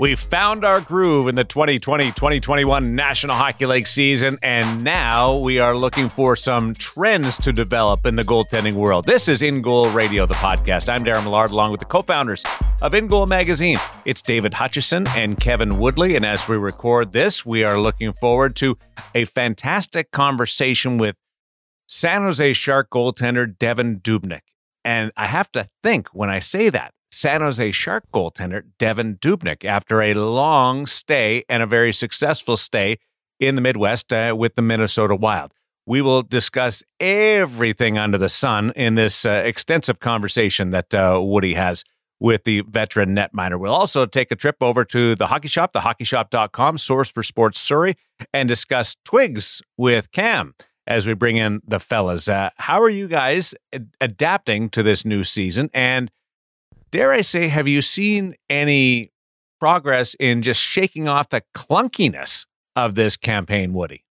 We 0.00 0.16
found 0.16 0.64
our 0.64 0.80
groove 0.80 1.28
in 1.28 1.36
the 1.36 1.44
2020 1.44 2.06
2021 2.06 2.96
National 2.96 3.36
Hockey 3.36 3.64
League 3.64 3.86
season, 3.86 4.36
and 4.42 4.82
now 4.82 5.36
we 5.36 5.60
are 5.60 5.76
looking 5.76 6.08
for 6.08 6.34
some 6.34 6.74
trends 6.74 7.36
to 7.38 7.52
develop 7.52 8.04
in 8.04 8.16
the 8.16 8.24
goaltending 8.24 8.74
world. 8.74 9.06
This 9.06 9.28
is 9.28 9.40
In 9.40 9.62
Goal 9.62 9.88
Radio, 9.90 10.26
the 10.26 10.34
podcast. 10.34 10.88
I'm 10.88 11.04
Darren 11.04 11.22
Millard, 11.22 11.52
along 11.52 11.70
with 11.70 11.78
the 11.78 11.86
co 11.86 12.02
founders 12.02 12.42
of 12.82 12.92
In 12.92 13.06
Goal 13.06 13.26
Magazine. 13.26 13.78
It's 14.04 14.20
David 14.20 14.54
Hutchison 14.54 15.06
and 15.10 15.38
Kevin 15.38 15.78
Woodley, 15.78 16.16
and 16.16 16.26
as 16.26 16.48
we 16.48 16.56
record 16.56 17.12
this, 17.12 17.46
we 17.46 17.62
are 17.62 17.78
looking 17.78 18.12
forward 18.14 18.56
to 18.56 18.76
a 19.14 19.26
fantastic 19.26 20.10
conversation 20.10 20.98
with 20.98 21.14
San 21.86 22.22
Jose 22.22 22.52
Shark 22.54 22.90
goaltender 22.90 23.46
Devan 23.56 24.02
Dubnyk. 24.02 24.40
And 24.84 25.12
I 25.16 25.26
have 25.26 25.52
to 25.52 25.68
think 25.84 26.08
when 26.08 26.30
I 26.30 26.40
say 26.40 26.68
that, 26.70 26.92
San 27.14 27.40
Jose 27.40 27.70
Shark 27.70 28.04
goaltender 28.12 28.64
Devan 28.78 29.18
Dubnyk 29.20 29.64
after 29.64 30.02
a 30.02 30.14
long 30.14 30.84
stay 30.84 31.44
and 31.48 31.62
a 31.62 31.66
very 31.66 31.92
successful 31.92 32.56
stay 32.56 32.98
in 33.38 33.54
the 33.54 33.60
Midwest 33.60 34.12
uh, 34.12 34.34
with 34.36 34.56
the 34.56 34.62
Minnesota 34.62 35.14
Wild. 35.14 35.52
We 35.86 36.00
will 36.02 36.22
discuss 36.22 36.82
everything 36.98 37.98
under 37.98 38.18
the 38.18 38.28
sun 38.28 38.72
in 38.74 38.96
this 38.96 39.24
uh, 39.24 39.42
extensive 39.44 40.00
conversation 40.00 40.70
that 40.70 40.92
uh, 40.92 41.20
Woody 41.22 41.54
has 41.54 41.84
with 42.18 42.44
the 42.44 42.62
veteran 42.62 43.14
netminder. 43.14 43.60
We'll 43.60 43.74
also 43.74 44.06
take 44.06 44.30
a 44.30 44.36
trip 44.36 44.56
over 44.60 44.84
to 44.86 45.14
the 45.14 45.26
hockey 45.28 45.48
shop, 45.48 45.72
thehockeyshop.com, 45.72 46.78
source 46.78 47.10
for 47.10 47.22
sports 47.22 47.60
Surrey, 47.60 47.96
and 48.32 48.48
discuss 48.48 48.96
twigs 49.04 49.62
with 49.76 50.10
Cam 50.10 50.54
as 50.86 51.06
we 51.06 51.14
bring 51.14 51.36
in 51.36 51.60
the 51.66 51.78
fellas. 51.78 52.28
Uh, 52.28 52.50
how 52.56 52.80
are 52.80 52.90
you 52.90 53.06
guys 53.06 53.54
ad- 53.72 53.90
adapting 54.00 54.68
to 54.70 54.82
this 54.82 55.04
new 55.04 55.22
season? 55.22 55.70
And 55.74 56.10
dare 56.94 57.12
I 57.12 57.22
say, 57.22 57.48
have 57.48 57.66
you 57.66 57.82
seen 57.82 58.36
any 58.48 59.10
progress 59.58 60.14
in 60.20 60.42
just 60.42 60.60
shaking 60.60 61.08
off 61.08 61.28
the 61.28 61.42
clunkiness 61.52 62.46
of 62.76 62.94
this 62.94 63.16
campaign, 63.16 63.72
Woody? 63.72 64.04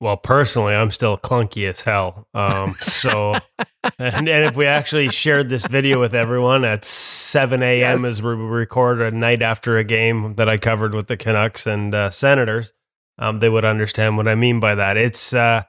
Well, 0.00 0.16
personally, 0.16 0.74
I'm 0.74 0.90
still 0.90 1.18
clunky 1.18 1.68
as 1.68 1.82
hell. 1.82 2.26
Um, 2.32 2.76
so, 2.80 3.34
and, 3.98 4.26
and, 4.26 4.44
if 4.46 4.56
we 4.56 4.64
actually 4.64 5.10
shared 5.10 5.50
this 5.50 5.66
video 5.66 6.00
with 6.00 6.14
everyone 6.14 6.64
at 6.64 6.86
7 6.86 7.62
a.m. 7.62 8.02
Yes. 8.02 8.08
as 8.08 8.22
we 8.22 8.30
record 8.30 9.02
a 9.02 9.10
night 9.10 9.42
after 9.42 9.76
a 9.76 9.84
game 9.84 10.32
that 10.34 10.48
I 10.48 10.56
covered 10.56 10.94
with 10.94 11.08
the 11.08 11.18
Canucks 11.18 11.66
and 11.66 11.94
uh, 11.94 12.08
Senators, 12.08 12.72
um, 13.18 13.40
they 13.40 13.50
would 13.50 13.66
understand 13.66 14.16
what 14.16 14.28
I 14.28 14.34
mean 14.34 14.60
by 14.60 14.74
that. 14.74 14.96
It's, 14.96 15.34
uh, 15.34 15.64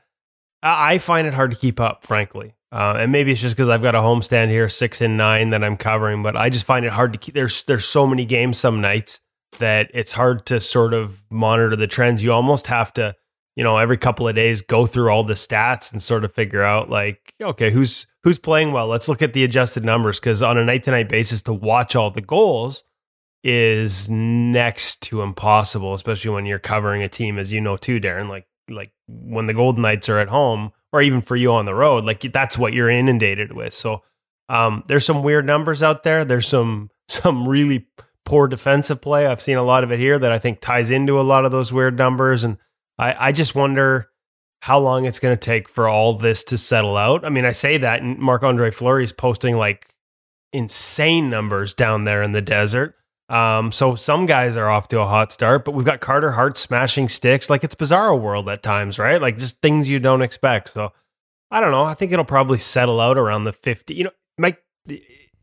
I 0.64 1.00
find 1.00 1.28
it 1.28 1.34
hard 1.34 1.52
to 1.52 1.58
keep 1.58 1.82
up, 1.82 2.06
frankly. 2.06 2.56
Uh, 2.76 2.98
and 3.00 3.10
maybe 3.10 3.32
it's 3.32 3.40
just 3.40 3.56
because 3.56 3.70
I've 3.70 3.82
got 3.82 3.96
a 3.96 4.00
homestand 4.00 4.50
here, 4.50 4.68
six 4.68 5.00
and 5.00 5.16
nine 5.16 5.52
that 5.52 5.64
I'm 5.64 5.78
covering, 5.78 6.22
but 6.22 6.38
I 6.38 6.50
just 6.50 6.66
find 6.66 6.86
it 6.86 6.92
hard 6.92 7.14
to 7.14 7.20
keep. 7.20 7.34
There's 7.34 7.64
there's 7.64 7.86
so 7.86 8.06
many 8.06 8.26
games 8.26 8.58
some 8.58 8.82
nights 8.82 9.22
that 9.60 9.90
it's 9.94 10.12
hard 10.12 10.46
to 10.48 10.60
sort 10.60 10.94
of 10.94 11.24
monitor 11.30 11.78
the 11.78 11.88
trends. 11.88 12.22
You 12.22 12.34
almost 12.34 12.68
have 12.68 12.92
to, 12.96 13.16
you 13.56 13.64
know, 13.64 13.78
every 13.78 13.98
couple 13.98 14.28
of 14.28 14.36
days 14.36 14.62
go 14.62 14.86
through 14.86 15.08
all 15.08 15.24
the 15.24 15.36
stats 15.36 15.94
and 15.94 16.04
sort 16.04 16.26
of 16.26 16.34
figure 16.34 16.64
out 16.64 16.90
like, 16.90 17.34
okay, 17.42 17.72
who's 17.72 18.08
who's 18.26 18.40
playing 18.40 18.74
well. 18.74 18.88
Let's 18.88 19.08
look 19.08 19.22
at 19.22 19.32
the 19.32 19.46
adjusted 19.46 19.86
numbers 19.86 20.20
because 20.20 20.44
on 20.44 20.58
a 20.58 20.66
night 20.66 20.84
to 20.84 20.92
night 20.92 21.08
basis 21.08 21.42
to 21.44 21.54
watch 21.54 21.96
all 21.96 22.12
the 22.12 22.20
goals 22.20 22.84
is 23.42 24.10
next 24.10 25.02
to 25.04 25.22
impossible, 25.22 25.94
especially 25.94 26.32
when 26.32 26.46
you're 26.46 26.60
covering 26.60 27.04
a 27.04 27.08
team, 27.08 27.40
as 27.40 27.54
you 27.54 27.62
know 27.62 27.78
too, 27.78 28.02
Darren. 28.02 28.28
Like 28.28 28.48
like 28.70 28.92
when 29.08 29.46
the 29.46 29.54
Golden 29.54 29.82
Knights 29.82 30.10
are 30.10 30.20
at 30.20 30.28
home 30.28 30.74
or 30.96 31.02
even 31.02 31.20
for 31.20 31.36
you 31.36 31.52
on 31.52 31.66
the 31.66 31.76
road, 31.76 32.06
like 32.06 32.22
that's 32.22 32.58
what 32.58 32.72
you're 32.72 32.90
inundated 32.90 33.52
with. 33.52 33.74
So 33.74 34.02
um, 34.48 34.82
there's 34.88 35.06
some 35.06 35.24
weird 35.24 35.46
numbers 35.46 35.84
out 35.84 36.04
there. 36.04 36.24
There's 36.24 36.48
some 36.48 36.90
some 37.10 37.46
really 37.46 37.88
poor 38.24 38.48
defensive 38.48 39.02
play. 39.02 39.28
I've 39.28 39.42
seen 39.42 39.58
a 39.58 39.64
lot 39.64 39.84
of 39.84 39.92
it 39.92 40.00
here 40.00 40.18
that 40.18 40.32
I 40.32 40.40
think 40.40 40.62
ties 40.62 40.90
into 40.90 41.20
a 41.20 41.22
lot 41.22 41.44
of 41.44 41.52
those 41.52 41.74
weird 41.74 41.98
numbers, 41.98 42.46
and 42.46 42.58
I, 42.98 43.28
I 43.28 43.32
just 43.34 43.56
wonder 43.56 44.08
how 44.62 44.80
long 44.80 45.04
it's 45.04 45.20
going 45.20 45.36
to 45.36 45.46
take 45.46 45.68
for 45.68 45.90
all 45.90 46.18
this 46.18 46.46
to 46.46 46.58
settle 46.58 46.96
out. 46.96 47.26
I 47.26 47.30
mean, 47.30 47.44
I 47.44 47.52
say 47.52 47.78
that, 47.78 48.02
and 48.02 48.18
Marc 48.18 48.42
Andre 48.42 48.72
Fleury 48.72 49.04
is 49.04 49.12
posting 49.12 49.58
like 49.58 49.94
insane 50.54 51.30
numbers 51.30 51.74
down 51.74 52.06
there 52.06 52.22
in 52.22 52.32
the 52.32 52.42
desert. 52.42 52.96
Um, 53.28 53.72
so 53.72 53.96
some 53.96 54.26
guys 54.28 54.56
are 54.56 54.70
off 54.70 54.88
to 54.90 55.02
a 55.02 55.06
hot 55.06 55.32
start, 55.32 55.66
but 55.66 55.74
we've 55.74 55.86
got 55.86 56.00
Carter 56.00 56.32
Hart 56.32 56.58
smashing 56.58 57.10
sticks 57.10 57.50
like 57.50 57.64
it's 57.64 57.76
bizarro 57.76 58.20
world 58.20 58.48
at 58.50 58.62
times, 58.62 59.00
right? 59.00 59.20
Like 59.20 59.38
just 59.38 59.62
things 59.62 59.90
you 59.90 60.00
don't 60.00 60.22
expect. 60.22 60.70
So 60.70 60.94
I 61.50 61.60
don't 61.60 61.72
know. 61.72 61.82
I 61.82 61.96
think 61.96 62.12
it'll 62.12 62.26
probably 62.26 62.60
settle 62.60 63.00
out 63.00 63.18
around 63.18 63.46
the 63.46 63.54
50. 63.54 63.96
You 63.96 64.06
know, 64.06 64.12
Mike 64.38 64.62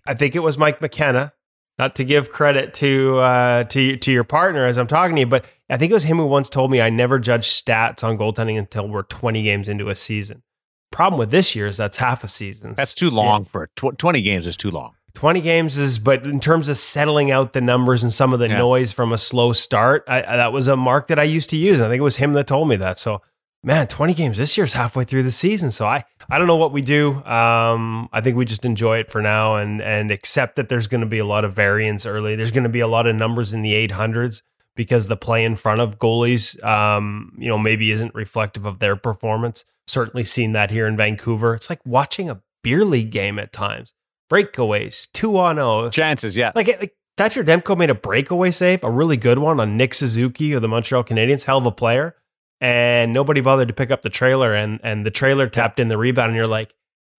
I 0.06 0.14
think 0.14 0.34
it 0.34 0.40
was 0.40 0.58
Mike 0.58 0.80
McKenna, 0.80 1.32
not 1.78 1.96
to 1.96 2.04
give 2.04 2.30
credit 2.30 2.74
to 2.74 3.18
uh 3.18 3.64
to 3.64 3.96
to 3.96 4.12
your 4.12 4.24
partner 4.24 4.64
as 4.66 4.78
I'm 4.78 4.86
talking 4.86 5.16
to 5.16 5.20
you, 5.20 5.26
but 5.26 5.44
I 5.68 5.76
think 5.76 5.90
it 5.90 5.94
was 5.94 6.04
him 6.04 6.18
who 6.18 6.26
once 6.26 6.48
told 6.48 6.70
me 6.70 6.80
I 6.80 6.90
never 6.90 7.18
judge 7.18 7.48
stats 7.48 8.04
on 8.04 8.18
goaltending 8.18 8.58
until 8.58 8.88
we're 8.88 9.02
20 9.02 9.42
games 9.42 9.68
into 9.68 9.88
a 9.88 9.96
season. 9.96 10.42
Problem 10.90 11.18
with 11.18 11.30
this 11.30 11.56
year 11.56 11.66
is 11.66 11.78
that's 11.78 11.96
half 11.96 12.22
a 12.22 12.28
season. 12.28 12.74
That's 12.76 12.94
too 12.94 13.08
long 13.08 13.42
yeah. 13.42 13.48
for 13.48 13.66
tw- 13.74 13.98
20 13.98 14.20
games 14.20 14.46
is 14.46 14.56
too 14.56 14.70
long. 14.70 14.94
20 15.14 15.40
games 15.40 15.78
is, 15.78 15.98
but 15.98 16.26
in 16.26 16.40
terms 16.40 16.68
of 16.68 16.78
settling 16.78 17.30
out 17.30 17.52
the 17.52 17.60
numbers 17.60 18.02
and 18.02 18.12
some 18.12 18.32
of 18.32 18.38
the 18.38 18.48
yeah. 18.48 18.58
noise 18.58 18.92
from 18.92 19.12
a 19.12 19.18
slow 19.18 19.52
start, 19.52 20.04
I, 20.08 20.22
I, 20.22 20.36
that 20.36 20.52
was 20.52 20.68
a 20.68 20.76
mark 20.76 21.08
that 21.08 21.18
I 21.18 21.24
used 21.24 21.50
to 21.50 21.56
use. 21.56 21.78
And 21.78 21.86
I 21.86 21.88
think 21.88 22.00
it 22.00 22.04
was 22.04 22.16
him 22.16 22.32
that 22.32 22.46
told 22.46 22.68
me 22.68 22.76
that. 22.76 22.98
So, 22.98 23.20
man, 23.62 23.86
20 23.86 24.14
games 24.14 24.38
this 24.38 24.56
year's 24.56 24.72
halfway 24.72 25.04
through 25.04 25.22
the 25.22 25.30
season. 25.30 25.70
So 25.70 25.86
I, 25.86 26.04
I 26.30 26.38
don't 26.38 26.46
know 26.46 26.56
what 26.56 26.72
we 26.72 26.82
do. 26.82 27.22
Um, 27.24 28.08
I 28.12 28.20
think 28.20 28.36
we 28.36 28.44
just 28.44 28.64
enjoy 28.64 28.98
it 28.98 29.10
for 29.10 29.20
now 29.20 29.56
and, 29.56 29.82
and 29.82 30.10
accept 30.10 30.56
that 30.56 30.68
there's 30.68 30.86
going 30.86 31.02
to 31.02 31.06
be 31.06 31.18
a 31.18 31.26
lot 31.26 31.44
of 31.44 31.52
variance 31.52 32.06
early. 32.06 32.34
There's 32.34 32.52
going 32.52 32.64
to 32.64 32.70
be 32.70 32.80
a 32.80 32.88
lot 32.88 33.06
of 33.06 33.14
numbers 33.14 33.52
in 33.52 33.62
the 33.62 33.88
800s 33.88 34.42
because 34.74 35.08
the 35.08 35.16
play 35.16 35.44
in 35.44 35.56
front 35.56 35.82
of 35.82 35.98
goalies, 35.98 36.62
um, 36.64 37.36
you 37.38 37.48
know, 37.48 37.58
maybe 37.58 37.90
isn't 37.90 38.14
reflective 38.14 38.64
of 38.64 38.78
their 38.78 38.96
performance. 38.96 39.64
Certainly 39.86 40.24
seen 40.24 40.52
that 40.52 40.70
here 40.70 40.86
in 40.86 40.96
Vancouver. 40.96 41.54
It's 41.54 41.68
like 41.68 41.84
watching 41.84 42.30
a 42.30 42.40
beer 42.62 42.84
league 42.84 43.10
game 43.10 43.38
at 43.38 43.52
times 43.52 43.92
breakaways, 44.32 45.10
two 45.12 45.38
on 45.38 45.56
zero 45.56 45.90
chances. 45.90 46.36
Yeah, 46.36 46.52
like, 46.54 46.68
like 46.80 46.94
Thatcher 47.16 47.44
Demko 47.44 47.76
made 47.76 47.90
a 47.90 47.94
breakaway 47.94 48.50
save, 48.50 48.82
a 48.84 48.90
really 48.90 49.16
good 49.16 49.38
one 49.38 49.60
on 49.60 49.76
Nick 49.76 49.94
Suzuki 49.94 50.52
of 50.52 50.62
the 50.62 50.68
Montreal 50.68 51.04
Canadiens, 51.04 51.44
hell 51.44 51.58
of 51.58 51.66
a 51.66 51.72
player, 51.72 52.16
and 52.60 53.12
nobody 53.12 53.40
bothered 53.40 53.68
to 53.68 53.74
pick 53.74 53.90
up 53.90 54.02
the 54.02 54.10
trailer, 54.10 54.54
and 54.54 54.80
and 54.82 55.04
the 55.04 55.10
trailer 55.10 55.48
tapped 55.48 55.78
in 55.78 55.88
the 55.88 55.98
rebound, 55.98 56.28
and 56.28 56.36
you're 56.36 56.46
like, 56.46 56.74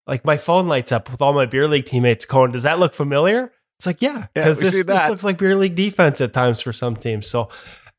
like 0.06 0.24
my 0.24 0.36
phone 0.36 0.66
lights 0.66 0.92
up 0.92 1.10
with 1.10 1.22
all 1.22 1.32
my 1.32 1.46
beer 1.46 1.68
league 1.68 1.86
teammates 1.86 2.26
going, 2.26 2.52
does 2.52 2.64
that 2.64 2.78
look 2.78 2.92
familiar? 2.92 3.52
It's 3.78 3.86
like, 3.86 4.02
yeah, 4.02 4.26
because 4.34 4.58
yeah, 4.58 4.70
this, 4.70 4.84
this 4.84 5.08
looks 5.08 5.24
like 5.24 5.38
beer 5.38 5.56
league 5.56 5.74
defense 5.74 6.20
at 6.20 6.32
times 6.32 6.60
for 6.60 6.72
some 6.72 6.96
teams. 6.96 7.26
So 7.26 7.48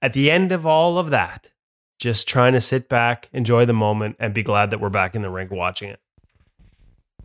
at 0.02 0.14
the 0.14 0.32
end 0.32 0.52
of 0.52 0.66
all 0.66 0.97
of 0.97 1.09
that, 1.09 1.50
just 2.00 2.28
trying 2.28 2.53
to 2.53 2.62
sit 2.62 2.90
back, 2.90 3.30
enjoy 3.34 3.66
the 3.66 3.74
moment, 3.74 4.16
and 4.20 4.34
be 4.34 4.44
glad 4.44 4.70
that 4.72 4.80
we're 4.80 4.90
back 4.90 5.16
in 5.16 5.22
the 5.22 5.30
rink 5.30 5.52
watching 5.52 5.90
it. 5.90 6.00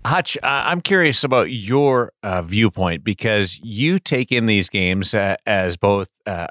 Hutch, 0.04 0.38
uh, 0.38 0.46
I'm 0.46 0.80
curious 0.80 1.24
about 1.24 1.50
your 1.50 2.12
uh, 2.22 2.40
viewpoint 2.40 3.04
because 3.04 3.60
you 3.62 3.98
take 3.98 4.32
in 4.32 4.46
these 4.46 4.70
games 4.70 5.14
uh, 5.14 5.36
as 5.44 5.76
both 5.76 6.08
uh, 6.24 6.46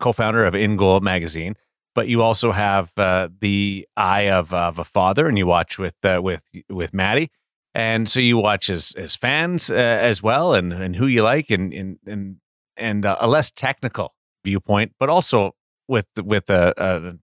co-founder 0.00 0.46
of 0.46 0.54
In 0.54 0.76
Goal 0.76 1.00
magazine, 1.00 1.54
but 1.94 2.08
you 2.08 2.22
also 2.22 2.50
have 2.50 2.90
uh, 2.98 3.28
the 3.40 3.86
eye 3.96 4.30
of, 4.30 4.54
of, 4.54 4.78
a 4.78 4.84
father, 4.84 5.28
and 5.28 5.36
you 5.36 5.46
watch 5.46 5.78
with 5.78 6.02
uh, 6.02 6.20
with 6.22 6.44
with 6.70 6.94
Maddie, 6.94 7.30
and 7.74 8.08
so 8.08 8.20
you 8.20 8.38
watch 8.38 8.70
as 8.70 8.94
as 8.96 9.14
fans 9.14 9.70
as 9.70 10.22
well, 10.22 10.54
and 10.54 10.72
and 10.72 10.96
who 10.96 11.06
you 11.06 11.22
like, 11.22 11.50
and 11.50 11.74
and 11.74 11.98
and, 12.06 12.36
and 12.78 13.04
a 13.04 13.26
less 13.26 13.50
technical 13.50 14.14
viewpoint, 14.44 14.92
but 14.98 15.10
also 15.10 15.54
with 15.88 16.06
with 16.16 16.48
a 16.48 17.18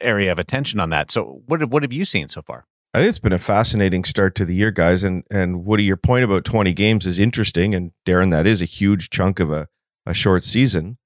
area 0.00 0.30
of 0.30 0.38
attention 0.38 0.78
on 0.78 0.90
that. 0.90 1.10
So, 1.10 1.42
what 1.46 1.64
what 1.68 1.82
have 1.82 1.92
you 1.92 2.04
seen 2.04 2.28
so 2.28 2.42
far? 2.42 2.66
I 2.92 2.98
think 2.98 3.08
it's 3.08 3.18
been 3.20 3.32
a 3.32 3.38
fascinating 3.38 4.04
start 4.04 4.34
to 4.36 4.44
the 4.44 4.54
year, 4.54 4.70
guys. 4.70 5.02
And 5.04 5.24
and 5.30 5.64
Woody, 5.64 5.84
your 5.84 5.96
point 5.96 6.24
about 6.24 6.44
20 6.44 6.72
games 6.72 7.06
is 7.06 7.18
interesting. 7.18 7.74
And 7.74 7.92
Darren, 8.06 8.30
that 8.30 8.46
is 8.46 8.60
a 8.60 8.66
huge 8.66 9.10
chunk 9.10 9.38
of 9.38 9.50
a, 9.50 9.68
a 10.06 10.14
short 10.14 10.42
season. 10.42 10.98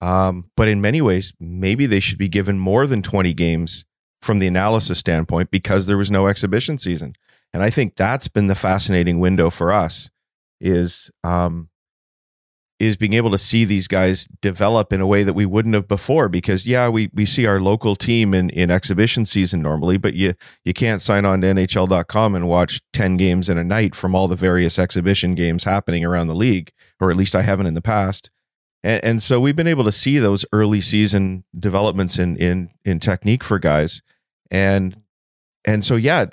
Um, 0.00 0.50
but 0.56 0.68
in 0.68 0.80
many 0.80 1.00
ways, 1.00 1.32
maybe 1.40 1.86
they 1.86 2.00
should 2.00 2.18
be 2.18 2.28
given 2.28 2.58
more 2.58 2.86
than 2.86 3.02
20 3.02 3.34
games 3.34 3.84
from 4.20 4.38
the 4.38 4.46
analysis 4.46 4.98
standpoint 4.98 5.50
because 5.50 5.86
there 5.86 5.96
was 5.96 6.10
no 6.10 6.26
exhibition 6.26 6.78
season. 6.78 7.14
And 7.52 7.62
I 7.62 7.70
think 7.70 7.96
that's 7.96 8.28
been 8.28 8.46
the 8.48 8.54
fascinating 8.54 9.20
window 9.20 9.50
for 9.50 9.72
us 9.72 10.10
is 10.60 11.10
um, 11.24 11.68
is 12.78 12.96
being 12.96 13.14
able 13.14 13.30
to 13.30 13.38
see 13.38 13.64
these 13.64 13.88
guys 13.88 14.26
develop 14.40 14.92
in 14.92 15.00
a 15.00 15.06
way 15.06 15.22
that 15.24 15.32
we 15.32 15.44
wouldn't 15.44 15.74
have 15.74 15.88
before 15.88 16.28
because 16.28 16.66
yeah 16.66 16.88
we 16.88 17.10
we 17.12 17.26
see 17.26 17.44
our 17.44 17.60
local 17.60 17.96
team 17.96 18.32
in 18.32 18.50
in 18.50 18.70
exhibition 18.70 19.24
season 19.24 19.60
normally 19.60 19.98
but 19.98 20.14
you 20.14 20.34
you 20.64 20.72
can't 20.72 21.02
sign 21.02 21.24
on 21.24 21.40
to 21.40 21.48
nhl.com 21.48 22.34
and 22.34 22.48
watch 22.48 22.80
10 22.92 23.16
games 23.16 23.48
in 23.48 23.58
a 23.58 23.64
night 23.64 23.94
from 23.94 24.14
all 24.14 24.28
the 24.28 24.36
various 24.36 24.78
exhibition 24.78 25.34
games 25.34 25.64
happening 25.64 26.04
around 26.04 26.28
the 26.28 26.34
league 26.34 26.72
or 27.00 27.10
at 27.10 27.16
least 27.16 27.34
I 27.34 27.42
haven't 27.42 27.66
in 27.66 27.74
the 27.74 27.82
past. 27.82 28.30
And, 28.82 29.04
and 29.04 29.22
so 29.22 29.40
we've 29.40 29.56
been 29.56 29.66
able 29.66 29.84
to 29.84 29.92
see 29.92 30.18
those 30.18 30.44
early 30.52 30.80
season 30.80 31.44
developments 31.58 32.18
in 32.18 32.36
in 32.36 32.70
in 32.84 33.00
technique 33.00 33.44
for 33.44 33.58
guys. 33.58 34.02
And 34.50 35.02
and 35.68 35.84
so 35.84 35.96
yeah, 35.96 36.24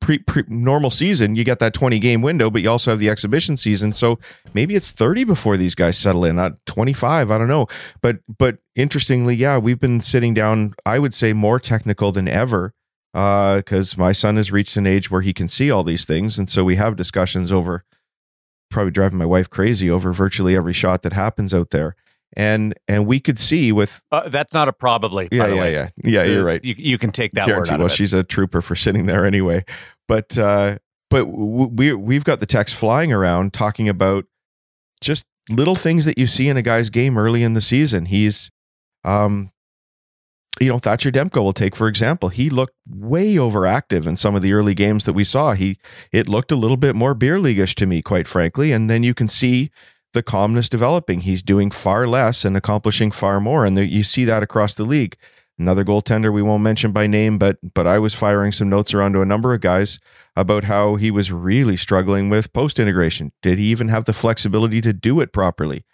pre, 0.00 0.18
pre 0.18 0.42
normal 0.48 0.90
season 0.90 1.34
you 1.34 1.44
get 1.44 1.60
that 1.60 1.72
20 1.72 1.98
game 1.98 2.20
window, 2.20 2.50
but 2.50 2.60
you 2.60 2.68
also 2.68 2.90
have 2.90 3.00
the 3.00 3.08
exhibition 3.08 3.56
season. 3.56 3.94
So 3.94 4.18
maybe 4.52 4.74
it's 4.74 4.90
30 4.90 5.24
before 5.24 5.56
these 5.56 5.74
guys 5.74 5.96
settle 5.96 6.26
in, 6.26 6.36
not 6.36 6.64
25. 6.66 7.30
I 7.30 7.38
don't 7.38 7.48
know, 7.48 7.68
but 8.02 8.18
but 8.28 8.58
interestingly, 8.74 9.34
yeah, 9.34 9.56
we've 9.56 9.80
been 9.80 10.02
sitting 10.02 10.34
down. 10.34 10.74
I 10.84 10.98
would 10.98 11.14
say 11.14 11.32
more 11.32 11.58
technical 11.58 12.12
than 12.12 12.28
ever 12.28 12.74
because 13.14 13.94
uh, 13.96 14.00
my 14.00 14.12
son 14.12 14.36
has 14.36 14.52
reached 14.52 14.76
an 14.76 14.86
age 14.86 15.10
where 15.10 15.22
he 15.22 15.32
can 15.32 15.48
see 15.48 15.70
all 15.70 15.84
these 15.84 16.04
things, 16.04 16.38
and 16.38 16.50
so 16.50 16.62
we 16.62 16.76
have 16.76 16.94
discussions 16.94 17.50
over 17.50 17.84
probably 18.70 18.90
driving 18.90 19.18
my 19.18 19.26
wife 19.26 19.48
crazy 19.48 19.88
over 19.88 20.12
virtually 20.12 20.54
every 20.54 20.74
shot 20.74 21.00
that 21.02 21.14
happens 21.14 21.54
out 21.54 21.70
there 21.70 21.96
and 22.34 22.74
and 22.88 23.06
we 23.06 23.20
could 23.20 23.38
see 23.38 23.72
with 23.72 24.02
uh, 24.10 24.28
that's 24.28 24.52
not 24.52 24.68
a 24.68 24.72
probably. 24.72 25.28
Yeah, 25.30 25.48
yeah, 25.48 25.66
yeah, 25.66 25.88
yeah. 26.04 26.22
You're 26.24 26.44
right. 26.44 26.64
You, 26.64 26.74
you 26.78 26.98
can 26.98 27.10
take 27.10 27.32
that 27.32 27.46
Guarantee. 27.46 27.72
word. 27.72 27.78
well, 27.78 27.86
of 27.86 27.92
she's 27.92 28.12
a 28.12 28.24
trooper 28.24 28.62
for 28.62 28.76
sitting 28.76 29.06
there 29.06 29.26
anyway. 29.26 29.64
But 30.08 30.36
uh, 30.38 30.78
but 31.10 31.26
we 31.26 31.92
we've 31.92 32.24
got 32.24 32.40
the 32.40 32.46
text 32.46 32.74
flying 32.74 33.12
around 33.12 33.52
talking 33.52 33.88
about 33.88 34.24
just 35.00 35.26
little 35.50 35.74
things 35.74 36.04
that 36.04 36.18
you 36.18 36.26
see 36.26 36.48
in 36.48 36.56
a 36.56 36.62
guy's 36.62 36.90
game 36.90 37.18
early 37.18 37.42
in 37.42 37.54
the 37.54 37.60
season. 37.60 38.06
He's, 38.06 38.50
um, 39.04 39.50
you 40.60 40.68
know, 40.68 40.78
Thatcher 40.78 41.10
Demko 41.10 41.42
will 41.42 41.52
take 41.52 41.76
for 41.76 41.88
example. 41.88 42.28
He 42.28 42.48
looked 42.48 42.76
way 42.88 43.34
overactive 43.34 44.06
in 44.06 44.16
some 44.16 44.34
of 44.34 44.42
the 44.42 44.52
early 44.52 44.74
games 44.74 45.04
that 45.04 45.12
we 45.12 45.24
saw. 45.24 45.52
He 45.52 45.78
it 46.12 46.28
looked 46.28 46.52
a 46.52 46.56
little 46.56 46.76
bit 46.76 46.94
more 46.94 47.14
beer 47.14 47.38
leagueish 47.38 47.74
to 47.76 47.86
me, 47.86 48.00
quite 48.00 48.26
frankly. 48.26 48.72
And 48.72 48.88
then 48.88 49.02
you 49.02 49.12
can 49.12 49.28
see 49.28 49.70
the 50.12 50.22
calmness 50.22 50.68
developing. 50.68 51.22
He's 51.22 51.42
doing 51.42 51.70
far 51.70 52.06
less 52.06 52.44
and 52.44 52.56
accomplishing 52.56 53.10
far 53.10 53.40
more, 53.40 53.64
and 53.64 53.76
the, 53.76 53.86
you 53.86 54.02
see 54.02 54.24
that 54.24 54.42
across 54.42 54.74
the 54.74 54.84
league. 54.84 55.16
Another 55.58 55.84
goaltender 55.84 56.32
we 56.32 56.42
won't 56.42 56.62
mention 56.62 56.92
by 56.92 57.06
name, 57.06 57.38
but 57.38 57.58
but 57.74 57.86
I 57.86 57.98
was 57.98 58.14
firing 58.14 58.52
some 58.52 58.68
notes 58.68 58.94
around 58.94 59.12
to 59.12 59.22
a 59.22 59.26
number 59.26 59.54
of 59.54 59.60
guys 59.60 60.00
about 60.34 60.64
how 60.64 60.96
he 60.96 61.10
was 61.10 61.30
really 61.30 61.76
struggling 61.76 62.30
with 62.30 62.52
post 62.52 62.78
integration. 62.78 63.32
Did 63.42 63.58
he 63.58 63.66
even 63.66 63.88
have 63.88 64.06
the 64.06 64.14
flexibility 64.14 64.80
to 64.80 64.92
do 64.92 65.20
it 65.20 65.32
properly? 65.32 65.84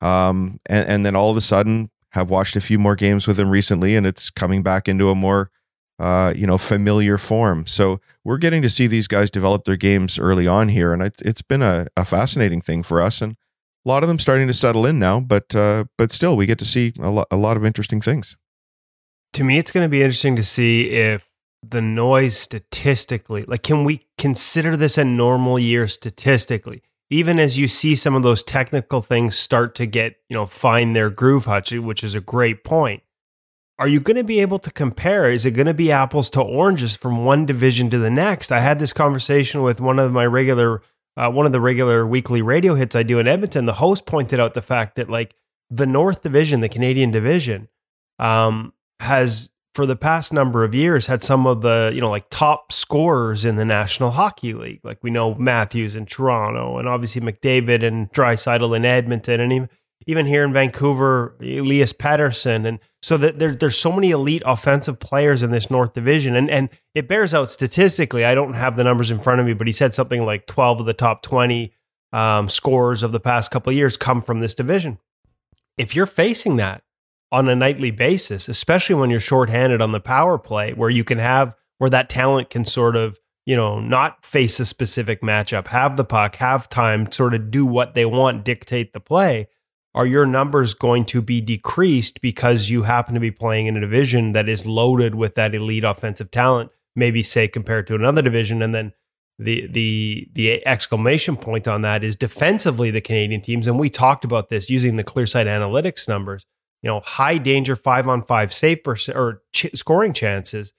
Um, 0.00 0.60
and, 0.66 0.88
and 0.88 1.06
then 1.06 1.16
all 1.16 1.30
of 1.30 1.36
a 1.36 1.40
sudden, 1.40 1.90
have 2.10 2.30
watched 2.30 2.56
a 2.56 2.60
few 2.60 2.78
more 2.78 2.96
games 2.96 3.26
with 3.26 3.38
him 3.38 3.50
recently, 3.50 3.96
and 3.96 4.06
it's 4.06 4.30
coming 4.30 4.62
back 4.62 4.88
into 4.88 5.10
a 5.10 5.14
more 5.14 5.50
uh, 5.98 6.32
you 6.36 6.46
know, 6.46 6.58
familiar 6.58 7.18
form. 7.18 7.66
So 7.66 8.00
we're 8.24 8.38
getting 8.38 8.62
to 8.62 8.70
see 8.70 8.86
these 8.86 9.08
guys 9.08 9.30
develop 9.30 9.64
their 9.64 9.76
games 9.76 10.18
early 10.18 10.46
on 10.46 10.68
here, 10.68 10.92
and 10.92 11.02
it, 11.02 11.20
has 11.24 11.42
been 11.42 11.62
a, 11.62 11.88
a, 11.96 12.04
fascinating 12.04 12.60
thing 12.60 12.84
for 12.84 13.02
us. 13.02 13.20
And 13.20 13.36
a 13.84 13.88
lot 13.88 14.02
of 14.02 14.08
them 14.08 14.18
starting 14.18 14.48
to 14.48 14.54
settle 14.54 14.86
in 14.86 14.98
now, 14.98 15.20
but 15.20 15.54
uh, 15.54 15.84
but 15.96 16.12
still, 16.12 16.36
we 16.36 16.46
get 16.46 16.58
to 16.58 16.64
see 16.64 16.92
a, 17.00 17.10
lo- 17.10 17.26
a 17.30 17.36
lot 17.36 17.56
of 17.56 17.64
interesting 17.64 18.00
things. 18.00 18.36
To 19.34 19.44
me, 19.44 19.58
it's 19.58 19.72
going 19.72 19.84
to 19.84 19.90
be 19.90 20.02
interesting 20.02 20.36
to 20.36 20.42
see 20.42 20.90
if 20.90 21.28
the 21.62 21.82
noise 21.82 22.36
statistically, 22.36 23.42
like, 23.42 23.62
can 23.62 23.84
we 23.84 24.02
consider 24.16 24.76
this 24.76 24.96
a 24.98 25.04
normal 25.04 25.58
year 25.58 25.86
statistically? 25.88 26.82
Even 27.10 27.38
as 27.38 27.58
you 27.58 27.68
see 27.68 27.94
some 27.94 28.14
of 28.14 28.22
those 28.22 28.42
technical 28.42 29.00
things 29.00 29.36
start 29.36 29.74
to 29.76 29.86
get, 29.86 30.16
you 30.28 30.36
know, 30.36 30.46
find 30.46 30.94
their 30.94 31.10
groove, 31.10 31.46
Hutchie, 31.46 31.82
which 31.82 32.04
is 32.04 32.14
a 32.14 32.20
great 32.20 32.64
point. 32.64 33.02
Are 33.78 33.88
you 33.88 34.00
going 34.00 34.16
to 34.16 34.24
be 34.24 34.40
able 34.40 34.58
to 34.58 34.70
compare? 34.70 35.30
Is 35.30 35.46
it 35.46 35.52
going 35.52 35.66
to 35.68 35.74
be 35.74 35.92
apples 35.92 36.28
to 36.30 36.42
oranges 36.42 36.96
from 36.96 37.24
one 37.24 37.46
division 37.46 37.90
to 37.90 37.98
the 37.98 38.10
next? 38.10 38.50
I 38.50 38.60
had 38.60 38.78
this 38.78 38.92
conversation 38.92 39.62
with 39.62 39.80
one 39.80 39.98
of 39.98 40.12
my 40.12 40.26
regular 40.26 40.82
uh, 41.18 41.28
one 41.28 41.46
of 41.46 41.52
the 41.52 41.60
regular 41.60 42.06
weekly 42.06 42.42
radio 42.42 42.74
hits 42.74 42.94
I 42.94 43.02
do 43.02 43.18
in 43.18 43.26
Edmonton, 43.26 43.66
the 43.66 43.74
host 43.74 44.06
pointed 44.06 44.38
out 44.38 44.54
the 44.54 44.62
fact 44.62 44.94
that 44.94 45.10
like 45.10 45.34
the 45.68 45.86
North 45.86 46.22
Division, 46.22 46.60
the 46.60 46.68
Canadian 46.68 47.10
division, 47.10 47.68
um, 48.20 48.72
has 49.00 49.50
for 49.74 49.84
the 49.84 49.96
past 49.96 50.32
number 50.32 50.62
of 50.62 50.76
years 50.76 51.06
had 51.06 51.22
some 51.22 51.44
of 51.44 51.62
the 51.62 51.90
you 51.92 52.00
know 52.00 52.08
like 52.08 52.30
top 52.30 52.70
scorers 52.70 53.44
in 53.44 53.56
the 53.56 53.64
National 53.64 54.12
Hockey 54.12 54.54
League. 54.54 54.80
Like 54.84 55.02
we 55.02 55.10
know 55.10 55.34
Matthews 55.34 55.96
in 55.96 56.06
Toronto, 56.06 56.78
and 56.78 56.88
obviously 56.88 57.20
McDavid 57.20 57.84
and 57.84 58.12
Draisaitl 58.12 58.76
in 58.76 58.84
Edmonton, 58.84 59.40
and 59.40 59.52
even 59.52 59.68
even 60.06 60.26
here 60.26 60.44
in 60.44 60.52
Vancouver, 60.52 61.36
Elias 61.40 61.92
Pettersson, 61.92 62.66
and 62.66 62.78
so 63.02 63.16
that 63.16 63.38
there, 63.38 63.54
there's 63.54 63.76
so 63.76 63.92
many 63.92 64.10
elite 64.10 64.42
offensive 64.46 64.98
players 64.98 65.42
in 65.42 65.50
this 65.50 65.70
North 65.70 65.94
Division, 65.94 66.36
and 66.36 66.50
and 66.50 66.68
it 66.94 67.08
bears 67.08 67.34
out 67.34 67.50
statistically. 67.50 68.24
I 68.24 68.34
don't 68.34 68.54
have 68.54 68.76
the 68.76 68.84
numbers 68.84 69.10
in 69.10 69.20
front 69.20 69.40
of 69.40 69.46
me, 69.46 69.54
but 69.54 69.66
he 69.66 69.72
said 69.72 69.94
something 69.94 70.24
like 70.24 70.46
12 70.46 70.80
of 70.80 70.86
the 70.86 70.94
top 70.94 71.22
20 71.22 71.72
um, 72.12 72.48
scores 72.48 73.02
of 73.02 73.12
the 73.12 73.20
past 73.20 73.50
couple 73.50 73.70
of 73.70 73.76
years 73.76 73.96
come 73.96 74.22
from 74.22 74.40
this 74.40 74.54
division. 74.54 74.98
If 75.76 75.94
you're 75.94 76.06
facing 76.06 76.56
that 76.56 76.82
on 77.30 77.48
a 77.48 77.54
nightly 77.54 77.90
basis, 77.90 78.48
especially 78.48 78.94
when 78.94 79.10
you're 79.10 79.20
shorthanded 79.20 79.80
on 79.80 79.92
the 79.92 80.00
power 80.00 80.38
play, 80.38 80.72
where 80.72 80.90
you 80.90 81.04
can 81.04 81.18
have 81.18 81.54
where 81.78 81.90
that 81.90 82.08
talent 82.08 82.50
can 82.50 82.64
sort 82.64 82.96
of 82.96 83.18
you 83.44 83.56
know 83.56 83.78
not 83.78 84.24
face 84.24 84.58
a 84.58 84.64
specific 84.64 85.20
matchup, 85.20 85.66
have 85.68 85.96
the 85.96 86.04
puck, 86.04 86.36
have 86.36 86.68
time, 86.68 87.12
sort 87.12 87.34
of 87.34 87.50
do 87.50 87.66
what 87.66 87.94
they 87.94 88.06
want, 88.06 88.44
dictate 88.44 88.94
the 88.94 89.00
play 89.00 89.48
are 89.94 90.06
your 90.06 90.26
numbers 90.26 90.74
going 90.74 91.04
to 91.06 91.22
be 91.22 91.40
decreased 91.40 92.20
because 92.20 92.70
you 92.70 92.82
happen 92.82 93.14
to 93.14 93.20
be 93.20 93.30
playing 93.30 93.66
in 93.66 93.76
a 93.76 93.80
division 93.80 94.32
that 94.32 94.48
is 94.48 94.66
loaded 94.66 95.14
with 95.14 95.34
that 95.34 95.54
elite 95.54 95.84
offensive 95.84 96.30
talent, 96.30 96.70
maybe 96.94 97.22
say 97.22 97.48
compared 97.48 97.86
to 97.86 97.94
another 97.94 98.22
division 98.22 98.62
and 98.62 98.74
then 98.74 98.92
the 99.38 99.66
the 99.68 100.28
the 100.32 100.66
exclamation 100.66 101.36
point 101.36 101.68
on 101.68 101.82
that 101.82 102.02
is 102.02 102.16
defensively 102.16 102.90
the 102.90 103.00
Canadian 103.00 103.40
teams 103.40 103.66
and 103.66 103.78
we 103.78 103.88
talked 103.88 104.24
about 104.24 104.48
this 104.48 104.68
using 104.68 104.96
the 104.96 105.04
ClearSight 105.04 105.46
analytics 105.46 106.08
numbers, 106.08 106.44
you 106.82 106.88
know, 106.88 107.00
high 107.00 107.38
danger 107.38 107.76
5 107.76 108.08
on 108.08 108.22
5 108.22 108.52
save 108.52 108.82
per, 108.82 108.96
or 109.14 109.42
ch- 109.52 109.70
scoring 109.74 110.12
chances 110.12 110.72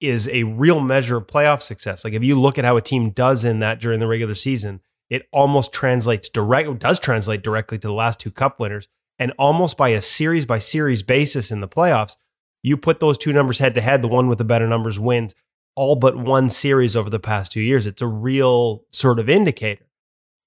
is 0.00 0.28
a 0.28 0.42
real 0.42 0.80
measure 0.80 1.16
of 1.16 1.28
playoff 1.28 1.62
success. 1.62 2.04
Like 2.04 2.14
if 2.14 2.24
you 2.24 2.38
look 2.38 2.58
at 2.58 2.64
how 2.64 2.76
a 2.76 2.82
team 2.82 3.10
does 3.10 3.44
in 3.44 3.60
that 3.60 3.80
during 3.80 4.00
the 4.00 4.08
regular 4.08 4.34
season, 4.34 4.80
it 5.12 5.28
almost 5.30 5.74
translates 5.74 6.30
direct 6.30 6.78
does 6.78 6.98
translate 6.98 7.42
directly 7.42 7.78
to 7.78 7.86
the 7.86 7.92
last 7.92 8.18
two 8.18 8.30
cup 8.30 8.58
winners 8.58 8.88
and 9.18 9.30
almost 9.38 9.76
by 9.76 9.90
a 9.90 10.00
series 10.00 10.46
by 10.46 10.58
series 10.58 11.02
basis 11.02 11.50
in 11.50 11.60
the 11.60 11.68
playoffs 11.68 12.16
you 12.62 12.78
put 12.78 12.98
those 12.98 13.18
two 13.18 13.32
numbers 13.32 13.58
head 13.58 13.74
to 13.74 13.82
head 13.82 14.00
the 14.00 14.08
one 14.08 14.26
with 14.26 14.38
the 14.38 14.44
better 14.44 14.66
numbers 14.66 14.98
wins 14.98 15.34
all 15.76 15.96
but 15.96 16.16
one 16.16 16.48
series 16.48 16.96
over 16.96 17.10
the 17.10 17.20
past 17.20 17.52
2 17.52 17.60
years 17.60 17.86
it's 17.86 18.00
a 18.00 18.06
real 18.06 18.84
sort 18.90 19.18
of 19.18 19.28
indicator 19.28 19.84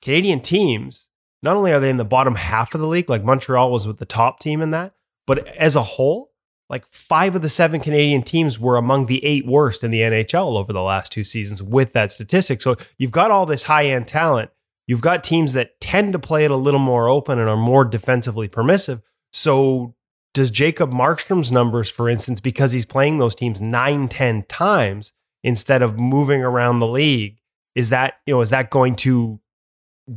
canadian 0.01 0.41
teams 0.41 1.09
not 1.43 1.55
only 1.55 1.71
are 1.71 1.79
they 1.79 1.91
in 1.91 1.97
the 1.97 2.03
bottom 2.03 2.33
half 2.33 2.73
of 2.73 2.81
the 2.81 2.87
league 2.87 3.09
like 3.09 3.23
montreal 3.23 3.71
was 3.71 3.85
with 3.85 3.99
the 3.99 4.05
top 4.05 4.39
team 4.39 4.61
in 4.61 4.71
that 4.71 4.93
but 5.27 5.47
as 5.49 5.75
a 5.75 5.83
whole 5.83 6.31
like 6.69 6.85
five 6.87 7.35
of 7.35 7.41
the 7.41 7.49
seven 7.49 7.79
Canadian 7.79 8.23
teams 8.23 8.59
were 8.59 8.77
among 8.77 9.05
the 9.05 9.23
eight 9.23 9.45
worst 9.45 9.83
in 9.83 9.91
the 9.91 10.01
NHL 10.01 10.57
over 10.57 10.73
the 10.73 10.81
last 10.81 11.11
two 11.11 11.23
seasons 11.23 11.61
with 11.61 11.93
that 11.93 12.11
statistic. 12.11 12.61
So 12.61 12.75
you've 12.97 13.11
got 13.11 13.31
all 13.31 13.45
this 13.45 13.63
high 13.63 13.85
end 13.85 14.07
talent. 14.07 14.49
You've 14.87 15.01
got 15.01 15.23
teams 15.23 15.53
that 15.53 15.79
tend 15.79 16.13
to 16.13 16.19
play 16.19 16.45
it 16.45 16.51
a 16.51 16.55
little 16.55 16.79
more 16.79 17.09
open 17.09 17.39
and 17.39 17.49
are 17.49 17.57
more 17.57 17.85
defensively 17.85 18.47
permissive. 18.47 19.01
So 19.33 19.95
does 20.33 20.51
Jacob 20.51 20.91
Markstrom's 20.91 21.51
numbers, 21.51 21.89
for 21.89 22.09
instance, 22.09 22.39
because 22.39 22.71
he's 22.71 22.85
playing 22.85 23.17
those 23.17 23.35
teams 23.35 23.61
nine, 23.61 24.07
10 24.07 24.43
times 24.43 25.13
instead 25.43 25.81
of 25.81 25.97
moving 25.97 26.43
around 26.43 26.79
the 26.79 26.87
league, 26.87 27.39
is 27.73 27.89
that, 27.89 28.15
you 28.25 28.33
know, 28.33 28.41
is 28.41 28.49
that 28.51 28.69
going 28.69 28.95
to 28.95 29.39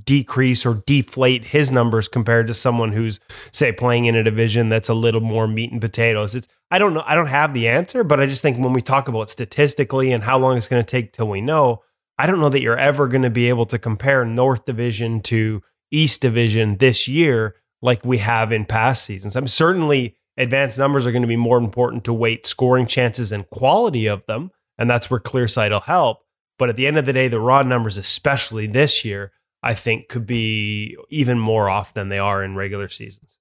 decrease 0.05 0.67
or 0.67 0.83
deflate 0.87 1.45
his 1.45 1.71
numbers 1.71 2.09
compared 2.09 2.47
to 2.47 2.53
someone 2.53 2.93
who's 2.93 3.21
say 3.53 3.73
playing 3.73 4.05
in 4.05 4.15
a 4.15 4.23
division 4.23 4.69
that's 4.69 4.91
a 4.91 4.95
little 4.95 5.23
more 5.23 5.49
meat 5.49 5.73
and 5.73 5.81
potatoes 5.81 6.35
it's 6.35 6.47
i 6.71 6.79
don't 6.79 6.93
know 6.93 7.03
i 7.07 7.15
don't 7.15 7.29
have 7.29 7.55
the 7.55 7.67
answer 7.67 8.05
but 8.05 8.21
i 8.21 8.27
just 8.27 8.43
think 8.43 8.59
when 8.59 8.75
we 8.75 8.83
talk 8.83 9.09
about 9.09 9.31
statistically 9.31 10.13
and 10.13 10.25
how 10.25 10.37
long 10.37 10.59
it's 10.59 10.69
going 10.69 10.83
to 10.83 10.87
take 10.87 11.15
till 11.15 11.27
we 11.27 11.41
know 11.41 11.83
i 12.19 12.27
don't 12.27 12.41
know 12.41 12.49
that 12.49 12.61
you're 12.61 12.79
ever 12.79 13.09
going 13.09 13.23
to 13.23 13.31
be 13.31 13.49
able 13.49 13.67
to 13.67 13.79
compare 13.79 14.25
north 14.25 14.65
division 14.65 15.21
to 15.21 15.63
east 15.91 16.21
division 16.21 16.77
this 16.77 17.09
year 17.09 17.57
like 17.81 18.05
we 18.05 18.19
have 18.19 18.53
in 18.53 18.65
past 18.65 19.05
seasons 19.05 19.37
i'm 19.37 19.49
certainly 19.49 20.17
advanced 20.37 20.79
numbers 20.79 21.07
are 21.07 21.13
going 21.13 21.23
to 21.23 21.29
be 21.29 21.37
more 21.37 21.59
important 21.59 22.05
to 22.05 22.13
weight 22.13 22.47
scoring 22.47 22.87
chances 22.87 23.33
and 23.33 23.49
quality 23.51 24.07
of 24.07 24.25
them 24.27 24.51
and 24.79 24.89
that's 24.89 25.11
where 25.11 25.21
clearsight 25.21 25.71
will 25.71 25.81
help 25.81 26.19
but 26.59 26.69
at 26.69 26.77
the 26.77 26.87
end 26.87 26.97
of 26.97 27.07
the 27.07 27.13
day 27.13 27.29
the 27.29 27.41
raw 27.41 27.63
numbers 27.63 27.97
especially 27.97 28.67
this 28.67 29.05
year 29.05 29.33
I 29.63 29.75
think 29.75 30.09
could 30.09 30.27
be 30.27 30.97
even 31.11 31.39
more 31.39 31.69
off 31.69 31.95
than 31.95 32.09
they 32.09 32.19
are 32.19 32.43
in 32.43 32.55
regular 32.55 32.89
seasons. 32.89 33.39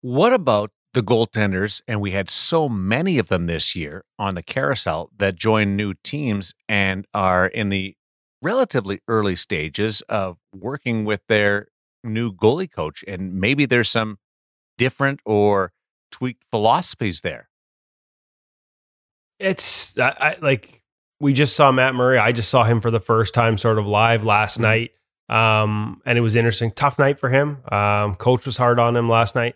What 0.00 0.32
about 0.32 0.70
the 0.94 1.02
goaltenders? 1.02 1.80
And 1.86 2.00
we 2.00 2.12
had 2.12 2.30
so 2.30 2.68
many 2.68 3.18
of 3.18 3.28
them 3.28 3.46
this 3.46 3.74
year 3.74 4.04
on 4.18 4.34
the 4.34 4.42
carousel 4.42 5.10
that 5.18 5.36
join 5.36 5.76
new 5.76 5.94
teams 6.02 6.54
and 6.68 7.06
are 7.14 7.46
in 7.46 7.68
the 7.68 7.96
relatively 8.42 9.00
early 9.08 9.36
stages 9.36 10.00
of 10.02 10.38
working 10.54 11.04
with 11.04 11.20
their 11.28 11.68
new 12.02 12.32
goalie 12.32 12.70
coach. 12.70 13.04
And 13.06 13.34
maybe 13.34 13.66
there's 13.66 13.90
some 13.90 14.18
different 14.78 15.20
or 15.26 15.72
tweaked 16.10 16.44
philosophies 16.50 17.20
there. 17.20 17.48
It's 19.38 19.98
I, 19.98 20.14
I 20.18 20.36
like 20.40 20.82
we 21.18 21.32
just 21.32 21.54
saw 21.54 21.70
Matt 21.70 21.94
Murray. 21.94 22.18
I 22.18 22.32
just 22.32 22.50
saw 22.50 22.64
him 22.64 22.80
for 22.80 22.90
the 22.90 23.00
first 23.00 23.34
time, 23.34 23.58
sort 23.58 23.78
of 23.78 23.86
live 23.86 24.24
last 24.24 24.54
mm-hmm. 24.54 24.62
night, 24.62 24.90
um, 25.28 26.00
and 26.04 26.18
it 26.18 26.22
was 26.22 26.36
interesting. 26.36 26.70
Tough 26.70 26.98
night 26.98 27.18
for 27.18 27.28
him. 27.28 27.58
Um, 27.70 28.16
coach 28.16 28.46
was 28.46 28.56
hard 28.56 28.78
on 28.78 28.96
him 28.96 29.08
last 29.08 29.34
night, 29.34 29.54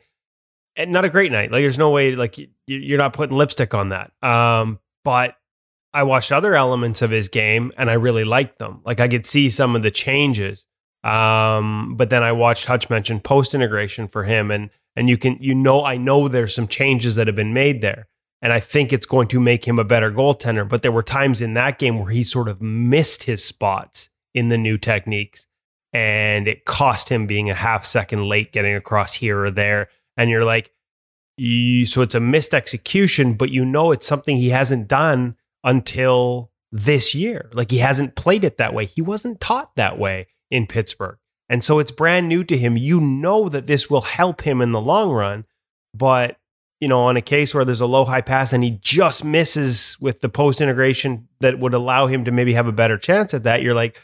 and 0.77 0.91
not 0.91 1.05
a 1.05 1.11
great 1.11 1.33
night. 1.33 1.51
Like 1.51 1.63
there's 1.63 1.79
no 1.79 1.91
way 1.91 2.17
like 2.17 2.39
you, 2.39 2.49
you're 2.67 2.99
not 2.99 3.13
putting 3.13 3.37
lipstick 3.37 3.75
on 3.75 3.91
that. 3.91 4.13
Um, 4.23 4.79
but 5.05 5.37
I 5.93 6.03
watched 6.03 6.33
other 6.33 6.55
elements 6.55 7.03
of 7.03 7.11
his 7.11 7.29
game 7.29 7.73
and 7.77 7.89
I 7.89 7.95
really 7.95 8.25
liked 8.25 8.59
them. 8.59 8.81
Like 8.85 9.01
I 9.01 9.09
could 9.09 9.27
see 9.27 9.51
some 9.51 9.77
of 9.77 9.83
the 9.83 9.91
changes. 9.91 10.67
Um, 11.05 11.95
but 11.97 12.09
then 12.09 12.25
I 12.25 12.33
watched 12.33 12.65
Hutch 12.65 12.89
mention 12.89 13.21
post 13.21 13.55
integration 13.55 14.09
for 14.09 14.25
him, 14.25 14.51
and 14.51 14.71
and 14.97 15.09
you 15.09 15.19
can 15.19 15.37
you 15.39 15.55
know 15.55 15.85
I 15.85 15.99
know 15.99 16.29
there's 16.29 16.55
some 16.55 16.67
changes 16.67 17.15
that 17.15 17.27
have 17.27 17.37
been 17.37 17.53
made 17.53 17.83
there, 17.83 18.09
and 18.41 18.53
I 18.53 18.61
think 18.61 18.91
it's 18.91 19.05
going 19.05 19.29
to 19.29 19.39
make 19.39 19.69
him 19.69 19.79
a 19.79 19.85
better 19.85 20.11
goaltender. 20.11 20.67
But 20.67 20.81
there 20.81 20.91
were 20.91 21.03
times 21.03 21.43
in 21.43 21.53
that 21.55 21.79
game 21.79 21.99
where 21.99 22.11
he 22.11 22.25
sort 22.25 22.49
of 22.49 22.63
missed 22.63 23.25
his 23.25 23.45
spots 23.45 24.09
in 24.33 24.49
the 24.49 24.57
new 24.57 24.79
techniques, 24.79 25.47
and 25.93 26.49
it 26.49 26.65
cost 26.65 27.11
him 27.11 27.27
being 27.27 27.51
a 27.51 27.55
half 27.55 27.85
second 27.85 28.27
late 28.27 28.51
getting 28.51 28.75
across 28.75 29.13
here 29.13 29.45
or 29.45 29.51
there. 29.51 29.91
And 30.17 30.31
you're 30.31 30.45
like, 30.45 30.73
you, 31.37 31.87
so 31.87 32.03
it's 32.03 32.15
a 32.15 32.21
missed 32.21 32.55
execution, 32.55 33.35
but 33.35 33.51
you 33.51 33.65
know 33.65 33.93
it's 33.93 34.07
something 34.07 34.37
he 34.37 34.51
hasn't 34.51 34.89
done 34.89 35.37
until 35.65 36.53
this 36.71 37.15
year. 37.15 37.51
Like 37.53 37.71
he 37.71 37.79
hasn't 37.79 38.15
played 38.15 38.45
it 38.45 38.59
that 38.59 38.75
way. 38.75 38.85
He 38.87 39.03
wasn't 39.03 39.41
taught 39.41 39.75
that 39.77 39.99
way 39.99 40.29
in 40.51 40.67
Pittsburgh. 40.67 41.19
And 41.49 41.63
so 41.63 41.79
it's 41.79 41.91
brand 41.91 42.29
new 42.29 42.45
to 42.45 42.57
him. 42.57 42.77
You 42.77 43.01
know 43.01 43.49
that 43.49 43.67
this 43.67 43.91
will 43.91 44.03
help 44.03 44.43
him 44.43 44.61
in 44.61 44.73
the 44.73 44.81
long 44.81 45.11
run, 45.11 45.45
but 45.93 46.39
you 46.81 46.89
know, 46.89 47.05
on 47.05 47.17
a 47.17 47.23
case 47.23 47.55
where 47.55 47.65
there's 47.65 47.81
a 47.81 47.87
low 47.87 48.05
high 48.05 48.21
pass 48.21 48.53
and 48.53 48.63
he 48.63 48.79
just 48.83 49.25
misses 49.25 49.97
with 50.01 50.21
the 50.21 50.29
post 50.29 50.61
integration 50.61 51.29
that 51.41 51.59
would 51.59 51.73
allow 51.73 52.07
him 52.07 52.25
to 52.25 52.31
maybe 52.31 52.53
have 52.53 52.67
a 52.67 52.73
better 52.73 52.99
chance 52.99 53.33
at 53.33 53.45
that, 53.45 53.63
you're 53.63 53.75
like, 53.75 54.03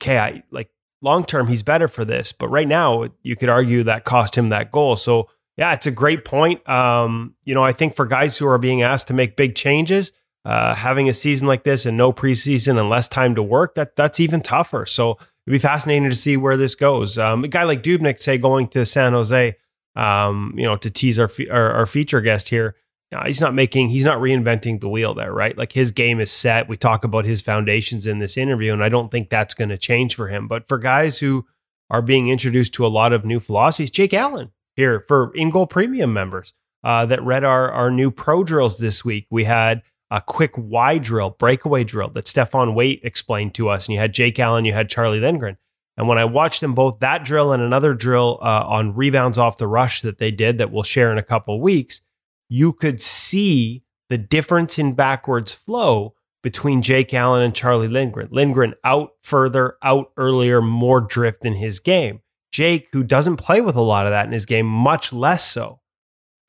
okay, 0.00 0.18
I 0.18 0.42
like 0.50 0.70
long 1.00 1.24
term 1.24 1.48
he's 1.48 1.62
better 1.62 1.88
for 1.88 2.04
this, 2.04 2.30
but 2.30 2.48
right 2.48 2.68
now 2.68 3.08
you 3.22 3.34
could 3.34 3.48
argue 3.48 3.82
that 3.84 4.04
cost 4.04 4.36
him 4.36 4.48
that 4.48 4.70
goal. 4.70 4.94
So 4.96 5.30
yeah, 5.56 5.72
it's 5.72 5.86
a 5.86 5.90
great 5.90 6.24
point. 6.24 6.66
Um, 6.68 7.34
you 7.44 7.54
know, 7.54 7.62
I 7.62 7.72
think 7.72 7.94
for 7.94 8.06
guys 8.06 8.38
who 8.38 8.46
are 8.46 8.58
being 8.58 8.82
asked 8.82 9.08
to 9.08 9.14
make 9.14 9.36
big 9.36 9.54
changes, 9.54 10.12
uh, 10.44 10.74
having 10.74 11.08
a 11.08 11.14
season 11.14 11.46
like 11.46 11.62
this 11.62 11.86
and 11.86 11.96
no 11.96 12.12
preseason 12.12 12.78
and 12.78 12.88
less 12.88 13.06
time 13.06 13.34
to 13.34 13.42
work, 13.42 13.74
that 13.74 13.94
that's 13.94 14.18
even 14.18 14.40
tougher. 14.40 14.86
So 14.86 15.12
it'd 15.12 15.52
be 15.52 15.58
fascinating 15.58 16.08
to 16.08 16.16
see 16.16 16.36
where 16.36 16.56
this 16.56 16.74
goes. 16.74 17.18
Um, 17.18 17.44
a 17.44 17.48
guy 17.48 17.64
like 17.64 17.82
Dubnyk, 17.82 18.20
say, 18.20 18.38
going 18.38 18.68
to 18.68 18.86
San 18.86 19.12
Jose, 19.12 19.56
um, 19.94 20.54
you 20.56 20.64
know, 20.64 20.76
to 20.76 20.90
tease 20.90 21.18
our, 21.18 21.30
our, 21.50 21.72
our 21.72 21.86
feature 21.86 22.20
guest 22.22 22.48
here, 22.48 22.74
uh, 23.14 23.26
he's 23.26 23.42
not 23.42 23.52
making, 23.52 23.90
he's 23.90 24.06
not 24.06 24.18
reinventing 24.18 24.80
the 24.80 24.88
wheel 24.88 25.12
there, 25.12 25.32
right? 25.32 25.56
Like 25.56 25.72
his 25.72 25.90
game 25.90 26.18
is 26.18 26.30
set. 26.30 26.66
We 26.66 26.78
talk 26.78 27.04
about 27.04 27.26
his 27.26 27.42
foundations 27.42 28.06
in 28.06 28.20
this 28.20 28.38
interview, 28.38 28.72
and 28.72 28.82
I 28.82 28.88
don't 28.88 29.10
think 29.10 29.28
that's 29.28 29.52
going 29.52 29.68
to 29.68 29.76
change 29.76 30.14
for 30.14 30.28
him. 30.28 30.48
But 30.48 30.66
for 30.66 30.78
guys 30.78 31.18
who 31.18 31.44
are 31.90 32.00
being 32.00 32.30
introduced 32.30 32.72
to 32.74 32.86
a 32.86 32.88
lot 32.88 33.12
of 33.12 33.26
new 33.26 33.38
philosophies, 33.38 33.90
Jake 33.90 34.14
Allen 34.14 34.50
here 34.76 35.04
for 35.06 35.32
in 35.34 35.50
goal 35.50 35.66
premium 35.66 36.12
members 36.12 36.54
uh, 36.84 37.06
that 37.06 37.22
read 37.22 37.44
our 37.44 37.70
our 37.70 37.90
new 37.90 38.10
pro 38.10 38.44
drills 38.44 38.78
this 38.78 39.04
week. 39.04 39.26
We 39.30 39.44
had 39.44 39.82
a 40.12 40.20
quick 40.20 40.52
Y 40.56 40.98
drill, 40.98 41.30
breakaway 41.30 41.84
drill 41.84 42.10
that 42.10 42.28
Stefan 42.28 42.74
Waite 42.74 43.00
explained 43.02 43.54
to 43.54 43.70
us. 43.70 43.86
And 43.86 43.94
you 43.94 43.98
had 43.98 44.12
Jake 44.12 44.38
Allen, 44.38 44.66
you 44.66 44.74
had 44.74 44.90
Charlie 44.90 45.20
Lindgren. 45.20 45.56
And 45.96 46.06
when 46.06 46.18
I 46.18 46.24
watched 46.24 46.60
them 46.60 46.74
both, 46.74 47.00
that 47.00 47.24
drill 47.24 47.52
and 47.52 47.62
another 47.62 47.94
drill 47.94 48.38
uh, 48.42 48.64
on 48.66 48.94
rebounds 48.94 49.38
off 49.38 49.58
the 49.58 49.66
rush 49.66 50.02
that 50.02 50.18
they 50.18 50.30
did 50.30 50.58
that 50.58 50.70
we'll 50.70 50.82
share 50.82 51.12
in 51.12 51.18
a 51.18 51.22
couple 51.22 51.60
weeks, 51.60 52.00
you 52.48 52.72
could 52.72 53.00
see 53.00 53.84
the 54.08 54.18
difference 54.18 54.78
in 54.78 54.92
backwards 54.94 55.52
flow 55.52 56.14
between 56.42 56.82
Jake 56.82 57.14
Allen 57.14 57.42
and 57.42 57.54
Charlie 57.54 57.88
Lindgren. 57.88 58.28
Lindgren 58.30 58.74
out 58.84 59.12
further, 59.22 59.76
out 59.82 60.12
earlier, 60.16 60.60
more 60.60 61.00
drift 61.00 61.44
in 61.44 61.54
his 61.54 61.78
game. 61.78 62.20
Jake, 62.52 62.88
who 62.92 63.02
doesn't 63.02 63.38
play 63.38 63.60
with 63.60 63.74
a 63.74 63.80
lot 63.80 64.06
of 64.06 64.10
that 64.10 64.26
in 64.26 64.32
his 64.32 64.46
game, 64.46 64.66
much 64.66 65.12
less 65.12 65.50
so. 65.50 65.80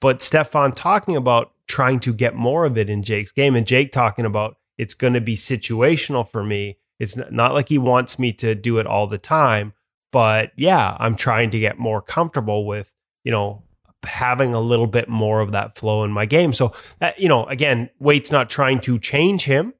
But 0.01 0.21
Stefan 0.21 0.73
talking 0.73 1.15
about 1.15 1.53
trying 1.67 2.01
to 2.01 2.13
get 2.13 2.35
more 2.35 2.65
of 2.65 2.77
it 2.77 2.89
in 2.89 3.03
Jake's 3.03 3.31
game. 3.31 3.55
And 3.55 3.65
Jake 3.65 3.91
talking 3.91 4.25
about 4.25 4.57
it's 4.77 4.93
going 4.93 5.13
to 5.13 5.21
be 5.21 5.35
situational 5.35 6.27
for 6.27 6.43
me. 6.43 6.77
It's 6.99 7.15
not 7.15 7.53
like 7.53 7.69
he 7.69 7.77
wants 7.77 8.19
me 8.19 8.33
to 8.33 8.53
do 8.53 8.79
it 8.79 8.85
all 8.85 9.07
the 9.07 9.17
time, 9.17 9.73
but 10.11 10.51
yeah, 10.55 10.95
I'm 10.99 11.15
trying 11.15 11.51
to 11.51 11.59
get 11.59 11.79
more 11.79 12.01
comfortable 12.01 12.65
with, 12.65 12.91
you 13.23 13.31
know, 13.31 13.63
having 14.03 14.53
a 14.53 14.59
little 14.59 14.87
bit 14.87 15.07
more 15.07 15.39
of 15.39 15.53
that 15.53 15.77
flow 15.77 16.03
in 16.03 16.11
my 16.11 16.25
game. 16.25 16.53
So 16.53 16.73
that, 16.99 17.19
you 17.19 17.29
know, 17.29 17.45
again, 17.45 17.89
Waite's 17.99 18.31
not 18.31 18.49
trying 18.49 18.79
to 18.81 18.99
change 18.99 19.45
him, 19.45 19.73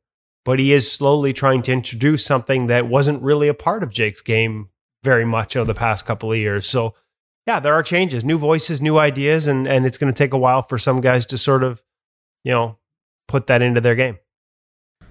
but 0.46 0.60
he 0.60 0.74
is 0.74 0.92
slowly 0.92 1.34
trying 1.34 1.62
to 1.64 1.74
introduce 1.74 2.26
something 2.26 2.68
that 2.68 2.88
wasn't 2.88 3.22
really 3.22 3.48
a 3.48 3.54
part 3.54 3.84
of 3.84 3.94
Jake's 3.94 4.22
game 4.22 4.70
very 5.04 5.26
much 5.26 5.56
over 5.56 5.66
the 5.66 5.74
past 5.74 6.06
couple 6.06 6.32
of 6.32 6.38
years. 6.38 6.68
So 6.68 6.96
yeah, 7.46 7.60
there 7.60 7.74
are 7.74 7.84
changes, 7.84 8.24
new 8.24 8.38
voices, 8.38 8.82
new 8.82 8.98
ideas, 8.98 9.48
and 9.48 9.68
and 9.68 9.86
it's 9.86 9.98
going 9.98 10.12
to 10.12 10.18
take 10.18 10.34
a 10.34 10.38
while 10.38 10.62
for 10.62 10.78
some 10.78 11.02
guys 11.02 11.26
to 11.28 11.38
sort 11.38 11.64
of, 11.64 11.84
you 12.44 12.52
know, 12.52 12.78
put 13.28 13.48
that 13.48 13.62
into 13.62 13.82
their 13.82 13.96
game. 13.96 14.18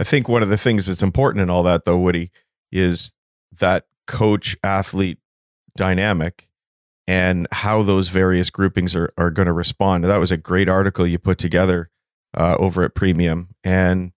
I 0.00 0.04
think 0.04 0.28
one 0.28 0.42
of 0.42 0.48
the 0.48 0.56
things 0.56 0.86
that's 0.86 1.02
important 1.02 1.42
in 1.42 1.50
all 1.50 1.62
that, 1.64 1.84
though, 1.84 1.98
Woody, 1.98 2.30
is 2.70 3.12
that 3.58 3.86
coach 4.06 4.56
athlete 4.64 5.18
dynamic 5.76 6.48
and 7.06 7.46
how 7.52 7.82
those 7.82 8.08
various 8.08 8.50
groupings 8.50 8.96
are, 8.96 9.12
are 9.18 9.30
going 9.30 9.46
to 9.46 9.52
respond. 9.52 10.04
That 10.04 10.18
was 10.18 10.30
a 10.30 10.36
great 10.36 10.68
article 10.68 11.06
you 11.06 11.18
put 11.18 11.38
together 11.38 11.90
uh, 12.34 12.56
over 12.58 12.82
at 12.82 12.94
Premium. 12.94 13.54
And 13.62 14.12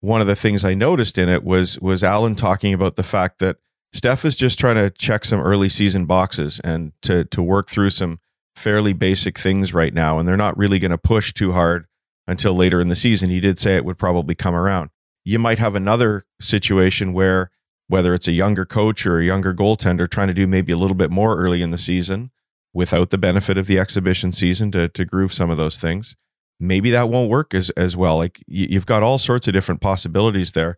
one 0.00 0.20
of 0.20 0.26
the 0.26 0.36
things 0.36 0.64
I 0.64 0.74
noticed 0.74 1.16
in 1.16 1.28
it 1.28 1.44
was 1.44 1.78
was 1.80 2.04
Allen 2.04 2.34
talking 2.34 2.74
about 2.74 2.96
the 2.96 3.02
fact 3.02 3.38
that 3.38 3.56
Steph 3.92 4.24
is 4.24 4.36
just 4.36 4.58
trying 4.58 4.76
to 4.76 4.90
check 4.90 5.24
some 5.24 5.40
early 5.40 5.68
season 5.68 6.04
boxes 6.04 6.60
and 6.60 6.92
to 7.02 7.24
to 7.26 7.42
work 7.42 7.68
through 7.68 7.90
some 7.90 8.20
fairly 8.54 8.92
basic 8.92 9.38
things 9.38 9.72
right 9.72 9.94
now, 9.94 10.18
and 10.18 10.28
they're 10.28 10.36
not 10.36 10.58
really 10.58 10.78
going 10.78 10.90
to 10.90 10.98
push 10.98 11.32
too 11.32 11.52
hard 11.52 11.86
until 12.26 12.54
later 12.54 12.80
in 12.80 12.88
the 12.88 12.96
season. 12.96 13.30
He 13.30 13.40
did 13.40 13.58
say 13.58 13.76
it 13.76 13.84
would 13.84 13.98
probably 13.98 14.34
come 14.34 14.54
around. 14.54 14.90
You 15.24 15.38
might 15.38 15.58
have 15.58 15.74
another 15.74 16.24
situation 16.40 17.12
where 17.12 17.50
whether 17.86 18.12
it's 18.12 18.28
a 18.28 18.32
younger 18.32 18.66
coach 18.66 19.06
or 19.06 19.18
a 19.18 19.24
younger 19.24 19.54
goaltender 19.54 20.08
trying 20.08 20.28
to 20.28 20.34
do 20.34 20.46
maybe 20.46 20.72
a 20.72 20.76
little 20.76 20.96
bit 20.96 21.10
more 21.10 21.38
early 21.38 21.62
in 21.62 21.70
the 21.70 21.78
season 21.78 22.30
without 22.74 23.08
the 23.08 23.16
benefit 23.16 23.56
of 23.56 23.66
the 23.66 23.78
exhibition 23.78 24.30
season 24.30 24.70
to 24.72 24.88
to 24.90 25.04
groove 25.06 25.32
some 25.32 25.50
of 25.50 25.56
those 25.56 25.78
things. 25.78 26.14
Maybe 26.60 26.90
that 26.90 27.08
won't 27.08 27.30
work 27.30 27.54
as 27.54 27.70
as 27.70 27.96
well. 27.96 28.18
Like 28.18 28.42
you've 28.46 28.86
got 28.86 29.02
all 29.02 29.18
sorts 29.18 29.48
of 29.48 29.54
different 29.54 29.80
possibilities 29.80 30.52
there 30.52 30.76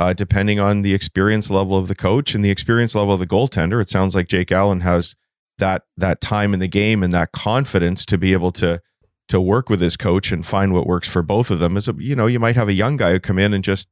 uh, 0.00 0.14
depending 0.14 0.58
on 0.58 0.80
the 0.80 0.94
experience 0.94 1.50
level 1.50 1.76
of 1.76 1.86
the 1.86 1.94
coach 1.94 2.34
and 2.34 2.42
the 2.42 2.48
experience 2.48 2.94
level 2.94 3.12
of 3.12 3.20
the 3.20 3.26
goaltender. 3.26 3.82
It 3.82 3.90
sounds 3.90 4.14
like 4.14 4.28
Jake 4.28 4.50
Allen 4.50 4.80
has 4.80 5.14
that 5.58 5.82
that 5.98 6.22
time 6.22 6.54
in 6.54 6.60
the 6.60 6.68
game 6.68 7.02
and 7.02 7.12
that 7.12 7.32
confidence 7.32 8.06
to 8.06 8.16
be 8.16 8.32
able 8.32 8.50
to 8.52 8.80
to 9.28 9.38
work 9.38 9.68
with 9.68 9.82
his 9.82 9.98
coach 9.98 10.32
and 10.32 10.44
find 10.44 10.72
what 10.72 10.86
works 10.86 11.06
for 11.06 11.20
both 11.20 11.50
of 11.50 11.58
them. 11.58 11.76
As 11.76 11.86
a, 11.86 11.94
you 11.98 12.16
know, 12.16 12.26
you 12.26 12.40
might 12.40 12.56
have 12.56 12.66
a 12.66 12.72
young 12.72 12.96
guy 12.96 13.12
who 13.12 13.20
come 13.20 13.38
in 13.38 13.52
and 13.52 13.62
just 13.62 13.88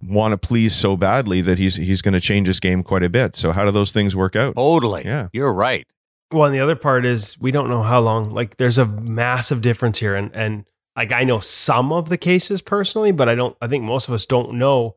want 0.00 0.32
to 0.32 0.38
please 0.38 0.74
so 0.74 0.96
badly 0.96 1.42
that 1.42 1.58
he's 1.58 1.76
he's 1.76 2.00
going 2.00 2.14
to 2.14 2.22
change 2.22 2.46
his 2.46 2.58
game 2.58 2.82
quite 2.82 3.02
a 3.02 3.10
bit. 3.10 3.36
So 3.36 3.52
how 3.52 3.66
do 3.66 3.70
those 3.70 3.92
things 3.92 4.16
work 4.16 4.36
out? 4.36 4.54
Totally. 4.56 5.04
Yeah, 5.04 5.28
you're 5.34 5.52
right. 5.52 5.86
Well, 6.32 6.46
and 6.46 6.54
the 6.54 6.60
other 6.60 6.74
part 6.74 7.04
is 7.04 7.38
we 7.38 7.50
don't 7.50 7.68
know 7.68 7.82
how 7.82 8.00
long. 8.00 8.30
Like, 8.30 8.56
there's 8.56 8.78
a 8.78 8.86
massive 8.86 9.60
difference 9.60 9.98
here, 9.98 10.14
and 10.14 10.34
and 10.34 10.64
like 10.96 11.12
I 11.12 11.24
know 11.24 11.40
some 11.40 11.92
of 11.92 12.08
the 12.08 12.16
cases 12.16 12.62
personally, 12.62 13.12
but 13.12 13.28
I 13.28 13.34
don't. 13.34 13.54
I 13.60 13.66
think 13.66 13.84
most 13.84 14.08
of 14.08 14.14
us 14.14 14.24
don't 14.24 14.54
know 14.54 14.96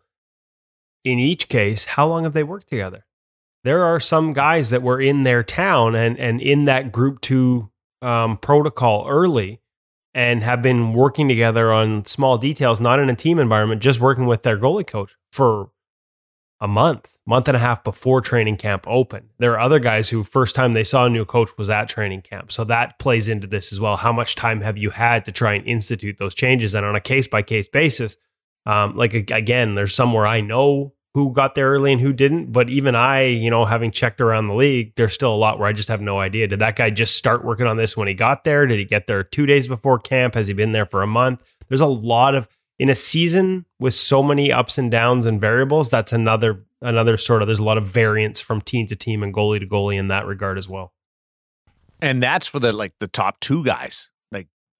in 1.07 1.19
each 1.19 1.47
case, 1.47 1.85
how 1.85 2.05
long 2.05 2.23
have 2.23 2.33
they 2.33 2.43
worked 2.43 2.67
together? 2.67 3.05
There 3.63 3.83
are 3.83 3.99
some 3.99 4.33
guys 4.33 4.69
that 4.69 4.83
were 4.83 4.99
in 4.99 5.23
their 5.23 5.41
town 5.41 5.95
and, 5.95 6.19
and 6.19 6.41
in 6.41 6.65
that 6.65 6.91
group 6.91 7.21
two 7.21 7.71
um, 8.01 8.37
protocol 8.37 9.07
early 9.09 9.61
and 10.13 10.43
have 10.43 10.61
been 10.61 10.93
working 10.93 11.27
together 11.27 11.71
on 11.71 12.03
small 12.05 12.37
details, 12.37 12.81
not 12.81 12.99
in 12.99 13.09
a 13.09 13.15
team 13.15 13.39
environment, 13.39 13.81
just 13.81 13.99
working 13.99 14.25
with 14.25 14.43
their 14.43 14.57
goalie 14.57 14.85
coach 14.85 15.15
for 15.31 15.69
a 16.59 16.67
month, 16.67 17.15
month 17.25 17.47
and 17.47 17.55
a 17.55 17.59
half 17.59 17.83
before 17.83 18.19
training 18.19 18.57
camp 18.57 18.85
open. 18.87 19.29
There 19.37 19.53
are 19.53 19.59
other 19.59 19.79
guys 19.79 20.09
who 20.09 20.23
first 20.23 20.55
time 20.55 20.73
they 20.73 20.83
saw 20.83 21.05
a 21.05 21.09
new 21.09 21.23
coach 21.23 21.51
was 21.57 21.69
at 21.69 21.87
training 21.87 22.23
camp. 22.23 22.51
So 22.51 22.63
that 22.65 22.99
plays 22.99 23.27
into 23.29 23.47
this 23.47 23.71
as 23.71 23.79
well. 23.79 23.95
How 23.95 24.11
much 24.11 24.35
time 24.35 24.61
have 24.61 24.77
you 24.77 24.89
had 24.89 25.23
to 25.25 25.31
try 25.31 25.53
and 25.53 25.65
institute 25.67 26.17
those 26.17 26.35
changes? 26.35 26.73
And 26.73 26.85
on 26.85 26.95
a 26.95 27.01
case 27.01 27.27
by 27.27 27.43
case 27.43 27.67
basis, 27.67 28.17
um, 28.65 28.97
like 28.97 29.13
again, 29.13 29.75
there's 29.75 29.95
somewhere 29.95 30.27
I 30.27 30.41
know 30.41 30.93
who 31.17 31.33
got 31.33 31.55
there 31.55 31.71
early 31.71 31.91
and 31.91 31.99
who 31.99 32.13
didn't. 32.13 32.51
But 32.51 32.69
even 32.69 32.93
I, 32.93 33.23
you 33.23 33.49
know, 33.49 33.65
having 33.65 33.89
checked 33.89 34.21
around 34.21 34.45
the 34.45 34.53
league, 34.53 34.93
there's 34.95 35.13
still 35.13 35.33
a 35.33 35.35
lot 35.35 35.57
where 35.57 35.67
I 35.67 35.73
just 35.73 35.89
have 35.89 35.99
no 35.99 36.19
idea. 36.19 36.47
Did 36.47 36.59
that 36.59 36.75
guy 36.75 36.91
just 36.91 37.15
start 37.15 37.43
working 37.43 37.65
on 37.65 37.75
this 37.75 37.97
when 37.97 38.07
he 38.07 38.13
got 38.13 38.43
there? 38.43 38.67
Did 38.67 38.77
he 38.77 38.85
get 38.85 39.07
there 39.07 39.23
two 39.23 39.47
days 39.47 39.67
before 39.67 39.97
camp? 39.97 40.35
Has 40.35 40.45
he 40.45 40.53
been 40.53 40.73
there 40.73 40.85
for 40.85 41.01
a 41.01 41.07
month? 41.07 41.41
There's 41.69 41.81
a 41.81 41.87
lot 41.87 42.35
of 42.35 42.47
in 42.77 42.87
a 42.87 42.93
season 42.93 43.65
with 43.79 43.95
so 43.95 44.21
many 44.21 44.51
ups 44.51 44.77
and 44.77 44.91
downs 44.91 45.25
and 45.25 45.41
variables. 45.41 45.89
That's 45.89 46.13
another 46.13 46.63
another 46.83 47.17
sort 47.17 47.41
of 47.41 47.47
there's 47.47 47.57
a 47.57 47.63
lot 47.63 47.79
of 47.79 47.87
variance 47.87 48.39
from 48.39 48.61
team 48.61 48.85
to 48.85 48.95
team 48.95 49.23
and 49.23 49.33
goalie 49.33 49.59
to 49.59 49.65
goalie 49.65 49.97
in 49.97 50.09
that 50.09 50.27
regard 50.27 50.59
as 50.59 50.69
well. 50.69 50.93
And 51.99 52.21
that's 52.21 52.45
for 52.45 52.59
the 52.59 52.71
like 52.71 52.93
the 52.99 53.07
top 53.07 53.39
two 53.39 53.63
guys 53.65 54.09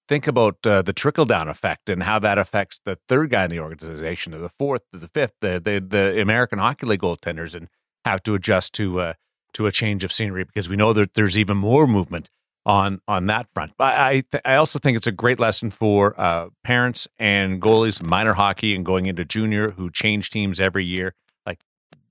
think 0.08 0.28
about 0.28 0.66
uh, 0.66 0.82
the 0.82 0.94
trickle 0.94 1.26
down 1.26 1.48
effect 1.48 1.90
and 1.90 2.04
how 2.04 2.20
that 2.20 2.38
affects 2.38 2.80
the 2.86 2.98
third 3.08 3.30
guy 3.30 3.46
in 3.46 3.50
the 3.50 3.60
organization, 3.60 4.34
or 4.34 4.40
the 4.40 4.50
fourth, 4.50 4.84
or 4.94 5.00
the 5.00 5.08
fifth, 5.08 5.34
the, 5.42 5.60
the 5.64 5.80
the 5.86 6.22
American 6.22 6.60
Hockey 6.60 6.86
League 6.86 7.02
goaltenders, 7.02 7.54
and 7.54 7.68
have 8.06 8.24
to 8.24 8.36
adjust 8.36 8.74
to 8.74 9.00
uh, 9.00 9.14
to 9.54 9.66
a 9.66 9.72
change 9.72 10.04
of 10.04 10.12
scenery 10.12 10.44
because 10.44 10.70
we 10.70 10.76
know 10.76 10.94
that 10.94 11.14
there's 11.14 11.38
even 11.38 11.58
more 11.58 11.88
movement 11.88 12.30
on 12.66 13.02
on 13.08 13.26
that 13.28 13.48
front. 13.54 13.74
But 13.78 13.98
I 13.98 14.24
th- 14.32 14.42
I 14.46 14.56
also 14.56 14.80
think 14.80 14.98
it's 14.98 15.08
a 15.08 15.12
great 15.12 15.40
lesson 15.40 15.72
for 15.72 16.20
uh, 16.20 16.50
parents 16.64 17.08
and 17.18 17.62
goalies, 17.62 18.04
minor 18.04 18.34
hockey, 18.34 18.76
and 18.76 18.86
going 18.86 19.06
into 19.06 19.26
junior 19.26 19.72
who 19.72 19.90
change 19.90 20.30
teams 20.30 20.60
every 20.60 20.86
year. 20.86 21.14
Like 21.46 21.62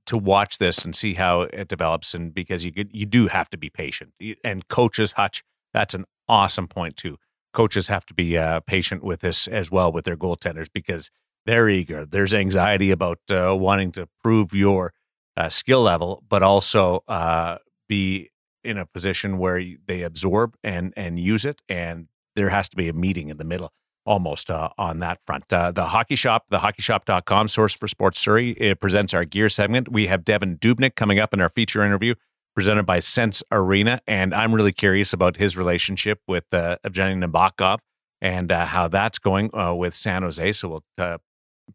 to 0.07 0.19
watch 0.19 0.59
this 0.59 0.85
and 0.85 0.97
see 0.97 1.15
how 1.15 1.43
it 1.43 1.69
develops, 1.69 2.15
and 2.15 2.35
because 2.35 2.65
you 2.65 2.73
could, 2.73 2.91
you 2.93 3.07
do 3.07 3.29
have 3.29 3.51
to 3.51 3.59
be 3.59 3.71
patient. 3.71 4.13
And 4.43 4.67
coaches, 4.69 5.13
Hutch, 5.13 5.45
that's 5.73 5.95
an 5.95 6.05
awesome 6.29 6.69
point 6.69 6.97
too. 6.97 7.19
Coaches 7.57 7.89
have 7.89 8.05
to 8.07 8.15
be 8.15 8.37
uh, 8.37 8.61
patient 8.61 9.03
with 9.03 9.21
this 9.21 9.49
as 9.49 9.71
well 9.71 9.91
with 9.91 10.05
their 10.05 10.17
goaltenders 10.17 10.69
because 10.73 11.11
they're 11.47 11.71
eager. 11.71 12.05
There's 12.05 12.35
anxiety 12.35 12.91
about 12.91 13.19
uh, 13.31 13.57
wanting 13.57 13.93
to 13.93 14.09
prove 14.23 14.55
your 14.55 14.93
uh, 15.39 15.49
skill 15.49 15.81
level, 15.81 16.23
but 16.29 16.43
also 16.43 17.03
uh, 17.09 17.57
be 17.89 18.31
in 18.63 18.77
a 18.77 18.85
position 18.85 19.39
where 19.39 19.63
they 19.87 20.03
absorb 20.03 20.57
and 20.63 20.93
and 20.99 21.19
use 21.19 21.47
it, 21.47 21.63
and 21.67 22.09
there 22.35 22.51
has 22.51 22.69
to 22.69 22.77
be 22.77 22.89
a 22.89 22.93
meeting 22.93 23.31
in 23.31 23.39
the 23.39 23.45
middle 23.45 23.73
almost 24.05 24.51
uh, 24.51 24.69
on 24.79 24.99
that 24.99 25.19
front. 25.27 25.53
Uh, 25.53 25.73
the 25.73 25.87
Hockey 25.87 26.15
Shop, 26.15 26.45
the 26.51 26.59
hockeyshop.com 26.59 27.49
source 27.49 27.75
for 27.77 27.89
sports 27.89 28.21
Surrey, 28.21 28.51
it 28.53 28.81
presents 28.81 29.13
our 29.13 29.25
gear 29.25 29.49
segment. 29.49 29.91
We 29.91 30.07
have 30.07 30.25
Devan 30.25 30.59
Dubnyk 30.61 30.95
coming 30.95 31.19
up 31.19 31.35
in 31.35 31.41
our 31.41 31.51
feature 31.51 31.83
interview 31.83 32.15
presented 32.57 32.85
by 32.85 32.99
Sense 33.01 33.43
Arena. 33.53 34.01
And 34.07 34.35
I'm 34.35 34.55
really 34.55 34.73
curious 34.73 35.13
about 35.13 35.37
his 35.37 35.57
relationship 35.57 36.21
with 36.27 36.45
uh, 36.53 36.79
Evgeny 36.85 37.23
Nabokov 37.23 37.79
and 38.21 38.51
uh, 38.51 38.65
how 38.65 38.89
that's 38.89 39.19
going 39.19 39.55
uh, 39.55 39.75
with 39.75 39.95
San 39.95 40.23
Jose. 40.23 40.53
So 40.53 40.69
we'll 40.69 40.85
uh, 40.97 41.19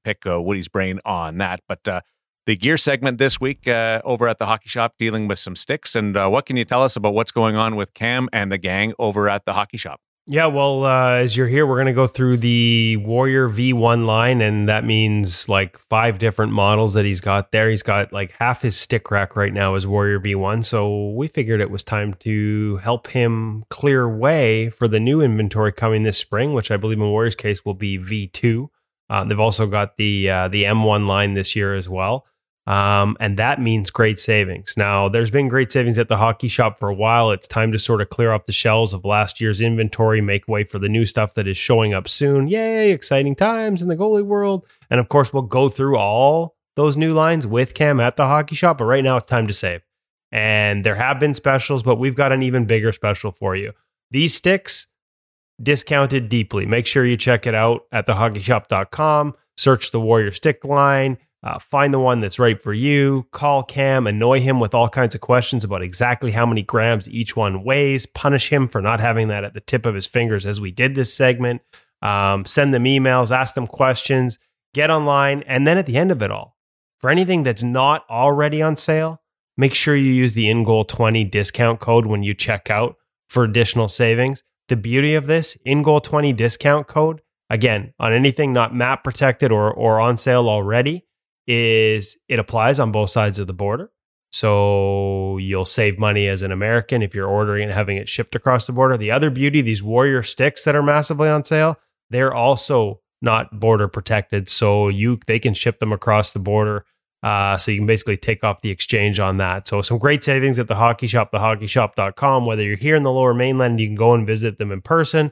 pick 0.04 0.26
uh, 0.26 0.42
Woody's 0.42 0.68
brain 0.68 1.00
on 1.06 1.38
that. 1.38 1.62
But 1.68 1.88
uh, 1.88 2.02
the 2.48 2.56
gear 2.56 2.78
segment 2.78 3.20
this 3.20 3.40
week 3.40 3.68
over 3.68 4.28
at 4.28 4.40
the 4.40 4.48
hockey 4.48 4.68
shop 4.68 4.96
dealing 4.98 5.28
with 5.28 5.38
some 5.38 5.56
sticks. 5.56 5.96
And 5.96 6.16
what 6.16 6.48
can 6.48 6.58
you 6.58 6.66
tell 6.66 6.84
us 6.84 6.96
about 6.96 7.14
what's 7.14 7.32
going 7.32 7.56
on 7.56 7.76
with 7.76 7.94
Cam 7.94 8.28
and 8.34 8.52
the 8.52 8.58
gang 8.58 8.94
over 8.98 9.30
at 9.30 9.46
the 9.46 9.54
hockey 9.54 9.78
shop? 9.78 10.02
Yeah, 10.32 10.46
well, 10.46 10.86
uh, 10.86 11.16
as 11.16 11.36
you're 11.36 11.50
here, 11.50 11.68
we're 11.68 11.76
going 11.76 11.88
to 11.88 11.92
go 11.92 12.08
through 12.08 12.38
the 12.38 12.96
Warrior 12.96 13.50
V1 13.50 14.06
line, 14.06 14.40
and 14.40 14.70
that 14.70 14.86
means 14.86 15.50
like 15.50 15.78
five 15.78 16.20
different 16.20 16.54
models 16.54 16.94
that 16.94 17.04
he's 17.04 17.20
got 17.20 17.52
there. 17.52 17.70
He's 17.70 17.84
got 17.84 18.14
like 18.14 18.32
half 18.40 18.62
his 18.62 18.78
stick 18.78 19.12
rack 19.12 19.36
right 19.36 19.52
now 19.52 19.76
is 19.76 19.86
Warrior 19.86 20.22
V1. 20.22 20.64
So 20.64 21.10
we 21.10 21.28
figured 21.28 21.60
it 21.60 21.70
was 21.70 21.84
time 21.84 22.14
to 22.22 22.78
help 22.78 23.08
him 23.08 23.66
clear 23.70 24.08
way 24.08 24.70
for 24.70 24.88
the 24.88 25.02
new 25.02 25.20
inventory 25.20 25.74
coming 25.74 26.04
this 26.04 26.20
spring, 26.20 26.54
which 26.54 26.72
I 26.72 26.78
believe 26.78 27.00
in 27.00 27.10
Warrior's 27.10 27.36
case 27.36 27.66
will 27.66 27.74
be 27.74 28.00
V2. 28.00 28.70
Uh, 29.10 29.26
they've 29.26 29.38
also 29.38 29.68
got 29.68 29.98
the 29.98 30.30
uh, 30.30 30.48
the 30.48 30.64
M1 30.64 31.08
line 31.08 31.34
this 31.34 31.58
year 31.58 31.76
as 31.76 31.90
well. 31.90 32.26
Um, 32.68 33.18
and 33.20 33.38
that 33.38 33.60
means 33.60 33.90
great 33.90 34.20
savings. 34.20 34.76
Now, 34.78 35.10
there's 35.10 35.32
been 35.32 35.48
great 35.48 35.72
savings 35.72 35.98
at 35.98 36.10
the 36.10 36.18
hockey 36.18 36.48
shop 36.48 36.78
for 36.78 36.90
a 36.90 36.94
while. 36.94 37.32
It's 37.32 37.48
time 37.48 37.72
to 37.72 37.80
sort 37.80 38.02
of 38.02 38.10
clear 38.10 38.32
off 38.32 38.46
the 38.46 38.54
shelves 38.54 38.94
of 38.94 39.04
last 39.04 39.42
year's 39.42 39.62
inventory, 39.62 40.22
make 40.22 40.48
way 40.48 40.64
for 40.64 40.78
the 40.78 40.90
new 40.90 41.06
stuff 41.06 41.34
that 41.34 41.48
is 41.48 41.58
showing 41.58 41.94
up 41.94 42.08
soon. 42.08 42.48
Yay, 42.48 42.92
exciting 42.92 43.36
times 43.36 43.82
in 43.82 43.88
the 43.88 43.98
goalie 43.98 44.24
world. 44.24 44.66
And 44.90 45.00
of 45.00 45.10
course, 45.10 45.34
we'll 45.34 45.44
go 45.44 45.70
through 45.70 45.98
all 45.98 46.56
those 46.76 46.96
new 46.96 47.14
lines 47.14 47.48
with 47.48 47.74
Cam 47.74 48.00
at 48.00 48.16
the 48.16 48.28
hockey 48.28 48.56
shop. 48.56 48.78
But 48.78 48.86
right 48.86 49.04
now, 49.04 49.18
it's 49.18 49.26
time 49.28 49.48
to 49.48 49.54
save. 49.54 49.82
And 50.32 50.86
there 50.86 50.96
have 50.96 51.20
been 51.20 51.34
specials, 51.34 51.84
but 51.84 51.98
we've 51.98 52.16
got 52.16 52.32
an 52.32 52.44
even 52.44 52.66
bigger 52.66 52.92
special 52.92 53.32
for 53.32 53.56
you. 53.56 53.74
These 54.12 54.36
sticks, 54.36 54.88
discounted 55.62 56.30
deeply. 56.30 56.66
Make 56.66 56.86
sure 56.86 57.06
you 57.06 57.18
check 57.18 57.46
it 57.48 57.56
out 57.56 57.86
at 57.92 58.08
thehockeyshop.com. 58.08 59.36
Search 59.58 59.92
the 59.92 60.00
Warrior 60.00 60.32
stick 60.32 60.64
line 60.64 61.18
uh, 61.44 61.58
find 61.58 61.94
the 61.94 62.00
one 62.00 62.20
that's 62.20 62.38
right 62.38 62.62
for 62.62 62.74
you. 62.74 63.28
Call 63.32 63.64
Cam, 63.64 64.06
annoy 64.06 64.42
him 64.42 64.60
with 64.60 64.76
all 64.76 64.88
kinds 64.88 65.16
of 65.16 65.22
questions 65.22 65.64
about 65.64 65.82
exactly 65.82 66.32
how 66.32 66.46
many 66.46 66.62
grams 66.62 67.10
each 67.10 67.36
one 67.36 67.64
weighs. 67.64 68.06
Punish 68.06 68.50
him 68.50 68.68
for 68.68 68.82
not 68.82 69.00
having 69.00 69.28
that 69.30 69.44
at 69.44 69.54
the 69.56 69.62
tip 69.62 69.86
of 69.86 69.96
his 69.96 70.06
fingers 70.06 70.46
as 70.46 70.62
we 70.62 70.72
did 70.72 70.94
this 70.94 71.14
segment. 71.14 71.62
Um, 72.04 72.46
send 72.46 72.74
them 72.74 72.84
emails, 72.84 73.36
ask 73.36 73.56
them 73.56 73.68
questions, 73.68 74.38
get 74.74 74.92
online. 74.92 75.44
And 75.44 75.66
then 75.66 75.78
at 75.78 75.88
the 75.88 75.98
end 75.98 76.12
of 76.12 76.22
it 76.22 76.32
all, 76.32 76.58
for 77.00 77.10
anything 77.10 77.42
that's 77.42 77.64
not 77.64 78.06
already 78.08 78.62
on 78.62 78.76
sale, 78.76 79.22
make 79.58 79.74
sure 79.74 79.96
you 79.96 80.14
use 80.14 80.34
the 80.34 80.46
InGoal20 80.46 81.30
discount 81.32 81.80
code 81.80 82.06
when 82.06 82.22
you 82.22 82.36
check 82.36 82.70
out 82.70 82.98
for 83.28 83.44
additional 83.44 83.88
savings. 83.88 84.44
The 84.68 84.76
beauty 84.76 85.16
of 85.16 85.26
this 85.26 85.58
InGoal20 85.66 86.38
discount 86.38 86.88
code, 86.88 87.22
again, 87.50 87.94
on 88.00 88.14
anything 88.14 88.54
not 88.54 88.76
map 88.76 89.04
protected 89.04 89.52
or, 89.52 89.74
or 89.74 90.00
on 90.00 90.18
sale 90.18 90.48
already, 90.48 91.06
is 91.48 92.18
it 92.28 92.40
applies 92.40 92.80
on 92.80 92.92
both 92.92 93.10
sides 93.10 93.40
of 93.40 93.48
the 93.48 93.54
border. 93.54 93.92
So 94.34 95.38
you'll 95.38 95.66
save 95.66 96.00
money 96.00 96.28
as 96.28 96.42
an 96.42 96.52
American 96.52 97.02
if 97.02 97.14
you're 97.14 97.28
ordering 97.28 97.64
and 97.64 97.74
having 97.74 97.98
it 97.98 98.08
shipped 98.08 98.34
across 98.34 98.66
the 98.66 98.74
border. 98.74 98.98
The 98.98 99.12
other 99.12 99.30
beauty, 99.30 99.62
these 99.62 99.84
Warrior 99.84 100.24
sticks 100.24 100.64
that 100.64 100.76
are 100.76 100.84
massively 100.84 101.28
on 101.28 101.44
sale, 101.44 101.78
they're 102.10 102.34
also 102.34 103.02
not 103.22 103.60
border 103.60 103.88
protected. 103.88 104.48
So 104.48 104.88
you 104.88 105.20
they 105.28 105.40
can 105.40 105.54
ship 105.54 105.80
them 105.80 105.92
across 105.92 106.32
the 106.32 106.40
border. 106.40 106.86
Uh, 107.24 107.58
so 107.58 107.70
you 107.70 107.78
can 107.78 107.86
basically 107.86 108.18
take 108.18 108.44
off 108.44 108.62
the 108.62 108.72
exchange 108.72 109.20
on 109.20 109.38
that. 109.38 109.68
So 109.68 109.82
some 109.84 110.00
great 110.00 110.24
savings 110.24 110.58
at 110.58 110.68
the 110.68 110.76
hockey 110.76 111.06
shop, 111.06 111.32
thehockeyshop.com. 111.32 112.46
Whether 112.46 112.64
you're 112.64 112.78
here 112.78 112.96
in 112.96 113.04
the 113.04 113.12
lower 113.12 113.34
mainland, 113.34 113.80
you 113.80 113.88
can 113.88 113.96
go 113.96 114.14
and 114.14 114.26
visit 114.26 114.58
them 114.58 114.72
in 114.72 114.82
person 114.82 115.32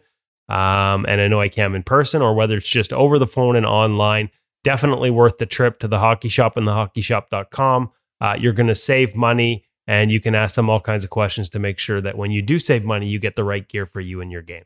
um, 0.49 1.05
and 1.07 1.33
I 1.33 1.47
Cam 1.47 1.75
in 1.75 1.83
person, 1.83 2.21
or 2.21 2.33
whether 2.33 2.57
it's 2.57 2.69
just 2.69 2.91
over 2.91 3.19
the 3.19 3.27
phone 3.27 3.55
and 3.55 3.65
online 3.65 4.31
definitely 4.63 5.09
worth 5.09 5.37
the 5.37 5.45
trip 5.45 5.79
to 5.79 5.87
the 5.87 5.99
hockey 5.99 6.29
shop 6.29 6.57
and 6.57 6.67
thehockeyshop.com. 6.67 7.91
Uh, 8.21 8.37
you're 8.39 8.53
going 8.53 8.67
to 8.67 8.75
save 8.75 9.15
money 9.15 9.65
and 9.87 10.11
you 10.11 10.19
can 10.19 10.35
ask 10.35 10.55
them 10.55 10.69
all 10.69 10.79
kinds 10.79 11.03
of 11.03 11.09
questions 11.09 11.49
to 11.49 11.59
make 11.59 11.79
sure 11.79 12.01
that 12.01 12.17
when 12.17 12.31
you 12.31 12.41
do 12.41 12.59
save 12.59 12.83
money, 12.83 13.07
you 13.07 13.19
get 13.19 13.35
the 13.35 13.43
right 13.43 13.67
gear 13.67 13.85
for 13.85 14.01
you 14.01 14.21
and 14.21 14.31
your 14.31 14.41
game. 14.41 14.63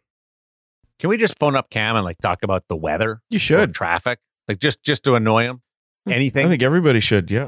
Can 1.00 1.10
we 1.10 1.18
just 1.18 1.38
phone 1.40 1.56
up 1.56 1.70
Cam 1.70 1.96
and 1.96 2.06
like 2.06 2.18
talk 2.20 2.44
about 2.44 2.68
the 2.68 2.76
weather? 2.76 3.22
You 3.30 3.40
should. 3.40 3.74
Traffic? 3.74 4.20
Like 4.48 4.60
just 4.60 4.84
just 4.84 5.04
to 5.04 5.16
annoy 5.16 5.44
him? 5.44 5.62
Anything? 6.10 6.46
I 6.46 6.50
think 6.50 6.62
everybody 6.62 7.00
should. 7.00 7.32
Yeah. 7.32 7.48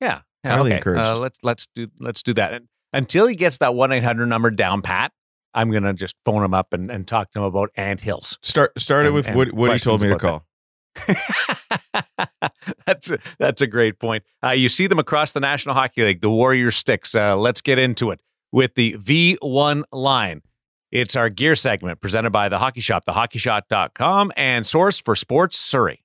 Yeah. 0.00 0.20
yeah 0.44 0.50
Highly 0.56 0.70
okay. 0.70 0.76
encouraged. 0.78 1.06
Uh, 1.06 1.18
let's 1.18 1.38
let's 1.42 1.66
do 1.74 1.88
let's 2.00 2.22
do 2.22 2.34
that. 2.34 2.54
And 2.54 2.68
until 2.92 3.26
he 3.26 3.36
gets 3.36 3.58
that 3.58 3.74
one 3.74 3.92
eight 3.92 4.02
hundred 4.02 4.26
number 4.26 4.50
down 4.50 4.82
pat, 4.82 5.12
I'm 5.54 5.70
gonna 5.70 5.92
just 5.92 6.14
phone 6.24 6.42
him 6.42 6.54
up 6.54 6.72
and, 6.72 6.90
and 6.90 7.06
talk 7.06 7.30
to 7.32 7.40
him 7.40 7.44
about 7.44 7.70
ant 7.76 8.00
hills. 8.00 8.38
Start 8.42 8.78
start 8.78 9.06
it 9.06 9.10
with 9.10 9.28
what 9.34 9.52
what 9.52 9.72
he 9.72 9.78
told 9.78 10.02
me 10.02 10.08
to 10.08 10.18
call. 10.18 10.46
that's 12.86 13.10
a, 13.10 13.18
that's 13.38 13.60
a 13.60 13.66
great 13.66 13.98
point. 13.98 14.24
Uh, 14.42 14.50
you 14.50 14.68
see 14.68 14.86
them 14.86 14.98
across 14.98 15.32
the 15.32 15.40
National 15.40 15.74
Hockey 15.74 16.04
League, 16.04 16.20
the 16.20 16.30
Warrior 16.30 16.70
sticks. 16.70 17.14
Uh, 17.14 17.36
let's 17.36 17.60
get 17.60 17.78
into 17.78 18.10
it 18.10 18.20
with 18.50 18.74
the 18.74 18.94
V1 18.94 19.84
line. 19.92 20.42
It's 20.90 21.16
our 21.16 21.30
gear 21.30 21.56
segment 21.56 22.00
presented 22.00 22.30
by 22.30 22.48
the 22.50 22.58
Hockey 22.58 22.82
Shop, 22.82 23.04
thehockeyshop.com, 23.06 24.32
and 24.36 24.66
source 24.66 25.00
for 25.00 25.16
sports 25.16 25.58
Surrey. 25.58 26.02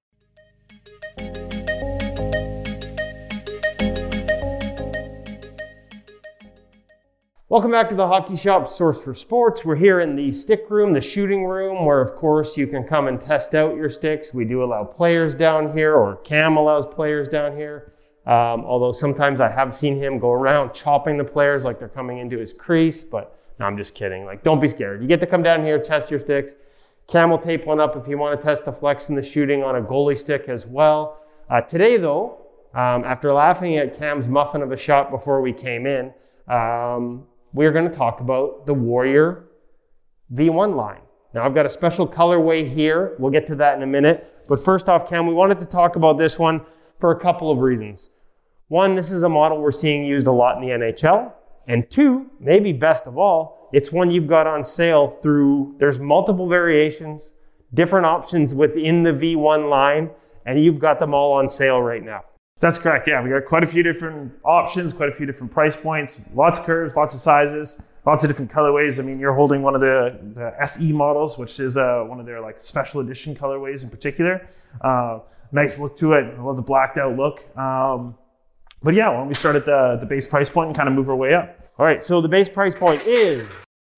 Welcome 7.50 7.72
back 7.72 7.88
to 7.88 7.96
the 7.96 8.08
Hockey 8.08 8.36
Shop 8.36 8.68
Source 8.68 9.02
for 9.02 9.16
Sports. 9.16 9.64
We're 9.64 9.78
here 9.78 10.02
in 10.02 10.18
the 10.18 10.34
stick 10.34 10.66
room, 10.70 10.92
the 10.92 11.00
shooting 11.00 11.46
room, 11.46 11.86
where 11.86 12.02
of 12.02 12.14
course 12.14 12.58
you 12.58 12.68
can 12.68 12.84
come 12.84 13.08
and 13.08 13.22
test 13.22 13.56
out 13.56 13.78
your 13.78 13.88
sticks. 13.88 14.34
We 14.34 14.44
do 14.44 14.66
allow 14.66 14.84
players 14.84 15.34
down 15.34 15.72
here, 15.72 15.96
or 15.96 16.18
Cam 16.18 16.58
allows 16.58 16.86
players 16.86 17.30
down 17.30 17.56
here. 17.56 17.94
Um, 18.26 18.66
although 18.66 18.92
sometimes 18.92 19.40
I 19.40 19.50
have 19.50 19.74
seen 19.74 19.98
him 19.98 20.20
go 20.20 20.34
around 20.34 20.74
chopping 20.74 21.18
the 21.18 21.24
players 21.24 21.64
like 21.64 21.80
they're 21.80 21.88
coming 21.88 22.18
into 22.18 22.38
his 22.38 22.52
crease, 22.52 23.02
but 23.02 23.40
no, 23.62 23.66
I'm 23.66 23.78
just 23.78 23.96
kidding. 23.96 24.26
Like, 24.26 24.44
don't 24.44 24.60
be 24.60 24.68
scared. 24.68 25.02
You 25.02 25.08
get 25.08 25.22
to 25.22 25.26
come 25.26 25.42
down 25.42 25.64
here, 25.64 25.80
test 25.80 26.12
your 26.12 26.20
sticks. 26.20 26.54
Cam 27.08 27.30
will 27.30 27.40
tape 27.40 27.66
one 27.66 27.80
up 27.80 27.96
if 27.96 28.10
you 28.10 28.18
want 28.18 28.38
to 28.38 28.46
test 28.46 28.66
the 28.66 28.74
flex 28.74 29.08
and 29.08 29.18
the 29.18 29.24
shooting 29.24 29.64
on 29.64 29.78
a 29.78 29.82
goalie 29.82 30.18
stick 30.18 30.50
as 30.50 30.68
well. 30.68 31.22
Uh, 31.50 31.62
today, 31.62 31.96
though, 31.96 32.46
um, 32.74 33.06
after 33.06 33.32
laughing 33.32 33.78
at 33.78 33.98
Cam's 33.98 34.28
muffin 34.28 34.62
of 34.62 34.74
a 34.74 34.78
shot 34.78 35.12
before 35.12 35.40
we 35.42 35.54
came 35.54 35.86
in, 35.88 36.14
um, 36.50 37.26
we're 37.58 37.72
going 37.72 37.90
to 37.90 37.98
talk 37.98 38.20
about 38.20 38.68
the 38.68 38.74
Warrior 38.74 39.48
V1 40.32 40.76
line. 40.76 41.02
Now, 41.34 41.44
I've 41.44 41.56
got 41.56 41.66
a 41.66 41.70
special 41.70 42.08
colorway 42.08 42.70
here. 42.70 43.16
We'll 43.18 43.32
get 43.32 43.48
to 43.48 43.56
that 43.56 43.76
in 43.76 43.82
a 43.82 43.88
minute. 43.88 44.46
But 44.48 44.64
first 44.64 44.88
off, 44.88 45.10
Cam, 45.10 45.26
we 45.26 45.34
wanted 45.34 45.58
to 45.58 45.66
talk 45.66 45.96
about 45.96 46.20
this 46.20 46.38
one 46.38 46.62
for 47.00 47.10
a 47.10 47.20
couple 47.20 47.50
of 47.50 47.58
reasons. 47.58 48.12
One, 48.68 48.94
this 48.94 49.10
is 49.10 49.24
a 49.24 49.30
model 49.30 49.60
we're 49.60 49.72
seeing 49.72 50.06
used 50.06 50.28
a 50.28 50.32
lot 50.32 50.62
in 50.62 50.70
the 50.70 50.76
NHL. 50.76 51.34
And 51.68 51.90
two, 51.90 52.30
maybe 52.40 52.74
best 52.74 53.08
of 53.08 53.18
all, 53.18 53.70
it's 53.74 53.92
one 53.92 54.12
you've 54.12 54.28
got 54.28 54.46
on 54.46 54.64
sale 54.64 55.18
through, 55.24 55.78
there's 55.80 56.00
multiple 56.00 56.48
variations, 56.48 57.34
different 57.74 58.06
options 58.06 58.54
within 58.54 59.02
the 59.02 59.14
V1 59.14 59.68
line, 59.68 60.12
and 60.46 60.64
you've 60.64 60.78
got 60.78 61.00
them 61.00 61.16
all 61.16 61.34
on 61.34 61.50
sale 61.50 61.82
right 61.82 62.04
now. 62.04 62.22
That's 62.60 62.80
correct. 62.80 63.08
Yeah, 63.08 63.22
we 63.22 63.30
got 63.30 63.46
quite 63.46 63.64
a 63.64 63.68
few 63.68 63.84
different 63.84 64.34
options, 64.44 64.92
quite 64.92 65.10
a 65.10 65.12
few 65.12 65.26
different 65.26 65.52
price 65.52 65.76
points, 65.76 66.28
lots 66.34 66.58
of 66.58 66.66
curves, 66.66 66.96
lots 66.96 67.14
of 67.14 67.20
sizes, 67.20 67.84
lots 68.06 68.24
of 68.24 68.30
different 68.30 68.52
colorways. 68.52 69.00
I 69.00 69.04
mean, 69.04 69.20
you're 69.20 69.34
holding 69.34 69.62
one 69.62 69.76
of 69.76 69.82
the, 69.82 70.20
the 70.34 70.56
SE 70.62 70.92
models, 70.92 71.38
which 71.38 71.60
is 71.60 71.78
uh, 71.78 72.04
one 72.08 72.20
of 72.20 72.26
their 72.26 72.42
like 72.42 72.60
special 72.60 73.02
edition 73.02 73.36
colorways 73.36 73.84
in 73.84 73.92
particular. 73.92 74.48
Uh, 74.82 75.20
nice 75.52 75.78
look 75.78 75.96
to 75.98 76.14
it. 76.14 76.34
I 76.36 76.42
love 76.42 76.56
the 76.56 76.64
blacked 76.64 76.98
out 76.98 77.16
look. 77.16 77.46
Um, 77.56 78.18
but 78.82 78.96
yeah, 78.96 79.10
why 79.10 79.18
don't 79.18 79.28
we 79.28 79.34
start 79.36 79.56
at 79.56 79.66
the, 79.66 79.98
the 80.00 80.06
base 80.06 80.26
price 80.26 80.50
point 80.50 80.68
and 80.68 80.76
kind 80.76 80.90
of 80.90 80.96
move 80.96 81.10
our 81.10 81.16
way 81.16 81.34
up? 81.34 81.60
All 81.78 81.86
right, 81.86 82.04
so 82.04 82.22
the 82.22 82.28
base 82.28 82.50
price 82.50 82.74
point 82.74 83.06
is 83.06 83.48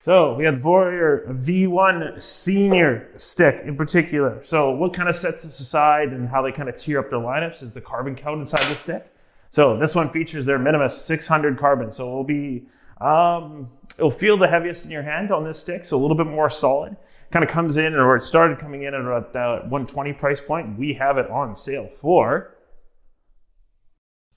So 0.02 0.34
we 0.34 0.46
have 0.46 0.64
Warrior 0.64 1.26
V1 1.30 2.24
Senior 2.24 3.10
stick 3.18 3.64
in 3.66 3.76
particular. 3.76 4.42
So 4.44 4.72
what 4.72 4.94
kind 4.94 5.10
of 5.10 5.16
sets 5.16 5.44
this 5.44 5.60
aside 5.60 6.10
and 6.10 6.30
how 6.30 6.42
they 6.42 6.54
kind 6.54 6.70
of 6.70 6.78
tier 6.78 7.00
up 7.00 7.10
their 7.10 7.20
lineups 7.20 7.62
is 7.62 7.74
the 7.74 7.82
carbon 7.82 8.16
count 8.16 8.40
inside 8.40 8.62
the 8.62 8.76
stick. 8.76 9.14
So 9.50 9.78
this 9.78 9.96
one 9.96 10.10
features 10.10 10.46
their 10.46 10.58
minimum 10.58 10.88
600 10.88 11.58
carbon. 11.58 11.92
So 11.92 12.10
it 12.10 12.16
will 12.16 12.24
be, 12.24 12.68
um, 13.02 13.70
it'll 13.98 14.10
feel 14.10 14.38
the 14.38 14.48
heaviest 14.48 14.86
in 14.86 14.92
your 14.92 15.04
hand 15.04 15.34
on 15.34 15.44
this 15.44 15.60
stick. 15.60 15.86
So 15.86 15.98
a 15.98 16.00
little 16.00 16.16
bit 16.16 16.28
more 16.28 16.50
solid. 16.50 16.96
Kind 17.32 17.44
of 17.44 17.52
comes 17.52 17.76
in, 17.76 17.94
or 17.94 18.16
it 18.16 18.22
started 18.22 18.58
coming 18.58 18.84
in 18.84 18.94
at 18.94 19.02
about 19.02 19.34
the 19.34 19.68
120 19.68 20.14
price 20.14 20.40
point. 20.40 20.80
We 20.80 20.94
have 20.94 21.18
it 21.18 21.30
on 21.30 21.58
sale 21.58 21.90
for 22.00 22.56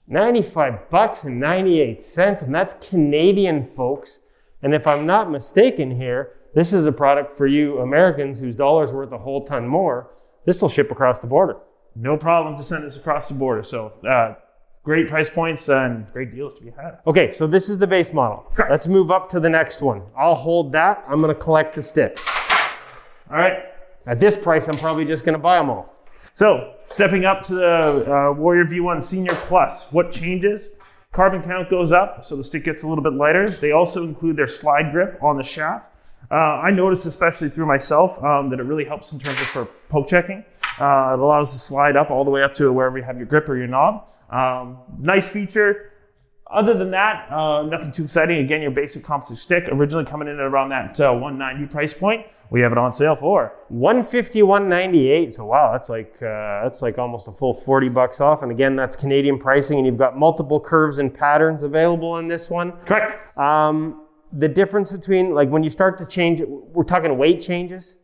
95 0.07 0.89
bucks 0.89 1.23
and 1.23 1.39
98 1.39 2.01
cents, 2.01 2.41
and 2.41 2.53
that's 2.53 2.73
Canadian, 2.85 3.63
folks. 3.63 4.19
And 4.63 4.73
if 4.73 4.87
I'm 4.87 5.05
not 5.05 5.29
mistaken 5.29 5.91
here, 5.91 6.31
this 6.55 6.73
is 6.73 6.85
a 6.85 6.91
product 6.91 7.35
for 7.35 7.45
you 7.45 7.79
Americans 7.79 8.39
whose 8.39 8.55
dollar's 8.55 8.93
worth 8.93 9.11
a 9.11 9.17
whole 9.17 9.45
ton 9.45 9.67
more. 9.67 10.11
This 10.45 10.61
will 10.61 10.69
ship 10.69 10.89
across 10.89 11.19
the 11.19 11.27
border. 11.27 11.57
no 11.95 12.17
problem 12.17 12.55
to 12.57 12.63
send 12.63 12.83
this 12.83 12.95
across 12.95 13.27
the 13.27 13.33
border. 13.33 13.63
So 13.63 13.93
uh, 14.07 14.35
great 14.83 15.07
price 15.07 15.29
points 15.29 15.69
and 15.69 16.11
great 16.13 16.33
deals 16.33 16.53
to 16.55 16.61
be 16.61 16.71
had. 16.71 16.99
Okay, 17.05 17.31
so 17.31 17.45
this 17.45 17.69
is 17.69 17.77
the 17.77 17.87
base 17.87 18.13
model. 18.13 18.45
Correct. 18.55 18.71
Let's 18.71 18.87
move 18.87 19.11
up 19.11 19.29
to 19.31 19.39
the 19.39 19.49
next 19.49 19.81
one. 19.81 20.01
I'll 20.17 20.35
hold 20.35 20.71
that. 20.71 21.03
I'm 21.07 21.21
going 21.21 21.33
to 21.33 21.39
collect 21.39 21.75
the 21.75 21.81
sticks. 21.81 22.25
All 23.29 23.37
right. 23.37 23.65
At 24.05 24.19
this 24.19 24.35
price, 24.35 24.67
I'm 24.67 24.77
probably 24.77 25.05
just 25.05 25.25
going 25.25 25.33
to 25.33 25.41
buy 25.41 25.57
them 25.57 25.69
all. 25.69 25.93
So, 26.33 26.75
stepping 26.87 27.25
up 27.25 27.41
to 27.43 27.55
the 27.55 28.29
uh, 28.29 28.33
Warrior 28.33 28.65
V1 28.65 29.03
Senior 29.03 29.35
Plus, 29.47 29.91
what 29.91 30.11
changes? 30.11 30.71
Carbon 31.13 31.43
count 31.43 31.69
goes 31.69 31.91
up, 31.91 32.25
so 32.25 32.35
the 32.35 32.43
stick 32.43 32.63
gets 32.63 32.81
a 32.81 32.87
little 32.87 33.03
bit 33.03 33.13
lighter. 33.13 33.47
They 33.47 33.71
also 33.71 34.03
include 34.03 34.35
their 34.35 34.47
slide 34.47 34.91
grip 34.91 35.21
on 35.21 35.37
the 35.37 35.43
shaft. 35.43 35.85
Uh, 36.31 36.35
I 36.35 36.71
noticed, 36.71 37.05
especially 37.05 37.49
through 37.49 37.67
myself, 37.67 38.21
um, 38.23 38.49
that 38.49 38.59
it 38.59 38.63
really 38.63 38.83
helps 38.83 39.13
in 39.13 39.19
terms 39.19 39.39
of 39.39 39.47
for 39.47 39.65
poke 39.89 40.07
checking. 40.07 40.43
Uh, 40.81 41.13
it 41.13 41.19
allows 41.19 41.53
to 41.53 41.59
slide 41.59 41.95
up 41.95 42.09
all 42.09 42.25
the 42.25 42.31
way 42.31 42.41
up 42.41 42.55
to 42.55 42.73
wherever 42.73 42.97
you 42.97 43.03
have 43.03 43.17
your 43.17 43.27
grip 43.27 43.47
or 43.47 43.55
your 43.55 43.67
knob. 43.67 44.05
Um, 44.31 44.79
nice 44.97 45.29
feature. 45.29 45.91
Other 46.49 46.73
than 46.73 46.89
that, 46.91 47.31
uh, 47.31 47.61
nothing 47.61 47.91
too 47.91 48.03
exciting. 48.03 48.39
Again, 48.43 48.63
your 48.63 48.71
basic 48.71 49.03
composite 49.03 49.37
stick, 49.37 49.65
originally 49.71 50.05
coming 50.05 50.27
in 50.27 50.35
at 50.35 50.41
around 50.41 50.69
that 50.69 50.99
uh, 50.99 51.13
190 51.13 51.71
price 51.71 51.93
point. 51.93 52.25
We 52.53 52.61
have 52.61 52.71
it 52.71 52.77
on 52.77 52.91
sale 52.91 53.15
for 53.15 53.51
151.98. 53.73 55.33
So 55.33 55.45
wow, 55.45 55.71
that's 55.71 55.89
like 55.89 56.13
uh, 56.21 56.61
that's 56.61 56.83
like 56.83 56.99
almost 56.99 57.27
a 57.27 57.31
full 57.31 57.55
40 57.55 57.89
bucks 57.89 58.21
off. 58.21 58.43
And 58.43 58.51
again, 58.51 58.75
that's 58.75 58.95
Canadian 58.95 59.39
pricing, 59.39 59.79
and 59.79 59.87
you've 59.87 59.97
got 59.97 60.19
multiple 60.19 60.59
curves 60.59 60.99
and 60.99 61.11
patterns 61.11 61.63
available 61.63 62.19
in 62.19 62.27
this 62.27 62.51
one. 62.51 62.73
correct. 62.85 63.35
Um, 63.39 64.05
the 64.33 64.47
difference 64.47 64.91
between 64.91 65.33
like 65.33 65.49
when 65.49 65.63
you 65.63 65.69
start 65.71 65.97
to 65.97 66.05
change, 66.05 66.43
we're 66.47 66.83
talking 66.83 67.17
weight 67.17 67.41
changes 67.41 67.95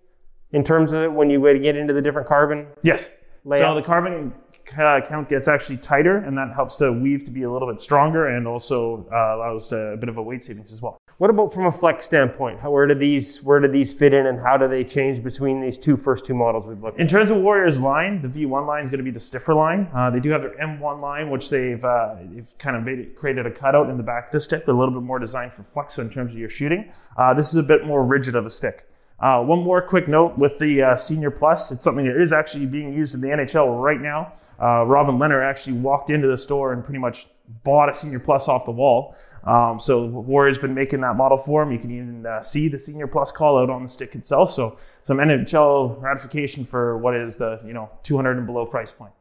in 0.51 0.63
terms 0.63 0.93
of 0.93 1.13
when 1.13 1.29
you 1.29 1.39
get 1.59 1.75
into 1.75 1.93
the 1.93 2.01
different 2.01 2.27
carbon. 2.27 2.65
Yes. 2.81 3.17
So 3.53 3.75
the 3.75 3.83
carbon 3.83 4.33
uh, 4.75 5.01
count 5.07 5.29
gets 5.29 5.47
actually 5.47 5.77
tighter, 5.77 6.17
and 6.17 6.35
that 6.39 6.55
helps 6.55 6.75
the 6.75 6.91
weave 6.91 7.23
to 7.25 7.31
be 7.31 7.43
a 7.43 7.51
little 7.51 7.67
bit 7.67 7.79
stronger, 7.79 8.29
and 8.29 8.47
also 8.47 9.07
uh, 9.13 9.35
allows 9.35 9.71
a 9.71 9.95
bit 9.99 10.09
of 10.09 10.17
a 10.17 10.23
weight 10.23 10.43
savings 10.43 10.71
as 10.71 10.81
well. 10.81 10.97
What 11.19 11.29
about 11.29 11.51
from 11.51 11.65
a 11.65 11.71
flex 11.71 12.05
standpoint? 12.05 12.61
How, 12.61 12.71
where 12.71 12.87
do 12.87 12.95
these 12.95 13.43
where 13.43 13.59
do 13.59 13.67
these 13.67 13.91
fit 13.91 14.13
in, 14.13 14.25
and 14.25 14.39
how 14.39 14.55
do 14.55 14.69
they 14.69 14.85
change 14.85 15.21
between 15.21 15.59
these 15.59 15.77
two 15.77 15.97
first 15.97 16.23
two 16.23 16.33
models 16.33 16.65
we've 16.65 16.81
looked 16.81 16.97
at? 16.97 17.01
In 17.01 17.09
terms 17.09 17.29
of 17.29 17.39
Warriors 17.39 17.77
line, 17.77 18.21
the 18.21 18.29
V1 18.29 18.65
line 18.65 18.85
is 18.85 18.89
going 18.89 18.99
to 18.99 19.03
be 19.03 19.11
the 19.11 19.19
stiffer 19.19 19.53
line. 19.53 19.89
Uh, 19.93 20.09
they 20.09 20.21
do 20.21 20.29
have 20.29 20.41
their 20.41 20.55
M1 20.55 21.01
line, 21.01 21.29
which 21.29 21.49
they've 21.49 21.83
uh, 21.83 22.15
they've 22.21 22.57
kind 22.57 22.77
of 22.77 22.83
made 22.83 22.99
it, 22.99 23.17
created 23.17 23.45
a 23.45 23.51
cutout 23.51 23.89
in 23.89 23.97
the 23.97 24.03
back 24.03 24.27
of 24.27 24.31
the 24.31 24.39
stick, 24.39 24.65
a 24.69 24.71
little 24.71 24.93
bit 24.93 25.03
more 25.03 25.19
designed 25.19 25.51
for 25.51 25.63
flex 25.63 25.99
in 25.99 26.09
terms 26.09 26.31
of 26.31 26.37
your 26.37 26.47
shooting. 26.47 26.89
Uh, 27.17 27.33
this 27.33 27.49
is 27.49 27.57
a 27.57 27.63
bit 27.63 27.85
more 27.85 28.05
rigid 28.05 28.37
of 28.37 28.45
a 28.45 28.49
stick. 28.49 28.89
Uh, 29.19 29.43
one 29.43 29.61
more 29.61 29.81
quick 29.81 30.07
note 30.07 30.37
with 30.37 30.57
the 30.59 30.81
uh, 30.81 30.95
Senior 30.95 31.31
Plus, 31.31 31.73
it's 31.73 31.83
something 31.83 32.05
that 32.05 32.15
is 32.15 32.31
actually 32.31 32.65
being 32.65 32.93
used 32.93 33.13
in 33.13 33.19
the 33.19 33.27
NHL 33.27 33.83
right 33.83 33.99
now. 33.99 34.31
Uh, 34.61 34.85
Robin 34.85 35.19
Leonard 35.19 35.43
actually 35.43 35.73
walked 35.73 36.09
into 36.09 36.29
the 36.29 36.37
store 36.37 36.71
and 36.71 36.81
pretty 36.81 36.99
much 36.99 37.27
bought 37.65 37.89
a 37.89 37.93
Senior 37.93 38.19
Plus 38.19 38.47
off 38.47 38.63
the 38.63 38.71
wall. 38.71 39.15
Um, 39.43 39.79
so 39.79 40.05
Warrior's 40.05 40.57
been 40.57 40.73
making 40.73 41.01
that 41.01 41.15
model 41.15 41.37
for 41.37 41.63
him. 41.63 41.71
You 41.71 41.79
can 41.79 41.91
even 41.91 42.25
uh, 42.25 42.41
see 42.41 42.67
the 42.67 42.79
Senior 42.79 43.07
Plus 43.07 43.31
call 43.31 43.57
out 43.57 43.69
on 43.69 43.83
the 43.83 43.89
stick 43.89 44.15
itself. 44.15 44.51
So 44.51 44.77
some 45.03 45.17
NHL 45.17 46.01
ratification 46.01 46.65
for 46.65 46.97
what 46.97 47.15
is 47.15 47.35
the 47.35 47.61
you 47.65 47.73
know 47.73 47.89
200 48.03 48.37
and 48.37 48.45
below 48.45 48.65
price 48.65 48.91
point. 48.91 49.13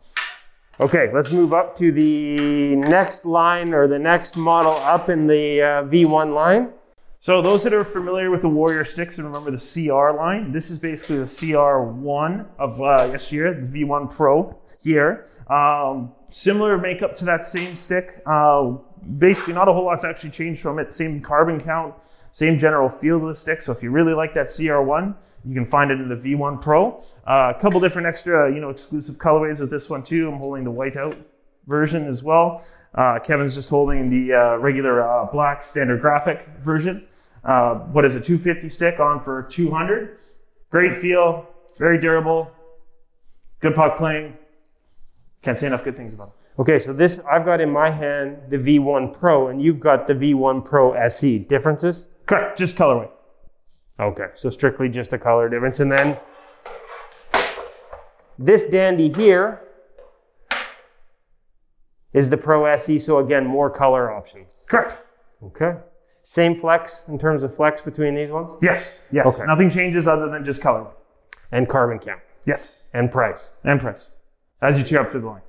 Okay, 0.80 1.10
let's 1.12 1.30
move 1.30 1.52
up 1.52 1.76
to 1.78 1.90
the 1.90 2.76
next 2.76 3.24
line 3.24 3.74
or 3.74 3.88
the 3.88 3.98
next 3.98 4.36
model 4.36 4.74
up 4.74 5.08
in 5.08 5.26
the 5.26 5.60
uh, 5.60 5.82
V1 5.84 6.32
line. 6.34 6.72
So 7.20 7.42
those 7.42 7.64
that 7.64 7.74
are 7.74 7.84
familiar 7.84 8.30
with 8.30 8.42
the 8.42 8.48
Warrior 8.48 8.84
sticks 8.84 9.18
and 9.18 9.26
remember 9.26 9.50
the 9.50 9.58
CR 9.58 10.16
line, 10.16 10.52
this 10.52 10.70
is 10.70 10.78
basically 10.78 11.18
the 11.18 11.24
CR1 11.24 12.46
of 12.60 12.80
uh, 12.80 13.08
yesteryear, 13.10 13.54
the 13.54 13.66
V1 13.66 14.14
Pro 14.14 14.56
here. 14.80 15.26
Um, 15.48 16.12
similar 16.30 16.78
makeup 16.78 17.16
to 17.16 17.24
that 17.26 17.46
same 17.46 17.76
stick. 17.76 18.22
Uh, 18.26 18.76
basically, 19.18 19.54
not 19.54 19.68
a 19.68 19.72
whole 19.72 19.86
lot's 19.86 20.04
actually 20.04 20.30
changed 20.30 20.60
from 20.60 20.78
it. 20.78 20.92
Same 20.92 21.20
carbon 21.20 21.60
count, 21.60 21.94
same 22.30 22.58
general 22.58 22.88
feel 22.88 23.16
of 23.16 23.28
the 23.28 23.34
stick. 23.34 23.62
So 23.62 23.72
if 23.72 23.82
you 23.82 23.90
really 23.90 24.14
like 24.14 24.34
that 24.34 24.48
CR1, 24.48 25.14
you 25.44 25.54
can 25.54 25.64
find 25.64 25.90
it 25.90 26.00
in 26.00 26.08
the 26.08 26.16
V1 26.16 26.60
Pro. 26.60 26.98
Uh, 27.26 27.52
a 27.56 27.60
couple 27.60 27.80
different 27.80 28.06
extra, 28.06 28.52
you 28.52 28.60
know, 28.60 28.70
exclusive 28.70 29.16
colorways 29.16 29.60
with 29.60 29.70
this 29.70 29.88
one 29.88 30.02
too. 30.02 30.28
I'm 30.28 30.38
holding 30.38 30.64
the 30.64 30.72
whiteout 30.72 31.16
version 31.66 32.06
as 32.06 32.22
well. 32.22 32.64
Uh, 32.94 33.18
Kevin's 33.20 33.54
just 33.54 33.70
holding 33.70 34.10
the 34.10 34.34
uh, 34.34 34.56
regular 34.56 35.02
uh, 35.02 35.26
black 35.26 35.64
standard 35.64 36.00
graphic 36.00 36.46
version. 36.60 37.06
Uh, 37.44 37.76
what 37.76 38.04
is 38.04 38.16
a 38.16 38.20
250 38.20 38.68
stick 38.68 38.98
on 38.98 39.20
for 39.20 39.44
200? 39.44 40.18
Great 40.70 40.96
feel, 40.96 41.46
very 41.78 41.98
durable, 41.98 42.50
good 43.60 43.74
puck 43.74 43.96
playing. 43.96 44.36
Can't 45.42 45.56
say 45.56 45.66
enough 45.66 45.84
good 45.84 45.96
things 45.96 46.14
about 46.14 46.28
it. 46.28 46.60
Okay, 46.60 46.78
so 46.80 46.92
this 46.92 47.20
I've 47.30 47.44
got 47.44 47.60
in 47.60 47.70
my 47.70 47.90
hand 47.90 48.38
the 48.48 48.56
V1 48.58 49.12
Pro, 49.18 49.48
and 49.48 49.62
you've 49.62 49.78
got 49.80 50.06
the 50.06 50.14
V1 50.14 50.64
Pro 50.64 50.92
SE. 50.92 51.38
Differences? 51.38 52.08
Correct, 52.26 52.58
just 52.58 52.76
colorway. 52.76 53.08
Okay, 54.00 54.26
so 54.34 54.50
strictly 54.50 54.88
just 54.88 55.12
a 55.12 55.18
color 55.18 55.48
difference. 55.48 55.80
And 55.80 55.90
then 55.90 56.18
this 58.38 58.66
dandy 58.66 59.12
here 59.12 59.60
is 62.12 62.28
the 62.28 62.36
Pro 62.36 62.64
SE, 62.66 62.98
so 62.98 63.18
again, 63.18 63.46
more 63.46 63.70
color 63.70 64.12
options. 64.12 64.64
Correct. 64.68 64.98
Okay. 65.42 65.74
Same 66.22 66.58
flex 66.60 67.04
in 67.08 67.18
terms 67.18 67.42
of 67.44 67.54
flex 67.54 67.80
between 67.80 68.14
these 68.14 68.30
ones 68.30 68.52
Yes, 68.60 69.02
yes. 69.10 69.38
Okay. 69.38 69.46
Nothing 69.46 69.70
changes 69.70 70.06
other 70.06 70.28
than 70.28 70.44
just 70.44 70.60
colorway. 70.60 70.92
and 71.52 71.68
carbon 71.68 71.98
count 71.98 72.20
Yes, 72.44 72.82
and 72.92 73.10
price. 73.10 73.52
and 73.64 73.80
price. 73.80 74.10
As 74.60 74.78
you 74.78 74.84
tier 74.84 75.00
up 75.00 75.12
to 75.12 75.20
the 75.20 75.26
line. 75.26 75.42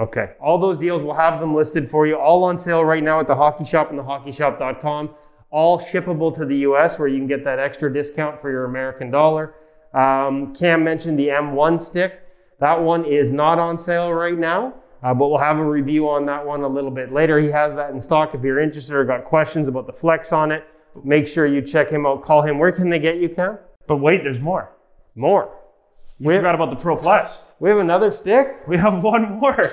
Okay. 0.00 0.30
All 0.40 0.58
those 0.58 0.78
deals, 0.78 1.02
we'll 1.02 1.14
have 1.14 1.40
them 1.40 1.54
listed 1.54 1.90
for 1.90 2.06
you, 2.06 2.16
all 2.16 2.42
on 2.44 2.58
sale 2.58 2.84
right 2.84 3.02
now 3.02 3.20
at 3.20 3.26
the 3.26 3.34
Hockey 3.34 3.64
Shop 3.64 3.90
and 3.90 4.00
thehockeyshop.com. 4.00 5.10
All 5.50 5.78
shippable 5.78 6.34
to 6.36 6.46
the 6.46 6.56
US 6.58 6.98
where 6.98 7.06
you 7.06 7.18
can 7.18 7.26
get 7.26 7.44
that 7.44 7.58
extra 7.58 7.92
discount 7.92 8.40
for 8.40 8.50
your 8.50 8.64
American 8.64 9.10
dollar. 9.10 9.54
Um, 9.92 10.54
Cam 10.54 10.82
mentioned 10.82 11.18
the 11.18 11.28
M1 11.28 11.82
stick. 11.82 12.22
That 12.60 12.80
one 12.80 13.04
is 13.04 13.30
not 13.30 13.58
on 13.58 13.78
sale 13.78 14.12
right 14.12 14.38
now, 14.38 14.74
uh, 15.02 15.12
but 15.12 15.28
we'll 15.28 15.38
have 15.38 15.58
a 15.58 15.64
review 15.64 16.08
on 16.08 16.24
that 16.26 16.46
one 16.46 16.62
a 16.62 16.68
little 16.68 16.90
bit 16.90 17.12
later. 17.12 17.38
He 17.38 17.48
has 17.48 17.74
that 17.74 17.90
in 17.90 18.00
stock. 18.00 18.34
If 18.34 18.42
you're 18.42 18.60
interested 18.60 18.94
or 18.94 19.04
got 19.04 19.24
questions 19.24 19.68
about 19.68 19.86
the 19.86 19.92
flex 19.92 20.32
on 20.32 20.52
it, 20.52 20.64
make 21.04 21.26
sure 21.26 21.46
you 21.46 21.60
check 21.62 21.90
him 21.90 22.06
out. 22.06 22.24
Call 22.24 22.42
him. 22.42 22.58
Where 22.58 22.72
can 22.72 22.88
they 22.88 22.98
get 22.98 23.18
you, 23.18 23.28
Cam? 23.28 23.58
But 23.86 23.96
wait, 23.96 24.22
there's 24.22 24.40
more. 24.40 24.70
More. 25.14 25.59
You 26.20 26.28
We- 26.28 26.36
forgot 26.36 26.54
about 26.54 26.70
the 26.70 26.76
Pro 26.76 26.96
Plus. 26.96 27.50
We 27.58 27.70
have 27.70 27.78
another 27.78 28.10
stick. 28.10 28.60
We 28.68 28.76
have 28.76 29.02
one 29.02 29.40
more. 29.40 29.72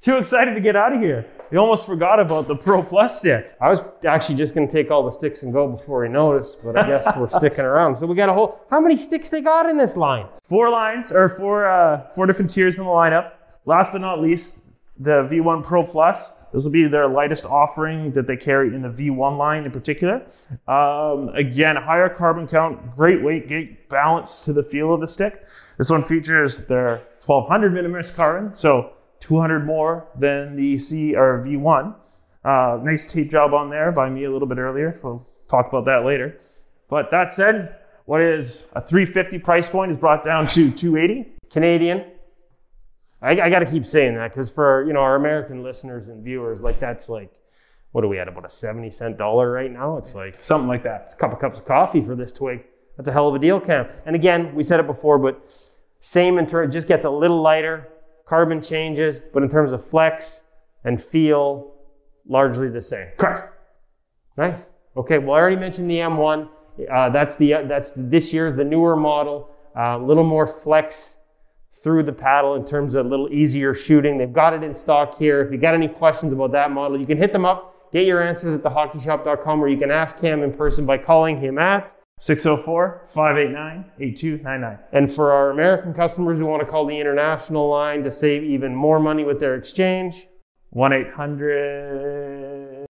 Too 0.00 0.16
excited 0.18 0.54
to 0.54 0.60
get 0.60 0.76
out 0.76 0.92
of 0.92 1.00
here. 1.00 1.24
We 1.50 1.56
almost 1.58 1.86
forgot 1.86 2.18
about 2.20 2.46
the 2.48 2.56
Pro 2.56 2.82
Plus 2.82 3.18
stick. 3.20 3.52
I 3.60 3.68
was 3.70 3.82
actually 4.04 4.34
just 4.34 4.54
going 4.54 4.66
to 4.66 4.72
take 4.72 4.90
all 4.90 5.02
the 5.04 5.12
sticks 5.12 5.44
and 5.44 5.52
go 5.52 5.66
before 5.68 6.04
he 6.04 6.10
noticed, 6.10 6.62
but 6.62 6.76
I 6.76 6.86
guess 6.86 7.08
we're 7.16 7.28
sticking 7.40 7.64
around. 7.64 7.96
So 7.96 8.06
we 8.06 8.14
got 8.14 8.28
a 8.28 8.32
whole. 8.32 8.60
How 8.68 8.80
many 8.80 8.96
sticks 8.96 9.30
they 9.30 9.40
got 9.40 9.70
in 9.70 9.78
this 9.78 9.96
line? 9.96 10.26
Four 10.44 10.68
lines 10.70 11.10
or 11.12 11.28
four 11.30 11.66
uh, 11.66 12.10
four 12.14 12.26
different 12.26 12.50
tiers 12.50 12.76
in 12.76 12.84
the 12.84 12.90
lineup. 12.90 13.32
Last 13.64 13.92
but 13.92 14.00
not 14.02 14.20
least, 14.20 14.58
the 14.98 15.22
V1 15.30 15.62
Pro 15.62 15.84
Plus. 15.84 16.34
This 16.54 16.64
will 16.64 16.70
be 16.70 16.86
their 16.86 17.08
lightest 17.08 17.46
offering 17.46 18.12
that 18.12 18.28
they 18.28 18.36
carry 18.36 18.72
in 18.72 18.80
the 18.80 18.88
V1 18.88 19.36
line 19.36 19.64
in 19.64 19.72
particular. 19.72 20.24
Um, 20.68 21.30
again, 21.30 21.74
higher 21.74 22.08
carbon 22.08 22.46
count, 22.46 22.94
great 22.94 23.20
weight, 23.24 23.48
great 23.48 23.88
balance 23.88 24.44
to 24.44 24.52
the 24.52 24.62
feel 24.62 24.94
of 24.94 25.00
the 25.00 25.08
stick. 25.08 25.44
This 25.78 25.90
one 25.90 26.04
features 26.04 26.58
their 26.58 27.02
1200 27.26 27.74
millimeters 27.74 28.12
carbon, 28.12 28.54
so 28.54 28.92
200 29.18 29.66
more 29.66 30.06
than 30.16 30.54
the 30.54 30.78
C 30.78 31.16
or 31.16 31.44
V1. 31.44 31.96
Uh, 32.44 32.78
nice 32.84 33.04
tape 33.04 33.32
job 33.32 33.52
on 33.52 33.68
there 33.68 33.90
by 33.90 34.08
me 34.08 34.22
a 34.22 34.30
little 34.30 34.46
bit 34.46 34.58
earlier. 34.58 35.00
We'll 35.02 35.26
talk 35.48 35.68
about 35.68 35.86
that 35.86 36.04
later. 36.06 36.38
But 36.88 37.10
that 37.10 37.32
said, 37.32 37.80
what 38.04 38.20
is 38.20 38.66
a 38.74 38.80
350 38.80 39.40
price 39.40 39.68
point 39.68 39.90
is 39.90 39.96
brought 39.96 40.22
down 40.22 40.46
to 40.48 40.70
280. 40.70 41.32
Canadian. 41.50 42.04
I, 43.22 43.40
I 43.40 43.50
got 43.50 43.60
to 43.60 43.66
keep 43.66 43.86
saying 43.86 44.14
that 44.16 44.30
because 44.30 44.50
for 44.50 44.84
you 44.86 44.92
know 44.92 45.00
our 45.00 45.16
American 45.16 45.62
listeners 45.62 46.08
and 46.08 46.22
viewers, 46.24 46.60
like 46.60 46.78
that's 46.80 47.08
like 47.08 47.30
what 47.92 48.02
are 48.02 48.08
we 48.08 48.18
at 48.18 48.26
about 48.26 48.44
a 48.44 48.48
70 48.48 48.90
cent 48.90 49.16
dollar 49.18 49.50
right 49.52 49.70
now? 49.70 49.96
It's 49.98 50.14
like 50.16 50.42
Something 50.42 50.66
like 50.68 50.82
that. 50.82 51.12
a 51.12 51.16
couple 51.16 51.36
cups 51.36 51.60
of 51.60 51.64
coffee 51.64 52.02
for 52.02 52.16
this 52.16 52.32
twig. 52.32 52.64
That's 52.96 53.08
a 53.08 53.12
hell 53.12 53.28
of 53.28 53.34
a 53.36 53.38
deal, 53.38 53.60
Cam. 53.60 53.88
And 54.04 54.16
again, 54.16 54.52
we 54.54 54.64
said 54.64 54.80
it 54.80 54.86
before, 54.86 55.16
but 55.18 55.40
same 56.00 56.38
in 56.38 56.46
terms, 56.46 56.74
just 56.74 56.88
gets 56.88 57.04
a 57.04 57.10
little 57.10 57.40
lighter, 57.40 57.88
carbon 58.26 58.60
changes, 58.60 59.20
but 59.32 59.44
in 59.44 59.48
terms 59.48 59.70
of 59.72 59.84
flex 59.84 60.42
and 60.84 61.00
feel, 61.00 61.72
largely 62.28 62.68
the 62.68 62.80
same. 62.80 63.08
Correct. 63.16 63.42
Nice. 64.36 64.70
Okay. 64.96 65.18
Well, 65.18 65.34
I 65.36 65.40
already 65.40 65.56
mentioned 65.56 65.88
the 65.88 65.98
M1. 65.98 66.48
Uh, 66.90 67.10
that's 67.10 67.36
the 67.36 67.52
that's 67.68 67.92
this 67.96 68.32
year's 68.32 68.54
the 68.54 68.64
newer 68.64 68.96
model. 68.96 69.50
A 69.76 69.96
little 69.98 70.24
more 70.24 70.46
flex 70.48 71.18
through 71.84 72.02
the 72.02 72.12
paddle 72.12 72.54
in 72.54 72.64
terms 72.64 72.94
of 72.94 73.04
a 73.04 73.08
little 73.08 73.28
easier 73.30 73.74
shooting. 73.74 74.16
They've 74.16 74.32
got 74.32 74.54
it 74.54 74.62
in 74.64 74.74
stock 74.74 75.18
here. 75.18 75.42
If 75.42 75.52
you 75.52 75.58
got 75.58 75.74
any 75.74 75.86
questions 75.86 76.32
about 76.32 76.50
that 76.52 76.70
model, 76.70 76.98
you 76.98 77.04
can 77.04 77.18
hit 77.18 77.30
them 77.30 77.44
up. 77.44 77.92
Get 77.92 78.06
your 78.06 78.22
answers 78.22 78.54
at 78.54 78.62
thehockeyshop.com, 78.62 79.62
or 79.62 79.68
you 79.68 79.76
can 79.76 79.90
ask 79.90 80.18
Cam 80.18 80.42
in 80.42 80.54
person 80.54 80.86
by 80.86 80.96
calling 80.96 81.38
him 81.38 81.58
at. 81.58 81.94
604 82.20 83.08
589 83.08 83.84
8299. 84.00 84.78
And 84.92 85.12
for 85.12 85.30
our 85.32 85.50
American 85.50 85.92
customers 85.92 86.38
who 86.38 86.46
want 86.46 86.60
to 86.60 86.66
call 86.66 86.86
the 86.86 86.98
international 86.98 87.68
line 87.68 88.02
to 88.04 88.10
save 88.10 88.42
even 88.44 88.74
more 88.74 88.98
money 88.98 89.22
with 89.22 89.38
their 89.38 89.54
exchange, 89.54 90.26
1 90.70 90.92
800. 90.92 92.86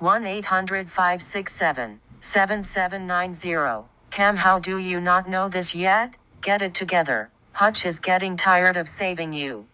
1 0.00 0.26
800 0.26 0.90
567 0.90 2.00
7790. 2.18 3.88
Cam, 4.10 4.36
how 4.38 4.58
do 4.58 4.76
you 4.76 5.00
not 5.00 5.28
know 5.28 5.48
this 5.48 5.72
yet? 5.74 6.16
Get 6.40 6.60
it 6.62 6.74
together. 6.74 7.30
Hutch 7.52 7.84
is 7.86 8.00
getting 8.00 8.36
tired 8.36 8.76
of 8.76 8.88
saving 8.88 9.32
you. 9.32 9.66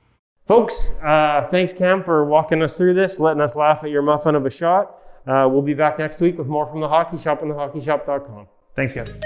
Folks, 0.46 0.92
uh, 1.02 1.46
thanks, 1.50 1.72
Cam, 1.72 2.02
for 2.02 2.24
walking 2.24 2.62
us 2.62 2.76
through 2.76 2.94
this, 2.94 3.20
letting 3.20 3.40
us 3.42 3.54
laugh 3.54 3.84
at 3.84 3.90
your 3.90 4.02
muffin 4.02 4.34
of 4.34 4.46
a 4.46 4.50
shot. 4.50 4.96
Uh, 5.26 5.46
we'll 5.50 5.62
be 5.62 5.74
back 5.74 5.98
next 5.98 6.20
week 6.20 6.38
with 6.38 6.46
more 6.46 6.66
from 6.66 6.80
the 6.80 6.88
Hockey 6.88 7.18
Shop 7.18 7.42
and 7.42 7.52
thehockeyshop.com. 7.52 8.46
Thanks, 8.74 8.94
Kevin. 8.94 9.20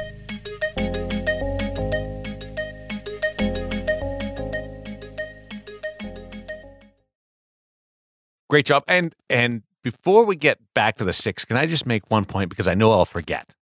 Great 8.51 8.67
job. 8.67 8.83
And 8.87 9.15
and 9.31 9.63
before 9.83 10.25
we 10.25 10.37
get 10.37 10.59
back 10.75 10.99
to 10.99 11.05
the 11.05 11.13
six, 11.13 11.45
can 11.45 11.57
I 11.57 11.67
just 11.67 11.87
make 11.87 12.11
one 12.11 12.25
point 12.25 12.51
because 12.51 12.69
I 12.69 12.75
know 12.75 12.93
I'll 12.93 13.05
forget? 13.05 13.55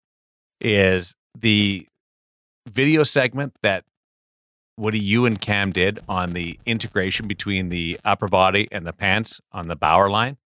Is 0.60 1.14
the 1.38 1.86
video 2.66 3.02
segment 3.02 3.54
that 3.62 3.84
Woody 4.78 5.00
you 5.00 5.26
and 5.26 5.40
Cam 5.40 5.72
did 5.72 5.98
on 6.08 6.32
the 6.32 6.58
integration 6.64 7.26
between 7.26 7.68
the 7.68 7.98
upper 8.04 8.28
body 8.28 8.68
and 8.70 8.86
the 8.86 8.92
pants 8.92 9.40
on 9.52 9.68
the 9.68 9.76
Bauer 9.76 10.08
line 10.08 10.36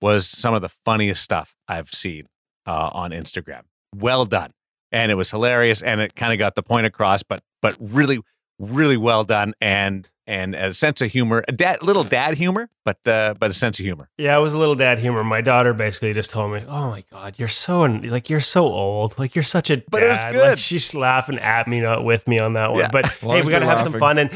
was 0.00 0.28
some 0.28 0.54
of 0.54 0.62
the 0.62 0.68
funniest 0.68 1.22
stuff 1.22 1.56
I've 1.66 1.90
seen 1.90 2.26
uh, 2.66 2.90
on 2.92 3.10
Instagram. 3.10 3.62
Well 3.96 4.26
done, 4.26 4.52
and 4.92 5.10
it 5.10 5.16
was 5.16 5.30
hilarious, 5.30 5.82
and 5.82 6.00
it 6.00 6.14
kind 6.14 6.32
of 6.32 6.38
got 6.38 6.54
the 6.54 6.62
point 6.62 6.86
across. 6.86 7.22
But 7.22 7.40
but 7.62 7.76
really, 7.80 8.20
really 8.58 8.96
well 8.96 9.24
done, 9.24 9.54
and 9.60 10.08
and 10.26 10.54
a 10.54 10.74
sense 10.74 11.00
of 11.00 11.10
humor, 11.10 11.42
a 11.48 11.52
dad, 11.52 11.82
little 11.82 12.04
dad 12.04 12.34
humor, 12.36 12.68
but 12.84 12.98
uh, 13.08 13.34
but 13.38 13.50
a 13.50 13.54
sense 13.54 13.78
of 13.78 13.84
humor. 13.84 14.10
Yeah, 14.18 14.36
it 14.36 14.40
was 14.40 14.52
a 14.52 14.58
little 14.58 14.74
dad 14.74 14.98
humor. 14.98 15.24
My 15.24 15.40
daughter 15.40 15.72
basically 15.72 16.12
just 16.14 16.30
told 16.30 16.52
me, 16.52 16.62
"Oh 16.68 16.90
my 16.90 17.02
god, 17.10 17.38
you're 17.38 17.48
so 17.48 17.80
like 17.82 18.28
you're 18.28 18.40
so 18.40 18.64
old. 18.66 19.18
Like 19.18 19.34
you're 19.34 19.42
such 19.42 19.70
a 19.70 19.76
dad." 19.76 19.84
But 19.90 20.02
it 20.02 20.08
was 20.08 20.22
Like, 20.22 20.32
good. 20.32 20.58
she's 20.58 20.94
laughing 20.94 21.38
at 21.38 21.66
me, 21.66 21.80
not 21.80 22.04
with 22.04 22.28
me 22.28 22.38
on 22.38 22.52
that 22.54 22.72
one. 22.72 22.80
Yeah. 22.80 22.90
But 22.92 23.06
hey, 23.20 23.42
we 23.42 23.50
got 23.50 23.60
to 23.60 23.66
they're 23.66 23.76
have 23.76 23.82
some 23.90 23.98
fun 23.98 24.18
and. 24.18 24.30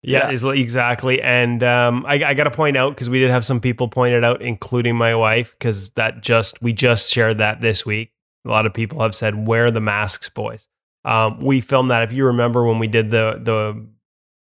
Yeah, 0.00 0.28
Yeah. 0.28 0.30
is 0.30 0.44
exactly. 0.44 1.20
And 1.20 1.60
um, 1.64 2.06
I, 2.06 2.22
I 2.22 2.34
got 2.34 2.44
to 2.44 2.52
point 2.52 2.76
out 2.76 2.94
because 2.94 3.10
we 3.10 3.18
did 3.18 3.32
have 3.32 3.44
some 3.44 3.60
people 3.60 3.88
pointed 3.88 4.22
out, 4.24 4.40
including 4.42 4.94
my 4.94 5.16
wife, 5.16 5.56
because 5.58 5.90
that 5.94 6.20
just 6.22 6.62
we 6.62 6.72
just 6.72 7.10
shared 7.12 7.38
that 7.38 7.60
this 7.60 7.84
week. 7.84 8.12
A 8.44 8.48
lot 8.48 8.64
of 8.64 8.72
people 8.72 9.02
have 9.02 9.16
said, 9.16 9.48
"Wear 9.48 9.72
the 9.72 9.80
masks, 9.80 10.28
boys." 10.28 10.68
Um, 11.08 11.40
we 11.40 11.60
filmed 11.60 11.90
that. 11.90 12.02
If 12.02 12.12
you 12.12 12.26
remember 12.26 12.64
when 12.64 12.78
we 12.78 12.86
did 12.86 13.10
the 13.10 13.40
the 13.42 13.86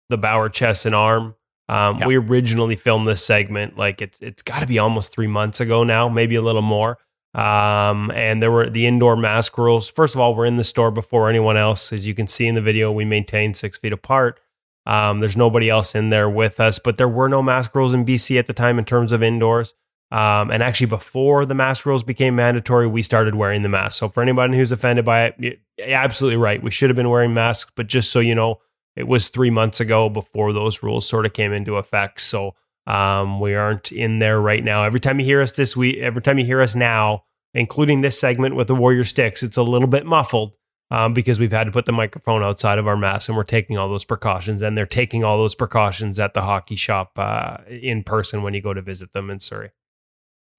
the 0.10 0.18
Bauer 0.18 0.50
chest 0.50 0.86
and 0.86 0.94
arm, 0.96 1.36
um, 1.70 2.00
Yeah. 2.00 2.08
we 2.08 2.16
originally 2.18 2.76
filmed 2.76 3.08
this 3.08 3.24
segment 3.24 3.78
like 3.78 4.02
it's 4.02 4.20
it's 4.22 4.42
got 4.44 4.60
to 4.60 4.68
be 4.68 4.78
almost 4.80 5.12
three 5.14 5.28
months 5.28 5.60
ago 5.62 5.84
now, 5.84 6.10
maybe 6.10 6.36
a 6.36 6.42
little 6.42 6.62
more. 6.62 6.98
Um, 7.36 8.12
and 8.16 8.42
there 8.42 8.52
were 8.52 8.70
the 8.70 8.88
indoor 8.88 9.16
mask 9.16 9.58
rules. 9.58 9.88
First 9.90 10.16
of 10.16 10.22
all, 10.22 10.34
we're 10.36 10.46
in 10.48 10.56
the 10.56 10.64
store 10.64 10.90
before 10.92 11.30
anyone 11.30 11.58
else, 11.58 11.94
as 11.94 12.08
you 12.08 12.16
can 12.16 12.26
see 12.28 12.48
in 12.48 12.56
the 12.56 12.62
video. 12.62 12.92
We 12.92 13.06
maintain 13.06 13.54
six 13.54 13.78
feet 13.78 13.94
apart. 13.94 14.40
Um, 14.88 15.20
there's 15.20 15.38
nobody 15.38 15.70
else 15.70 15.94
in 15.94 16.10
there 16.10 16.28
with 16.30 16.60
us, 16.60 16.80
but 16.80 16.98
there 16.98 17.08
were 17.08 17.30
no 17.30 17.44
mask 17.44 17.76
rules 17.76 17.94
in 17.94 18.04
BC 18.04 18.40
at 18.40 18.48
the 18.48 18.54
time 18.54 18.80
in 18.80 18.86
terms 18.86 19.12
of 19.12 19.22
indoors. 19.22 19.76
Um, 20.12 20.50
and 20.50 20.64
actually, 20.64 20.88
before 20.88 21.46
the 21.46 21.54
mask 21.54 21.86
rules 21.86 22.04
became 22.04 22.36
mandatory, 22.36 22.88
we 22.88 23.04
started 23.04 23.36
wearing 23.36 23.62
the 23.62 23.70
mask. 23.70 24.00
So, 24.00 24.10
for 24.10 24.24
anybody 24.24 24.58
who's 24.58 24.72
offended 24.72 25.06
by 25.06 25.34
it, 25.38 25.60
absolutely 25.80 26.38
right. 26.38 26.64
We 26.64 26.72
should 26.72 26.90
have 26.90 26.98
been 26.98 27.10
wearing 27.10 27.34
masks, 27.34 27.72
but 27.76 27.88
just 27.88 28.12
so 28.12 28.20
you 28.20 28.34
know, 28.34 28.60
it 28.96 29.08
was 29.08 29.28
three 29.28 29.52
months 29.52 29.80
ago 29.80 30.10
before 30.10 30.52
those 30.52 30.82
rules 30.82 31.08
sort 31.08 31.28
of 31.28 31.34
came 31.34 31.54
into 31.54 31.76
effect. 31.76 32.22
So, 32.22 32.56
um, 32.88 33.40
we 33.40 33.54
aren't 33.54 33.92
in 33.92 34.18
there 34.18 34.42
right 34.42 34.64
now. 34.64 34.84
Every 34.84 35.00
time 35.00 35.20
you 35.20 35.26
hear 35.26 35.42
us 35.42 35.52
this 35.52 35.78
week, 35.78 36.00
every 36.00 36.24
time 36.24 36.40
you 36.40 36.46
hear 36.46 36.60
us 36.60 36.76
now, 36.76 37.24
including 37.54 38.02
this 38.02 38.20
segment 38.20 38.56
with 38.56 38.68
the 38.68 38.76
Warrior 38.76 39.04
Sticks, 39.04 39.44
it's 39.44 39.58
a 39.58 39.64
little 39.64 39.88
bit 39.88 40.08
muffled 40.08 40.54
um, 40.90 41.14
because 41.14 41.40
we've 41.40 41.52
had 41.52 41.66
to 41.66 41.72
put 41.72 41.86
the 41.86 41.92
microphone 41.92 42.42
outside 42.42 42.80
of 42.80 42.88
our 42.88 42.98
mask 42.98 43.30
and 43.30 43.38
we're 43.38 43.44
taking 43.44 43.78
all 43.78 43.90
those 43.90 44.06
precautions. 44.06 44.64
And 44.64 44.76
they're 44.76 44.88
taking 44.88 45.24
all 45.24 45.40
those 45.40 45.54
precautions 45.56 46.18
at 46.18 46.34
the 46.34 46.42
hockey 46.42 46.76
shop 46.76 47.12
uh, 47.18 47.58
in 47.68 48.04
person 48.04 48.42
when 48.42 48.56
you 48.56 48.62
go 48.62 48.74
to 48.74 48.82
visit 48.82 49.14
them 49.14 49.30
in 49.30 49.40
Surrey. 49.40 49.70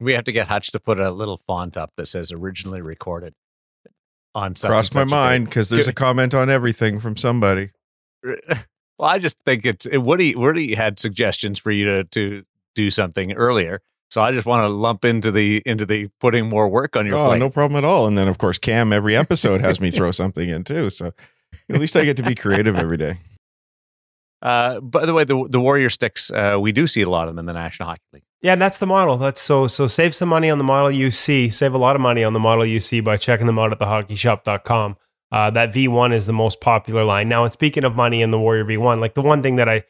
We 0.01 0.15
have 0.15 0.25
to 0.25 0.33
get 0.33 0.49
Hutch 0.49 0.73
to 0.73 0.81
put 0.81 0.99
a 0.99 1.11
little 1.11 1.37
font 1.37 1.77
up 1.77 1.93
that 1.97 2.07
says 2.07 2.33
originally 2.33 2.81
recorded 2.81 3.35
on 4.35 4.57
such 4.57 4.71
Crossed 4.71 4.97
and 4.97 5.11
my 5.11 5.17
mind 5.17 5.45
because 5.47 5.69
there's 5.69 5.89
a 5.89 5.93
comment 5.93 6.35
on 6.35 6.49
everything 6.49 6.99
from 7.01 7.17
somebody. 7.17 7.71
Well, 8.99 9.09
I 9.09 9.19
just 9.19 9.39
think 9.47 9.65
it's 9.65 9.87
Woody. 9.91 10.35
Woody 10.37 10.75
had 10.75 10.99
suggestions 11.01 11.59
for 11.59 11.71
you 11.71 11.87
to 11.87 12.05
to 12.05 12.45
do 12.75 12.91
something 12.91 13.33
earlier, 13.33 13.81
so 14.11 14.21
I 14.21 14.31
just 14.31 14.45
want 14.45 14.63
to 14.65 14.69
lump 14.69 15.07
into 15.07 15.31
the 15.31 15.63
into 15.65 15.87
the 15.87 16.11
putting 16.21 16.51
more 16.51 16.69
work 16.69 16.97
on 16.97 17.07
your 17.07 17.17
Oh, 17.17 17.29
plate. 17.29 17.39
no 17.39 17.49
problem 17.49 17.79
at 17.83 17.85
all. 17.89 18.07
And 18.07 18.19
then, 18.19 18.29
of 18.29 18.37
course, 18.37 18.59
Cam 18.59 18.93
every 18.93 19.17
episode 19.17 19.63
has 19.63 19.81
me 19.81 19.91
throw 19.91 20.11
something 20.23 20.47
in 20.51 20.65
too. 20.65 20.91
So 20.91 21.15
at 21.71 21.79
least 21.81 21.97
I 21.97 22.05
get 22.05 22.19
to 22.19 22.23
be 22.23 22.35
creative 22.35 22.77
every 22.77 22.99
day. 22.99 23.21
Uh, 24.43 24.81
by 24.81 25.07
the 25.07 25.15
way, 25.15 25.25
the 25.25 25.47
the 25.49 25.61
Warrior 25.61 25.89
sticks, 25.89 26.31
uh, 26.31 26.59
we 26.61 26.71
do 26.71 26.87
see 26.87 27.01
a 27.01 27.09
lot 27.09 27.27
of 27.27 27.35
them 27.37 27.39
in 27.39 27.47
the 27.47 27.55
National 27.55 27.89
Hockey 27.89 28.03
League. 28.13 28.25
Yeah, 28.43 28.57
that's 28.57 28.79
the 28.79 28.87
model. 28.87 29.19
That's 29.19 29.41
so 29.41 29.67
so 29.67 29.87
save 29.87 30.15
some 30.15 30.31
money 30.31 30.49
on 30.49 30.59
the 30.59 30.65
model 30.65 30.91
you 30.91 31.11
see. 31.11 31.51
Save 31.51 31.75
a 31.75 31.79
lot 31.79 31.95
of 31.95 32.01
money 32.01 32.25
on 32.25 32.33
the 32.33 32.41
model 32.41 32.65
you 32.65 32.81
see 32.81 33.01
by 33.01 33.19
checking 33.19 33.47
them 33.47 33.59
out 33.59 33.73
at 33.73 33.79
thehockeyshop.com. 33.79 34.97
Uh, 35.33 35.51
that 35.51 35.73
V1 35.73 36.13
is 36.13 36.27
the 36.27 36.33
most 36.33 36.61
popular 36.61 37.05
line. 37.05 37.29
Now, 37.29 37.45
and 37.45 37.53
speaking 37.53 37.85
of 37.85 37.95
money 37.95 38.23
in 38.23 38.31
the 38.31 38.39
Warrior 38.39 38.65
V1, 38.65 38.99
like 38.99 39.15
the 39.15 39.23
one 39.23 39.43
thing 39.43 39.57
that 39.57 39.69
I, 39.69 39.85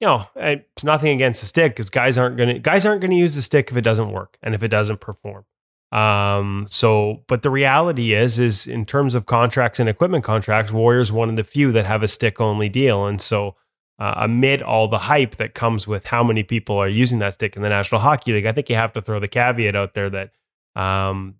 you 0.00 0.06
know, 0.06 0.26
it's 0.34 0.82
nothing 0.82 1.14
against 1.14 1.42
the 1.42 1.46
stick 1.46 1.72
because 1.72 1.90
guys 1.90 2.16
aren't 2.18 2.36
gonna 2.38 2.58
guys 2.58 2.86
aren't 2.86 3.02
gonna 3.02 3.14
use 3.14 3.36
the 3.36 3.42
stick 3.42 3.70
if 3.70 3.76
it 3.76 3.82
doesn't 3.82 4.10
work 4.10 4.38
and 4.42 4.54
if 4.54 4.62
it 4.62 4.68
doesn't 4.68 5.00
perform. 5.00 5.44
Um, 5.92 6.66
so, 6.68 7.22
but 7.26 7.42
the 7.42 7.50
reality 7.50 8.14
is, 8.14 8.38
is 8.38 8.66
in 8.66 8.86
terms 8.86 9.14
of 9.14 9.26
contracts 9.26 9.78
and 9.78 9.88
equipment 9.88 10.24
contracts, 10.24 10.72
Warrior's 10.72 11.12
one 11.12 11.28
of 11.28 11.36
the 11.36 11.44
few 11.44 11.70
that 11.72 11.84
have 11.84 12.02
a 12.02 12.08
stick 12.08 12.40
only 12.40 12.68
deal, 12.68 13.06
and 13.06 13.20
so 13.20 13.56
uh, 14.00 14.14
amid 14.16 14.62
all 14.62 14.88
the 14.88 14.98
hype 14.98 15.36
that 15.36 15.54
comes 15.54 15.86
with 15.86 16.06
how 16.06 16.24
many 16.24 16.42
people 16.42 16.76
are 16.76 16.88
using 16.88 17.18
that 17.18 17.34
stick 17.34 17.54
in 17.54 17.62
the 17.62 17.68
National 17.68 18.00
Hockey 18.00 18.32
League, 18.32 18.46
I 18.46 18.52
think 18.52 18.70
you 18.70 18.76
have 18.76 18.94
to 18.94 19.02
throw 19.02 19.20
the 19.20 19.28
caveat 19.28 19.76
out 19.76 19.92
there 19.92 20.08
that 20.08 20.32
um, 20.74 21.34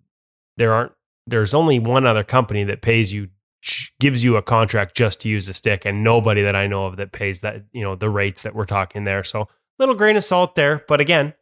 there 0.57 0.71
aren't 0.73 0.91
there's 1.25 1.53
only 1.53 1.79
one 1.79 2.05
other 2.05 2.23
company 2.23 2.63
that 2.65 2.81
pays 2.81 3.11
you 3.13 3.29
gives 3.99 4.23
you 4.23 4.37
a 4.37 4.41
contract 4.41 4.95
just 4.95 5.21
to 5.21 5.29
use 5.29 5.47
the 5.47 5.53
stick 5.53 5.85
and 5.85 6.03
nobody 6.03 6.41
that 6.41 6.55
I 6.55 6.65
know 6.67 6.85
of 6.85 6.97
that 6.97 7.11
pays 7.11 7.41
that 7.41 7.63
you 7.71 7.81
know 7.81 7.95
the 7.95 8.09
rates 8.09 8.43
that 8.43 8.55
we're 8.55 8.65
talking 8.65 9.05
there. 9.05 9.23
So 9.23 9.47
little 9.79 9.95
grain 9.95 10.15
of 10.15 10.23
salt 10.23 10.55
there 10.55 10.83
but 10.87 11.01
again 11.01 11.33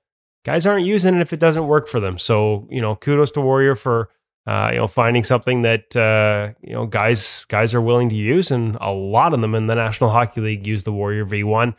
guys 0.46 0.66
aren't 0.66 0.86
using 0.86 1.16
it 1.16 1.22
if 1.22 1.34
it 1.34 1.40
doesn't 1.40 1.68
work 1.68 1.90
for 1.90 2.00
them. 2.00 2.18
So 2.18 2.68
you 2.72 2.80
know 2.80 2.96
kudos 2.96 3.32
to 3.32 3.42
Warrior 3.42 3.76
for 3.76 4.10
uh, 4.50 4.70
you 4.72 4.78
know 4.78 4.88
finding 4.88 5.24
something 5.24 5.62
that 5.62 5.96
uh, 5.96 6.54
you 6.62 6.74
know 6.74 6.88
guys 6.88 7.46
guys 7.50 7.76
are 7.76 7.82
willing 7.82 8.10
to 8.10 8.16
use 8.16 8.50
and 8.50 8.78
a 8.82 8.92
lot 8.92 9.34
of 9.34 9.42
them 9.42 9.54
in 9.54 9.68
the 9.68 9.76
National 9.76 10.10
Hockey 10.10 10.42
League 10.42 10.66
use 10.66 10.84
the 10.84 10.92
Warrior 10.92 11.26
V1 11.26 11.76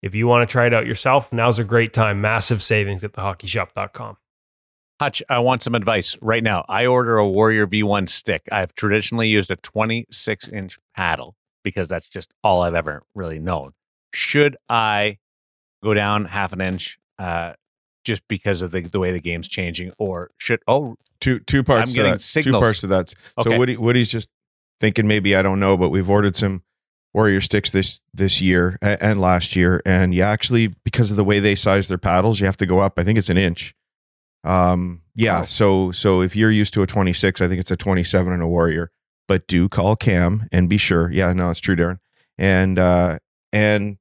if 0.00 0.14
you 0.14 0.26
want 0.26 0.48
to 0.48 0.50
try 0.50 0.66
it 0.66 0.72
out 0.72 0.86
yourself 0.86 1.32
now's 1.32 1.58
a 1.58 1.64
great 1.64 1.92
time 1.92 2.20
massive 2.20 2.62
savings 2.62 3.04
at 3.04 3.12
thehockeyshop.com 3.12 4.16
Hutch, 5.00 5.22
I 5.28 5.38
want 5.38 5.62
some 5.62 5.76
advice 5.76 6.18
right 6.20 6.42
now. 6.42 6.64
I 6.68 6.86
order 6.86 7.18
a 7.18 7.28
Warrior 7.28 7.68
V1 7.68 8.08
stick. 8.08 8.42
I've 8.50 8.74
traditionally 8.74 9.28
used 9.28 9.48
a 9.48 9.56
26 9.56 10.48
inch 10.48 10.76
paddle 10.96 11.36
because 11.62 11.88
that's 11.88 12.08
just 12.08 12.34
all 12.42 12.62
I've 12.62 12.74
ever 12.74 13.04
really 13.14 13.38
known. 13.38 13.74
Should 14.12 14.56
I 14.68 15.18
go 15.84 15.94
down 15.94 16.24
half 16.24 16.52
an 16.52 16.60
inch 16.60 16.98
uh, 17.16 17.52
just 18.02 18.22
because 18.26 18.62
of 18.62 18.72
the, 18.72 18.80
the 18.80 18.98
way 18.98 19.12
the 19.12 19.20
game's 19.20 19.46
changing, 19.46 19.92
or 19.98 20.32
should 20.36 20.60
oh 20.66 20.96
Two 21.20 21.40
two 21.40 21.62
parts 21.64 21.90
I'm 21.90 21.94
to 21.94 21.94
getting 21.94 22.12
that. 22.12 22.22
signals. 22.22 22.60
Two 22.60 22.64
parts 22.64 22.80
to 22.82 22.86
that. 22.88 23.14
Okay. 23.38 23.50
So 23.50 23.58
Woody 23.58 23.76
Woody's 23.76 24.10
just 24.10 24.28
thinking 24.80 25.06
maybe 25.08 25.34
I 25.34 25.42
don't 25.42 25.58
know, 25.60 25.76
but 25.76 25.88
we've 25.90 26.08
ordered 26.08 26.36
some 26.36 26.62
Warrior 27.14 27.40
sticks 27.40 27.70
this 27.70 28.00
this 28.14 28.40
year 28.40 28.78
and 28.82 29.20
last 29.20 29.56
year, 29.56 29.82
and 29.86 30.14
you 30.14 30.22
actually 30.22 30.74
because 30.84 31.10
of 31.10 31.16
the 31.16 31.24
way 31.24 31.40
they 31.40 31.54
size 31.54 31.88
their 31.88 31.98
paddles, 31.98 32.38
you 32.38 32.46
have 32.46 32.56
to 32.58 32.66
go 32.66 32.78
up. 32.80 32.98
I 32.98 33.04
think 33.04 33.18
it's 33.18 33.30
an 33.30 33.38
inch 33.38 33.74
Um, 34.44 35.02
yeah. 35.14 35.42
Oh. 35.42 35.46
So 35.46 35.90
so 35.92 36.20
if 36.20 36.36
you're 36.36 36.50
used 36.50 36.74
to 36.74 36.82
a 36.82 36.86
26, 36.86 37.40
I 37.40 37.48
think 37.48 37.60
it's 37.60 37.70
a 37.70 37.76
27 37.76 38.32
and 38.32 38.42
a 38.42 38.46
Warrior. 38.46 38.90
But 39.26 39.46
do 39.46 39.68
call 39.68 39.96
Cam 39.96 40.46
and 40.52 40.68
be 40.68 40.76
sure. 40.78 41.10
Yeah, 41.10 41.32
no, 41.32 41.50
it's 41.50 41.60
true, 41.60 41.76
Darren. 41.76 41.98
And 42.38 42.78
uh, 42.78 43.18
and 43.52 43.98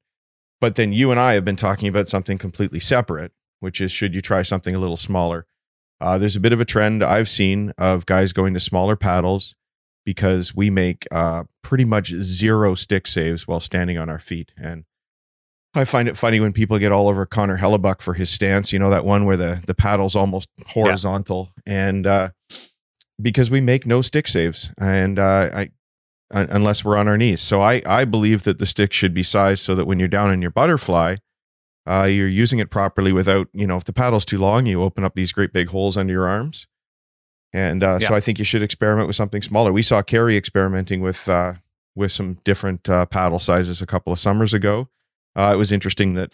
but 0.61 0.75
then 0.75 0.93
you 0.93 1.11
and 1.11 1.19
I 1.19 1.33
have 1.33 1.43
been 1.45 1.55
talking 1.55 1.87
about 1.89 2.07
something 2.07 2.37
completely 2.37 2.79
separate, 2.79 3.31
which 3.59 3.81
is 3.81 3.91
should 3.91 4.13
you 4.13 4.21
try 4.21 4.41
something 4.43 4.75
a 4.75 4.79
little 4.79 4.95
smaller? 4.97 5.45
Uh, 5.99 6.17
there's 6.17 6.35
a 6.35 6.39
bit 6.39 6.53
of 6.53 6.61
a 6.61 6.65
trend 6.65 7.03
I've 7.03 7.29
seen 7.29 7.73
of 7.77 8.05
guys 8.05 8.33
going 8.33 8.53
to 8.53 8.59
smaller 8.59 8.95
paddles 8.95 9.55
because 10.05 10.55
we 10.55 10.69
make 10.69 11.05
uh, 11.11 11.43
pretty 11.63 11.85
much 11.85 12.13
zero 12.13 12.75
stick 12.75 13.07
saves 13.07 13.47
while 13.47 13.59
standing 13.59 13.97
on 13.97 14.09
our 14.09 14.19
feet. 14.19 14.51
And 14.57 14.85
I 15.73 15.85
find 15.85 16.07
it 16.07 16.17
funny 16.17 16.39
when 16.39 16.53
people 16.53 16.79
get 16.79 16.91
all 16.91 17.09
over 17.09 17.25
Connor 17.25 17.57
Hellebuyck 17.57 18.01
for 18.01 18.13
his 18.13 18.29
stance. 18.29 18.71
You 18.71 18.79
know 18.79 18.89
that 18.89 19.05
one 19.05 19.25
where 19.25 19.37
the 19.37 19.61
the 19.65 19.75
paddle's 19.75 20.15
almost 20.15 20.49
horizontal, 20.67 21.51
and 21.65 22.07
uh, 22.07 22.29
because 23.21 23.51
we 23.51 23.61
make 23.61 23.85
no 23.85 24.01
stick 24.01 24.27
saves, 24.27 24.71
and 24.79 25.19
uh, 25.19 25.49
I 25.53 25.69
unless 26.31 26.83
we're 26.83 26.97
on 26.97 27.07
our 27.07 27.17
knees. 27.17 27.41
So 27.41 27.61
I 27.61 27.81
I 27.85 28.05
believe 28.05 28.43
that 28.43 28.59
the 28.59 28.65
stick 28.65 28.93
should 28.93 29.13
be 29.13 29.23
sized 29.23 29.63
so 29.63 29.75
that 29.75 29.85
when 29.85 29.99
you're 29.99 30.07
down 30.07 30.31
in 30.31 30.41
your 30.41 30.51
butterfly, 30.51 31.17
uh, 31.87 32.03
you're 32.03 32.27
using 32.27 32.59
it 32.59 32.69
properly 32.69 33.11
without 33.13 33.47
you 33.53 33.65
know 33.67 33.77
if 33.77 33.83
the 33.85 33.93
paddle's 33.93 34.25
too 34.25 34.37
long, 34.39 34.65
you 34.65 34.81
open 34.83 35.03
up 35.03 35.15
these 35.15 35.31
great 35.31 35.53
big 35.53 35.69
holes 35.69 35.97
under 35.97 36.13
your 36.13 36.27
arms. 36.27 36.67
And 37.53 37.83
uh, 37.83 37.97
Yeah. 38.01 38.09
so 38.09 38.15
I 38.15 38.19
think 38.19 38.39
you 38.39 38.45
should 38.45 38.61
experiment 38.61 39.07
with 39.07 39.15
something 39.15 39.41
smaller. 39.41 39.71
We 39.71 39.81
saw 39.81 40.01
Kerry 40.01 40.35
experimenting 40.35 41.01
with 41.01 41.27
uh, 41.29 41.53
with 41.95 42.11
some 42.11 42.35
different 42.43 42.89
uh, 42.89 43.05
paddle 43.05 43.39
sizes 43.39 43.81
a 43.81 43.85
couple 43.87 44.11
of 44.13 44.19
summers 44.19 44.53
ago. 44.53 44.89
Uh, 45.35 45.51
it 45.53 45.57
was 45.57 45.71
interesting 45.71 46.13
that 46.15 46.33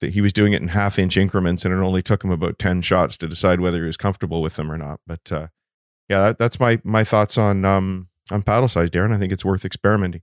that 0.00 0.14
he 0.14 0.20
was 0.20 0.32
doing 0.32 0.52
it 0.54 0.62
in 0.62 0.68
half 0.68 0.98
inch 0.98 1.16
increments, 1.16 1.64
and 1.64 1.72
it 1.74 1.76
only 1.78 2.02
took 2.02 2.24
him 2.24 2.30
about 2.30 2.58
ten 2.58 2.80
shots 2.82 3.16
to 3.18 3.28
decide 3.28 3.60
whether 3.60 3.78
he 3.80 3.86
was 3.86 3.96
comfortable 3.96 4.42
with 4.42 4.56
them 4.56 4.70
or 4.72 4.78
not. 4.78 5.00
But 5.06 5.30
uh, 5.30 5.48
yeah, 6.08 6.20
that, 6.20 6.38
that's 6.38 6.58
my 6.58 6.80
my 6.84 7.04
thoughts 7.04 7.38
on 7.38 7.64
um, 7.64 8.08
on 8.30 8.42
paddle 8.42 8.68
size, 8.68 8.90
Darren. 8.90 9.14
I 9.14 9.18
think 9.18 9.32
it's 9.32 9.44
worth 9.44 9.64
experimenting. 9.64 10.22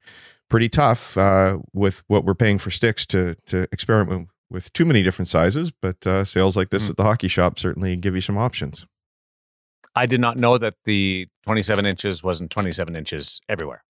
Pretty 0.49 0.69
tough 0.69 1.17
uh, 1.17 1.57
with 1.73 2.03
what 2.07 2.23
we're 2.23 2.33
paying 2.35 2.57
for 2.57 2.71
sticks 2.71 3.05
to 3.07 3.35
to 3.47 3.67
experiment 3.71 4.29
with 4.49 4.71
too 4.71 4.85
many 4.85 5.03
different 5.03 5.27
sizes, 5.27 5.71
but 5.71 6.07
uh, 6.07 6.23
sales 6.23 6.55
like 6.55 6.69
this 6.69 6.85
Mm. 6.87 6.91
at 6.91 6.97
the 6.97 7.03
hockey 7.03 7.27
shop 7.27 7.59
certainly 7.59 7.97
give 7.97 8.15
you 8.15 8.21
some 8.21 8.37
options. 8.37 8.85
I 9.93 10.05
did 10.05 10.21
not 10.21 10.37
know 10.37 10.57
that 10.57 10.75
the 10.85 11.27
27 11.45 11.85
inches 11.85 12.23
wasn't 12.23 12.51
27 12.51 12.95
inches 12.95 13.41
everywhere. 13.49 13.83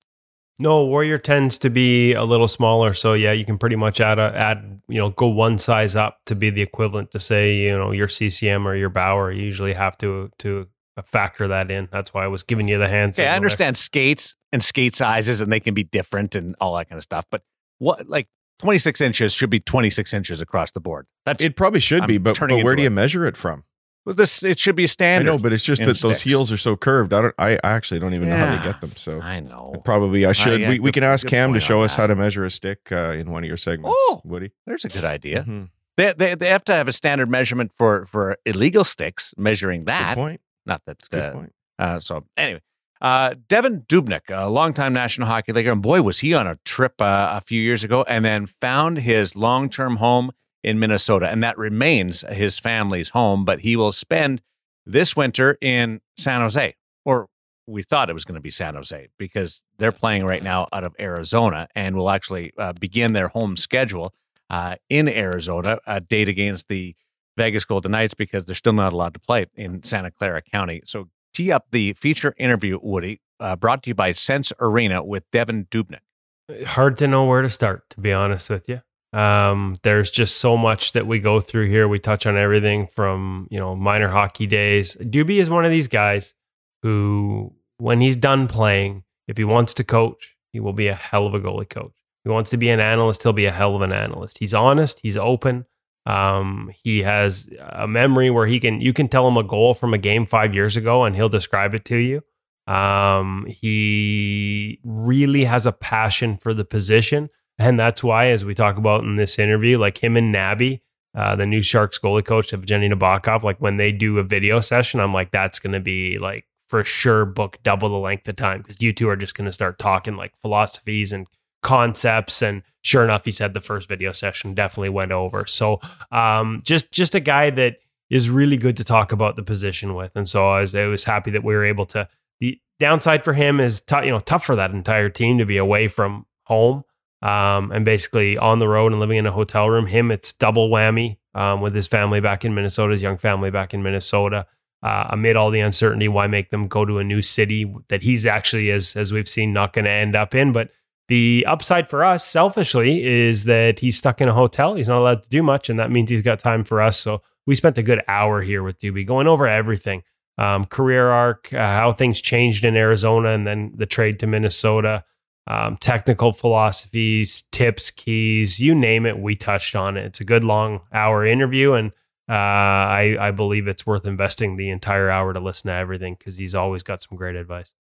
No, 0.60 0.84
Warrior 0.86 1.20
tends 1.20 1.60
to 1.60 1.70
be 1.70 2.13
a 2.13 2.24
little 2.24 2.48
smaller, 2.48 2.93
so 2.93 3.13
yeah, 3.13 3.32
you 3.34 3.46
can 3.46 3.60
pretty 3.60 3.76
much 3.76 4.02
add 4.02 4.17
a 4.17 4.34
add 4.36 4.82
you 4.88 4.98
know 4.98 5.12
go 5.12 5.28
one 5.28 5.60
size 5.60 5.96
up 5.96 6.17
to 6.26 6.34
be 6.34 6.50
the 6.50 6.63
equivalent 6.63 7.12
to 7.12 7.20
say 7.20 7.58
you 7.58 7.78
know 7.78 7.91
your 7.91 8.08
CCM 8.08 8.67
or 8.67 8.76
your 8.76 8.89
Bauer. 8.89 9.32
You 9.32 9.43
usually 9.43 9.74
have 9.74 9.96
to 10.00 10.32
to 10.39 10.67
factor 11.04 11.48
that 11.50 11.70
in. 11.72 11.88
That's 11.92 12.14
why 12.14 12.24
I 12.24 12.28
was 12.28 12.44
giving 12.44 12.68
you 12.68 12.78
the 12.78 12.88
hand. 12.88 13.10
Okay, 13.12 13.16
signal 13.18 13.30
I 13.30 13.32
there. 13.32 13.36
understand 13.38 13.78
skates 13.78 14.36
and 14.52 14.64
skate 14.64 14.96
sizes, 14.96 15.42
and 15.42 15.52
they 15.52 15.60
can 15.60 15.74
be 15.74 15.84
different 15.84 16.36
and 16.36 16.56
all 16.62 16.76
that 16.78 16.90
kind 16.90 16.98
of 16.98 17.04
stuff. 17.04 17.26
But 17.32 17.44
what, 17.80 18.08
like, 18.10 18.28
26 18.60 19.02
inches 19.02 19.34
should 19.34 19.50
be 19.50 19.60
26 19.60 20.14
inches 20.14 20.42
across 20.42 20.72
the 20.72 20.80
board. 20.80 21.06
That's 21.26 21.44
It 21.44 21.56
probably 21.56 21.80
should 21.80 22.02
I'm 22.02 22.08
be, 22.08 22.18
but, 22.18 22.40
but 22.40 22.50
where 22.64 22.76
do 22.76 22.82
you 22.82 22.88
it. 22.88 22.92
measure 22.92 23.26
it 23.28 23.38
from? 23.38 23.64
well, 24.06 24.16
this. 24.16 24.42
It 24.42 24.58
should 24.58 24.76
be 24.76 24.84
a 24.84 24.86
I 24.86 24.88
standard. 24.88 25.30
know, 25.30 25.38
but 25.38 25.52
it's 25.54 25.64
just 25.66 25.82
in 25.82 25.88
that 25.88 26.00
those 26.00 26.18
sticks. 26.18 26.22
heels 26.22 26.52
are 26.52 26.58
so 26.58 26.76
curved. 26.78 27.14
I 27.14 27.22
don't. 27.22 27.36
I, 27.38 27.52
I 27.56 27.60
actually 27.64 28.00
don't 28.00 28.14
even 28.16 28.30
know 28.30 28.38
how 28.38 28.46
Yeah. 28.46 28.58
they 28.58 28.64
get 28.64 28.82
them. 28.82 28.94
So 28.96 29.20
I 29.22 29.42
know. 29.42 29.76
probably 29.84 30.26
I 30.26 30.32
should. 30.32 30.62
yeah, 30.62 30.70
we, 30.70 30.80
we 30.80 30.88
good- 30.88 30.96
can 30.96 31.04
ask 31.04 31.28
Cam 31.28 31.54
to 31.54 31.60
show 31.60 31.82
us 31.82 31.96
that. 31.96 32.02
how 32.04 32.08
to 32.08 32.16
measure 32.16 32.46
a 32.46 32.50
stick 32.50 32.80
uh, 32.92 33.12
in 33.18 33.30
one 33.32 33.44
of 33.44 33.48
your 33.50 33.58
segments. 33.58 33.94
Oh. 34.00 34.22
Woody. 34.24 34.52
There's 34.66 34.86
a 34.86 34.90
good 34.90 35.04
idea. 35.04 35.44
Mhm. 35.44 35.70
They, 35.98 36.14
they 36.14 36.36
they 36.36 36.48
have 36.50 36.64
to 36.66 36.74
have 36.74 36.88
a 36.88 36.92
standard 36.94 37.30
measurement 37.30 37.72
for 37.78 38.06
for 38.06 38.38
illegal 38.46 38.84
sticks, 38.86 39.34
measuring 39.38 39.82
Good 39.82 39.88
that. 39.88 40.16
point. 40.16 40.40
Not 40.68 40.84
that. 40.86 40.98
Good 41.10 41.24
Uh, 41.24 41.32
point. 41.32 41.54
uh, 41.80 42.00
so 42.00 42.26
anyway, 42.38 42.62
uh, 43.02 43.32
Devan 43.48 43.88
Dubnyk, 43.88 44.30
a 44.30 44.50
longtime 44.50 44.94
National 44.94 45.28
Hockey 45.28 45.54
League, 45.54 45.68
and 45.68 45.82
boy 45.82 46.02
was 46.04 46.20
he 46.20 46.34
on 46.36 46.46
a 46.48 46.58
trip 46.66 47.02
uh, 47.02 47.30
a 47.32 47.42
few 47.42 47.62
years 47.62 47.84
ago, 47.84 48.04
and 48.08 48.24
then 48.26 48.46
found 48.46 49.00
his 49.00 49.36
long 49.36 49.70
term 49.70 49.96
home 49.98 50.32
in 50.64 50.78
Minnesota, 50.80 51.30
and 51.30 51.42
that 51.44 51.58
remains 51.58 52.22
his 52.30 52.60
family's 52.60 53.10
home. 53.10 53.46
But 53.46 53.62
he 53.62 53.76
will 53.76 53.92
spend 53.92 54.42
this 54.86 55.16
winter 55.16 55.58
in 55.62 56.02
San 56.18 56.42
Jose, 56.42 56.76
or 57.06 57.28
we 57.68 57.84
thought 57.84 58.10
it 58.10 58.14
was 58.14 58.26
going 58.26 58.36
to 58.36 58.42
be 58.42 58.50
San 58.50 58.76
Jose 58.76 59.08
because 59.18 59.62
they're 59.78 59.92
playing 59.92 60.26
right 60.26 60.42
now 60.44 60.68
out 60.74 60.84
of 60.84 60.96
Arizona, 61.00 61.68
and 61.76 61.96
will 61.96 62.10
actually 62.10 62.52
uh, 62.58 62.74
begin 62.74 63.14
their 63.14 63.28
home 63.30 63.56
schedule 63.58 64.14
uh, 64.50 64.76
in 64.90 65.08
Arizona, 65.08 65.80
a 65.86 66.00
date 66.02 66.30
against 66.30 66.68
the 66.70 66.96
Vegas 67.38 67.63
Golden 67.63 67.91
Knights 67.91 68.13
because 68.13 68.45
they're 68.45 68.56
still 68.56 68.73
not 68.73 68.91
allowed 68.91 69.13
to 69.13 69.19
play 69.19 69.45
in 69.56 69.84
Santa 69.84 70.12
Clara 70.12 70.41
County. 70.41 70.82
So 70.86 71.10
tee 71.34 71.52
up 71.52 71.67
the 71.71 71.93
feature 71.93 72.34
interview, 72.38 72.80
Woody, 72.82 73.21
uh, 73.39 73.56
brought 73.56 73.84
to 73.84 73.91
you 73.91 73.95
by 73.95 74.12
Sense 74.12 74.52
Arena 74.60 75.04
with 75.04 75.30
Devan 75.32 75.69
Dubnyk. 75.69 76.65
hard 76.65 76.97
to 76.97 77.08
know 77.08 77.26
where 77.26 77.43
to 77.43 77.50
start 77.50 77.89
to 77.91 78.02
be 78.02 78.12
honest 78.12 78.50
with 78.50 78.67
you. 78.67 78.82
Um, 79.13 79.78
there's 79.84 80.12
just 80.12 80.38
so 80.38 80.58
much 80.58 80.91
that 80.93 81.08
we 81.08 81.19
go 81.19 81.39
through 81.39 81.67
here. 81.67 81.88
We 81.88 82.00
touch 82.00 82.26
on 82.26 82.38
everything 82.38 82.88
from 82.88 83.47
you 83.50 83.60
know 83.60 83.76
minor 83.76 84.10
hockey 84.10 84.47
days. 84.47 84.95
Doobie 84.95 85.38
is 85.38 85.50
one 85.50 85.63
of 85.63 85.71
these 85.71 85.88
guys 85.88 86.34
who 86.82 87.54
when 87.78 88.02
he's 88.02 88.15
done 88.17 88.47
playing 88.47 89.04
if 89.28 89.38
he 89.38 89.43
wants 89.43 89.73
to 89.76 89.84
coach 89.84 90.36
he 90.52 90.60
will 90.60 90.73
be 90.73 90.88
a 90.88 90.95
hell 90.95 91.28
of 91.28 91.34
a 91.34 91.39
goalie 91.39 91.69
coach. 91.69 91.93
If 91.93 92.23
he 92.26 92.30
wants 92.30 92.50
to 92.50 92.58
be 92.58 92.69
an 92.69 92.80
analyst 92.80 93.23
he'll 93.23 93.34
be 93.34 93.45
a 93.45 93.52
hell 93.52 93.76
of 93.76 93.82
an 93.82 93.93
analyst. 93.93 94.39
He's 94.39 94.54
honest 94.54 95.00
he's 95.04 95.17
open 95.17 95.65
um, 96.08 96.72
he 96.84 97.04
has 97.04 97.50
a 97.60 97.88
memory 97.88 98.30
where 98.30 98.48
he 98.48 98.60
can 98.60 98.82
you 98.82 98.93
can 98.93 99.08
tell 99.08 99.28
him 99.28 99.38
a 99.38 99.43
goal 99.43 99.74
from 99.74 99.93
a 99.93 99.98
game 99.98 100.26
five 100.26 100.54
years 100.54 100.78
ago 100.78 101.04
and 101.04 101.15
he'll 101.15 101.30
describe 101.30 101.74
it 101.74 101.86
to 101.86 101.98
you 101.98 102.22
um, 102.67 103.46
he 103.48 104.80
really 104.84 105.46
has 105.46 105.65
a 105.65 105.72
passion 105.72 106.38
for 106.38 106.54
the 106.54 106.65
position. 106.65 107.30
And 107.58 107.80
that's 107.80 108.04
why, 108.04 108.28
as 108.28 108.46
we 108.46 108.54
talk 108.54 108.78
about 108.78 109.04
in 109.04 109.15
this 109.15 109.39
interview, 109.39 109.78
like 109.78 110.04
him 110.04 110.17
and 110.17 110.34
Nabby, 110.34 110.82
uh, 111.15 111.36
the 111.36 111.46
new 111.46 111.62
Sharks 111.62 111.98
goalie 111.98 112.26
coach 112.26 112.54
of 112.54 112.65
Jenny 112.65 112.89
Nabokov, 112.89 113.41
like 113.41 113.60
when 113.60 113.78
they 113.78 113.91
do 113.91 114.20
a 114.20 114.24
video 114.24 114.60
session, 114.60 115.00
I'm 115.00 115.13
like, 115.13 115.32
that's 115.32 115.60
going 115.60 115.74
to 115.74 115.80
be 115.80 116.20
like 116.20 116.46
for 116.67 116.84
sure 116.84 117.26
book 117.26 117.58
double 117.63 117.89
the 117.89 117.96
length 117.96 118.28
of 118.28 118.36
time 118.36 118.62
because 118.62 118.82
you 118.82 118.91
two 118.91 119.08
are 119.08 119.15
just 119.15 119.36
going 119.36 119.46
to 119.46 119.54
start 119.54 119.80
talking 119.80 120.17
like 120.17 120.34
philosophies 120.41 121.13
and 121.13 121.26
concepts. 121.68 122.42
And 122.42 122.64
sure 122.82 123.04
enough, 123.04 123.26
he 123.26 123.32
said 123.32 123.54
the 123.54 123.62
first 123.62 123.90
video 123.90 124.14
session 124.14 124.54
definitely 124.54 124.90
went 124.90 125.12
over. 125.12 125.46
So 125.46 125.82
um, 126.12 126.62
just 126.64 126.92
just 126.92 127.14
a 127.14 127.20
guy 127.20 127.50
that 127.52 127.78
is 128.10 128.30
really 128.30 128.56
good 128.56 128.78
to 128.78 128.86
talk 128.86 129.12
about 129.12 129.36
the 129.36 129.44
position 129.44 129.94
with. 129.94 130.16
And 130.16 130.30
so 130.30 130.50
I 130.50 130.62
was, 130.62 130.74
I 130.74 130.86
was 130.86 131.04
happy 131.04 131.30
that 131.32 131.44
we 131.44 131.54
were 131.54 131.66
able 131.66 131.86
to 131.88 132.08
the 132.40 132.60
downside 132.80 133.26
for 133.26 133.34
him 133.34 133.60
is 133.60 133.82
tough, 133.82 134.06
you 134.06 134.12
know, 134.12 134.20
tough 134.20 134.46
for 134.46 134.56
that 134.56 134.72
entire 134.72 135.10
team 135.10 135.38
to 135.40 135.46
be 135.46 135.58
away 135.58 135.90
from 135.90 136.26
home 136.44 136.86
um, 137.22 137.72
and 137.72 137.84
basically 137.84 138.38
on 138.38 138.60
the 138.60 138.68
road 138.68 138.94
and 138.94 139.02
living 139.02 139.18
in 139.18 139.26
a 139.26 139.32
hotel 139.32 139.70
room. 139.70 139.88
Him, 139.88 140.10
it's 140.10 140.32
double 140.32 140.70
whammy 140.70 141.18
um, 141.36 141.60
with 141.60 141.76
his 141.76 141.88
family 141.88 142.22
back 142.22 142.46
in 142.46 142.56
Minnesota, 142.56 142.94
his 142.94 143.02
young 143.02 143.18
family 143.18 143.52
back 143.52 143.74
in 143.74 143.84
Minnesota. 143.84 144.46
Uh, 144.84 145.08
amid 145.10 145.36
all 145.36 145.50
the 145.50 145.60
uncertainty, 145.60 146.08
why 146.08 146.28
make 146.28 146.52
them 146.52 146.68
go 146.68 146.86
to 146.86 147.00
a 147.00 147.04
new 147.04 147.22
city 147.24 147.74
that 147.88 148.04
he's 148.04 148.28
actually, 148.28 148.70
as 148.70 148.96
as 148.96 149.12
we've 149.12 149.28
seen, 149.28 149.52
not 149.52 149.74
going 149.74 149.86
to 149.86 149.92
end 149.92 150.16
up 150.16 150.36
in? 150.36 150.52
But 150.52 150.70
the 151.08 151.46
upside 151.48 151.89
for 151.89 152.04
us, 152.04 152.26
selfishly, 152.26 153.06
is 153.06 153.46
that 153.46 153.80
he's 153.80 153.98
stuck 153.98 154.22
in 154.22 154.28
a 154.28 154.34
hotel. 154.34 154.76
He's 154.76 154.88
not 154.88 155.00
allowed 155.00 155.24
to 155.24 155.30
do 155.30 155.41
much, 155.41 155.70
and 155.70 155.80
that 155.80 155.91
means 155.91 156.10
he's 156.10 156.22
got 156.22 156.39
time 156.39 156.63
for 156.63 156.82
us. 156.82 157.00
So 157.00 157.22
we 157.46 157.56
spent 157.56 157.78
a 157.78 157.84
good 157.84 158.02
hour 158.08 158.41
here 158.41 158.63
with 158.63 158.80
Doobie 158.80 159.08
going 159.08 159.28
over 159.28 159.48
everything 159.48 160.04
um, 160.38 160.65
career 160.65 161.10
arc, 161.10 161.52
uh, 161.54 161.58
how 161.58 161.93
things 161.93 162.22
changed 162.22 162.63
in 162.63 162.76
Arizona, 162.76 163.30
and 163.30 163.48
then 163.48 163.74
the 163.76 163.86
trade 163.86 164.20
to 164.20 164.28
Minnesota, 164.28 165.04
um, 165.48 165.78
technical 165.78 166.32
philosophies, 166.32 167.43
tips, 167.52 167.89
keys, 167.89 168.60
you 168.60 168.76
name 168.76 169.06
it. 169.06 169.17
We 169.17 169.36
touched 169.36 169.76
on 169.76 169.98
it. 169.98 170.06
It's 170.06 170.22
a 170.22 170.26
good 170.26 170.43
long 170.43 170.82
hour 170.93 171.26
interview, 171.26 171.74
and 171.74 171.91
uh, 172.30 172.34
I, 172.34 173.15
I 173.20 173.32
believe 173.32 173.67
it's 173.67 173.86
worth 173.86 174.08
investing 174.08 174.58
the 174.58 174.70
entire 174.70 175.10
hour 175.10 175.34
to 175.34 175.39
listen 175.39 175.70
to 175.70 175.74
everything 175.74 176.15
because 176.17 176.38
he's 176.38 176.54
always 176.54 176.84
got 176.84 177.02
some 177.02 177.17
great 177.17 177.36
advice. 177.36 177.74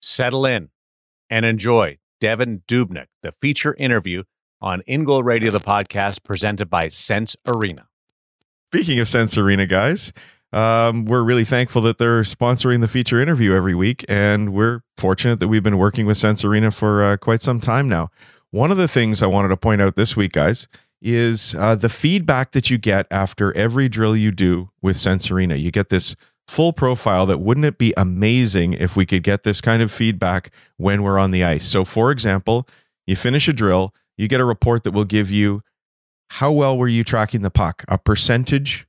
Settle 0.00 0.46
in 0.46 0.68
and 1.30 1.46
enjoy 1.46 1.98
Devan 2.24 2.62
Dubnyk, 2.66 3.08
the 3.22 3.32
feature 3.32 3.74
interview 3.74 4.22
on 4.58 4.80
InGoal 4.88 5.24
Radio, 5.24 5.50
the 5.50 5.60
podcast 5.60 6.24
presented 6.24 6.70
by 6.70 6.88
Sense 6.88 7.36
Arena. 7.46 7.86
Speaking 8.72 8.98
of 8.98 9.08
Sense 9.08 9.36
Arena, 9.36 9.66
guys, 9.66 10.10
um, 10.50 11.04
we're 11.04 11.22
really 11.22 11.44
thankful 11.44 11.82
that 11.82 11.98
they're 11.98 12.22
sponsoring 12.22 12.80
the 12.80 12.88
feature 12.88 13.20
interview 13.20 13.52
every 13.52 13.74
week, 13.74 14.06
and 14.08 14.54
we're 14.54 14.80
fortunate 14.96 15.38
that 15.40 15.48
we've 15.48 15.62
been 15.62 15.76
working 15.76 16.06
with 16.06 16.16
Sense 16.16 16.46
Arena 16.46 16.70
for 16.70 17.04
uh, 17.04 17.18
quite 17.18 17.42
some 17.42 17.60
time 17.60 17.90
now. 17.90 18.08
One 18.52 18.70
of 18.70 18.78
the 18.78 18.88
things 18.88 19.22
I 19.22 19.26
wanted 19.26 19.48
to 19.48 19.58
point 19.58 19.82
out 19.82 19.94
this 19.94 20.16
week, 20.16 20.32
guys, 20.32 20.66
is 21.02 21.54
uh, 21.56 21.74
the 21.74 21.90
feedback 21.90 22.52
that 22.52 22.70
you 22.70 22.78
get 22.78 23.06
after 23.10 23.54
every 23.54 23.90
drill 23.90 24.16
you 24.16 24.30
do 24.30 24.70
with 24.80 24.96
Sense 24.96 25.30
Arena. 25.30 25.56
You 25.56 25.70
get 25.70 25.90
this 25.90 26.16
full 26.46 26.72
profile 26.72 27.26
that 27.26 27.38
wouldn't 27.38 27.66
it 27.66 27.78
be 27.78 27.94
amazing 27.96 28.74
if 28.74 28.96
we 28.96 29.06
could 29.06 29.22
get 29.22 29.42
this 29.42 29.60
kind 29.60 29.82
of 29.82 29.90
feedback 29.90 30.50
when 30.76 31.02
we're 31.02 31.18
on 31.18 31.30
the 31.30 31.44
ice? 31.44 31.66
So, 31.66 31.84
for 31.84 32.10
example, 32.10 32.68
you 33.06 33.16
finish 33.16 33.48
a 33.48 33.52
drill, 33.52 33.94
you 34.16 34.28
get 34.28 34.40
a 34.40 34.44
report 34.44 34.84
that 34.84 34.92
will 34.92 35.04
give 35.04 35.30
you 35.30 35.62
how 36.30 36.52
well 36.52 36.76
were 36.76 36.88
you 36.88 37.04
tracking 37.04 37.42
the 37.42 37.50
puck, 37.50 37.84
a 37.88 37.98
percentage 37.98 38.86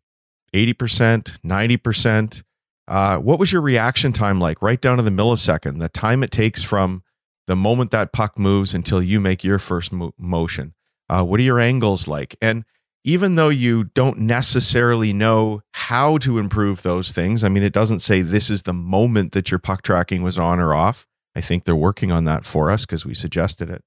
80%, 0.55 1.37
90%. 1.45 2.43
Uh, 2.87 3.17
what 3.17 3.39
was 3.39 3.51
your 3.51 3.61
reaction 3.61 4.13
time 4.13 4.39
like, 4.39 4.61
right 4.61 4.79
down 4.79 4.97
to 4.97 5.03
the 5.03 5.09
millisecond, 5.09 5.79
the 5.79 5.89
time 5.89 6.23
it 6.23 6.31
takes 6.31 6.63
from 6.63 7.03
the 7.47 7.55
moment 7.55 7.91
that 7.91 8.13
puck 8.13 8.39
moves 8.39 8.73
until 8.73 9.01
you 9.01 9.19
make 9.19 9.43
your 9.43 9.59
first 9.59 9.91
mo- 9.91 10.13
motion? 10.17 10.73
Uh, 11.09 11.23
what 11.23 11.39
are 11.39 11.43
your 11.43 11.59
angles 11.59 12.07
like? 12.07 12.35
And 12.41 12.63
even 13.07 13.35
though 13.35 13.49
you 13.49 13.83
don't 13.83 14.17
necessarily 14.17 15.13
know 15.13 15.61
how 15.73 16.17
to 16.17 16.39
improve 16.39 16.81
those 16.81 17.11
things, 17.11 17.43
I 17.43 17.49
mean, 17.49 17.61
it 17.61 17.71
doesn't 17.71 17.99
say 17.99 18.21
this 18.21 18.49
is 18.49 18.63
the 18.63 18.73
moment 18.73 19.31
that 19.33 19.51
your 19.51 19.59
puck 19.59 19.83
tracking 19.83 20.23
was 20.23 20.39
on 20.39 20.59
or 20.59 20.73
off. 20.73 21.05
I 21.35 21.41
think 21.41 21.63
they're 21.63 21.75
working 21.75 22.11
on 22.11 22.25
that 22.25 22.47
for 22.47 22.71
us 22.71 22.83
because 22.83 23.05
we 23.05 23.13
suggested 23.13 23.69
it. 23.69 23.83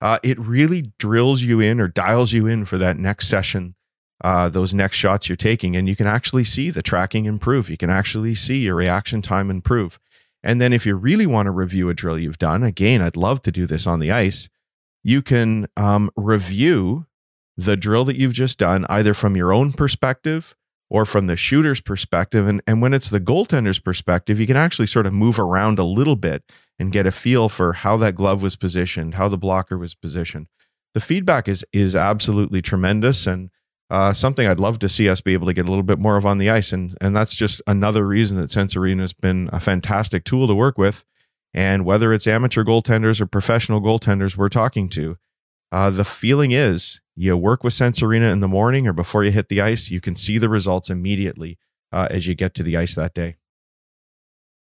Uh, 0.00 0.18
it 0.22 0.38
really 0.38 0.92
drills 0.98 1.42
you 1.42 1.60
in 1.60 1.78
or 1.78 1.88
dials 1.88 2.32
you 2.32 2.46
in 2.46 2.64
for 2.64 2.78
that 2.78 2.96
next 2.96 3.28
session, 3.28 3.74
uh, 4.24 4.48
those 4.48 4.72
next 4.72 4.96
shots 4.96 5.28
you're 5.28 5.36
taking. 5.36 5.76
And 5.76 5.86
you 5.86 5.94
can 5.94 6.06
actually 6.06 6.44
see 6.44 6.70
the 6.70 6.82
tracking 6.82 7.26
improve. 7.26 7.68
You 7.68 7.76
can 7.76 7.90
actually 7.90 8.34
see 8.34 8.60
your 8.60 8.76
reaction 8.76 9.20
time 9.20 9.50
improve. 9.50 10.00
And 10.42 10.58
then 10.58 10.72
if 10.72 10.86
you 10.86 10.94
really 10.94 11.26
want 11.26 11.48
to 11.48 11.50
review 11.50 11.90
a 11.90 11.94
drill 11.94 12.18
you've 12.18 12.38
done, 12.38 12.62
again, 12.62 13.02
I'd 13.02 13.16
love 13.16 13.42
to 13.42 13.52
do 13.52 13.66
this 13.66 13.86
on 13.86 13.98
the 13.98 14.10
ice. 14.10 14.48
You 15.04 15.20
can 15.20 15.68
um, 15.76 16.10
review 16.16 17.04
the 17.58 17.76
drill 17.76 18.04
that 18.04 18.16
you've 18.16 18.32
just 18.32 18.58
done, 18.58 18.86
either 18.88 19.12
from 19.12 19.36
your 19.36 19.52
own 19.52 19.72
perspective 19.72 20.54
or 20.88 21.04
from 21.04 21.26
the 21.26 21.36
shooter's 21.36 21.80
perspective. 21.80 22.46
And, 22.46 22.62
and 22.66 22.80
when 22.80 22.94
it's 22.94 23.10
the 23.10 23.20
goaltender's 23.20 23.80
perspective, 23.80 24.40
you 24.40 24.46
can 24.46 24.56
actually 24.56 24.86
sort 24.86 25.06
of 25.06 25.12
move 25.12 25.40
around 25.40 25.80
a 25.80 25.84
little 25.84 26.16
bit 26.16 26.44
and 26.78 26.92
get 26.92 27.04
a 27.04 27.10
feel 27.10 27.48
for 27.48 27.72
how 27.74 27.96
that 27.98 28.14
glove 28.14 28.42
was 28.42 28.54
positioned, 28.54 29.14
how 29.14 29.28
the 29.28 29.36
blocker 29.36 29.76
was 29.76 29.96
positioned. 29.96 30.46
The 30.94 31.00
feedback 31.00 31.48
is 31.48 31.66
is 31.72 31.94
absolutely 31.96 32.62
tremendous 32.62 33.26
and 33.26 33.50
uh, 33.90 34.12
something 34.12 34.46
I'd 34.46 34.60
love 34.60 34.78
to 34.80 34.88
see 34.88 35.08
us 35.08 35.20
be 35.20 35.32
able 35.32 35.46
to 35.46 35.54
get 35.54 35.66
a 35.66 35.70
little 35.70 35.82
bit 35.82 35.98
more 35.98 36.16
of 36.16 36.26
on 36.26 36.38
the 36.38 36.50
ice. 36.50 36.72
And, 36.72 36.96
and 37.00 37.16
that's 37.16 37.34
just 37.34 37.60
another 37.66 38.06
reason 38.06 38.36
that 38.38 38.50
Sense 38.50 38.76
Arena 38.76 39.02
has 39.02 39.12
been 39.12 39.48
a 39.52 39.60
fantastic 39.60 40.24
tool 40.24 40.46
to 40.46 40.54
work 40.54 40.78
with. 40.78 41.04
And 41.54 41.84
whether 41.84 42.12
it's 42.12 42.26
amateur 42.26 42.64
goaltenders 42.64 43.20
or 43.20 43.26
professional 43.26 43.80
goaltenders 43.80 44.36
we're 44.36 44.50
talking 44.50 44.88
to, 44.90 45.16
uh, 45.72 45.90
the 45.90 46.04
feeling 46.04 46.52
is 46.52 47.00
you 47.18 47.36
work 47.36 47.64
with 47.64 47.72
Sense 47.72 48.00
Arena 48.00 48.26
in 48.26 48.40
the 48.40 48.48
morning 48.48 48.86
or 48.86 48.92
before 48.92 49.24
you 49.24 49.32
hit 49.32 49.48
the 49.48 49.60
ice, 49.60 49.90
you 49.90 50.00
can 50.00 50.14
see 50.14 50.38
the 50.38 50.48
results 50.48 50.88
immediately 50.88 51.58
uh, 51.92 52.06
as 52.10 52.28
you 52.28 52.34
get 52.34 52.54
to 52.54 52.62
the 52.62 52.76
ice 52.76 52.94
that 52.94 53.12
day. 53.12 53.36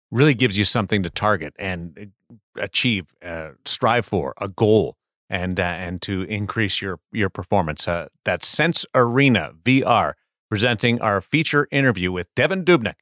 Really 0.10 0.34
gives 0.34 0.58
you 0.58 0.64
something 0.64 1.04
to 1.04 1.10
target 1.10 1.54
and 1.60 2.14
uh, 2.32 2.62
achieve, 2.62 3.14
uh, 3.24 3.50
strive 3.66 4.06
for 4.06 4.34
a 4.40 4.48
goal, 4.48 4.96
and 5.30 5.60
uh, 5.60 5.64
and 5.64 6.02
to 6.04 6.24
increase 6.24 6.82
your 6.82 7.00
your 7.12 7.30
performance. 7.30 7.88
Uh, 7.88 8.08
that's 8.26 8.48
Sense 8.48 8.86
Arena 8.96 9.52
VR 9.62 10.14
presenting 10.50 11.00
our 11.02 11.22
feature 11.22 11.68
interview 11.72 12.12
with 12.12 12.34
Devan 12.36 12.64
Dubnyk. 12.64 12.96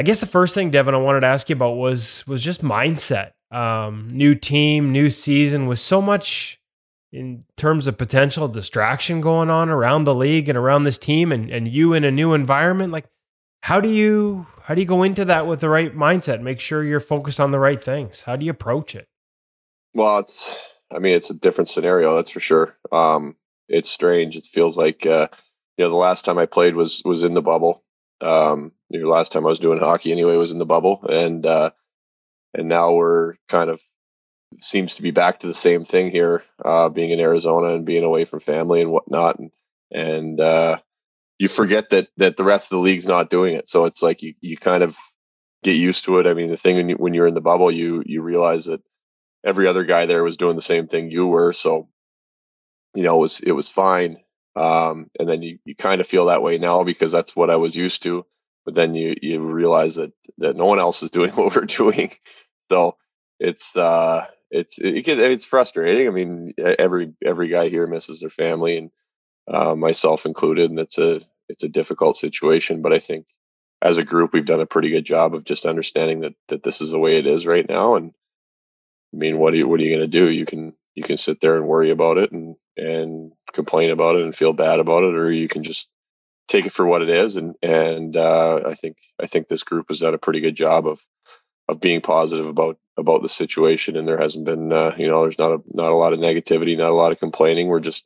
I 0.00 0.02
guess 0.02 0.20
the 0.20 0.26
first 0.26 0.54
thing, 0.54 0.70
Devan, 0.70 0.94
I 0.94 0.96
wanted 0.96 1.20
to 1.20 1.26
ask 1.26 1.50
you 1.50 1.56
about 1.56 1.72
was 1.72 2.26
was 2.26 2.40
just 2.40 2.62
mindset. 2.62 3.32
Um, 3.50 4.08
new 4.10 4.34
team, 4.34 4.92
new 4.92 5.10
season, 5.10 5.66
with 5.66 5.78
so 5.78 6.00
much 6.00 6.58
in 7.12 7.44
terms 7.58 7.86
of 7.86 7.98
potential 7.98 8.48
distraction 8.48 9.20
going 9.20 9.50
on 9.50 9.68
around 9.68 10.04
the 10.04 10.14
league 10.14 10.48
and 10.48 10.56
around 10.56 10.84
this 10.84 10.96
team, 10.96 11.30
and 11.32 11.50
and 11.50 11.68
you 11.68 11.92
in 11.92 12.04
a 12.04 12.10
new 12.10 12.32
environment. 12.32 12.94
Like, 12.94 13.10
how 13.60 13.78
do 13.78 13.90
you 13.90 14.46
how 14.62 14.74
do 14.74 14.80
you 14.80 14.86
go 14.86 15.02
into 15.02 15.26
that 15.26 15.46
with 15.46 15.60
the 15.60 15.68
right 15.68 15.94
mindset? 15.94 16.40
Make 16.40 16.60
sure 16.60 16.82
you're 16.82 16.98
focused 16.98 17.38
on 17.38 17.50
the 17.50 17.60
right 17.60 17.84
things. 17.84 18.22
How 18.22 18.36
do 18.36 18.46
you 18.46 18.52
approach 18.52 18.94
it? 18.94 19.06
Well, 19.92 20.20
it's 20.20 20.58
I 20.90 20.98
mean 20.98 21.14
it's 21.14 21.28
a 21.28 21.38
different 21.38 21.68
scenario, 21.68 22.16
that's 22.16 22.30
for 22.30 22.40
sure. 22.40 22.74
Um, 22.90 23.36
it's 23.68 23.90
strange. 23.90 24.34
It 24.34 24.48
feels 24.50 24.78
like 24.78 25.04
uh, 25.04 25.28
you 25.76 25.84
know 25.84 25.90
the 25.90 25.96
last 25.96 26.24
time 26.24 26.38
I 26.38 26.46
played 26.46 26.74
was 26.74 27.02
was 27.04 27.22
in 27.22 27.34
the 27.34 27.42
bubble. 27.42 27.84
Um, 28.22 28.72
the 28.90 29.04
last 29.04 29.32
time 29.32 29.46
I 29.46 29.50
was 29.50 29.60
doing 29.60 29.78
hockey 29.78 30.12
anyway 30.12 30.36
was 30.36 30.50
in 30.50 30.58
the 30.58 30.64
bubble, 30.64 31.04
and 31.08 31.44
uh, 31.46 31.70
and 32.54 32.68
now 32.68 32.92
we're 32.92 33.34
kind 33.48 33.70
of 33.70 33.80
seems 34.60 34.96
to 34.96 35.02
be 35.02 35.12
back 35.12 35.40
to 35.40 35.46
the 35.46 35.54
same 35.54 35.84
thing 35.84 36.10
here, 36.10 36.42
uh, 36.64 36.88
being 36.88 37.10
in 37.10 37.20
Arizona 37.20 37.74
and 37.74 37.86
being 37.86 38.04
away 38.04 38.24
from 38.24 38.40
family 38.40 38.80
and 38.80 38.90
whatnot, 38.90 39.38
and 39.38 39.50
and 39.90 40.40
uh, 40.40 40.78
you 41.38 41.48
forget 41.48 41.90
that 41.90 42.08
that 42.16 42.36
the 42.36 42.44
rest 42.44 42.66
of 42.66 42.70
the 42.70 42.82
league's 42.82 43.06
not 43.06 43.30
doing 43.30 43.54
it. 43.54 43.68
So 43.68 43.84
it's 43.84 44.02
like 44.02 44.22
you 44.22 44.34
you 44.40 44.56
kind 44.56 44.82
of 44.82 44.96
get 45.62 45.76
used 45.76 46.04
to 46.04 46.18
it. 46.18 46.26
I 46.26 46.34
mean, 46.34 46.50
the 46.50 46.56
thing 46.56 46.76
when, 46.76 46.88
you, 46.88 46.96
when 46.96 47.14
you're 47.14 47.26
in 47.28 47.34
the 47.34 47.40
bubble, 47.40 47.70
you 47.70 48.02
you 48.06 48.22
realize 48.22 48.64
that 48.66 48.82
every 49.44 49.68
other 49.68 49.84
guy 49.84 50.06
there 50.06 50.24
was 50.24 50.36
doing 50.36 50.56
the 50.56 50.62
same 50.62 50.88
thing 50.88 51.10
you 51.10 51.26
were. 51.26 51.52
So 51.52 51.88
you 52.94 53.04
know, 53.04 53.16
it 53.16 53.20
was 53.20 53.40
it 53.40 53.52
was 53.52 53.68
fine. 53.68 54.18
Um, 54.56 55.10
and 55.18 55.28
then 55.28 55.42
you, 55.42 55.58
you 55.64 55.76
kind 55.76 56.00
of 56.00 56.08
feel 56.08 56.26
that 56.26 56.42
way 56.42 56.58
now 56.58 56.82
because 56.82 57.12
that's 57.12 57.36
what 57.36 57.50
I 57.50 57.56
was 57.56 57.76
used 57.76 58.02
to. 58.02 58.26
But 58.70 58.76
then 58.76 58.94
you 58.94 59.16
you 59.20 59.40
realize 59.40 59.96
that 59.96 60.12
that 60.38 60.54
no 60.54 60.64
one 60.64 60.78
else 60.78 61.02
is 61.02 61.10
doing 61.10 61.30
what 61.34 61.56
we're 61.56 61.64
doing. 61.64 62.12
So 62.70 62.96
it's 63.40 63.76
uh 63.76 64.26
it's 64.48 64.78
it 64.78 65.04
get, 65.04 65.18
it's 65.18 65.44
frustrating. 65.44 66.06
I 66.06 66.10
mean, 66.10 66.54
every 66.56 67.12
every 67.24 67.48
guy 67.48 67.68
here 67.68 67.88
misses 67.88 68.20
their 68.20 68.30
family, 68.30 68.78
and 68.78 68.90
uh, 69.52 69.74
myself 69.74 70.24
included, 70.24 70.70
and 70.70 70.78
it's 70.78 70.98
a 70.98 71.20
it's 71.48 71.64
a 71.64 71.68
difficult 71.68 72.16
situation. 72.16 72.80
But 72.80 72.92
I 72.92 73.00
think 73.00 73.26
as 73.82 73.98
a 73.98 74.04
group, 74.04 74.32
we've 74.32 74.46
done 74.46 74.60
a 74.60 74.66
pretty 74.66 74.90
good 74.90 75.04
job 75.04 75.34
of 75.34 75.42
just 75.42 75.66
understanding 75.66 76.20
that 76.20 76.34
that 76.46 76.62
this 76.62 76.80
is 76.80 76.90
the 76.90 76.98
way 76.98 77.16
it 77.16 77.26
is 77.26 77.46
right 77.46 77.68
now. 77.68 77.96
And 77.96 78.12
I 79.12 79.16
mean, 79.16 79.38
what 79.38 79.52
are 79.52 79.56
you 79.56 79.66
what 79.66 79.80
are 79.80 79.82
you 79.82 79.96
going 79.96 80.08
to 80.08 80.18
do? 80.18 80.30
You 80.30 80.46
can 80.46 80.74
you 80.94 81.02
can 81.02 81.16
sit 81.16 81.40
there 81.40 81.56
and 81.56 81.66
worry 81.66 81.90
about 81.90 82.18
it 82.18 82.30
and 82.30 82.54
and 82.76 83.32
complain 83.52 83.90
about 83.90 84.14
it 84.14 84.22
and 84.22 84.32
feel 84.32 84.52
bad 84.52 84.78
about 84.78 85.02
it, 85.02 85.16
or 85.16 85.32
you 85.32 85.48
can 85.48 85.64
just 85.64 85.88
take 86.50 86.66
it 86.66 86.72
for 86.72 86.84
what 86.84 87.00
it 87.00 87.08
is. 87.08 87.36
And 87.36 87.54
and 87.62 88.16
uh, 88.16 88.60
I 88.66 88.74
think 88.74 88.96
I 89.22 89.26
think 89.26 89.48
this 89.48 89.62
group 89.62 89.86
has 89.88 90.00
done 90.00 90.14
a 90.14 90.18
pretty 90.18 90.40
good 90.40 90.56
job 90.56 90.86
of 90.86 91.00
of 91.68 91.80
being 91.80 92.00
positive 92.02 92.46
about 92.46 92.78
about 92.98 93.22
the 93.22 93.28
situation. 93.28 93.96
And 93.96 94.06
there 94.06 94.20
hasn't 94.20 94.44
been 94.44 94.72
uh, 94.72 94.94
you 94.98 95.06
know 95.06 95.22
there's 95.22 95.38
not 95.38 95.52
a 95.52 95.62
not 95.72 95.92
a 95.92 95.96
lot 95.96 96.12
of 96.12 96.18
negativity, 96.18 96.76
not 96.76 96.90
a 96.90 96.94
lot 96.94 97.12
of 97.12 97.18
complaining. 97.18 97.68
We're 97.68 97.80
just 97.80 98.04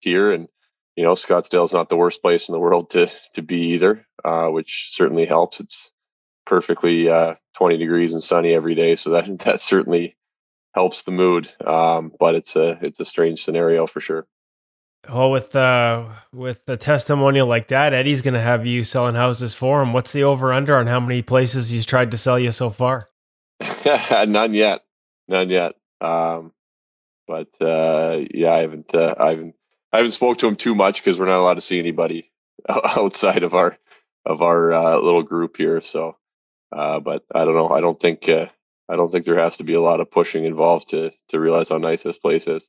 here 0.00 0.30
and 0.30 0.46
you 0.94 1.02
know 1.02 1.14
Scottsdale's 1.14 1.72
not 1.72 1.88
the 1.88 1.96
worst 1.96 2.22
place 2.22 2.48
in 2.48 2.52
the 2.52 2.60
world 2.60 2.90
to 2.90 3.10
to 3.34 3.42
be 3.42 3.72
either, 3.74 4.06
uh, 4.24 4.48
which 4.48 4.88
certainly 4.90 5.26
helps. 5.26 5.58
It's 5.58 5.90
perfectly 6.44 7.08
uh, 7.08 7.34
20 7.56 7.78
degrees 7.78 8.12
and 8.12 8.22
sunny 8.22 8.54
every 8.54 8.74
day, 8.74 8.94
so 8.96 9.10
that 9.10 9.26
that 9.44 9.60
certainly 9.60 10.16
helps 10.74 11.02
the 11.02 11.12
mood. 11.12 11.50
Um, 11.66 12.12
but 12.20 12.34
it's 12.34 12.54
a 12.56 12.78
it's 12.82 13.00
a 13.00 13.04
strange 13.06 13.42
scenario 13.42 13.86
for 13.86 14.00
sure. 14.00 14.26
Well, 15.08 15.30
with 15.30 15.54
uh, 15.54 16.08
with 16.32 16.64
the 16.66 16.76
testimonial 16.76 17.46
like 17.46 17.68
that, 17.68 17.92
Eddie's 17.92 18.22
going 18.22 18.34
to 18.34 18.40
have 18.40 18.66
you 18.66 18.82
selling 18.82 19.14
houses 19.14 19.54
for 19.54 19.82
him. 19.82 19.92
What's 19.92 20.12
the 20.12 20.24
over 20.24 20.52
under 20.52 20.76
on 20.76 20.86
how 20.86 21.00
many 21.00 21.22
places 21.22 21.68
he's 21.68 21.86
tried 21.86 22.10
to 22.10 22.18
sell 22.18 22.38
you 22.38 22.50
so 22.50 22.70
far? 22.70 23.08
none 24.26 24.52
yet, 24.54 24.82
none 25.28 25.48
yet. 25.48 25.74
Um, 26.00 26.52
but 27.26 27.48
uh, 27.60 28.24
yeah, 28.32 28.52
I 28.52 28.58
haven't, 28.58 28.94
uh, 28.94 29.14
I 29.18 29.30
haven't, 29.30 29.54
I 29.92 29.96
haven't 29.98 30.12
spoke 30.12 30.38
to 30.38 30.48
him 30.48 30.56
too 30.56 30.74
much 30.74 31.02
because 31.02 31.18
we're 31.18 31.26
not 31.26 31.38
allowed 31.38 31.54
to 31.54 31.60
see 31.60 31.78
anybody 31.78 32.30
outside 32.68 33.42
of 33.42 33.54
our 33.54 33.78
of 34.24 34.42
our 34.42 34.72
uh, 34.72 34.98
little 34.98 35.22
group 35.22 35.56
here. 35.56 35.80
So, 35.80 36.16
uh, 36.76 37.00
but 37.00 37.24
I 37.34 37.44
don't 37.44 37.54
know. 37.54 37.68
I 37.68 37.80
don't 37.80 37.98
think 37.98 38.28
uh, 38.28 38.46
I 38.88 38.96
don't 38.96 39.10
think 39.10 39.24
there 39.24 39.38
has 39.38 39.58
to 39.58 39.64
be 39.64 39.74
a 39.74 39.80
lot 39.80 40.00
of 40.00 40.10
pushing 40.10 40.44
involved 40.44 40.90
to 40.90 41.12
to 41.28 41.40
realize 41.40 41.68
how 41.68 41.78
nice 41.78 42.02
this 42.02 42.18
place 42.18 42.46
is. 42.46 42.68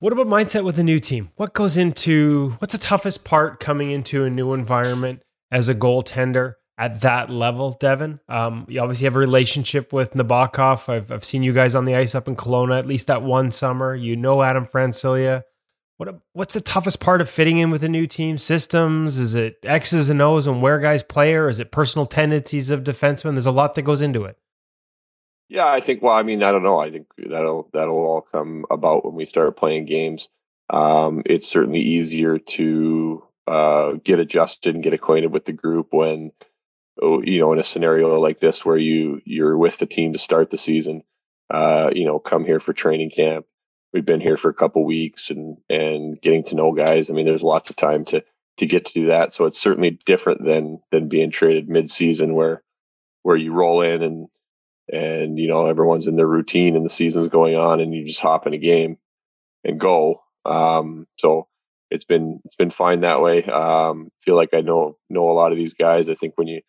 What 0.00 0.12
about 0.12 0.28
mindset 0.28 0.64
with 0.64 0.78
a 0.78 0.84
new 0.84 1.00
team? 1.00 1.30
What 1.34 1.54
goes 1.54 1.76
into 1.76 2.50
what's 2.60 2.70
the 2.70 2.78
toughest 2.78 3.24
part 3.24 3.58
coming 3.58 3.90
into 3.90 4.22
a 4.22 4.30
new 4.30 4.52
environment 4.52 5.22
as 5.50 5.68
a 5.68 5.74
goaltender 5.74 6.54
at 6.78 7.00
that 7.00 7.30
level, 7.30 7.76
Devan? 7.80 8.20
Um, 8.28 8.64
you 8.68 8.80
obviously 8.80 9.06
have 9.06 9.16
a 9.16 9.18
relationship 9.18 9.92
with 9.92 10.12
Nabokov. 10.12 10.88
I've, 10.88 11.10
I've 11.10 11.24
seen 11.24 11.42
you 11.42 11.52
guys 11.52 11.74
on 11.74 11.84
the 11.84 11.96
ice 11.96 12.14
up 12.14 12.28
in 12.28 12.36
Kelowna 12.36 12.78
at 12.78 12.86
least 12.86 13.08
that 13.08 13.22
one 13.22 13.50
summer. 13.50 13.92
You 13.92 14.14
know 14.14 14.44
Adam 14.44 14.66
Francilia. 14.66 15.42
What 15.96 16.20
what's 16.32 16.54
the 16.54 16.60
toughest 16.60 17.00
part 17.00 17.20
of 17.20 17.28
fitting 17.28 17.58
in 17.58 17.72
with 17.72 17.82
a 17.82 17.88
new 17.88 18.06
team? 18.06 18.38
Systems? 18.38 19.18
Is 19.18 19.34
it 19.34 19.56
X's 19.64 20.10
and 20.10 20.22
O's 20.22 20.46
and 20.46 20.62
where 20.62 20.78
guys 20.78 21.02
play, 21.02 21.34
or 21.34 21.48
is 21.48 21.58
it 21.58 21.72
personal 21.72 22.06
tendencies 22.06 22.70
of 22.70 22.84
defensemen? 22.84 23.32
There's 23.32 23.46
a 23.46 23.50
lot 23.50 23.74
that 23.74 23.82
goes 23.82 24.00
into 24.00 24.26
it. 24.26 24.36
Yeah, 25.48 25.66
I 25.66 25.80
think. 25.80 26.02
Well, 26.02 26.14
I 26.14 26.22
mean, 26.22 26.42
I 26.42 26.52
don't 26.52 26.62
know. 26.62 26.78
I 26.78 26.90
think 26.90 27.06
that'll 27.16 27.70
that'll 27.72 27.94
all 27.96 28.20
come 28.20 28.66
about 28.70 29.04
when 29.04 29.14
we 29.14 29.24
start 29.24 29.56
playing 29.56 29.86
games. 29.86 30.28
Um, 30.70 31.22
it's 31.24 31.48
certainly 31.48 31.80
easier 31.80 32.38
to 32.38 33.24
uh, 33.46 33.92
get 34.04 34.18
adjusted 34.18 34.74
and 34.74 34.84
get 34.84 34.92
acquainted 34.92 35.32
with 35.32 35.46
the 35.46 35.52
group 35.52 35.88
when, 35.90 36.32
oh, 37.00 37.22
you 37.22 37.40
know, 37.40 37.52
in 37.54 37.58
a 37.58 37.62
scenario 37.62 38.20
like 38.20 38.40
this 38.40 38.64
where 38.64 38.76
you 38.76 39.22
you're 39.24 39.56
with 39.56 39.78
the 39.78 39.86
team 39.86 40.12
to 40.12 40.18
start 40.18 40.50
the 40.50 40.58
season. 40.58 41.02
Uh, 41.48 41.88
you 41.94 42.04
know, 42.04 42.18
come 42.18 42.44
here 42.44 42.60
for 42.60 42.74
training 42.74 43.10
camp. 43.10 43.46
We've 43.94 44.04
been 44.04 44.20
here 44.20 44.36
for 44.36 44.50
a 44.50 44.54
couple 44.54 44.84
weeks 44.84 45.30
and 45.30 45.56
and 45.70 46.20
getting 46.20 46.44
to 46.44 46.56
know 46.56 46.72
guys. 46.72 47.08
I 47.08 47.14
mean, 47.14 47.24
there's 47.24 47.42
lots 47.42 47.70
of 47.70 47.76
time 47.76 48.04
to 48.06 48.22
to 48.58 48.66
get 48.66 48.84
to 48.86 48.92
do 48.92 49.06
that. 49.06 49.32
So 49.32 49.46
it's 49.46 49.58
certainly 49.58 49.98
different 50.04 50.44
than 50.44 50.82
than 50.92 51.08
being 51.08 51.30
traded 51.30 51.70
mid 51.70 51.90
season 51.90 52.34
where 52.34 52.62
where 53.22 53.36
you 53.36 53.54
roll 53.54 53.80
in 53.80 54.02
and 54.02 54.28
and 54.92 55.38
you 55.38 55.48
know 55.48 55.66
everyone's 55.66 56.06
in 56.06 56.16
their 56.16 56.26
routine 56.26 56.76
and 56.76 56.84
the 56.84 56.90
season's 56.90 57.28
going 57.28 57.56
on, 57.56 57.80
and 57.80 57.94
you 57.94 58.06
just 58.06 58.20
hop 58.20 58.46
in 58.46 58.54
a 58.54 58.58
game 58.58 58.98
and 59.64 59.80
go. 59.80 60.22
Um, 60.44 61.06
so 61.16 61.48
it's 61.90 62.04
been 62.04 62.40
it's 62.44 62.56
been 62.56 62.70
fine 62.70 63.00
that 63.00 63.20
way. 63.20 63.44
Um, 63.44 64.10
feel 64.22 64.36
like 64.36 64.54
I 64.54 64.60
know 64.60 64.96
know 65.08 65.30
a 65.30 65.32
lot 65.32 65.52
of 65.52 65.58
these 65.58 65.74
guys. 65.74 66.08
I 66.08 66.14
think 66.14 66.34
when 66.36 66.48
you 66.48 66.60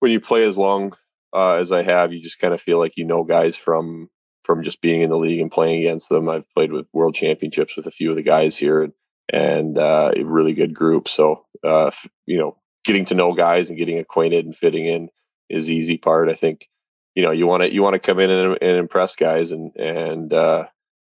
when 0.00 0.12
you 0.12 0.20
play 0.20 0.44
as 0.44 0.56
long 0.56 0.94
uh, 1.34 1.54
as 1.54 1.72
I 1.72 1.82
have, 1.82 2.12
you 2.12 2.20
just 2.20 2.38
kind 2.38 2.54
of 2.54 2.60
feel 2.60 2.78
like 2.78 2.92
you 2.96 3.04
know 3.04 3.24
guys 3.24 3.56
from 3.56 4.08
from 4.44 4.64
just 4.64 4.80
being 4.80 5.02
in 5.02 5.10
the 5.10 5.16
league 5.16 5.40
and 5.40 5.50
playing 5.50 5.80
against 5.80 6.08
them. 6.08 6.28
I've 6.28 6.48
played 6.50 6.72
with 6.72 6.86
world 6.92 7.14
championships 7.14 7.76
with 7.76 7.86
a 7.86 7.92
few 7.92 8.10
of 8.10 8.16
the 8.16 8.22
guys 8.22 8.56
here, 8.56 8.82
and, 8.82 8.92
and 9.32 9.78
uh, 9.78 10.10
a 10.16 10.24
really 10.24 10.54
good 10.54 10.74
group. 10.74 11.08
So 11.08 11.44
uh, 11.64 11.90
you 12.26 12.38
know, 12.38 12.56
getting 12.84 13.06
to 13.06 13.14
know 13.14 13.34
guys 13.34 13.68
and 13.68 13.78
getting 13.78 13.98
acquainted 13.98 14.44
and 14.44 14.56
fitting 14.56 14.86
in 14.86 15.08
is 15.48 15.66
the 15.66 15.74
easy 15.74 15.98
part. 15.98 16.28
I 16.28 16.34
think 16.34 16.68
you 17.14 17.22
know 17.22 17.30
you 17.30 17.46
want 17.46 17.62
to 17.62 17.72
you 17.72 17.82
want 17.82 17.94
to 17.94 17.98
come 17.98 18.18
in 18.18 18.30
and, 18.30 18.58
and 18.60 18.76
impress 18.76 19.14
guys, 19.14 19.50
and 19.52 19.74
and 19.76 20.32
uh, 20.32 20.64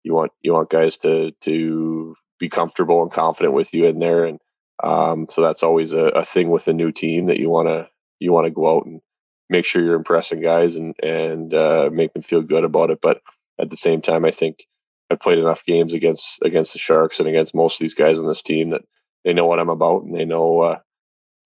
you 0.03 0.13
want 0.15 0.33
you 0.43 0.53
want 0.53 0.71
guys 0.71 0.97
to 0.99 1.33
to 1.43 2.15
be 2.39 2.49
comfortable 2.49 3.03
and 3.03 3.13
confident 3.13 3.55
with 3.55 3.73
you 3.73 3.87
in 3.87 3.99
there, 3.99 4.25
and 4.25 4.41
um, 4.83 5.27
so 5.31 5.43
that's 5.43 5.63
always 5.63 5.93
a, 5.93 6.07
a 6.07 6.25
thing 6.25 6.51
with 6.51 6.67
a 6.69 6.73
new 6.73 6.93
team 6.93 7.27
that 7.27 7.39
you 7.39 7.49
want 7.51 7.69
to 7.69 7.89
you 8.19 8.33
want 8.33 8.47
to 8.47 8.51
go 8.51 8.77
out 8.77 8.87
and 8.87 9.01
make 9.49 9.65
sure 9.65 9.83
you're 9.83 9.95
impressing 9.95 10.41
guys 10.41 10.77
and 10.77 10.95
and 11.03 11.55
uh, 11.55 11.89
make 11.93 12.13
them 12.13 12.23
feel 12.23 12.43
good 12.43 12.65
about 12.65 12.91
it. 12.91 12.99
But 13.01 13.21
at 13.61 13.71
the 13.71 13.77
same 13.77 14.03
time, 14.03 14.25
I 14.25 14.31
think 14.31 14.65
I've 15.11 15.21
played 15.21 15.39
enough 15.39 15.65
games 15.65 15.95
against 15.95 16.41
against 16.43 16.73
the 16.73 16.79
Sharks 16.79 17.21
and 17.21 17.29
against 17.29 17.55
most 17.55 17.77
of 17.77 17.81
these 17.81 17.95
guys 17.95 18.19
on 18.19 18.27
this 18.27 18.43
team 18.43 18.71
that 18.71 18.83
they 19.25 19.33
know 19.33 19.47
what 19.47 19.61
I'm 19.61 19.71
about 19.71 20.03
and 20.03 20.15
they 20.15 20.25
know 20.25 20.61
uh, 20.61 20.79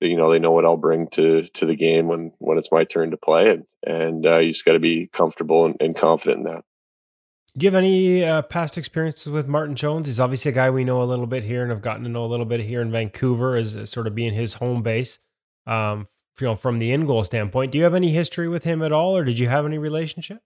you 0.01 0.17
know 0.17 0.31
they 0.31 0.39
know 0.39 0.53
what 0.53 0.65
I'll 0.65 0.77
bring 0.77 1.09
to 1.09 1.43
to 1.43 1.67
the 1.67 1.77
game 1.77 2.09
when 2.09 2.33
when 2.39 2.59
it's 2.59 2.73
my 2.73 2.85
turn 2.85 3.11
to 3.11 3.17
play 3.17 3.51
and 3.51 3.65
and 3.87 4.27
uh, 4.27 4.39
you 4.39 4.53
just 4.53 4.65
got 4.65 4.73
to 4.73 4.79
be 4.79 5.09
comfortable 5.13 5.67
and, 5.67 5.77
and, 5.81 5.97
confident 5.97 6.47
in 6.47 6.53
that. 6.53 6.65
Do 7.57 7.65
you 7.65 7.71
have 7.71 7.79
any 7.79 8.25
uh, 8.25 8.43
past 8.43 8.77
experiences 8.77 9.33
with 9.33 9.49
Martin 9.49 9.75
Jones? 9.75 10.07
He's 10.07 10.21
obviously 10.21 10.51
a 10.51 10.55
guy 10.55 10.71
we 10.71 10.85
know 10.85 11.03
a 11.03 11.05
little 11.05 11.27
bit 11.27 11.45
here 11.45 11.63
and 11.63 11.73
I've 11.73 11.83
gotten 11.83 12.05
to 12.05 12.09
know 12.09 12.25
a 12.25 12.27
little 12.27 12.47
bit 12.47 12.61
here 12.61 12.83
in 12.83 12.91
Vancouver 12.91 13.57
as, 13.57 13.75
as 13.75 13.91
sort 13.91 14.07
of 14.07 14.15
being 14.15 14.35
his 14.35 14.55
home 14.55 14.83
base. 14.83 15.19
Um, 15.67 16.07
you 16.41 16.47
know, 16.47 16.57
from 16.57 16.79
the 16.79 16.93
in 16.93 17.07
goal 17.07 17.25
standpoint. 17.25 17.73
Do 17.73 17.79
you 17.79 17.85
have 17.85 17.95
any 17.95 18.11
history 18.11 18.49
with 18.49 18.65
him 18.65 18.83
at 18.83 18.93
all, 18.93 19.17
or 19.17 19.25
did 19.25 19.39
you 19.39 19.49
have 19.49 19.67
any 19.67 19.79
relationship? 19.79 20.39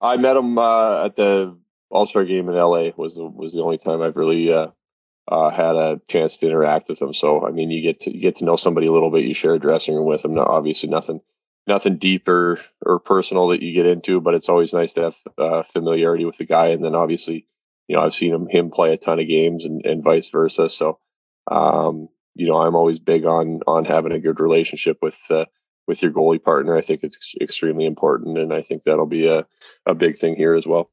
I 0.00 0.16
met 0.16 0.36
him 0.36 0.58
uh, 0.58 1.06
at 1.06 1.16
the 1.16 1.56
All 1.90 2.06
Star 2.06 2.24
game 2.24 2.48
in 2.48 2.54
LA. 2.54 2.90
was 2.96 3.14
was 3.16 3.52
the 3.52 3.62
only 3.62 3.78
time 3.78 4.02
I've 4.02 4.16
really 4.16 4.52
uh, 5.28 5.50
had 5.50 5.76
a 5.76 6.00
chance 6.08 6.36
to 6.36 6.46
interact 6.46 6.88
with 6.88 6.98
them. 6.98 7.14
So 7.14 7.46
I 7.46 7.50
mean, 7.50 7.70
you 7.70 7.82
get 7.82 8.00
to 8.00 8.14
you 8.14 8.20
get 8.20 8.36
to 8.36 8.44
know 8.44 8.56
somebody 8.56 8.86
a 8.86 8.92
little 8.92 9.10
bit. 9.10 9.24
You 9.24 9.34
share 9.34 9.54
a 9.54 9.58
dressing 9.58 9.94
room 9.94 10.06
with 10.06 10.22
them. 10.22 10.34
No, 10.34 10.42
obviously, 10.42 10.88
nothing 10.88 11.20
nothing 11.66 11.96
deeper 11.96 12.60
or 12.84 12.98
personal 12.98 13.48
that 13.48 13.62
you 13.62 13.72
get 13.74 13.86
into, 13.86 14.20
but 14.20 14.34
it's 14.34 14.48
always 14.48 14.72
nice 14.72 14.92
to 14.94 15.02
have 15.02 15.16
uh, 15.38 15.62
familiarity 15.72 16.24
with 16.24 16.36
the 16.36 16.44
guy. 16.44 16.68
And 16.68 16.84
then 16.84 16.94
obviously, 16.94 17.46
you 17.88 17.96
know, 17.96 18.02
I've 18.02 18.14
seen 18.14 18.34
him 18.34 18.48
him 18.48 18.70
play 18.70 18.92
a 18.92 18.98
ton 18.98 19.20
of 19.20 19.28
games 19.28 19.64
and, 19.64 19.84
and 19.84 20.04
vice 20.04 20.28
versa. 20.28 20.68
So 20.68 20.98
um, 21.50 22.08
you 22.34 22.48
know, 22.48 22.56
I'm 22.56 22.74
always 22.74 22.98
big 22.98 23.24
on 23.24 23.60
on 23.66 23.84
having 23.84 24.12
a 24.12 24.20
good 24.20 24.40
relationship 24.40 24.98
with 25.02 25.16
uh, 25.30 25.44
with 25.86 26.02
your 26.02 26.12
goalie 26.12 26.42
partner. 26.42 26.76
I 26.76 26.80
think 26.80 27.02
it's 27.02 27.34
extremely 27.40 27.86
important, 27.86 28.38
and 28.38 28.52
I 28.52 28.62
think 28.62 28.82
that'll 28.82 29.06
be 29.06 29.26
a 29.26 29.46
a 29.86 29.94
big 29.94 30.18
thing 30.18 30.36
here 30.36 30.54
as 30.54 30.66
well. 30.66 30.90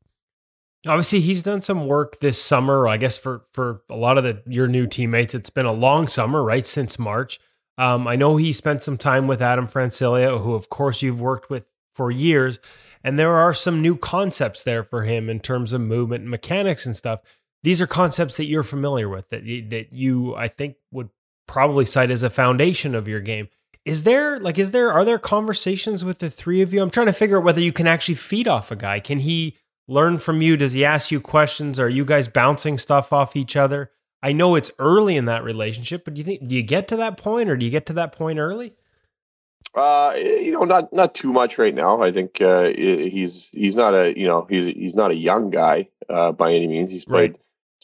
Obviously, 0.88 1.19
he's 1.21 1.43
done 1.43 1.61
some 1.61 1.86
work 1.86 2.19
this 2.21 2.41
summer. 2.41 2.88
I 2.88 2.97
guess 2.97 3.17
for 3.17 3.43
for 3.53 3.84
a 3.89 3.95
lot 3.95 4.17
of 4.17 4.23
the 4.23 4.41
your 4.47 4.67
new 4.67 4.88
teammates, 4.88 5.36
it's 5.36 5.49
been 5.49 5.65
a 5.65 5.71
long 5.71 6.07
summer, 6.07 6.43
right? 6.43 6.65
Since 6.65 6.97
March. 6.97 7.39
Um, 7.77 8.07
I 8.07 8.15
know 8.15 8.38
he 8.38 8.53
spent 8.53 8.84
some 8.84 8.97
time 8.97 9.27
with 9.27 9.41
Adam 9.41 9.67
Francilia, 9.67 10.41
who, 10.41 10.53
of 10.53 10.69
course, 10.69 11.01
you've 11.01 11.21
worked 11.21 11.49
with 11.49 11.65
for 11.93 12.11
years, 12.11 12.59
and 13.03 13.17
there 13.17 13.34
are 13.34 13.53
some 13.53 13.82
new 13.82 13.95
concepts 13.95 14.63
there 14.63 14.84
for 14.84 15.03
him 15.03 15.29
in 15.29 15.39
terms 15.39 15.73
of 15.73 15.82
movement 15.82 16.21
and 16.21 16.32
mechanics 16.32 16.86
and 16.86 16.95
stuff. 16.95 17.21
These 17.63 17.82
are 17.82 17.88
concepts 17.88 18.38
that 18.38 18.45
you're 18.45 18.63
familiar 18.63 19.07
with 19.07 19.29
that 19.29 19.43
you, 19.43 19.67
that 19.69 19.93
you, 19.93 20.36
I 20.36 20.47
think, 20.47 20.75
would 20.91 21.09
probably 21.47 21.86
cite 21.86 22.11
as 22.11 22.23
a 22.23 22.29
foundation 22.29 22.95
of 22.95 23.07
your 23.07 23.19
game. 23.19 23.49
Is 23.84 24.03
there 24.03 24.39
like 24.39 24.59
is 24.59 24.71
there 24.71 24.91
are 24.91 25.03
there 25.03 25.19
conversations 25.19 26.05
with 26.05 26.19
the 26.19 26.29
three 26.29 26.61
of 26.61 26.73
you? 26.73 26.82
I'm 26.82 26.91
trying 26.91 27.07
to 27.07 27.13
figure 27.13 27.38
out 27.38 27.43
whether 27.43 27.61
you 27.61 27.73
can 27.73 27.88
actually 27.88 28.15
feed 28.15 28.47
off 28.47 28.71
a 28.71 28.75
guy. 28.75 28.99
Can 28.99 29.19
he 29.19 29.57
learn 29.91 30.17
from 30.17 30.41
you? 30.41 30.57
Does 30.57 30.73
he 30.73 30.85
ask 30.85 31.11
you 31.11 31.19
questions? 31.19 31.79
Are 31.79 31.89
you 31.89 32.05
guys 32.05 32.27
bouncing 32.27 32.77
stuff 32.77 33.11
off 33.11 33.35
each 33.35 33.55
other? 33.55 33.91
I 34.23 34.33
know 34.33 34.55
it's 34.55 34.71
early 34.79 35.17
in 35.17 35.25
that 35.25 35.43
relationship, 35.43 36.05
but 36.05 36.13
do 36.13 36.19
you 36.19 36.25
think 36.25 36.47
do 36.47 36.55
you 36.55 36.63
get 36.63 36.87
to 36.89 36.97
that 36.97 37.17
point 37.17 37.49
or 37.49 37.57
do 37.57 37.65
you 37.65 37.71
get 37.71 37.87
to 37.87 37.93
that 37.93 38.11
point 38.11 38.39
early? 38.39 38.73
Uh, 39.75 40.13
you 40.15 40.51
know, 40.51 40.63
not 40.63 40.91
not 40.91 41.15
too 41.15 41.31
much 41.31 41.57
right 41.57 41.73
now. 41.73 42.01
I 42.01 42.11
think 42.11 42.41
uh, 42.41 42.65
he's 42.65 43.49
he's 43.51 43.75
not 43.75 43.93
a 43.93 44.13
you 44.17 44.27
know 44.27 44.45
he's 44.49 44.65
he's 44.65 44.95
not 44.95 45.11
a 45.11 45.15
young 45.15 45.49
guy 45.49 45.89
uh, 46.09 46.31
by 46.31 46.53
any 46.53 46.67
means. 46.67 46.89
He's 46.89 47.05
played 47.05 47.31
right 47.31 47.41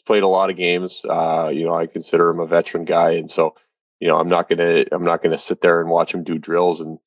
played 0.08 0.22
a 0.22 0.26
lot 0.26 0.48
of 0.50 0.56
games. 0.56 1.02
Uh, 1.08 1.50
you 1.52 1.66
know, 1.66 1.74
I 1.74 1.86
consider 1.86 2.30
him 2.30 2.40
a 2.40 2.46
veteran 2.46 2.84
guy, 2.84 3.12
and 3.12 3.30
so 3.30 3.54
you 4.00 4.08
know, 4.08 4.16
I'm 4.16 4.28
not 4.28 4.48
gonna 4.48 4.86
I'm 4.90 5.04
not 5.04 5.22
gonna 5.22 5.38
sit 5.38 5.60
there 5.60 5.80
and 5.80 5.88
watch 5.88 6.12
him 6.12 6.24
do 6.24 6.38
drills 6.38 6.80
and 6.80 6.98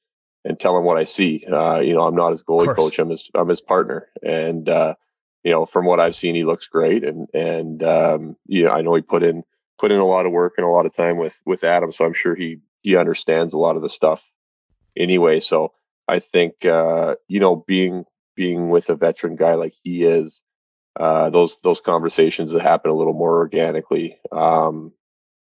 and 0.43 0.59
tell 0.59 0.77
him 0.77 0.83
what 0.83 0.97
I 0.97 1.03
see. 1.03 1.45
Uh, 1.51 1.79
you 1.79 1.93
know, 1.93 2.01
I'm 2.01 2.15
not 2.15 2.31
his 2.31 2.43
goalie 2.43 2.75
coach. 2.75 2.99
I'm 2.99 3.09
his 3.09 3.29
I'm 3.35 3.49
his 3.49 3.61
partner, 3.61 4.07
and 4.23 4.67
uh, 4.67 4.95
you 5.43 5.51
know, 5.51 5.65
from 5.65 5.85
what 5.85 5.99
I've 5.99 6.15
seen, 6.15 6.35
he 6.35 6.43
looks 6.43 6.67
great, 6.67 7.03
and 7.03 7.27
and 7.33 7.83
um, 7.83 8.35
you 8.47 8.63
know, 8.63 8.71
I 8.71 8.81
know 8.81 8.95
he 8.95 9.01
put 9.01 9.23
in 9.23 9.43
put 9.79 9.91
in 9.91 9.99
a 9.99 10.05
lot 10.05 10.25
of 10.25 10.31
work 10.31 10.53
and 10.57 10.65
a 10.65 10.69
lot 10.69 10.85
of 10.85 10.95
time 10.95 11.17
with 11.17 11.39
with 11.45 11.63
Adam, 11.63 11.91
so 11.91 12.05
I'm 12.05 12.13
sure 12.13 12.35
he 12.35 12.59
he 12.81 12.95
understands 12.95 13.53
a 13.53 13.59
lot 13.59 13.75
of 13.75 13.81
the 13.81 13.89
stuff 13.89 14.23
anyway. 14.97 15.39
So 15.39 15.73
I 16.07 16.19
think 16.19 16.65
uh, 16.65 17.15
you 17.27 17.39
know, 17.39 17.63
being 17.67 18.05
being 18.35 18.69
with 18.69 18.89
a 18.89 18.95
veteran 18.95 19.35
guy 19.35 19.55
like 19.55 19.73
he 19.83 20.03
is, 20.03 20.41
uh, 20.99 21.29
those 21.29 21.59
those 21.61 21.81
conversations 21.81 22.51
that 22.51 22.61
happen 22.61 22.91
a 22.91 22.95
little 22.95 23.13
more 23.13 23.37
organically. 23.37 24.17
Um, 24.31 24.93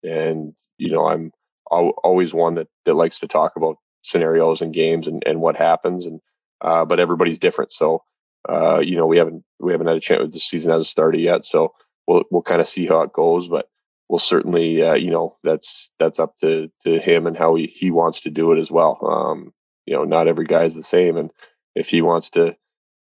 and 0.03 0.53
you 0.77 0.91
know, 0.91 1.05
I'm 1.05 1.31
always 1.69 2.33
one 2.33 2.55
that 2.55 2.67
that 2.85 2.95
likes 2.95 3.19
to 3.19 3.27
talk 3.27 3.55
about 3.55 3.77
scenarios 4.03 4.61
and 4.61 4.73
games 4.73 5.07
and, 5.07 5.23
and 5.25 5.41
what 5.41 5.55
happens. 5.55 6.05
And 6.05 6.21
uh, 6.61 6.85
but 6.85 6.99
everybody's 6.99 7.39
different, 7.39 7.71
so 7.73 8.03
uh, 8.49 8.79
you 8.79 8.97
know, 8.97 9.07
we 9.07 9.17
haven't 9.17 9.43
we 9.59 9.71
haven't 9.71 9.87
had 9.87 9.97
a 9.97 10.01
chance. 10.01 10.21
With 10.21 10.33
the 10.33 10.39
season 10.39 10.71
hasn't 10.71 10.87
started 10.87 11.21
yet, 11.21 11.45
so 11.45 11.73
we'll 12.07 12.23
we'll 12.31 12.41
kind 12.43 12.61
of 12.61 12.67
see 12.67 12.87
how 12.87 13.01
it 13.01 13.13
goes. 13.13 13.47
But 13.47 13.69
we'll 14.09 14.19
certainly, 14.19 14.83
uh, 14.83 14.95
you 14.95 15.11
know, 15.11 15.37
that's 15.43 15.91
that's 15.99 16.19
up 16.19 16.35
to 16.41 16.71
to 16.85 16.99
him 16.99 17.27
and 17.27 17.37
how 17.37 17.55
he 17.55 17.67
he 17.67 17.91
wants 17.91 18.21
to 18.21 18.29
do 18.31 18.51
it 18.53 18.59
as 18.59 18.71
well. 18.71 18.99
Um, 19.03 19.53
you 19.85 19.95
know, 19.95 20.03
not 20.05 20.27
every 20.27 20.45
guy's 20.45 20.75
the 20.75 20.83
same, 20.83 21.17
and 21.17 21.31
if 21.75 21.89
he 21.89 22.01
wants 22.01 22.31
to 22.31 22.55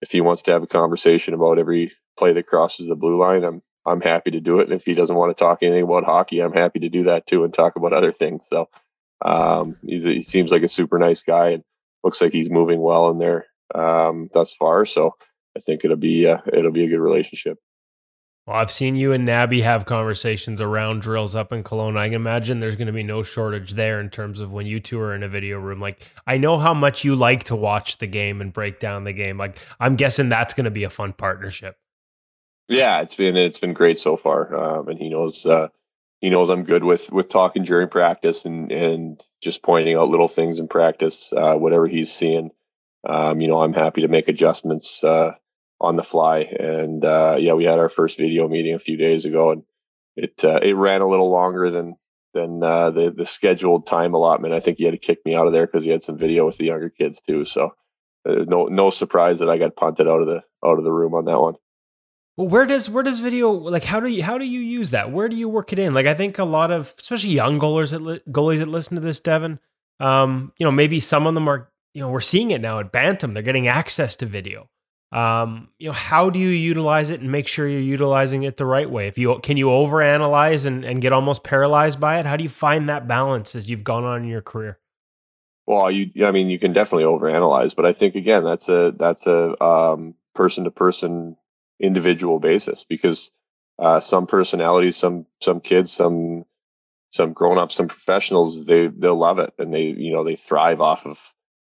if 0.01 0.11
he 0.11 0.21
wants 0.21 0.43
to 0.43 0.51
have 0.51 0.63
a 0.63 0.67
conversation 0.67 1.33
about 1.33 1.59
every 1.59 1.91
play 2.17 2.33
that 2.33 2.47
crosses 2.47 2.87
the 2.87 2.95
blue 2.95 3.19
line, 3.19 3.43
I'm 3.43 3.61
I'm 3.85 4.01
happy 4.01 4.31
to 4.31 4.41
do 4.41 4.59
it. 4.59 4.65
And 4.69 4.73
if 4.73 4.85
he 4.85 4.93
doesn't 4.95 5.15
want 5.15 5.35
to 5.35 5.41
talk 5.41 5.59
anything 5.61 5.83
about 5.83 6.05
hockey, 6.05 6.41
I'm 6.41 6.53
happy 6.53 6.79
to 6.81 6.89
do 6.89 7.03
that 7.05 7.27
too 7.27 7.43
and 7.43 7.53
talk 7.53 7.75
about 7.77 7.93
other 7.93 8.11
things. 8.13 8.47
So 8.49 8.69
um, 9.23 9.77
he 9.85 10.21
seems 10.21 10.51
like 10.51 10.63
a 10.63 10.67
super 10.67 10.99
nice 10.99 11.23
guy 11.23 11.49
and 11.49 11.63
looks 12.03 12.21
like 12.21 12.33
he's 12.33 12.49
moving 12.49 12.81
well 12.81 13.09
in 13.09 13.17
there 13.17 13.45
um, 13.73 14.29
thus 14.33 14.53
far. 14.53 14.85
So 14.85 15.15
I 15.55 15.59
think 15.59 15.83
it'll 15.83 15.97
be 15.97 16.27
uh, 16.27 16.39
it'll 16.51 16.71
be 16.71 16.83
a 16.83 16.89
good 16.89 16.99
relationship. 16.99 17.57
Well, 18.45 18.57
I've 18.57 18.71
seen 18.71 18.97
you 18.97 19.13
and 19.13 19.25
Nabby 19.25 19.61
have 19.61 19.85
conversations 19.85 20.59
around 20.59 21.01
drills 21.01 21.33
up 21.33 21.53
in 21.53 21.63
Kelowna. 21.63 21.97
I 21.97 22.07
can 22.07 22.15
imagine 22.15 22.59
there's 22.59 22.75
going 22.75 22.87
to 22.87 22.93
be 22.93 23.03
no 23.03 23.23
shortage 23.23 23.71
there 23.71 24.01
in 24.01 24.09
terms 24.09 24.41
of 24.41 24.51
when 24.51 24.65
you 24.65 24.81
two 24.81 24.99
are 24.99 25.15
in 25.15 25.23
a 25.23 25.29
video 25.29 25.59
room. 25.59 25.79
Like, 25.79 26.05
I 26.27 26.37
know 26.37 26.57
how 26.57 26.73
much 26.73 27.05
you 27.05 27.15
like 27.15 27.45
to 27.45 27.55
watch 27.55 27.99
the 27.99 28.07
game 28.07 28.41
and 28.41 28.51
break 28.51 28.81
down 28.81 29.05
the 29.05 29.13
game. 29.13 29.37
Like, 29.37 29.59
I'm 29.79 29.95
guessing 29.95 30.27
that's 30.27 30.53
going 30.53 30.65
to 30.65 30.71
be 30.71 30.83
a 30.83 30.89
fun 30.89 31.13
partnership. 31.13 31.77
Yeah, 32.67 33.01
it's 33.01 33.15
been 33.15 33.37
it's 33.37 33.59
been 33.59 33.73
great 33.73 33.97
so 33.97 34.17
far, 34.17 34.53
um, 34.55 34.89
and 34.89 34.99
he 34.99 35.07
knows 35.07 35.45
uh, 35.45 35.69
he 36.23 36.29
knows 36.29 36.49
I'm 36.49 36.63
good 36.63 36.85
with 36.85 37.11
with 37.11 37.27
talking 37.27 37.65
during 37.65 37.89
practice 37.89 38.45
and 38.45 38.71
and 38.71 39.21
just 39.41 39.61
pointing 39.61 39.97
out 39.97 40.07
little 40.07 40.29
things 40.29 40.57
in 40.57 40.69
practice, 40.69 41.29
uh, 41.35 41.55
whatever 41.55 41.85
he's 41.85 42.13
seeing. 42.13 42.51
Um, 43.05 43.41
you 43.41 43.49
know, 43.49 43.61
I'm 43.61 43.73
happy 43.73 44.03
to 44.03 44.07
make 44.07 44.29
adjustments 44.29 45.03
uh, 45.03 45.31
on 45.81 45.97
the 45.97 46.01
fly. 46.01 46.39
And 46.39 47.03
uh, 47.03 47.35
yeah, 47.37 47.55
we 47.55 47.65
had 47.65 47.77
our 47.77 47.89
first 47.89 48.17
video 48.17 48.47
meeting 48.47 48.73
a 48.73 48.79
few 48.79 48.95
days 48.95 49.25
ago, 49.25 49.51
and 49.51 49.63
it 50.15 50.45
uh, 50.45 50.61
it 50.63 50.77
ran 50.77 51.01
a 51.01 51.09
little 51.09 51.29
longer 51.29 51.69
than 51.69 51.97
than 52.33 52.63
uh, 52.63 52.91
the 52.91 53.13
the 53.13 53.25
scheduled 53.25 53.85
time 53.85 54.13
allotment. 54.13 54.53
I 54.53 54.61
think 54.61 54.77
he 54.77 54.85
had 54.85 54.93
to 54.93 54.97
kick 54.97 55.19
me 55.25 55.35
out 55.35 55.47
of 55.47 55.51
there 55.51 55.67
because 55.67 55.83
he 55.83 55.89
had 55.89 56.03
some 56.03 56.17
video 56.17 56.45
with 56.45 56.55
the 56.55 56.67
younger 56.67 56.89
kids 56.89 57.19
too. 57.19 57.43
So 57.43 57.71
no 58.25 58.67
no 58.67 58.91
surprise 58.91 59.39
that 59.39 59.49
I 59.49 59.57
got 59.57 59.75
punted 59.75 60.07
out 60.07 60.21
of 60.21 60.27
the 60.27 60.41
out 60.65 60.77
of 60.77 60.85
the 60.85 60.91
room 60.93 61.15
on 61.15 61.25
that 61.25 61.41
one. 61.41 61.55
Well, 62.35 62.47
where 62.47 62.65
does 62.65 62.89
where 62.89 63.03
does 63.03 63.19
video 63.19 63.51
like 63.51 63.83
how 63.83 63.99
do 63.99 64.09
you 64.09 64.23
how 64.23 64.37
do 64.37 64.45
you 64.45 64.59
use 64.59 64.91
that? 64.91 65.11
Where 65.11 65.29
do 65.29 65.35
you 65.35 65.47
work 65.47 65.71
it 65.71 65.79
in? 65.79 65.93
Like 65.93 66.07
I 66.07 66.13
think 66.15 66.39
a 66.39 66.43
lot 66.43 66.71
of 66.71 66.95
especially 66.99 67.29
young 67.29 67.59
goalers 67.59 67.91
that 67.91 68.01
li- 68.01 68.21
goalies 68.29 68.59
that 68.59 68.67
listen 68.67 68.95
to 68.95 69.01
this, 69.01 69.19
Devan. 69.19 69.59
Um, 69.99 70.51
you 70.57 70.65
know, 70.65 70.71
maybe 70.71 70.99
some 70.99 71.27
of 71.27 71.35
them 71.35 71.47
are 71.47 71.69
you 71.93 72.01
know 72.01 72.09
we're 72.09 72.21
seeing 72.21 72.51
it 72.51 72.61
now 72.61 72.79
at 72.79 72.91
Bantam. 72.91 73.31
They're 73.31 73.43
getting 73.43 73.67
access 73.67 74.15
to 74.17 74.25
video. 74.25 74.69
Um, 75.11 75.69
you 75.77 75.85
know, 75.85 75.93
how 75.93 76.31
do 76.31 76.39
you 76.39 76.47
utilize 76.47 77.11
it 77.11 77.21
and 77.21 77.31
make 77.31 77.47
sure 77.47 77.67
you're 77.67 77.79
utilizing 77.79 78.41
it 78.41 78.57
the 78.57 78.65
right 78.65 78.89
way? 78.89 79.07
If 79.07 79.19
you 79.19 79.39
can 79.43 79.57
you 79.57 79.67
overanalyze 79.67 80.65
and 80.65 80.83
and 80.83 81.03
get 81.03 81.13
almost 81.13 81.43
paralyzed 81.43 81.99
by 81.99 82.19
it? 82.19 82.25
How 82.25 82.35
do 82.35 82.41
you 82.41 82.49
find 82.49 82.89
that 82.89 83.07
balance 83.07 83.53
as 83.55 83.69
you've 83.69 83.83
gone 83.83 84.03
on 84.03 84.23
in 84.23 84.27
your 84.27 84.41
career? 84.41 84.79
Well, 85.67 85.91
you, 85.91 86.25
I 86.25 86.31
mean, 86.31 86.49
you 86.49 86.59
can 86.59 86.73
definitely 86.73 87.05
overanalyze, 87.05 87.75
but 87.75 87.85
I 87.85 87.93
think 87.93 88.15
again, 88.15 88.43
that's 88.43 88.67
a 88.67 88.91
that's 88.97 89.25
a 89.27 89.63
um, 89.63 90.15
person 90.33 90.63
to 90.63 90.71
person, 90.71 91.37
individual 91.83 92.39
basis 92.39 92.85
because 92.87 93.29
uh, 93.77 93.99
some 93.99 94.25
personalities, 94.25 94.97
some 94.97 95.25
some 95.41 95.59
kids, 95.59 95.91
some 95.91 96.45
some 97.11 97.33
grown 97.33 97.57
ups, 97.57 97.75
some 97.75 97.87
professionals, 97.87 98.65
they 98.65 98.87
they'll 98.87 99.17
love 99.17 99.39
it 99.39 99.53
and 99.59 99.73
they 99.73 99.83
you 99.83 100.13
know 100.13 100.23
they 100.23 100.35
thrive 100.35 100.81
off 100.81 101.05
of 101.05 101.19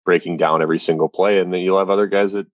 breaking 0.04 0.36
down 0.36 0.62
every 0.62 0.78
single 0.78 1.08
play, 1.08 1.40
and 1.40 1.52
then 1.52 1.60
you'll 1.60 1.78
have 1.78 1.90
other 1.90 2.06
guys 2.06 2.32
that 2.32 2.46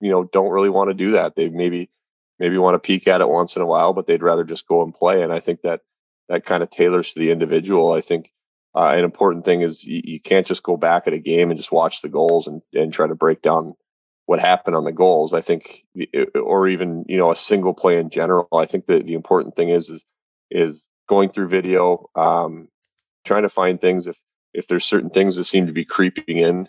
you 0.00 0.10
know 0.10 0.24
don't 0.24 0.50
really 0.50 0.70
want 0.70 0.90
to 0.90 0.94
do 0.94 1.12
that. 1.12 1.34
They 1.34 1.48
maybe 1.48 1.90
maybe 2.38 2.56
want 2.56 2.74
to 2.74 2.78
peek 2.78 3.08
at 3.08 3.20
it 3.20 3.28
once 3.28 3.56
in 3.56 3.62
a 3.62 3.66
while, 3.66 3.92
but 3.92 4.06
they'd 4.06 4.22
rather 4.22 4.44
just 4.44 4.66
go 4.66 4.82
and 4.82 4.94
play. 4.94 5.22
And 5.22 5.32
I 5.32 5.40
think 5.40 5.62
that 5.62 5.80
that 6.28 6.46
kind 6.46 6.62
of 6.62 6.70
tailors 6.70 7.12
to 7.12 7.20
the 7.20 7.30
individual. 7.30 7.92
I 7.92 8.00
think 8.00 8.30
uh, 8.74 8.88
an 8.88 9.04
important 9.04 9.44
thing 9.44 9.62
is 9.62 9.84
you, 9.84 10.00
you, 10.04 10.20
can't 10.20 10.46
just 10.46 10.62
go 10.62 10.76
back 10.76 11.06
at 11.06 11.12
a 11.12 11.18
game 11.18 11.50
and 11.50 11.58
just 11.58 11.72
watch 11.72 12.02
the 12.02 12.08
goals 12.08 12.46
and, 12.46 12.62
and 12.72 12.92
try 12.92 13.08
to 13.08 13.16
break 13.16 13.42
down 13.42 13.74
what 14.30 14.38
happened 14.38 14.76
on 14.76 14.84
the 14.84 14.92
goals. 14.92 15.34
I 15.34 15.40
think, 15.40 15.84
or 16.40 16.68
even 16.68 17.04
you 17.08 17.18
know 17.18 17.32
a 17.32 17.36
single 17.36 17.74
play 17.74 17.98
in 17.98 18.10
general. 18.10 18.46
I 18.52 18.64
think 18.64 18.86
that 18.86 19.04
the 19.04 19.14
important 19.14 19.56
thing 19.56 19.70
is 19.70 19.90
is 19.90 20.04
is 20.52 20.86
going 21.08 21.30
through 21.30 21.48
video, 21.48 22.08
um, 22.14 22.68
trying 23.24 23.42
to 23.42 23.48
find 23.48 23.80
things 23.80 24.06
if 24.06 24.16
if 24.54 24.68
there's 24.68 24.84
certain 24.84 25.10
things 25.10 25.34
that 25.34 25.46
seem 25.46 25.66
to 25.66 25.72
be 25.72 25.84
creeping 25.84 26.38
in 26.38 26.68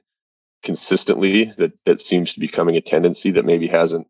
consistently 0.64 1.54
that 1.58 1.74
that 1.86 2.02
seems 2.02 2.34
to 2.34 2.40
be 2.40 2.48
coming 2.48 2.78
a 2.78 2.82
tendency 2.82 3.30
that 3.30 3.46
maybe 3.46 3.68
hasn't 3.68 4.08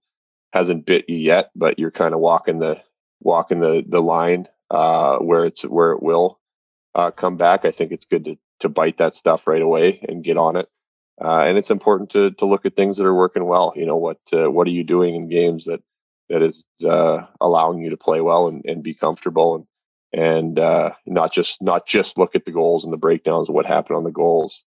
hasn't 0.53 0.85
bit 0.85 1.09
you 1.09 1.17
yet, 1.17 1.51
but 1.53 1.77
you're 1.77 1.91
kind 1.91 2.13
of 2.13 2.21
walking 2.21 2.59
the 2.59 2.81
walking 3.19 3.59
the 3.59 3.83
the 3.85 4.01
line 4.01 4.47
uh, 4.69 5.17
where 5.17 5.43
it's 5.43 5.63
where 5.63 5.91
it 5.91 6.01
will 6.01 6.39
uh, 6.95 7.11
come 7.11 7.35
back, 7.35 7.65
I 7.65 7.71
think 7.71 7.91
it's 7.91 8.05
good 8.05 8.23
to 8.23 8.37
to 8.61 8.69
bite 8.69 8.99
that 8.99 9.13
stuff 9.13 9.45
right 9.45 9.61
away 9.61 10.05
and 10.07 10.23
get 10.23 10.37
on 10.37 10.55
it. 10.55 10.69
Uh, 11.19 11.41
and 11.41 11.57
it's 11.57 11.71
important 11.71 12.11
to 12.11 12.31
to 12.31 12.45
look 12.45 12.65
at 12.65 12.75
things 12.75 12.97
that 12.97 13.05
are 13.05 13.13
working 13.13 13.45
well. 13.45 13.73
You 13.75 13.85
know 13.85 13.97
what 13.97 14.19
uh, 14.33 14.49
what 14.49 14.67
are 14.67 14.71
you 14.71 14.83
doing 14.83 15.15
in 15.15 15.29
games 15.29 15.65
that 15.65 15.81
that 16.29 16.41
is 16.41 16.63
uh, 16.85 17.25
allowing 17.39 17.79
you 17.79 17.89
to 17.91 17.97
play 17.97 18.21
well 18.21 18.47
and, 18.47 18.63
and 18.65 18.83
be 18.83 18.93
comfortable 18.93 19.55
and 19.55 19.65
and 20.13 20.59
uh, 20.59 20.91
not 21.05 21.31
just 21.31 21.61
not 21.61 21.85
just 21.87 22.17
look 22.17 22.35
at 22.35 22.45
the 22.45 22.51
goals 22.51 22.83
and 22.83 22.93
the 22.93 22.97
breakdowns 22.97 23.49
of 23.49 23.55
what 23.55 23.65
happened 23.65 23.97
on 23.97 24.03
the 24.03 24.11
goals, 24.11 24.63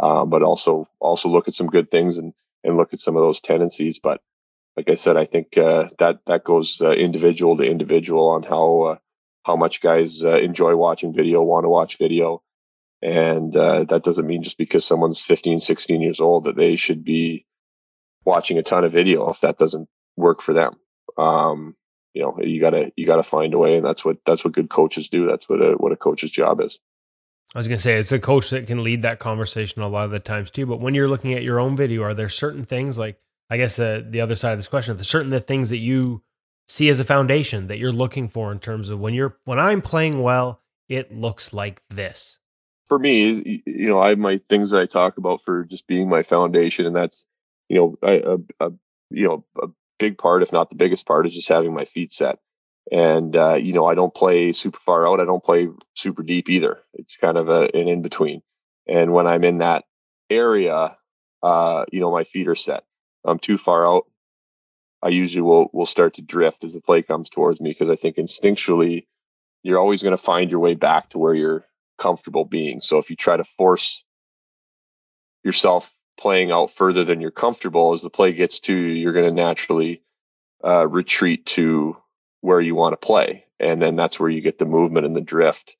um, 0.00 0.30
but 0.30 0.42
also 0.42 0.88
also 1.00 1.28
look 1.28 1.48
at 1.48 1.54
some 1.54 1.66
good 1.68 1.90
things 1.90 2.18
and 2.18 2.32
and 2.64 2.76
look 2.76 2.92
at 2.92 3.00
some 3.00 3.16
of 3.16 3.22
those 3.22 3.40
tendencies. 3.40 3.98
But 3.98 4.20
like 4.76 4.88
I 4.88 4.94
said, 4.94 5.16
I 5.16 5.26
think 5.26 5.58
uh, 5.58 5.88
that 5.98 6.20
that 6.26 6.44
goes 6.44 6.80
uh, 6.80 6.92
individual 6.92 7.56
to 7.58 7.64
individual 7.64 8.28
on 8.30 8.42
how 8.42 8.98
how 9.44 9.56
much 9.56 9.80
guys 9.80 10.22
enjoy 10.22 10.76
watching 10.76 11.14
video, 11.14 11.42
want 11.42 11.64
to 11.64 11.68
watch 11.70 11.98
video. 11.98 12.42
And 13.00 13.56
uh, 13.56 13.84
that 13.90 14.02
doesn't 14.02 14.26
mean 14.26 14.42
just 14.42 14.58
because 14.58 14.84
someone's 14.84 15.22
15, 15.22 15.60
16 15.60 16.00
years 16.00 16.20
old 16.20 16.44
that 16.44 16.56
they 16.56 16.76
should 16.76 17.04
be 17.04 17.46
watching 18.24 18.58
a 18.58 18.62
ton 18.62 18.84
of 18.84 18.92
video 18.92 19.30
if 19.30 19.40
that 19.40 19.58
doesn't 19.58 19.88
work 20.16 20.42
for 20.42 20.52
them. 20.52 20.74
Um, 21.16 21.76
you 22.14 22.22
know, 22.22 22.38
you 22.40 22.60
gotta 22.60 22.90
you 22.96 23.06
gotta 23.06 23.22
find 23.22 23.54
a 23.54 23.58
way, 23.58 23.76
and 23.76 23.84
that's 23.84 24.04
what 24.04 24.18
that's 24.26 24.44
what 24.44 24.54
good 24.54 24.70
coaches 24.70 25.08
do. 25.08 25.26
That's 25.26 25.48
what 25.48 25.60
a 25.60 25.72
what 25.74 25.92
a 25.92 25.96
coach's 25.96 26.30
job 26.30 26.60
is. 26.60 26.78
I 27.54 27.58
was 27.58 27.68
gonna 27.68 27.78
say 27.78 27.94
it's 27.94 28.12
a 28.12 28.18
coach 28.18 28.50
that 28.50 28.66
can 28.66 28.82
lead 28.82 29.02
that 29.02 29.20
conversation 29.20 29.82
a 29.82 29.88
lot 29.88 30.06
of 30.06 30.10
the 30.10 30.18
times 30.18 30.50
too. 30.50 30.66
But 30.66 30.80
when 30.80 30.94
you're 30.94 31.08
looking 31.08 31.34
at 31.34 31.44
your 31.44 31.60
own 31.60 31.76
video, 31.76 32.02
are 32.02 32.14
there 32.14 32.28
certain 32.28 32.64
things 32.64 32.98
like 32.98 33.18
I 33.50 33.56
guess 33.56 33.76
the 33.76 34.04
the 34.06 34.20
other 34.20 34.34
side 34.34 34.52
of 34.52 34.58
this 34.58 34.68
question, 34.68 34.96
the 34.96 35.04
certain 35.04 35.30
the 35.30 35.40
things 35.40 35.68
that 35.68 35.78
you 35.78 36.22
see 36.66 36.88
as 36.88 37.00
a 37.00 37.04
foundation 37.04 37.66
that 37.68 37.78
you're 37.78 37.92
looking 37.92 38.28
for 38.28 38.52
in 38.52 38.58
terms 38.58 38.90
of 38.90 39.00
when 39.00 39.14
you're 39.14 39.38
when 39.44 39.58
I'm 39.58 39.80
playing 39.80 40.22
well, 40.22 40.62
it 40.88 41.14
looks 41.14 41.52
like 41.52 41.82
this? 41.88 42.38
For 42.88 42.98
me, 42.98 43.62
you 43.66 43.88
know, 43.88 44.00
I 44.00 44.10
have 44.10 44.18
my 44.18 44.40
things 44.48 44.70
that 44.70 44.80
I 44.80 44.86
talk 44.86 45.18
about 45.18 45.42
for 45.44 45.64
just 45.64 45.86
being 45.86 46.08
my 46.08 46.22
foundation, 46.22 46.86
and 46.86 46.96
that's 46.96 47.26
you 47.68 47.76
know 47.76 47.98
a, 48.02 48.38
you 49.10 49.28
know 49.28 49.44
a 49.62 49.68
big 49.98 50.18
part, 50.18 50.42
if 50.42 50.52
not 50.52 50.70
the 50.70 50.76
biggest 50.76 51.06
part, 51.06 51.26
is 51.26 51.34
just 51.34 51.48
having 51.48 51.74
my 51.74 51.84
feet 51.84 52.12
set. 52.12 52.38
And 52.90 53.36
uh, 53.36 53.54
you 53.56 53.74
know, 53.74 53.86
I 53.86 53.94
don't 53.94 54.14
play 54.14 54.52
super 54.52 54.78
far 54.78 55.06
out. 55.06 55.20
I 55.20 55.26
don't 55.26 55.44
play 55.44 55.68
super 55.94 56.22
deep 56.22 56.48
either. 56.48 56.78
It's 56.94 57.16
kind 57.16 57.36
of 57.36 57.48
a, 57.48 57.64
an 57.74 57.88
in 57.88 58.02
between. 58.02 58.42
And 58.86 59.12
when 59.12 59.26
I'm 59.26 59.44
in 59.44 59.58
that 59.58 59.84
area, 60.30 60.96
uh, 61.42 61.84
you 61.92 62.00
know, 62.00 62.10
my 62.10 62.24
feet 62.24 62.48
are 62.48 62.54
set. 62.54 62.84
I'm 63.24 63.38
too 63.38 63.58
far 63.58 63.86
out. 63.86 64.04
I 65.02 65.08
usually 65.08 65.42
will 65.42 65.68
will 65.72 65.86
start 65.86 66.14
to 66.14 66.22
drift 66.22 66.64
as 66.64 66.72
the 66.72 66.80
play 66.80 67.02
comes 67.02 67.28
towards 67.28 67.60
me 67.60 67.70
because 67.70 67.90
I 67.90 67.96
think 67.96 68.16
instinctually 68.16 69.06
you're 69.62 69.78
always 69.78 70.02
going 70.02 70.16
to 70.16 70.22
find 70.22 70.50
your 70.50 70.60
way 70.60 70.74
back 70.74 71.10
to 71.10 71.18
where 71.18 71.34
you're 71.34 71.64
comfortable 71.98 72.44
being. 72.44 72.80
So 72.80 72.98
if 72.98 73.10
you 73.10 73.16
try 73.16 73.36
to 73.36 73.44
force 73.44 74.04
yourself 75.44 75.90
playing 76.18 76.50
out 76.50 76.70
further 76.72 77.04
than 77.04 77.20
you're 77.20 77.30
comfortable 77.30 77.92
as 77.92 78.02
the 78.02 78.10
play 78.10 78.32
gets 78.32 78.60
to 78.60 78.74
you, 78.74 78.94
you're 78.94 79.12
going 79.12 79.28
to 79.28 79.42
naturally 79.42 80.02
uh, 80.64 80.86
retreat 80.86 81.46
to 81.46 81.96
where 82.40 82.60
you 82.60 82.74
want 82.74 82.92
to 82.92 83.06
play, 83.06 83.44
and 83.60 83.80
then 83.80 83.96
that's 83.96 84.18
where 84.18 84.30
you 84.30 84.40
get 84.40 84.58
the 84.58 84.64
movement 84.64 85.06
and 85.06 85.16
the 85.16 85.20
drift. 85.20 85.76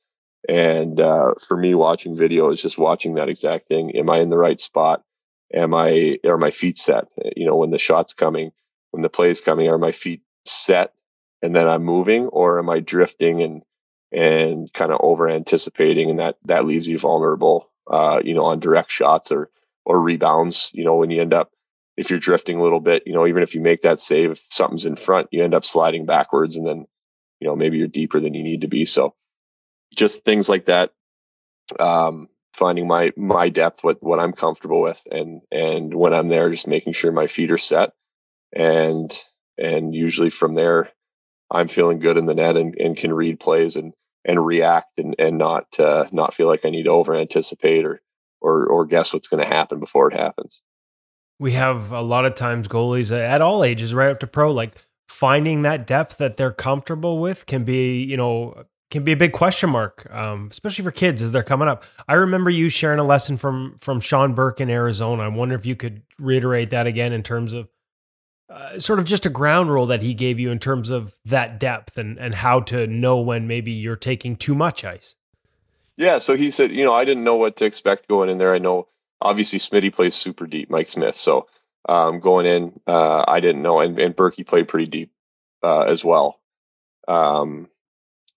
And 0.49 1.01
uh, 1.01 1.35
for 1.47 1.57
me, 1.57 1.75
watching 1.75 2.17
video 2.17 2.51
is 2.51 2.63
just 2.63 2.79
watching 2.79 3.15
that 3.15 3.29
exact 3.29 3.69
thing. 3.69 3.97
Am 3.97 4.09
I 4.11 4.19
in 4.19 4.31
the 4.31 4.39
right 4.39 4.61
spot? 4.61 5.03
Am 5.53 5.75
I 5.75 6.19
are 6.25 6.39
my 6.39 6.51
feet 6.51 6.79
set? 6.79 7.05
You 7.37 7.47
know, 7.47 7.57
when 7.57 7.71
the 7.71 7.79
shot's 7.79 8.15
coming 8.15 8.53
when 8.91 9.03
the 9.03 9.09
play 9.09 9.31
is 9.31 9.41
coming? 9.41 9.69
Are 9.69 9.79
my 9.79 9.93
feet 9.93 10.23
set 10.45 10.93
and 11.43 11.55
then 11.55 11.69
I'm 11.69 11.85
moving, 11.85 12.27
or 12.27 12.59
am 12.59 12.69
I 12.69 12.81
drifting 12.81 13.43
and 13.43 13.63
and 14.13 14.73
kind 14.73 14.93
of 14.93 15.01
over 15.03 15.29
anticipating, 15.29 16.11
and 16.11 16.19
that 16.19 16.37
that 16.47 16.67
leaves 16.67 16.89
you 16.89 16.99
vulnerable, 16.99 17.71
uh, 17.91 18.21
you 18.25 18.35
know, 18.35 18.45
on 18.47 18.61
direct 18.61 18.91
shots 18.91 19.33
or 19.33 19.51
or 19.85 20.01
rebounds. 20.01 20.71
You 20.75 20.85
know, 20.85 20.97
when 20.97 21.11
you 21.11 21.21
end 21.21 21.35
up 21.35 21.53
if 21.97 22.11
you're 22.11 22.21
drifting 22.21 22.59
a 22.59 22.63
little 22.63 22.81
bit, 22.81 23.05
you 23.07 23.13
know, 23.13 23.27
even 23.27 23.43
if 23.43 23.55
you 23.55 23.61
make 23.61 23.83
that 23.83 24.01
save, 24.01 24.33
if 24.33 24.47
something's 24.51 24.87
in 24.87 24.97
front, 24.97 25.29
you 25.33 25.43
end 25.45 25.55
up 25.55 25.65
sliding 25.65 26.07
backwards, 26.07 26.57
and 26.57 26.67
then 26.67 26.87
you 27.41 27.49
know 27.49 27.57
maybe 27.57 27.79
you're 27.79 27.89
deeper 27.89 28.21
than 28.21 28.35
you 28.35 28.43
need 28.43 28.63
to 28.63 28.69
be. 28.69 28.85
So 28.85 29.15
just 29.97 30.25
things 30.25 30.49
like 30.49 30.67
that. 30.67 30.93
Um, 31.79 32.29
finding 32.55 32.87
my 32.89 33.13
my 33.17 33.51
depth, 33.51 33.85
what 33.85 34.03
what 34.03 34.21
I'm 34.21 34.33
comfortable 34.33 34.81
with, 34.81 35.01
and 35.11 35.43
and 35.53 35.95
when 35.95 36.15
I'm 36.15 36.29
there, 36.29 36.51
just 36.51 36.67
making 36.67 36.95
sure 36.95 37.13
my 37.13 37.27
feet 37.27 37.51
are 37.51 37.59
set 37.59 37.93
and 38.53 39.13
and 39.59 39.95
usually 39.95 40.31
from 40.31 40.55
there 40.55 40.91
i'm 41.51 41.69
feeling 41.69 41.99
good 41.99 42.17
in 42.17 42.27
the 42.27 42.35
net 42.35 42.57
and, 42.57 42.75
and 42.77 42.97
can 42.97 43.13
read 43.13 43.39
plays 43.41 43.77
and 43.77 43.93
and 44.25 44.45
react 44.45 44.99
and 44.99 45.15
and 45.19 45.39
not 45.39 45.67
uh, 45.79 46.07
not 46.13 46.35
feel 46.35 46.47
like 46.47 46.65
i 46.65 46.71
need 46.71 46.85
to 46.85 46.91
over 46.91 47.15
anticipate 47.15 47.85
or 47.85 48.01
or 48.41 48.67
or 48.67 48.87
guess 48.87 49.13
what's 49.13 49.29
going 49.29 49.43
to 49.43 49.49
happen 49.49 49.79
before 49.81 50.11
it 50.11 50.17
happens 50.17 50.63
we 51.39 51.53
have 51.53 51.93
a 51.93 52.03
lot 52.03 52.25
of 52.25 52.35
times 52.35 52.69
goalies 52.69 53.17
at 53.17 53.43
all 53.43 53.65
ages 53.65 53.95
right 53.95 54.11
up 54.11 54.21
to 54.21 54.27
pro 54.27 54.51
like 54.51 54.85
finding 55.09 55.63
that 55.63 55.87
depth 55.87 56.19
that 56.19 56.37
they're 56.37 56.53
comfortable 56.53 57.19
with 57.19 57.47
can 57.47 57.65
be 57.65 58.03
you 58.03 58.17
know 58.17 58.65
can 58.91 59.05
be 59.05 59.13
a 59.13 59.17
big 59.17 59.33
question 59.33 59.71
mark, 59.71 60.11
um, 60.11 60.49
especially 60.51 60.83
for 60.85 60.91
kids 60.91 61.23
as 61.23 61.33
they're 61.33 61.43
coming 61.43 61.69
up. 61.69 61.85
I 62.09 62.15
remember 62.15 62.49
you 62.49 62.69
sharing 62.69 62.99
a 62.99 63.05
lesson 63.05 63.37
from 63.37 63.77
from 63.79 64.01
Sean 64.01 64.35
Burke 64.35 64.61
in 64.61 64.71
Arizona. 64.71 65.25
I 65.25 65.29
wonder 65.29 65.55
if 65.55 65.67
you 65.67 65.77
could 65.77 66.03
reiterate 66.19 66.71
that 66.71 66.87
again 66.87 67.13
in 67.13 67.23
terms 67.23 67.55
of 67.55 67.69
uh, 68.51 68.79
sort 68.81 68.99
of 68.99 69.05
just 69.05 69.27
a 69.27 69.31
ground 69.31 69.71
rule 69.71 69.87
that 69.87 70.03
he 70.03 70.15
gave 70.15 70.39
you 70.41 70.51
in 70.51 70.59
terms 70.59 70.91
of 70.91 71.15
that 71.25 71.61
depth 71.61 71.99
and, 71.99 72.19
and 72.19 72.37
how 72.37 72.61
to 72.61 72.87
know 72.87 73.21
when 73.21 73.47
maybe 73.47 73.73
you're 73.73 73.97
taking 73.97 74.37
too 74.37 74.55
much 74.55 74.85
ice. 74.85 75.17
Yeah, 75.97 76.19
so 76.19 76.37
he 76.37 76.51
said, 76.51 76.71
you 76.71 76.85
know, 76.85 76.95
I 76.95 77.05
didn't 77.05 77.25
know 77.25 77.37
what 77.37 77.57
to 77.57 77.65
expect 77.65 78.09
going 78.09 78.31
in 78.31 78.39
there. 78.39 78.55
I 78.55 78.59
know 78.59 78.89
obviously 79.21 79.59
Smitty 79.59 79.93
plays 79.93 80.15
super 80.15 80.47
deep, 80.47 80.71
Mike 80.71 80.89
Smith. 80.89 81.17
So 81.17 81.49
um, 81.89 82.21
going 82.21 82.47
in, 82.47 82.81
uh, 82.87 83.25
I 83.27 83.41
didn't 83.41 83.63
know, 83.63 83.81
and, 83.81 83.99
and 83.99 84.15
Burkie 84.15 84.45
played 84.45 84.69
pretty 84.69 84.87
deep 84.87 85.11
uh, 85.63 85.81
as 85.81 86.05
well. 86.05 86.39
Um, 87.09 87.69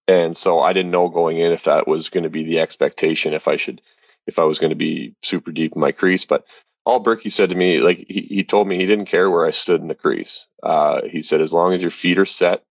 and 0.07 0.36
so 0.36 0.59
I 0.59 0.74
didn't 0.74 0.91
know 0.91 1.09
going 1.09 1.38
in 1.38 1.51
if 1.51 1.66
that 1.66 1.88
was 1.88 2.09
going 2.09 2.24
to 2.24 2.30
be 2.30 2.43
the 2.43 2.59
expectation, 2.59 3.34
if 3.34 3.47
I 3.47 3.57
should, 3.57 3.82
if 4.28 4.39
I 4.39 4.43
was 4.43 4.59
going 4.59 4.72
to 4.72 4.76
be 4.76 5.16
super 5.22 5.51
deep 5.51 5.74
in 5.76 5.82
my 5.82 5.91
crease. 5.91 6.26
But 6.26 6.45
all 6.86 7.00
Burkie 7.00 7.30
said 7.30 7.50
to 7.50 7.56
me, 7.56 7.80
like 7.80 8.06
he, 8.08 8.22
he 8.22 8.44
told 8.44 8.68
me 8.68 8.78
he 8.78 8.86
didn't 8.86 9.06
care 9.06 9.30
where 9.30 9.46
I 9.46 9.52
stood 9.52 9.82
in 9.82 9.88
the 9.88 9.96
crease. 9.96 10.46
Uh, 10.64 11.02
he 11.10 11.22
said, 11.22 11.42
as 11.42 11.54
long 11.54 11.74
as 11.74 11.82
your 11.82 11.92
feet 11.92 12.18
are 12.18 12.26
set 12.26 12.64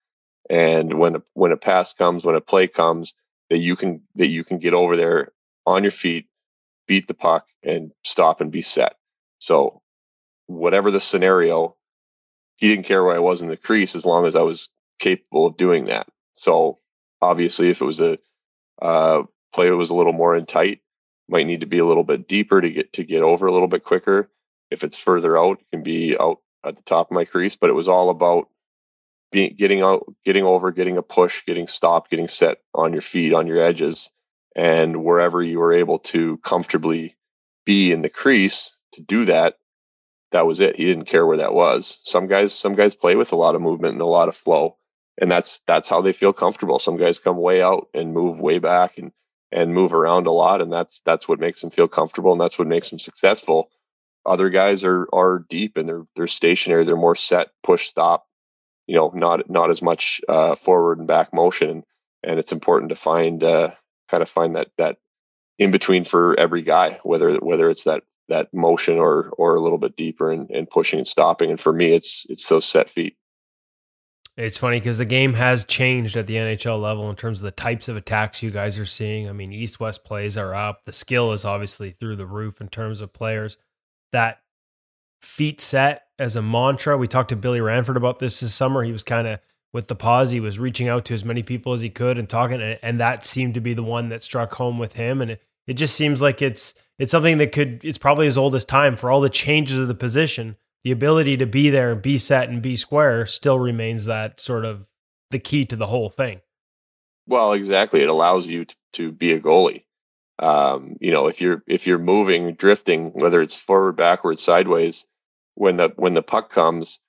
and 0.48 0.98
when 0.98 1.16
a, 1.16 1.22
when 1.34 1.52
a 1.52 1.56
pass 1.56 1.92
comes, 1.92 2.24
when 2.24 2.34
a 2.34 2.40
play 2.40 2.68
comes, 2.68 3.14
that 3.50 3.58
you 3.58 3.76
can 3.76 4.02
that 4.16 4.26
you 4.26 4.44
can 4.44 4.58
get 4.58 4.74
over 4.74 4.96
there 4.96 5.32
on 5.66 5.82
your 5.82 5.90
feet, 5.90 6.26
beat 6.86 7.08
the 7.08 7.14
puck, 7.14 7.46
and 7.62 7.92
stop 8.04 8.40
and 8.40 8.50
be 8.50 8.62
set. 8.62 8.96
So 9.38 9.82
whatever 10.46 10.90
the 10.90 11.00
scenario, 11.00 11.76
he 12.56 12.68
didn't 12.68 12.86
care 12.86 13.04
where 13.04 13.14
I 13.14 13.20
was 13.20 13.42
in 13.42 13.48
the 13.48 13.56
crease 13.56 13.94
as 13.94 14.04
long 14.04 14.26
as 14.26 14.36
I 14.36 14.42
was 14.42 14.68
capable 14.98 15.46
of 15.46 15.56
doing 15.56 15.86
that. 15.86 16.08
So 16.32 16.78
obviously, 17.20 17.70
if 17.70 17.80
it 17.80 17.84
was 17.84 18.00
a 18.00 18.18
uh, 18.80 19.22
play 19.52 19.70
was 19.70 19.90
a 19.90 19.94
little 19.94 20.12
more 20.12 20.36
in 20.36 20.46
tight, 20.46 20.80
might 21.28 21.46
need 21.46 21.60
to 21.60 21.66
be 21.66 21.78
a 21.78 21.86
little 21.86 22.04
bit 22.04 22.28
deeper 22.28 22.60
to 22.60 22.70
get 22.70 22.92
to 22.94 23.04
get 23.04 23.22
over 23.22 23.46
a 23.46 23.52
little 23.52 23.68
bit 23.68 23.84
quicker. 23.84 24.30
If 24.70 24.84
it's 24.84 24.98
further 24.98 25.38
out, 25.38 25.60
it 25.60 25.66
can 25.70 25.82
be 25.82 26.16
out 26.18 26.40
at 26.64 26.76
the 26.76 26.82
top 26.82 27.10
of 27.10 27.14
my 27.14 27.24
crease. 27.24 27.56
But 27.56 27.70
it 27.70 27.74
was 27.74 27.88
all 27.88 28.10
about 28.10 28.48
being 29.30 29.54
getting 29.58 29.82
out, 29.82 30.06
getting 30.24 30.44
over, 30.44 30.70
getting 30.70 30.96
a 30.96 31.02
push, 31.02 31.44
getting 31.46 31.68
stopped, 31.68 32.10
getting 32.10 32.28
set 32.28 32.58
on 32.74 32.92
your 32.92 33.02
feet, 33.02 33.34
on 33.34 33.46
your 33.46 33.62
edges, 33.62 34.10
and 34.56 35.04
wherever 35.04 35.42
you 35.42 35.58
were 35.58 35.74
able 35.74 35.98
to 35.98 36.38
comfortably 36.38 37.16
be 37.66 37.92
in 37.92 38.02
the 38.02 38.08
crease 38.08 38.72
to 38.92 39.02
do 39.02 39.26
that, 39.26 39.56
that 40.32 40.46
was 40.46 40.60
it. 40.60 40.76
He 40.76 40.84
didn't 40.84 41.04
care 41.04 41.26
where 41.26 41.38
that 41.38 41.54
was. 41.54 41.98
Some 42.02 42.26
guys, 42.26 42.54
some 42.54 42.74
guys 42.74 42.94
play 42.94 43.16
with 43.16 43.32
a 43.32 43.36
lot 43.36 43.54
of 43.54 43.62
movement 43.62 43.92
and 43.92 44.02
a 44.02 44.06
lot 44.06 44.28
of 44.28 44.36
flow, 44.36 44.76
and 45.20 45.30
that's 45.30 45.60
that's 45.66 45.88
how 45.88 46.00
they 46.02 46.12
feel 46.12 46.32
comfortable. 46.32 46.78
Some 46.78 46.96
guys 46.96 47.18
come 47.18 47.36
way 47.36 47.62
out 47.62 47.88
and 47.94 48.14
move 48.14 48.40
way 48.40 48.58
back 48.58 48.98
and 48.98 49.12
and 49.50 49.74
move 49.74 49.94
around 49.94 50.26
a 50.26 50.32
lot, 50.32 50.60
and 50.60 50.72
that's 50.72 51.00
that's 51.04 51.28
what 51.28 51.40
makes 51.40 51.60
them 51.60 51.70
feel 51.70 51.88
comfortable, 51.88 52.32
and 52.32 52.40
that's 52.40 52.58
what 52.58 52.68
makes 52.68 52.90
them 52.90 52.98
successful. 52.98 53.70
Other 54.26 54.50
guys 54.50 54.84
are 54.84 55.08
are 55.12 55.44
deep 55.48 55.76
and 55.76 55.88
they're 55.88 56.06
they're 56.16 56.26
stationary. 56.26 56.84
They're 56.84 56.96
more 56.96 57.16
set, 57.16 57.48
push, 57.62 57.88
stop. 57.88 58.26
You 58.86 58.96
know, 58.96 59.12
not 59.14 59.48
not 59.50 59.70
as 59.70 59.82
much 59.82 60.20
uh, 60.28 60.54
forward 60.54 60.98
and 60.98 61.06
back 61.06 61.32
motion, 61.32 61.84
and 62.22 62.38
it's 62.38 62.52
important 62.52 62.90
to 62.90 62.96
find 62.96 63.42
uh, 63.42 63.70
kind 64.10 64.22
of 64.22 64.28
find 64.28 64.56
that 64.56 64.68
that 64.78 64.96
in 65.58 65.70
between 65.70 66.04
for 66.04 66.38
every 66.38 66.62
guy, 66.62 67.00
whether 67.02 67.36
whether 67.36 67.70
it's 67.70 67.84
that 67.84 68.02
that 68.28 68.52
motion 68.52 68.98
or 68.98 69.30
or 69.38 69.54
a 69.54 69.60
little 69.60 69.78
bit 69.78 69.96
deeper 69.96 70.30
and, 70.30 70.50
and 70.50 70.70
pushing 70.70 70.98
and 70.98 71.08
stopping. 71.08 71.50
And 71.50 71.60
for 71.60 71.72
me, 71.72 71.92
it's 71.92 72.26
it's 72.28 72.48
those 72.48 72.64
set 72.64 72.90
feet. 72.90 73.16
It's 74.38 74.56
funny 74.56 74.78
because 74.78 74.98
the 74.98 75.04
game 75.04 75.34
has 75.34 75.64
changed 75.64 76.16
at 76.16 76.28
the 76.28 76.36
NHL 76.36 76.80
level 76.80 77.10
in 77.10 77.16
terms 77.16 77.38
of 77.38 77.42
the 77.42 77.50
types 77.50 77.88
of 77.88 77.96
attacks 77.96 78.40
you 78.40 78.52
guys 78.52 78.78
are 78.78 78.86
seeing. 78.86 79.28
I 79.28 79.32
mean, 79.32 79.52
East 79.52 79.80
West 79.80 80.04
plays 80.04 80.36
are 80.36 80.54
up. 80.54 80.84
The 80.84 80.92
skill 80.92 81.32
is 81.32 81.44
obviously 81.44 81.90
through 81.90 82.14
the 82.14 82.24
roof 82.24 82.60
in 82.60 82.68
terms 82.68 83.00
of 83.00 83.12
players. 83.12 83.58
That 84.12 84.40
feet 85.20 85.60
set 85.60 86.06
as 86.20 86.36
a 86.36 86.42
mantra. 86.42 86.96
We 86.96 87.08
talked 87.08 87.30
to 87.30 87.36
Billy 87.36 87.60
Ranford 87.60 87.96
about 87.96 88.20
this 88.20 88.38
this 88.38 88.54
summer. 88.54 88.84
He 88.84 88.92
was 88.92 89.02
kind 89.02 89.26
of 89.26 89.40
with 89.72 89.88
the 89.88 89.96
pause, 89.96 90.30
he 90.30 90.40
was 90.40 90.58
reaching 90.58 90.88
out 90.88 91.04
to 91.06 91.14
as 91.14 91.24
many 91.24 91.42
people 91.42 91.72
as 91.72 91.82
he 91.82 91.90
could 91.90 92.16
and 92.16 92.28
talking, 92.28 92.62
and, 92.62 92.78
and 92.80 93.00
that 93.00 93.26
seemed 93.26 93.54
to 93.54 93.60
be 93.60 93.74
the 93.74 93.82
one 93.82 94.08
that 94.08 94.22
struck 94.22 94.54
home 94.54 94.78
with 94.78 94.94
him. 94.94 95.20
And 95.20 95.32
it, 95.32 95.42
it 95.66 95.74
just 95.74 95.94
seems 95.94 96.22
like 96.22 96.40
it's 96.40 96.74
it's 96.98 97.10
something 97.10 97.38
that 97.38 97.52
could 97.52 97.84
it's 97.84 97.98
probably 97.98 98.28
as 98.28 98.38
old 98.38 98.54
as 98.54 98.64
time 98.64 98.96
for 98.96 99.10
all 99.10 99.20
the 99.20 99.28
changes 99.28 99.78
of 99.78 99.88
the 99.88 99.94
position. 99.94 100.56
The 100.84 100.92
ability 100.92 101.36
to 101.38 101.46
be 101.46 101.70
there, 101.70 101.94
be 101.94 102.18
set, 102.18 102.48
and 102.48 102.62
be 102.62 102.76
square 102.76 103.26
still 103.26 103.58
remains 103.58 104.04
that 104.04 104.40
sort 104.40 104.64
of 104.64 104.86
the 105.30 105.38
key 105.38 105.64
to 105.66 105.76
the 105.76 105.88
whole 105.88 106.08
thing. 106.08 106.40
Well, 107.26 107.52
exactly. 107.52 108.00
It 108.00 108.08
allows 108.08 108.46
you 108.46 108.64
to, 108.64 108.74
to 108.94 109.12
be 109.12 109.32
a 109.32 109.40
goalie. 109.40 109.84
Um, 110.38 110.96
you 111.00 111.10
know, 111.10 111.26
if 111.26 111.40
you're 111.40 111.62
if 111.66 111.86
you're 111.86 111.98
moving, 111.98 112.54
drifting, 112.54 113.10
whether 113.12 113.42
it's 113.42 113.56
forward, 113.56 113.96
backward, 113.96 114.38
sideways, 114.38 115.04
when 115.54 115.76
the 115.76 115.92
when 115.96 116.14
the 116.14 116.22
puck 116.22 116.50
comes, 116.50 117.00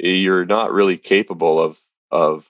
eh, 0.00 0.08
you're 0.08 0.46
not 0.46 0.72
really 0.72 0.96
capable 0.96 1.60
of 1.60 1.78
of 2.12 2.48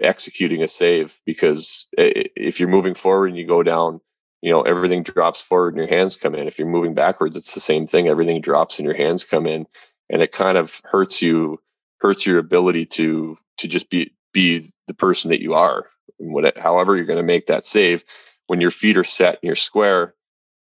executing 0.00 0.62
a 0.62 0.68
save 0.68 1.18
because 1.26 1.86
eh, 1.98 2.12
eh, 2.16 2.22
if 2.36 2.60
you're 2.60 2.68
moving 2.68 2.94
forward 2.94 3.28
and 3.28 3.36
you 3.36 3.46
go 3.46 3.62
down 3.62 4.00
you 4.40 4.50
know 4.50 4.62
everything 4.62 5.02
drops 5.02 5.40
forward 5.40 5.74
and 5.74 5.78
your 5.78 5.98
hands 5.98 6.16
come 6.16 6.34
in 6.34 6.48
if 6.48 6.58
you're 6.58 6.68
moving 6.68 6.94
backwards 6.94 7.36
it's 7.36 7.54
the 7.54 7.60
same 7.60 7.86
thing 7.86 8.08
everything 8.08 8.40
drops 8.40 8.78
and 8.78 8.86
your 8.86 8.96
hands 8.96 9.24
come 9.24 9.46
in 9.46 9.66
and 10.12 10.22
it 10.22 10.32
kind 10.32 10.58
of 10.58 10.80
hurts 10.84 11.22
you 11.22 11.60
hurts 12.00 12.26
your 12.26 12.38
ability 12.38 12.86
to 12.86 13.38
to 13.58 13.68
just 13.68 13.90
be 13.90 14.14
be 14.32 14.70
the 14.88 14.94
person 14.94 15.30
that 15.30 15.42
you 15.42 15.54
are. 15.54 15.86
However 16.56 16.96
you're 16.96 17.06
going 17.06 17.18
to 17.18 17.24
make 17.24 17.48
that 17.48 17.64
save 17.64 18.04
when 18.46 18.60
your 18.60 18.70
feet 18.70 18.98
are 18.98 19.04
set 19.04 19.34
and 19.34 19.44
you're 19.44 19.56
square 19.56 20.14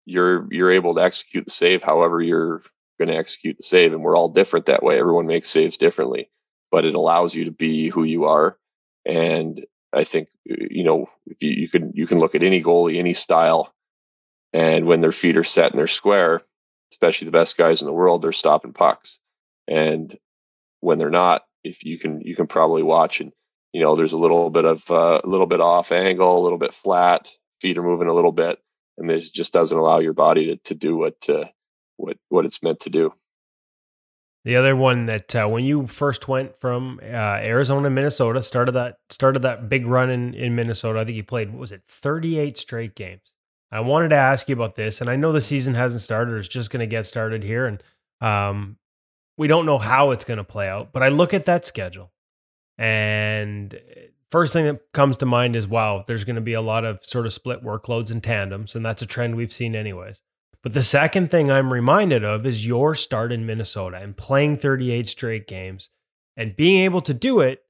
you're 0.07 0.47
you're 0.53 0.73
able 0.73 0.95
to 0.95 1.03
execute 1.03 1.47
the 1.47 1.51
save 1.51 1.83
however 1.83 2.23
you're 2.23 2.63
going 2.99 3.09
to 3.09 3.17
execute 3.17 3.57
the 3.59 3.65
save 3.65 3.93
and 3.93 4.03
we're 4.03 4.17
all 4.17 4.29
different 4.31 4.67
that 4.67 4.85
way. 4.85 4.99
Everyone 5.01 5.27
makes 5.27 5.51
saves 5.51 5.79
differently 5.79 6.31
but 6.71 6.85
it 6.85 6.95
allows 6.95 7.35
you 7.35 7.47
to 7.47 7.51
be 7.51 7.89
who 7.89 8.05
you 8.05 8.25
are. 8.25 8.59
And 9.07 9.65
I 9.93 10.05
think 10.05 10.29
you 10.45 10.85
know 10.85 11.09
you, 11.41 11.51
you 11.51 11.69
can 11.69 11.93
you 11.95 12.07
can 12.07 12.19
look 12.19 12.37
at 12.37 12.43
any 12.43 12.63
goalie, 12.63 12.99
any 12.99 13.15
style, 13.15 13.75
and 14.53 14.87
when 14.87 15.01
their 15.01 15.13
feet 15.13 15.39
are 15.39 15.45
set 15.45 15.71
and 15.71 15.79
they're 15.79 15.87
square, 15.87 16.43
especially 16.93 17.27
the 17.27 17.33
best 17.33 17.57
guys 17.57 17.81
in 17.81 17.87
the 17.87 17.93
world, 17.93 18.23
they're 18.23 18.33
stopping 18.33 18.73
pucks. 18.73 19.19
And 19.69 20.17
when 20.81 20.99
they're 20.99 21.11
not, 21.11 21.43
if 21.63 21.85
you 21.85 21.99
can 21.99 22.21
you 22.21 22.35
can 22.35 22.47
probably 22.47 22.83
watch 22.83 23.21
and 23.21 23.33
you 23.73 23.83
know 23.83 23.97
there's 23.97 24.13
a 24.13 24.19
little 24.19 24.51
bit 24.51 24.65
of 24.65 24.91
uh, 24.91 25.21
a 25.23 25.29
little 25.29 25.47
bit 25.47 25.61
off 25.61 25.93
angle, 25.93 26.39
a 26.39 26.43
little 26.43 26.59
bit 26.59 26.75
flat, 26.75 27.29
feet 27.61 27.79
are 27.79 27.83
moving 27.83 28.09
a 28.09 28.15
little 28.15 28.33
bit, 28.33 28.59
and 28.97 29.09
this 29.09 29.31
just 29.31 29.53
doesn't 29.53 29.77
allow 29.77 29.99
your 29.99 30.15
body 30.15 30.47
to 30.47 30.57
to 30.65 30.75
do 30.75 30.97
what 30.97 31.17
uh, 31.29 31.45
what 31.97 32.17
what 32.29 32.47
it's 32.47 32.63
meant 32.63 32.81
to 32.81 32.91
do. 32.91 33.13
The 34.45 34.57
other 34.57 34.75
one 34.75 35.07
that 35.07 35.37
uh, 35.37 35.47
when 35.47 35.65
you 35.65 35.87
first 35.87 36.29
went 36.29 36.59
from 36.59 37.01
uh, 37.03 37.07
Arizona, 37.07 37.89
to 37.89 37.91
Minnesota, 37.91 38.43
started 38.43 38.73
that 38.73 38.97
started 39.11 39.41
that 39.41 39.69
big 39.69 39.87
run 39.87 40.09
in, 40.11 40.33
in 40.33 40.55
Minnesota. 40.55 41.01
I 41.01 41.05
think 41.05 41.17
you 41.17 41.25
played 41.25 41.51
what 41.51 41.61
was 41.61 41.73
it 41.73 41.83
38 41.87 42.57
straight 42.57 42.95
games. 42.95 43.35
I 43.71 43.81
wanted 43.81 44.09
to 44.09 44.17
ask 44.17 44.49
you 44.49 44.55
about 44.55 44.77
this, 44.77 45.03
and 45.03 45.11
I 45.11 45.17
know 45.17 45.33
the 45.33 45.43
season 45.43 45.75
hasn't 45.75 46.01
started; 46.01 46.39
it's 46.39 46.49
just 46.49 46.71
going 46.71 46.81
to 46.81 46.87
get 46.87 47.07
started 47.07 47.43
here, 47.43 47.67
and 47.67 47.83
um, 48.23 48.79
we 49.39 49.47
don't 49.49 49.65
know 49.65 49.79
how 49.79 50.11
it's 50.11 50.25
going 50.25 50.39
to 50.39 50.45
play 50.45 50.69
out. 50.69 50.93
But 50.93 51.03
I 51.03 51.09
look 51.09 51.33
at 51.33 51.47
that 51.47 51.65
schedule, 51.65 52.13
and 52.77 53.73
eh, 53.75 54.09
first 54.31 54.53
thing 54.53 54.67
that 54.67 54.93
comes 54.93 55.17
to 55.19 55.27
mind 55.27 55.57
is 55.57 55.67
wow, 55.67 56.05
there's 56.07 56.25
going 56.25 56.37
to 56.37 56.43
be 56.43 56.53
a 56.53 56.61
lot 56.61 56.85
of 56.85 57.03
sort 57.03 57.25
of 57.25 57.33
split 57.33 57.65
workloads 57.65 58.11
and 58.11 58.23
tandems, 58.23 58.75
and 58.75 58.85
that's 58.85 59.01
a 59.01 59.07
trend 59.07 59.37
we've 59.37 59.53
seen 59.53 59.75
anyways. 59.75 60.21
But 60.63 60.75
the 60.75 60.83
second 60.83 61.31
thing 61.31 61.51
I'm 61.51 61.73
reminded 61.73 62.25
of 62.25 62.45
is 62.45 62.67
your 62.67 62.95
start 62.95 63.33
in 63.33 63.47
Minnesota 63.47 63.99
and 63.99 64.17
playing 64.17 64.57
38 64.59 65.07
straight 65.07 65.47
games 65.47 65.91
and 66.37 66.57
being 66.57 66.85
able 66.85 67.01
to 67.03 67.15
do 67.15 67.41
it 67.41 67.63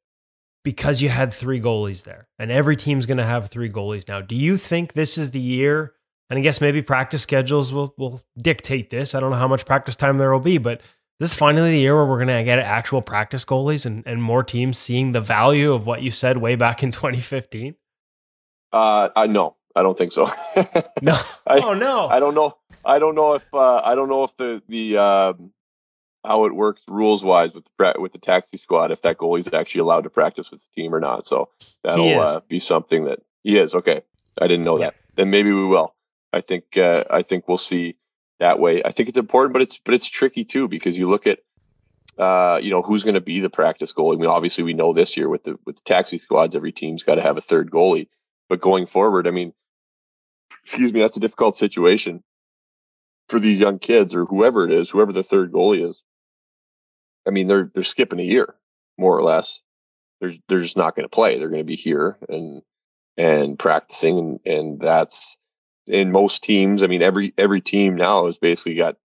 because 0.65 1.03
you 1.03 1.09
had 1.09 1.33
three 1.33 1.61
goalies 1.61 2.05
there. 2.05 2.29
And 2.39 2.51
every 2.51 2.77
team's 2.77 3.07
going 3.07 3.19
to 3.19 3.25
have 3.25 3.49
three 3.49 3.71
goalies 3.71 4.09
now. 4.09 4.21
Do 4.21 4.35
you 4.35 4.57
think 4.57 4.93
this 4.93 5.19
is 5.19 5.31
the 5.31 5.41
year? 5.41 5.95
And 6.31 6.39
I 6.39 6.43
guess 6.43 6.61
maybe 6.61 6.83
practice 6.83 7.23
schedules 7.23 7.73
will, 7.73 7.95
will 7.97 8.23
dictate 8.37 8.91
this. 8.91 9.15
I 9.15 9.21
don't 9.21 9.31
know 9.31 9.37
how 9.37 9.49
much 9.49 9.65
practice 9.65 9.97
time 9.97 10.19
there 10.19 10.33
will 10.33 10.41
be, 10.41 10.59
but 10.59 10.83
this 11.19 11.33
is 11.33 11.37
finally 11.37 11.73
the 11.73 11.79
year 11.79 11.97
where 11.97 12.07
we're 12.07 12.25
going 12.25 12.37
to 12.39 12.45
get 12.45 12.59
actual 12.59 13.03
practice 13.03 13.45
goalies 13.45 13.85
and, 13.85 14.07
and 14.07 14.23
more 14.23 14.45
teams 14.45 14.79
seeing 14.79 15.13
the 15.13 15.21
value 15.21 15.73
of 15.73 15.87
what 15.87 16.03
you 16.03 16.11
said 16.11 16.39
way 16.39 16.55
back 16.55 16.83
in 16.83 16.93
2015. 16.93 17.75
Uh, 18.73 19.09
I 19.17 19.27
know. 19.27 19.57
I 19.75 19.83
don't 19.83 19.97
think 19.97 20.13
so. 20.13 20.25
no. 21.03 21.17
I, 21.47 21.61
oh 21.61 21.75
no. 21.75 22.09
I 22.09 22.19
don't 22.19 22.35
know. 22.35 22.57
I 22.85 22.99
don't 22.99 23.15
know 23.15 23.35
if 23.35 23.45
uh, 23.53 23.81
I 23.85 23.95
don't 23.95 24.09
know 24.09 24.25
if 24.25 24.37
the 24.37 24.61
the 24.69 24.97
um, 24.97 25.53
how 26.25 26.47
it 26.47 26.55
works 26.55 26.83
rules 26.89 27.23
wise 27.23 27.55
with 27.55 27.65
the 27.65 27.95
with 27.99 28.13
the 28.13 28.19
taxi 28.19 28.57
squad 28.57 28.91
if 28.91 29.03
that 29.03 29.19
goalie's 29.19 29.53
actually 29.53 29.83
allowed 29.83 30.03
to 30.03 30.11
practice 30.11 30.51
with 30.51 30.61
the 30.61 30.83
team 30.83 30.95
or 30.95 31.01
not. 31.01 31.27
So 31.27 31.51
that'll 31.85 32.21
uh, 32.21 32.41
be 32.49 32.59
something 32.59 33.05
that 33.05 33.21
he 33.45 33.57
is. 33.57 33.75
Okay, 33.75 34.03
I 34.41 34.49
didn't 34.49 34.65
know 34.65 34.79
that. 34.79 34.95
Then 35.17 35.31
maybe 35.31 35.53
we 35.53 35.67
will. 35.67 35.95
I 36.33 36.41
think 36.41 36.77
uh, 36.77 37.05
I 37.11 37.23
think 37.23 37.47
we'll 37.47 37.57
see 37.57 37.97
that 38.41 38.59
way. 38.59 38.83
I 38.85 38.91
think 38.91 39.09
it's 39.09 39.19
important, 39.19 39.53
but 39.53 39.63
it's 39.63 39.79
but 39.79 39.95
it's 39.95 40.09
tricky 40.09 40.45
too 40.45 40.69
because 40.69 40.97
you 40.97 41.11
look 41.11 41.27
at 41.27 41.41
uh, 42.19 42.59
you 42.63 42.71
know 42.71 42.83
who's 42.83 43.05
going 43.05 43.15
to 43.15 43.21
be 43.21 43.41
the 43.41 43.51
practice 43.51 43.93
goalie. 43.93 44.17
I 44.17 44.21
mean, 44.21 44.31
obviously 44.31 44.65
we 44.65 44.75
know 44.75 44.93
this 44.93 45.17
year 45.17 45.29
with 45.29 45.45
the 45.45 45.59
with 45.65 45.77
the 45.77 45.83
taxi 45.85 46.19
squads, 46.19 46.57
every 46.57 46.73
team's 46.73 47.05
got 47.05 47.17
to 47.17 47.23
have 47.23 47.37
a 47.37 47.43
third 47.43 47.71
goalie. 47.71 48.09
But 48.49 48.61
going 48.61 48.87
forward, 48.87 49.27
I 49.27 49.31
mean, 49.31 49.53
excuse 50.63 50.93
me, 50.93 51.01
that's 51.01 51.17
a 51.17 51.21
difficult 51.21 51.57
situation 51.57 52.23
for 53.29 53.39
these 53.39 53.59
young 53.59 53.79
kids 53.79 54.15
or 54.15 54.25
whoever 54.25 54.65
it 54.65 54.73
is, 54.73 54.91
whoever 54.91 55.13
the 55.13 55.23
third 55.23 55.53
goalie 55.53 55.89
is. 55.89 56.03
I 57.27 57.31
mean, 57.31 57.47
they're 57.47 57.71
they're 57.75 57.85
skipping 57.85 58.21
a 58.21 58.25
year, 58.25 58.55
more 58.97 59.17
or 59.17 59.23
less. 59.23 59.61
They're 60.21 60.35
they're 60.49 60.61
just 60.61 60.77
not 60.77 60.97
going 60.97 61.05
to 61.05 61.15
play. 61.15 61.39
They're 61.39 61.51
going 61.51 61.61
to 61.61 61.65
be 61.65 61.77
here 61.77 62.17
and 62.29 62.63
and 63.17 63.59
practicing, 63.59 64.19
and 64.19 64.41
and 64.47 64.81
that's 64.81 65.38
in 65.89 66.13
most 66.13 66.43
teams. 66.43 66.83
I 66.83 66.87
mean, 66.87 67.03
every 67.03 67.35
every 67.39 67.61
team 67.61 67.95
now 67.95 68.27
has 68.27 68.39
basically 68.39 68.75
got 68.75 68.97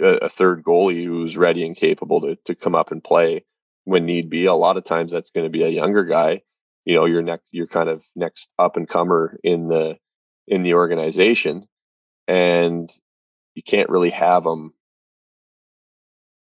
a, 0.00 0.24
a 0.24 0.28
third 0.28 0.62
goalie 0.62 1.04
who's 1.04 1.36
ready 1.36 1.64
and 1.66 1.76
capable 1.76 2.20
to 2.22 2.36
to 2.44 2.54
come 2.54 2.74
up 2.74 2.92
and 2.92 3.02
play 3.02 3.44
when 3.84 4.06
need 4.06 4.30
be. 4.30 4.46
A 4.46 4.54
lot 4.54 4.76
of 4.76 4.84
times, 4.84 5.12
that's 5.12 5.30
going 5.30 5.44
to 5.44 5.50
be 5.50 5.62
a 5.62 5.68
younger 5.68 6.04
guy. 6.04 6.42
You 6.84 6.96
know, 6.96 7.04
your 7.04 7.22
next, 7.22 7.48
your 7.52 7.66
kind 7.66 7.88
of 7.88 8.04
next 8.16 8.48
up 8.58 8.76
and 8.76 8.88
comer 8.88 9.38
in 9.42 9.68
the 9.68 9.98
in 10.46 10.62
the 10.62 10.74
organization, 10.74 11.66
and 12.26 12.92
you 13.54 13.62
can't 13.62 13.88
really 13.88 14.10
have 14.10 14.44
them 14.44 14.74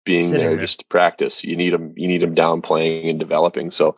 being 0.04 0.30
there, 0.30 0.50
there 0.50 0.58
just 0.58 0.80
to 0.80 0.86
practice. 0.86 1.44
You 1.44 1.56
need 1.56 1.72
them. 1.72 1.94
You 1.96 2.08
need 2.08 2.22
them 2.22 2.34
down 2.34 2.62
playing 2.62 3.08
and 3.08 3.18
developing. 3.18 3.70
So 3.70 3.96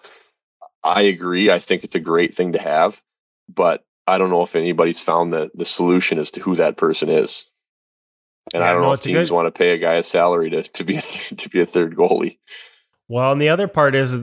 I 0.85 1.03
agree. 1.03 1.51
I 1.51 1.59
think 1.59 1.85
it's 1.85 1.97
a 1.97 2.01
great 2.01 2.35
thing 2.35 2.53
to 2.53 2.59
have, 2.59 3.01
but 3.49 3.85
I 4.07 4.19
don't 4.19 4.31
know 4.31 4.43
if 4.43 4.57
anybody's 4.57 5.01
found 5.01 5.33
the 5.33 5.51
the 5.55 5.65
solution 5.65 6.19
as 6.19 6.31
to 6.33 6.41
who 6.41 6.57
that 6.57 6.77
person 6.77 7.09
is. 7.09 7.47
And 8.55 8.63
yeah, 8.63 8.71
I 8.71 8.73
don't 8.73 8.83
no, 8.83 8.89
know 8.89 8.93
if 8.95 9.01
teams 9.01 9.29
good... 9.29 9.35
want 9.35 9.47
to 9.47 9.59
pay 9.59 9.71
a 9.71 9.79
guy 9.79 9.95
a 9.95 10.03
salary 10.03 10.51
to 10.51 10.63
to 10.63 10.85
be 10.85 10.97
a 10.97 11.03
th- 11.03 11.41
to 11.43 11.49
be 11.49 11.61
a 11.61 11.67
third 11.67 11.97
goalie. 11.97 12.39
Well, 13.09 13.33
and 13.33 13.41
the 13.41 13.49
other 13.49 13.69
part 13.69 13.95
is 13.95 14.17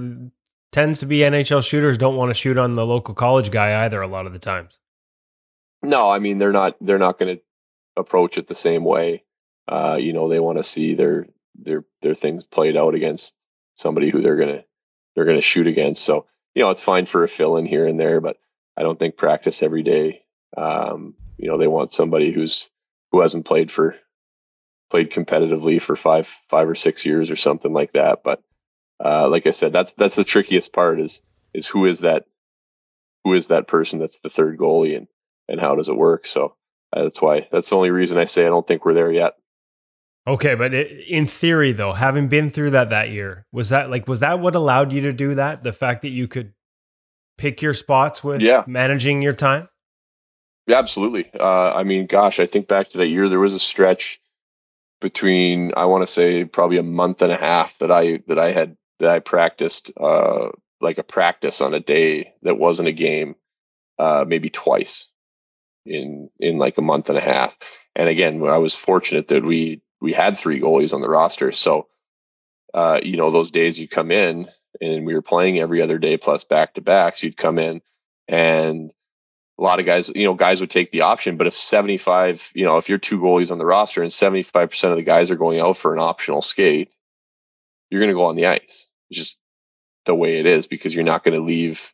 tends 0.71 0.99
to 0.99 1.05
be 1.05 1.19
NHL 1.19 1.65
shooters 1.65 1.97
don't 1.97 2.15
want 2.15 2.29
to 2.29 2.34
shoot 2.34 2.57
on 2.57 2.75
the 2.75 2.86
local 2.86 3.13
college 3.13 3.51
guy 3.51 3.86
either. 3.86 4.01
A 4.01 4.07
lot 4.07 4.25
of 4.25 4.34
the 4.34 4.39
times. 4.39 4.79
No, 5.81 6.09
I 6.09 6.19
mean 6.19 6.38
they're 6.38 6.53
not 6.53 6.75
they're 6.79 6.97
not 6.97 7.19
going 7.19 7.38
to 7.38 7.43
approach 7.97 8.38
it 8.38 8.47
the 8.47 8.55
same 8.55 8.84
way. 8.84 9.23
Uh, 9.67 9.97
you 9.99 10.13
know, 10.13 10.29
they 10.29 10.39
want 10.39 10.57
to 10.57 10.63
see 10.63 10.95
their 10.95 11.27
their 11.55 11.84
their 12.01 12.15
things 12.15 12.43
played 12.43 12.77
out 12.77 12.95
against 12.95 13.34
somebody 13.75 14.09
who 14.09 14.21
they're 14.21 14.38
gonna 14.38 14.63
they're 15.15 15.25
gonna 15.25 15.41
shoot 15.41 15.67
against. 15.67 16.03
So 16.03 16.25
you 16.55 16.63
know, 16.63 16.71
it's 16.71 16.81
fine 16.81 17.05
for 17.05 17.23
a 17.23 17.27
fill 17.27 17.57
in 17.57 17.65
here 17.65 17.88
and 17.88 17.99
there, 17.99 18.21
but 18.21 18.38
I 18.78 18.84
don't 18.84 18.97
think 18.97 19.17
practice 19.17 19.63
every 19.63 19.84
day. 19.84 20.24
Um, 20.55 21.15
you 21.38 21.47
know, 21.47 21.57
they 21.57 21.67
want 21.67 21.93
somebody 21.93 22.32
who's 22.32 22.69
who 23.11 23.21
hasn't 23.21 23.45
played 23.45 23.71
for 23.71 23.95
played 24.89 25.11
competitively 25.11 25.82
for 25.82 25.95
five 25.95 26.28
five 26.49 26.67
or 26.67 26.76
six 26.76 27.05
years 27.05 27.30
or 27.30 27.36
something 27.36 27.74
like 27.74 27.93
that. 27.93 28.21
But 28.24 28.41
uh, 29.03 29.28
like 29.30 29.47
I 29.47 29.51
said, 29.51 29.74
that's 29.74 29.93
that's 29.93 30.15
the 30.15 30.24
trickiest 30.24 30.74
part 30.74 30.99
is 30.99 31.21
is 31.53 31.67
who 31.67 31.86
is 31.86 32.01
that 32.01 32.26
who 33.24 33.34
is 33.34 33.47
that 33.47 33.67
person 33.67 33.99
that's 33.99 34.19
the 34.19 34.30
third 34.30 34.57
goalie 34.57 34.97
and 34.97 35.07
and 35.47 35.59
how 35.59 35.76
does 35.76 35.89
it 35.89 35.95
work? 35.95 36.28
So 36.28 36.55
uh, 36.95 37.03
that's 37.03 37.21
why 37.21 37.47
that's 37.51 37.69
the 37.69 37.76
only 37.76 37.91
reason 37.91 38.17
I 38.17 38.26
say 38.26 38.45
I 38.45 38.49
don't 38.49 38.67
think 38.67 38.86
we're 38.86 38.93
there 38.93 39.11
yet. 39.11 39.34
Okay, 40.26 40.55
but 40.55 40.74
it, 40.74 41.05
in 41.09 41.28
theory, 41.28 41.74
though, 41.74 41.91
having 41.91 42.30
been 42.30 42.49
through 42.49 42.69
that 42.69 42.89
that 42.91 43.09
year, 43.09 43.45
was 43.51 43.69
that 43.69 43.89
like 43.89 44.07
was 44.07 44.21
that 44.21 44.39
what 44.39 44.55
allowed 44.55 44.93
you 44.93 45.01
to 45.01 45.13
do 45.13 45.36
that? 45.36 45.63
The 45.63 45.74
fact 45.74 46.01
that 46.03 46.09
you 46.09 46.28
could 46.28 46.53
pick 47.38 47.61
your 47.61 47.73
spots 47.73 48.23
with 48.23 48.41
Yeah. 48.41 48.63
managing 48.67 49.21
your 49.21 49.34
time. 49.34 49.69
Yeah, 50.67 50.79
absolutely. 50.79 51.29
Uh, 51.38 51.73
I 51.73 51.84
mean, 51.84 52.07
gosh, 52.07 52.39
I 52.39 52.45
think 52.45 52.67
back 52.67 52.89
to 52.91 52.97
that 52.99 53.07
year. 53.07 53.27
There 53.27 53.39
was 53.39 53.53
a 53.53 53.59
stretch 53.59 54.19
between 55.01 55.73
I 55.75 55.86
want 55.86 56.03
to 56.03 56.11
say 56.11 56.45
probably 56.45 56.77
a 56.77 56.84
month 56.84 57.21
and 57.21 57.31
a 57.31 57.38
half 57.38 57.77
that 57.79 57.91
I 57.91 58.19
that 58.27 58.39
I 58.39 58.51
had 58.51 58.77
that 58.99 59.09
I 59.09 59.19
practiced 59.19 59.91
uh, 59.99 60.49
like 60.79 60.97
a 60.97 61.03
practice 61.03 61.59
on 61.59 61.73
a 61.73 61.79
day 61.81 62.34
that 62.43 62.57
wasn't 62.57 62.88
a 62.88 62.93
game, 62.93 63.36
uh, 63.99 64.23
maybe 64.25 64.49
twice 64.49 65.07
in 65.86 66.29
in 66.39 66.57
like 66.57 66.77
a 66.77 66.81
month 66.81 67.09
and 67.09 67.17
a 67.17 67.21
half. 67.21 67.57
And 67.95 68.07
again, 68.07 68.41
I 68.43 68.57
was 68.57 68.73
fortunate 68.73 69.27
that 69.27 69.43
we 69.43 69.81
we 69.99 70.13
had 70.13 70.38
three 70.38 70.61
goalies 70.61 70.93
on 70.93 71.01
the 71.01 71.09
roster, 71.09 71.51
so 71.51 71.88
uh, 72.73 73.01
you 73.03 73.17
know 73.17 73.31
those 73.31 73.51
days 73.51 73.77
you 73.77 73.89
come 73.89 74.11
in 74.11 74.47
and 74.82 75.05
we 75.05 75.13
were 75.13 75.21
playing 75.21 75.59
every 75.59 75.82
other 75.82 75.97
day 75.97 76.17
plus 76.17 76.43
back 76.43 76.74
to 76.74 76.82
backs. 76.82 77.21
So 77.21 77.28
you'd 77.28 77.38
come 77.38 77.59
in 77.59 77.82
and 78.28 78.93
a 79.59 79.61
lot 79.61 79.80
of 79.80 79.86
guys, 79.86 80.09
you 80.09 80.26
know, 80.26 80.34
guys 80.34 80.61
would 80.61 80.71
take 80.71 80.91
the 80.91 81.01
option. 81.01 81.38
But 81.38 81.47
if 81.47 81.53
75, 81.53 82.51
you 82.53 82.65
know, 82.65 82.78
if 82.78 82.89
you're 82.89 82.97
two 82.97 83.19
goalies 83.19 83.51
on 83.51 83.59
the 83.59 83.65
roster 83.65 84.01
and 84.01 84.11
75% 84.11 84.91
of 84.91 84.97
the 84.97 85.03
guys 85.03 85.32
are 85.32 85.36
going 85.36 85.59
out 85.59 85.78
for 85.78 85.93
an 85.93 85.99
optional 85.99 86.41
skate, 86.41 86.91
you're 87.89 88.01
going 88.01 88.09
to 88.09 88.15
go 88.15 88.26
on 88.26 88.36
the 88.36 88.47
ice. 88.47 88.88
It's 89.09 89.19
just 89.19 89.39
the 90.05 90.15
way 90.15 90.39
it 90.39 90.45
is 90.45 90.67
because 90.67 90.93
you're 90.93 91.03
not 91.03 91.24
going 91.24 91.39
to 91.39 91.45
leave, 91.45 91.93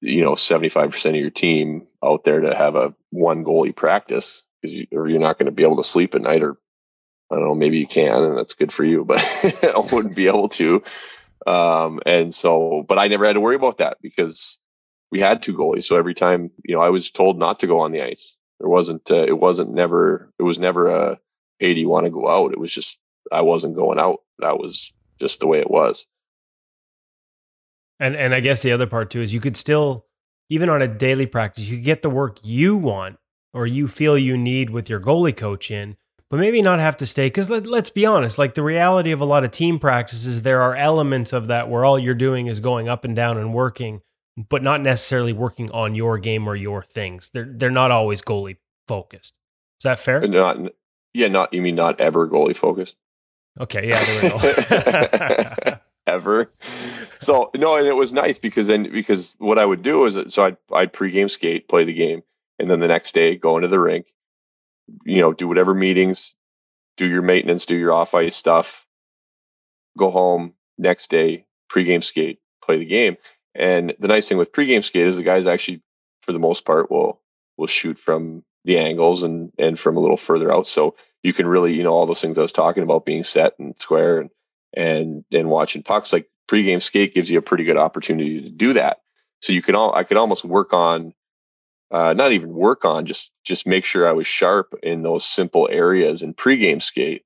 you 0.00 0.22
know, 0.22 0.32
75% 0.32 1.06
of 1.08 1.14
your 1.16 1.30
team 1.30 1.86
out 2.04 2.24
there 2.24 2.40
to 2.40 2.54
have 2.54 2.76
a 2.76 2.94
one 3.10 3.44
goalie 3.44 3.74
practice 3.74 4.44
because 4.60 4.76
you, 4.76 4.86
or 4.92 5.08
you're 5.08 5.18
not 5.18 5.38
going 5.38 5.46
to 5.46 5.52
be 5.52 5.62
able 5.62 5.78
to 5.78 5.84
sleep 5.84 6.14
at 6.14 6.22
night 6.22 6.42
or 6.42 6.56
I 7.30 7.36
don't 7.36 7.44
know, 7.44 7.54
maybe 7.54 7.78
you 7.78 7.86
can 7.86 8.22
and 8.22 8.36
that's 8.36 8.54
good 8.54 8.72
for 8.72 8.84
you, 8.84 9.04
but 9.04 9.20
I 9.62 9.78
wouldn't 9.92 10.16
be 10.16 10.26
able 10.26 10.48
to. 10.50 10.82
Um, 11.46 12.00
and 12.06 12.34
so, 12.34 12.84
but 12.88 12.98
I 12.98 13.08
never 13.08 13.26
had 13.26 13.34
to 13.34 13.40
worry 13.40 13.56
about 13.56 13.78
that 13.78 13.98
because 14.02 14.58
we 15.10 15.20
had 15.20 15.42
two 15.42 15.56
goalies. 15.56 15.84
So 15.84 15.96
every 15.96 16.14
time, 16.14 16.50
you 16.64 16.74
know, 16.74 16.82
I 16.82 16.90
was 16.90 17.10
told 17.10 17.38
not 17.38 17.60
to 17.60 17.66
go 17.66 17.80
on 17.80 17.92
the 17.92 18.02
ice. 18.02 18.36
There 18.58 18.68
wasn't, 18.68 19.10
uh, 19.10 19.24
it 19.26 19.38
wasn't 19.38 19.72
never, 19.72 20.32
it 20.38 20.42
was 20.42 20.58
never 20.58 20.88
a, 20.88 21.18
hey, 21.58 21.74
do 21.74 21.80
you 21.80 21.88
want 21.88 22.04
to 22.04 22.10
go 22.10 22.28
out? 22.28 22.52
It 22.52 22.60
was 22.60 22.72
just, 22.72 22.98
I 23.32 23.42
wasn't 23.42 23.76
going 23.76 23.98
out. 23.98 24.20
That 24.38 24.58
was 24.58 24.92
just 25.18 25.40
the 25.40 25.46
way 25.46 25.60
it 25.60 25.70
was. 25.70 26.06
And 28.00 28.16
and 28.16 28.34
I 28.34 28.40
guess 28.40 28.62
the 28.62 28.72
other 28.72 28.86
part 28.86 29.10
too 29.10 29.20
is 29.20 29.34
you 29.34 29.40
could 29.40 29.56
still, 29.56 30.06
even 30.48 30.70
on 30.70 30.80
a 30.80 30.88
daily 30.88 31.26
practice, 31.26 31.68
you 31.68 31.78
get 31.80 32.02
the 32.02 32.10
work 32.10 32.38
you 32.42 32.76
want 32.76 33.18
or 33.52 33.66
you 33.66 33.88
feel 33.88 34.16
you 34.16 34.38
need 34.38 34.70
with 34.70 34.88
your 34.88 35.00
goalie 35.00 35.36
coach 35.36 35.70
in, 35.70 35.96
but 36.30 36.38
maybe 36.38 36.62
not 36.62 36.78
have 36.78 36.96
to 36.98 37.06
stay. 37.06 37.26
Because 37.26 37.50
let, 37.50 37.66
let's 37.66 37.90
be 37.90 38.06
honest, 38.06 38.38
like 38.38 38.54
the 38.54 38.62
reality 38.62 39.10
of 39.10 39.20
a 39.20 39.24
lot 39.24 39.44
of 39.44 39.50
team 39.50 39.78
practices, 39.78 40.42
there 40.42 40.62
are 40.62 40.76
elements 40.76 41.32
of 41.32 41.48
that 41.48 41.68
where 41.68 41.84
all 41.84 41.98
you're 41.98 42.14
doing 42.14 42.46
is 42.46 42.60
going 42.60 42.88
up 42.88 43.04
and 43.04 43.16
down 43.16 43.36
and 43.36 43.52
working, 43.52 44.00
but 44.36 44.62
not 44.62 44.80
necessarily 44.80 45.32
working 45.32 45.70
on 45.72 45.94
your 45.94 46.18
game 46.18 46.46
or 46.48 46.54
your 46.54 46.82
things. 46.82 47.30
They're 47.34 47.52
they're 47.52 47.70
not 47.70 47.90
always 47.90 48.22
goalie 48.22 48.58
focused. 48.86 49.34
Is 49.80 49.84
that 49.84 49.98
fair? 49.98 50.20
Not, 50.26 50.72
yeah, 51.12 51.28
not, 51.28 51.52
you 51.52 51.62
mean 51.62 51.74
not 51.74 52.00
ever 52.00 52.28
goalie 52.28 52.56
focused? 52.56 52.94
Okay, 53.58 53.88
yeah, 53.88 54.04
there 54.04 54.22
we 54.22 55.70
go. 55.70 55.78
ever. 56.06 56.50
So 57.20 57.50
no, 57.54 57.76
and 57.76 57.86
it 57.86 57.94
was 57.94 58.12
nice 58.12 58.38
because 58.38 58.66
then 58.66 58.90
because 58.92 59.36
what 59.38 59.58
I 59.58 59.64
would 59.64 59.82
do 59.82 60.04
is 60.06 60.18
so 60.32 60.44
I'd 60.44 60.56
I'd 60.72 60.92
pregame 60.92 61.30
skate, 61.30 61.68
play 61.68 61.84
the 61.84 61.92
game, 61.92 62.22
and 62.58 62.70
then 62.70 62.80
the 62.80 62.88
next 62.88 63.14
day 63.14 63.36
go 63.36 63.56
into 63.56 63.68
the 63.68 63.78
rink, 63.78 64.06
you 65.04 65.20
know, 65.20 65.32
do 65.32 65.48
whatever 65.48 65.74
meetings, 65.74 66.34
do 66.96 67.06
your 67.06 67.22
maintenance, 67.22 67.66
do 67.66 67.76
your 67.76 67.92
off 67.92 68.14
ice 68.14 68.36
stuff, 68.36 68.86
go 69.98 70.10
home 70.10 70.54
next 70.78 71.10
day, 71.10 71.46
pregame 71.70 72.04
skate, 72.04 72.40
play 72.62 72.78
the 72.78 72.84
game. 72.84 73.16
And 73.54 73.94
the 73.98 74.08
nice 74.08 74.28
thing 74.28 74.38
with 74.38 74.52
pregame 74.52 74.84
skate 74.84 75.06
is 75.06 75.16
the 75.16 75.22
guys 75.22 75.46
actually, 75.46 75.82
for 76.22 76.32
the 76.32 76.38
most 76.38 76.64
part, 76.64 76.90
will 76.90 77.20
will 77.56 77.66
shoot 77.66 77.98
from 77.98 78.44
the 78.64 78.78
angles 78.78 79.22
and 79.22 79.52
and 79.58 79.78
from 79.78 79.96
a 79.96 80.00
little 80.00 80.16
further 80.16 80.52
out. 80.52 80.66
So 80.66 80.94
you 81.22 81.32
can 81.32 81.46
really, 81.46 81.74
you 81.74 81.82
know, 81.82 81.92
all 81.92 82.06
those 82.06 82.20
things 82.20 82.38
I 82.38 82.42
was 82.42 82.52
talking 82.52 82.82
about 82.82 83.04
being 83.04 83.24
set 83.24 83.54
and 83.58 83.74
square 83.78 84.20
and 84.20 84.30
and 84.74 85.24
and 85.32 85.50
watching 85.50 85.82
pucks 85.82 86.12
like 86.12 86.28
pregame 86.48 86.82
skate 86.82 87.14
gives 87.14 87.30
you 87.30 87.38
a 87.38 87.42
pretty 87.42 87.64
good 87.64 87.76
opportunity 87.76 88.42
to 88.42 88.50
do 88.50 88.72
that 88.74 88.98
so 89.40 89.52
you 89.52 89.62
can 89.62 89.74
all 89.74 89.94
i 89.94 90.04
could 90.04 90.16
almost 90.16 90.44
work 90.44 90.72
on 90.72 91.12
uh, 91.90 92.12
not 92.12 92.32
even 92.32 92.54
work 92.54 92.84
on 92.84 93.06
just 93.06 93.30
just 93.44 93.66
make 93.66 93.84
sure 93.84 94.08
i 94.08 94.12
was 94.12 94.26
sharp 94.26 94.74
in 94.82 95.02
those 95.02 95.24
simple 95.24 95.68
areas 95.70 96.22
in 96.22 96.34
pregame 96.34 96.82
skate. 96.82 97.24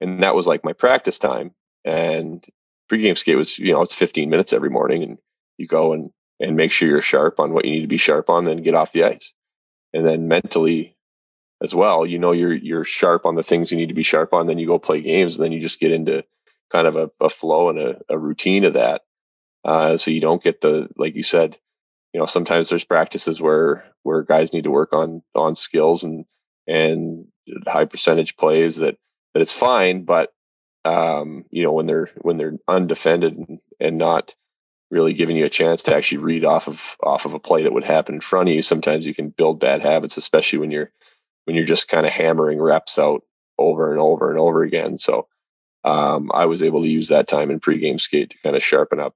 And 0.00 0.22
that 0.22 0.34
was 0.34 0.46
like 0.46 0.64
my 0.64 0.74
practice 0.74 1.18
time. 1.18 1.52
And 1.84 2.44
pregame 2.90 3.18
skate 3.18 3.36
was 3.36 3.58
you 3.58 3.72
know 3.72 3.82
it's 3.82 3.94
15 3.94 4.30
minutes 4.30 4.52
every 4.52 4.70
morning 4.70 5.02
and 5.02 5.18
you 5.58 5.66
go 5.66 5.92
and 5.92 6.10
and 6.38 6.56
make 6.56 6.70
sure 6.70 6.88
you're 6.88 7.00
sharp 7.00 7.40
on 7.40 7.52
what 7.52 7.64
you 7.64 7.72
need 7.72 7.80
to 7.80 7.86
be 7.86 7.96
sharp 7.96 8.28
on 8.28 8.44
then 8.44 8.62
get 8.62 8.74
off 8.74 8.92
the 8.92 9.04
ice. 9.04 9.32
And 9.92 10.06
then 10.06 10.28
mentally 10.28 10.96
as 11.62 11.74
well 11.74 12.04
you 12.04 12.18
know 12.18 12.32
you're 12.32 12.54
you're 12.54 12.84
sharp 12.84 13.24
on 13.24 13.34
the 13.34 13.42
things 13.42 13.70
you 13.70 13.78
need 13.78 13.88
to 13.88 13.94
be 13.94 14.02
sharp 14.02 14.34
on 14.34 14.46
then 14.46 14.58
you 14.58 14.66
go 14.66 14.78
play 14.78 15.00
games 15.00 15.36
and 15.36 15.44
then 15.44 15.52
you 15.52 15.60
just 15.60 15.80
get 15.80 15.90
into 15.90 16.22
kind 16.70 16.86
of 16.86 16.96
a, 16.96 17.10
a 17.20 17.28
flow 17.28 17.70
and 17.70 17.78
a, 17.78 18.00
a 18.08 18.18
routine 18.18 18.64
of 18.64 18.74
that. 18.74 19.02
Uh, 19.64 19.96
so 19.96 20.10
you 20.10 20.20
don't 20.20 20.42
get 20.42 20.60
the 20.60 20.88
like 20.96 21.14
you 21.16 21.22
said, 21.22 21.58
you 22.16 22.20
know, 22.20 22.24
sometimes 22.26 22.70
there's 22.70 22.82
practices 22.82 23.42
where 23.42 23.84
where 24.02 24.22
guys 24.22 24.54
need 24.54 24.64
to 24.64 24.70
work 24.70 24.94
on 24.94 25.20
on 25.34 25.54
skills 25.54 26.02
and 26.02 26.24
and 26.66 27.26
high 27.66 27.84
percentage 27.84 28.38
plays 28.38 28.76
that 28.76 28.96
that 29.34 29.42
it's 29.42 29.52
fine, 29.52 30.04
but 30.04 30.32
um, 30.86 31.44
you 31.50 31.62
know 31.62 31.72
when 31.72 31.84
they're 31.84 32.08
when 32.22 32.38
they're 32.38 32.56
undefended 32.66 33.36
and, 33.36 33.58
and 33.78 33.98
not 33.98 34.34
really 34.90 35.12
giving 35.12 35.36
you 35.36 35.44
a 35.44 35.50
chance 35.50 35.82
to 35.82 35.94
actually 35.94 36.16
read 36.16 36.46
off 36.46 36.68
of 36.68 36.96
off 37.02 37.26
of 37.26 37.34
a 37.34 37.38
play 37.38 37.64
that 37.64 37.72
would 37.74 37.84
happen 37.84 38.14
in 38.14 38.22
front 38.22 38.48
of 38.48 38.54
you, 38.54 38.62
sometimes 38.62 39.04
you 39.04 39.14
can 39.14 39.28
build 39.28 39.60
bad 39.60 39.82
habits, 39.82 40.16
especially 40.16 40.58
when 40.58 40.70
you're 40.70 40.90
when 41.44 41.54
you're 41.54 41.66
just 41.66 41.86
kind 41.86 42.06
of 42.06 42.12
hammering 42.12 42.58
reps 42.58 42.98
out 42.98 43.24
over 43.58 43.90
and 43.90 44.00
over 44.00 44.30
and 44.30 44.38
over 44.38 44.62
again. 44.62 44.96
So 44.96 45.28
um, 45.84 46.30
I 46.32 46.46
was 46.46 46.62
able 46.62 46.80
to 46.80 46.88
use 46.88 47.08
that 47.08 47.28
time 47.28 47.50
in 47.50 47.60
pregame 47.60 48.00
skate 48.00 48.30
to 48.30 48.38
kind 48.42 48.56
of 48.56 48.64
sharpen 48.64 49.00
up, 49.00 49.14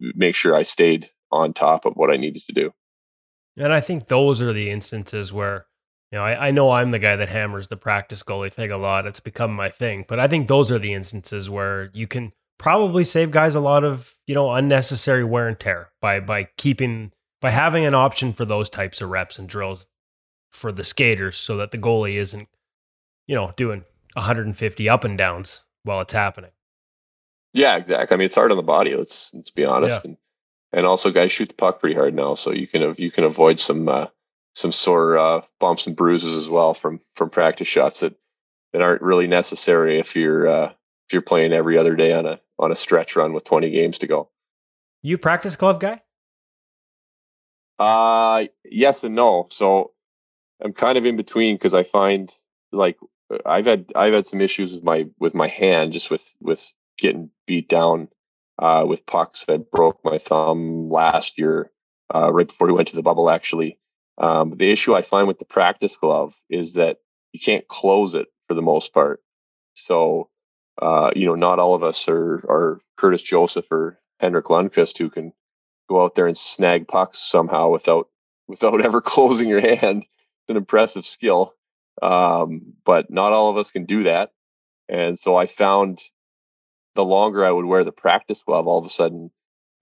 make 0.00 0.34
sure 0.34 0.56
I 0.56 0.62
stayed 0.62 1.10
on 1.30 1.52
top 1.52 1.84
of 1.84 1.94
what 1.94 2.10
I 2.10 2.16
needed 2.16 2.42
to 2.44 2.52
do. 2.52 2.72
And 3.56 3.72
I 3.72 3.80
think 3.80 4.06
those 4.06 4.40
are 4.40 4.52
the 4.52 4.70
instances 4.70 5.32
where, 5.32 5.66
you 6.12 6.18
know, 6.18 6.24
I, 6.24 6.48
I 6.48 6.50
know 6.50 6.70
I'm 6.70 6.90
the 6.90 6.98
guy 6.98 7.16
that 7.16 7.28
hammers 7.28 7.68
the 7.68 7.76
practice 7.76 8.22
goalie 8.22 8.52
thing 8.52 8.70
a 8.70 8.78
lot. 8.78 9.06
It's 9.06 9.20
become 9.20 9.52
my 9.52 9.68
thing. 9.68 10.04
But 10.08 10.20
I 10.20 10.28
think 10.28 10.48
those 10.48 10.70
are 10.70 10.78
the 10.78 10.94
instances 10.94 11.50
where 11.50 11.90
you 11.92 12.06
can 12.06 12.32
probably 12.58 13.04
save 13.04 13.30
guys 13.30 13.54
a 13.54 13.60
lot 13.60 13.84
of, 13.84 14.14
you 14.26 14.34
know, 14.34 14.52
unnecessary 14.52 15.24
wear 15.24 15.48
and 15.48 15.58
tear 15.58 15.90
by 16.00 16.20
by 16.20 16.48
keeping 16.56 17.12
by 17.40 17.50
having 17.50 17.84
an 17.84 17.94
option 17.94 18.32
for 18.32 18.44
those 18.44 18.70
types 18.70 19.00
of 19.00 19.10
reps 19.10 19.38
and 19.38 19.48
drills 19.48 19.86
for 20.50 20.72
the 20.72 20.84
skaters 20.84 21.36
so 21.36 21.56
that 21.56 21.70
the 21.70 21.78
goalie 21.78 22.14
isn't, 22.14 22.48
you 23.26 23.34
know, 23.34 23.52
doing 23.56 23.84
150 24.14 24.88
up 24.88 25.04
and 25.04 25.18
downs 25.18 25.62
while 25.82 26.00
it's 26.00 26.12
happening. 26.12 26.50
Yeah, 27.54 27.76
exactly. 27.76 28.14
I 28.14 28.18
mean, 28.18 28.26
it's 28.26 28.34
hard 28.34 28.50
on 28.50 28.56
the 28.56 28.62
body. 28.62 28.94
Let's 28.94 29.32
let's 29.34 29.50
be 29.50 29.64
honest. 29.64 30.00
Yeah. 30.04 30.10
And 30.10 30.16
and 30.72 30.86
also, 30.86 31.10
guys 31.10 31.32
shoot 31.32 31.48
the 31.48 31.54
puck 31.54 31.80
pretty 31.80 31.96
hard 31.96 32.14
now, 32.14 32.34
so 32.34 32.52
you 32.52 32.66
can 32.66 32.94
you 32.98 33.10
can 33.10 33.24
avoid 33.24 33.58
some 33.58 33.88
uh, 33.88 34.06
some 34.54 34.72
sore 34.72 35.16
uh, 35.18 35.40
bumps 35.60 35.86
and 35.86 35.96
bruises 35.96 36.36
as 36.36 36.48
well 36.48 36.74
from 36.74 37.00
from 37.14 37.30
practice 37.30 37.68
shots 37.68 38.00
that 38.00 38.14
that 38.72 38.82
aren't 38.82 39.02
really 39.02 39.26
necessary 39.26 39.98
if 39.98 40.14
you're 40.14 40.48
uh, 40.48 40.72
if 41.06 41.12
you're 41.12 41.22
playing 41.22 41.52
every 41.52 41.78
other 41.78 41.96
day 41.96 42.12
on 42.12 42.26
a 42.26 42.40
on 42.58 42.72
a 42.72 42.76
stretch 42.76 43.16
run 43.16 43.32
with 43.32 43.44
20 43.44 43.70
games 43.70 43.98
to 43.98 44.06
go. 44.06 44.28
You 45.02 45.16
practice 45.16 45.56
glove 45.56 45.78
guy? 45.78 46.02
Uh 47.78 48.46
yes 48.64 49.04
and 49.04 49.14
no. 49.14 49.46
So 49.50 49.92
I'm 50.62 50.72
kind 50.72 50.98
of 50.98 51.06
in 51.06 51.16
between 51.16 51.54
because 51.54 51.74
I 51.74 51.84
find 51.84 52.32
like 52.72 52.98
I've 53.46 53.66
had 53.66 53.86
I've 53.94 54.12
had 54.12 54.26
some 54.26 54.40
issues 54.40 54.72
with 54.72 54.82
my 54.82 55.06
with 55.18 55.34
my 55.34 55.46
hand 55.46 55.92
just 55.92 56.10
with 56.10 56.28
with 56.40 56.64
getting 56.98 57.30
beat 57.46 57.68
down 57.68 58.08
uh, 58.58 58.84
with 58.86 59.06
pucks. 59.06 59.44
I 59.48 59.58
broke 59.58 60.00
my 60.04 60.18
thumb 60.18 60.90
last 60.90 61.38
year 61.38 61.70
uh, 62.14 62.32
right 62.32 62.48
before 62.48 62.66
we 62.68 62.72
went 62.74 62.88
to 62.88 62.96
the 62.96 63.02
bubble. 63.02 63.30
Actually, 63.30 63.78
um, 64.18 64.54
the 64.56 64.70
issue 64.70 64.94
I 64.94 65.02
find 65.02 65.28
with 65.28 65.38
the 65.38 65.44
practice 65.44 65.96
glove 65.96 66.34
is 66.50 66.74
that 66.74 66.98
you 67.32 67.40
can't 67.40 67.68
close 67.68 68.14
it 68.14 68.28
for 68.48 68.54
the 68.54 68.62
most 68.62 68.92
part. 68.94 69.22
So 69.74 70.30
uh, 70.80 71.10
you 71.16 71.26
know, 71.26 71.34
not 71.34 71.58
all 71.58 71.74
of 71.74 71.82
us 71.84 72.08
are 72.08 72.36
are 72.48 72.80
Curtis 72.96 73.22
Joseph 73.22 73.70
or 73.70 73.98
Henrik 74.20 74.46
Lundqvist 74.46 74.98
who 74.98 75.10
can 75.10 75.32
go 75.88 76.04
out 76.04 76.14
there 76.14 76.26
and 76.26 76.36
snag 76.36 76.88
pucks 76.88 77.18
somehow 77.18 77.70
without 77.70 78.08
without 78.48 78.80
ever 78.84 79.00
closing 79.00 79.48
your 79.48 79.60
hand. 79.60 80.04
It's 80.04 80.50
an 80.50 80.56
impressive 80.56 81.06
skill 81.06 81.54
um, 82.02 82.74
but 82.84 83.10
not 83.10 83.32
all 83.32 83.50
of 83.50 83.56
us 83.56 83.70
can 83.70 83.84
do 83.84 84.04
that. 84.04 84.32
And 84.88 85.18
so 85.18 85.36
I 85.36 85.46
found 85.46 86.02
the 86.98 87.04
longer 87.04 87.46
I 87.46 87.52
would 87.52 87.64
wear 87.64 87.84
the 87.84 87.92
practice 87.92 88.42
glove, 88.42 88.66
all 88.66 88.80
of 88.80 88.84
a 88.84 88.88
sudden 88.88 89.30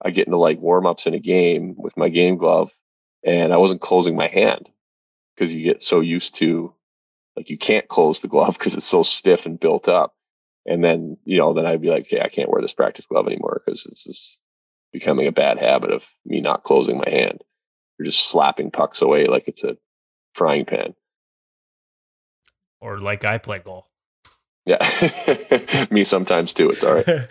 I 0.05 0.11
get 0.11 0.27
into 0.27 0.37
like 0.37 0.59
warm 0.59 0.85
ups 0.85 1.07
in 1.07 1.15
a 1.15 1.19
game 1.19 1.73
with 1.75 1.97
my 1.97 2.09
game 2.09 2.37
glove 2.37 2.69
and 3.25 3.51
I 3.51 3.57
wasn't 3.57 3.81
closing 3.81 4.15
my 4.15 4.27
hand 4.27 4.69
because 5.33 5.51
you 5.51 5.63
get 5.63 5.81
so 5.81 5.99
used 5.99 6.35
to 6.35 6.75
like 7.35 7.49
you 7.49 7.57
can't 7.57 7.87
close 7.87 8.19
the 8.19 8.27
glove 8.27 8.55
because 8.59 8.75
it's 8.75 8.85
so 8.85 9.01
stiff 9.01 9.47
and 9.47 9.59
built 9.59 9.89
up. 9.89 10.13
And 10.67 10.83
then, 10.83 11.17
you 11.25 11.39
know, 11.39 11.55
then 11.55 11.65
I'd 11.65 11.81
be 11.81 11.89
like, 11.89 12.03
okay, 12.03 12.21
I 12.21 12.29
can't 12.29 12.51
wear 12.51 12.61
this 12.61 12.73
practice 12.73 13.07
glove 13.07 13.25
anymore 13.25 13.63
because 13.65 13.83
this 13.83 14.05
is 14.05 14.39
becoming 14.93 15.25
a 15.25 15.31
bad 15.31 15.57
habit 15.57 15.89
of 15.89 16.05
me 16.23 16.39
not 16.39 16.63
closing 16.63 16.97
my 16.97 17.09
hand. 17.09 17.43
You're 17.97 18.05
just 18.05 18.27
slapping 18.27 18.69
pucks 18.69 19.01
away 19.01 19.25
like 19.25 19.47
it's 19.47 19.63
a 19.63 19.75
frying 20.35 20.65
pan. 20.65 20.93
Or 22.79 22.99
like 22.99 23.25
I 23.25 23.39
play 23.39 23.57
goal. 23.57 23.87
Yeah. 24.67 25.87
me 25.91 26.03
sometimes 26.03 26.53
too. 26.53 26.69
It's 26.69 26.83
all 26.83 26.95
right. 26.95 27.07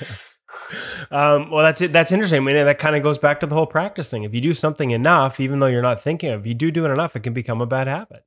um, 1.11 1.51
well, 1.51 1.63
that's 1.63 1.83
it. 1.83 1.93
That's 1.93 2.11
interesting. 2.11 2.39
I 2.39 2.41
mean, 2.41 2.57
that 2.57 2.79
kind 2.79 2.97
of 2.97 3.03
goes 3.03 3.19
back 3.19 3.41
to 3.41 3.47
the 3.47 3.55
whole 3.55 3.67
practice 3.67 4.11
thing. 4.11 4.25
If 4.25 4.35
you 4.35 4.41
do 4.41 4.55
something 4.55 4.91
enough, 4.91 5.39
even 5.39 5.61
though 5.61 5.67
you're 5.67 5.83
not 5.83 6.03
thinking 6.03 6.31
of, 6.31 6.47
you 6.47 6.55
do 6.55 6.71
do 6.71 6.87
it 6.87 6.91
enough, 6.91 7.15
it 7.15 7.21
can 7.21 7.35
become 7.35 7.61
a 7.61 7.67
bad 7.67 7.89
habit. 7.89 8.25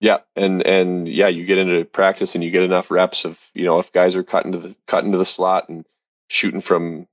Yeah, 0.00 0.18
and 0.36 0.64
and 0.64 1.08
yeah, 1.08 1.26
you 1.26 1.44
get 1.44 1.58
into 1.58 1.84
practice 1.84 2.36
and 2.36 2.44
you 2.44 2.52
get 2.52 2.62
enough 2.62 2.92
reps 2.92 3.24
of 3.24 3.40
you 3.54 3.64
know 3.64 3.80
if 3.80 3.92
guys 3.92 4.14
are 4.14 4.22
cutting 4.22 4.52
to 4.52 4.58
the 4.58 4.76
cutting 4.86 5.10
to 5.10 5.18
the 5.18 5.24
slot 5.24 5.68
and 5.68 5.84
shooting 6.28 6.60
from 6.60 7.08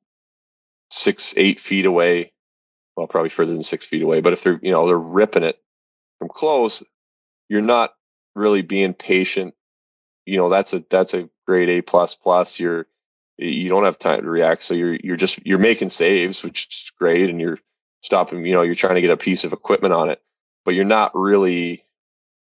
six 0.92 1.34
eight 1.38 1.60
feet 1.60 1.88
away, 1.88 2.32
well 2.96 3.08
probably 3.08 3.30
further 3.30 3.54
than 3.54 3.64
six 3.64 3.86
feet 3.86 4.04
away, 4.04 4.22
but 4.22 4.34
if 4.34 4.44
they're 4.44 4.60
you 4.62 4.72
know 4.72 4.86
they're 4.86 5.00
ripping 5.00 5.42
it 5.42 5.60
from 6.20 6.30
close, 6.30 6.84
you're 7.50 7.62
not 7.62 7.96
really 8.36 8.62
being 8.62 8.94
patient. 8.94 9.56
You 10.26 10.38
know 10.38 10.50
that's 10.50 10.74
a 10.74 10.84
that's 10.90 11.14
a 11.14 11.30
grade 11.46 11.70
A 11.70 11.82
plus 11.82 12.16
plus. 12.16 12.60
You're 12.60 12.88
you 13.38 13.70
don't 13.70 13.86
have 13.86 14.00
time 14.00 14.22
to 14.22 14.30
react, 14.30 14.64
so 14.64 14.74
you're 14.74 14.96
you're 14.96 15.18
just 15.18 15.46
you're 15.46 15.60
making 15.60 15.90
saves, 15.90 16.44
which 16.44 16.68
is 16.68 16.92
great, 16.98 17.30
and 17.30 17.40
you're 17.40 17.60
stopping. 18.02 18.46
You 18.46 18.54
know 18.54 18.62
you're 18.62 18.76
trying 18.76 18.96
to 18.96 19.02
get 19.02 19.12
a 19.12 19.18
piece 19.18 19.44
of 19.44 19.54
equipment 19.54 19.94
on 19.94 20.10
it, 20.10 20.22
but 20.64 20.74
you're 20.74 20.86
not 20.86 21.16
really 21.16 21.84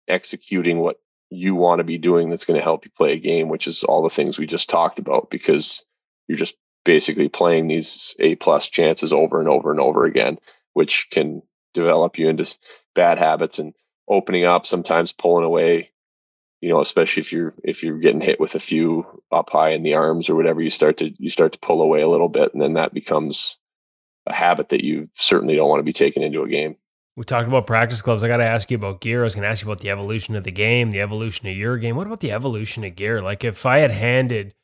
executing 0.09 0.79
what 0.79 0.99
you 1.31 1.55
want 1.55 1.79
to 1.79 1.85
be 1.85 1.99
doing 1.99 2.29
that's 2.29 2.45
going 2.45 2.59
to 2.59 2.65
help 2.65 2.85
you 2.85 2.91
play 2.97 3.13
a 3.13 3.19
game, 3.19 3.49
which 3.49 3.67
is 3.67 3.85
all 3.85 4.03
the 4.03 4.11
things 4.11 4.39
we 4.39 4.47
just 4.47 4.69
talked 4.69 4.99
about, 4.99 5.31
because 5.31 5.83
you're 6.29 6.39
just 6.39 6.55
basically 6.85 7.29
playing 7.29 7.69
these 7.69 8.15
A 8.19 8.35
plus 8.35 8.69
chances 8.69 9.13
over 9.13 9.41
and 9.41 9.49
over 9.49 9.71
and 9.71 9.81
over 9.81 10.05
again, 10.05 10.39
which 10.75 11.09
can 11.11 11.43
develop 11.75 12.19
you 12.19 12.29
into 12.29 12.55
bad 12.95 13.19
habits 13.19 13.59
and 13.59 13.73
opening 14.09 14.45
up, 14.45 14.67
sometimes 14.67 15.13
pulling 15.13 15.45
away. 15.45 15.91
You 16.63 16.71
know, 16.71 16.81
especially 16.81 17.21
if 17.21 17.33
you're 17.33 17.55
if 17.63 17.83
you're 17.83 17.99
getting 17.99 18.21
hit 18.21 18.41
with 18.41 18.55
a 18.55 18.61
few 18.61 19.05
up 19.31 19.51
high 19.51 19.71
in 19.71 19.83
the 19.83 19.95
arms 19.95 20.31
or 20.31 20.37
whatever, 20.37 20.63
you 20.63 20.71
start 20.71 20.97
to 20.99 21.11
you 21.19 21.29
start 21.29 21.53
to 21.53 21.59
pull 21.59 21.83
away 21.83 22.01
a 22.01 22.09
little 22.09 22.29
bit, 22.29 22.55
and 22.55 22.63
then 22.63 22.75
that 22.75 22.95
becomes 22.95 23.59
a 24.27 24.33
habit 24.33 24.69
that 24.71 24.85
you 24.85 25.11
certainly 25.17 25.57
don't 25.57 25.69
want 25.69 25.81
to 25.81 25.85
be 25.85 25.93
taken 25.93 26.23
into 26.23 26.43
a 26.43 26.49
game. 26.49 26.77
We 27.17 27.25
talked 27.25 27.49
about 27.49 27.67
practice 27.67 28.01
gloves. 28.01 28.23
I 28.23 28.29
got 28.29 28.39
to 28.39 28.45
ask 28.45 28.71
you 28.71 28.77
about 28.77 29.03
gear. 29.03 29.21
I 29.21 29.25
was 29.25 29.35
going 29.35 29.43
to 29.43 29.49
ask 29.49 29.63
you 29.63 29.71
about 29.71 29.83
the 29.83 29.91
evolution 29.91 30.35
of 30.35 30.45
the 30.45 30.53
game, 30.53 30.93
the 30.93 31.03
evolution 31.03 31.47
of 31.47 31.57
your 31.57 31.77
game. 31.77 31.97
What 31.97 32.07
about 32.07 32.21
the 32.21 32.33
evolution 32.33 32.85
of 32.85 32.97
gear? 32.97 33.21
Like 33.21 33.45
if 33.45 33.67
I 33.67 33.79
had 33.79 33.91
handed 33.91 34.55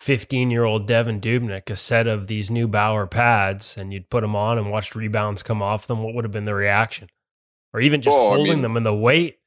15 0.00 0.50
year 0.50 0.64
old 0.64 0.86
Devan 0.86 1.20
Dubnyk 1.20 1.70
a 1.70 1.76
set 1.76 2.06
of 2.06 2.26
these 2.26 2.50
new 2.50 2.68
Bauer 2.68 3.06
pads 3.06 3.76
and 3.78 3.92
you'd 3.92 4.10
put 4.10 4.20
them 4.20 4.36
on 4.36 4.58
and 4.58 4.70
watched 4.70 4.94
rebounds 4.94 5.42
come 5.42 5.62
off 5.62 5.86
them, 5.86 6.02
what 6.02 6.14
would 6.14 6.24
have 6.24 6.32
been 6.32 6.44
the 6.44 6.54
reaction? 6.54 7.08
Or 7.72 7.80
even 7.80 8.02
just 8.02 8.16
well, 8.16 8.28
holding 8.28 8.52
I 8.52 8.54
mean, 8.56 8.62
them 8.62 8.76
in 8.76 8.82
the 8.82 8.94
weight? 8.94 9.38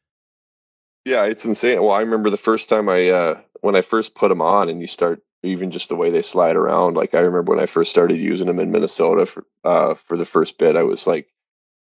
Yeah, 1.08 1.24
it's 1.24 1.46
insane. 1.46 1.82
Well, 1.82 1.92
I 1.92 2.02
remember 2.02 2.30
the 2.30 2.36
first 2.36 2.68
time 2.68 2.90
I, 2.90 3.08
uh, 3.08 3.42
when 3.62 3.78
I 3.78 3.82
first 3.82 4.14
put 4.14 4.28
them 4.28 4.42
on 4.42 4.68
and 4.68 4.82
you 4.82 4.88
start 4.88 5.22
even 5.42 5.72
just 5.72 5.88
the 5.88 5.96
way 5.96 6.12
they 6.12 6.22
slide 6.22 6.58
around. 6.58 6.96
Like 6.96 7.14
I 7.14 7.20
remember 7.20 7.54
when 7.54 7.64
I 7.64 7.66
first 7.66 7.92
started 7.92 8.18
using 8.20 8.48
them 8.48 8.60
in 8.60 8.72
Minnesota 8.72 9.26
for, 9.26 9.46
uh, 9.64 9.96
for 10.06 10.18
the 10.18 10.26
first 10.26 10.58
bit, 10.58 10.76
I 10.76 10.84
was 10.84 11.08
like, 11.08 11.30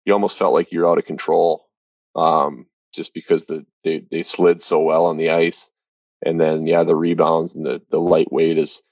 you 0.05 0.13
almost 0.13 0.37
felt 0.37 0.53
like 0.53 0.73
you're 0.73 0.91
out 0.91 0.99
of 0.99 1.05
control 1.05 1.69
um, 2.17 2.67
just 2.93 3.15
because 3.15 3.45
the 3.45 3.65
they, 3.85 4.05
they 4.11 4.23
slid 4.23 4.61
so 4.61 4.81
well 4.81 5.07
on 5.07 5.17
the 5.17 5.31
ice. 5.31 5.71
And 6.27 6.41
then 6.41 6.67
yeah, 6.67 6.83
the 6.83 6.97
rebounds 6.97 7.55
and 7.55 7.65
the 7.65 7.83
the 7.91 8.01
lightweight 8.01 8.59
is 8.59 8.83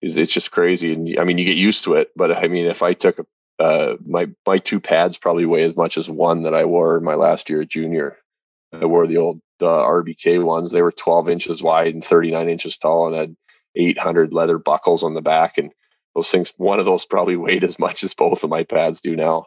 is 0.00 0.16
it's 0.16 0.32
just 0.32 0.52
crazy. 0.52 0.94
And 0.94 1.18
I 1.20 1.24
mean, 1.24 1.36
you 1.36 1.44
get 1.44 1.58
used 1.58 1.84
to 1.84 1.96
it. 1.96 2.12
But 2.16 2.32
I 2.32 2.48
mean, 2.48 2.66
if 2.66 2.82
I 2.82 2.94
took 2.94 3.18
a 3.18 3.26
uh, 3.62 3.96
my 4.06 4.28
my 4.46 4.58
two 4.58 4.80
pads 4.80 5.18
probably 5.18 5.44
weigh 5.46 5.64
as 5.64 5.76
much 5.76 5.98
as 5.98 6.08
one 6.08 6.44
that 6.44 6.54
I 6.54 6.64
wore 6.64 6.98
my 7.00 7.14
last 7.14 7.50
year 7.50 7.62
at 7.62 7.68
junior. 7.68 8.16
I 8.72 8.84
wore 8.84 9.06
the 9.06 9.18
old 9.18 9.40
uh, 9.60 9.64
RBK 9.64 10.42
ones. 10.44 10.70
They 10.70 10.82
were 10.82 10.92
12 10.92 11.28
inches 11.28 11.62
wide 11.62 11.94
and 11.94 12.04
39 12.04 12.48
inches 12.48 12.76
tall, 12.76 13.06
and 13.06 13.16
had 13.16 13.36
800 13.74 14.32
leather 14.32 14.58
buckles 14.58 15.02
on 15.02 15.14
the 15.14 15.22
back. 15.22 15.58
And 15.58 15.72
those 16.14 16.30
things, 16.30 16.52
one 16.56 16.78
of 16.78 16.84
those 16.84 17.06
probably 17.06 17.36
weighed 17.36 17.64
as 17.64 17.78
much 17.78 18.04
as 18.04 18.14
both 18.14 18.44
of 18.44 18.50
my 18.50 18.64
pads 18.64 19.00
do 19.00 19.16
now 19.16 19.46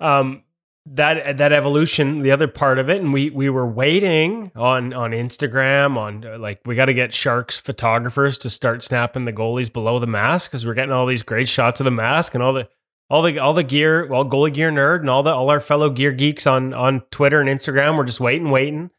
um, 0.00 0.42
that 0.86 1.36
that 1.36 1.52
evolution, 1.52 2.20
the 2.20 2.30
other 2.30 2.48
part 2.48 2.78
of 2.78 2.88
it, 2.88 3.00
and 3.00 3.12
we 3.12 3.30
we 3.30 3.50
were 3.50 3.66
waiting 3.66 4.50
on 4.56 4.92
on 4.94 5.12
Instagram 5.12 5.96
on 5.96 6.24
uh, 6.24 6.38
like 6.38 6.60
we 6.64 6.74
got 6.74 6.86
to 6.86 6.94
get 6.94 7.12
Sharks 7.12 7.58
photographers 7.58 8.38
to 8.38 8.50
start 8.50 8.82
snapping 8.82 9.26
the 9.26 9.32
goalies 9.32 9.72
below 9.72 9.98
the 9.98 10.06
mask 10.06 10.50
because 10.50 10.66
we're 10.66 10.74
getting 10.74 10.92
all 10.92 11.06
these 11.06 11.22
great 11.22 11.48
shots 11.48 11.80
of 11.80 11.84
the 11.84 11.90
mask 11.90 12.34
and 12.34 12.42
all 12.42 12.54
the 12.54 12.68
all 13.10 13.22
the 13.22 13.38
all 13.38 13.52
the 13.52 13.64
gear, 13.64 14.06
well, 14.06 14.24
goalie 14.24 14.54
gear 14.54 14.70
nerd 14.70 15.00
and 15.00 15.10
all 15.10 15.22
the 15.22 15.32
all 15.32 15.50
our 15.50 15.60
fellow 15.60 15.90
gear 15.90 16.12
geeks 16.12 16.46
on 16.46 16.72
on 16.72 17.02
Twitter 17.10 17.40
and 17.40 17.48
Instagram. 17.48 17.98
We're 17.98 18.04
just 18.04 18.20
waiting, 18.20 18.50
waiting. 18.50 18.90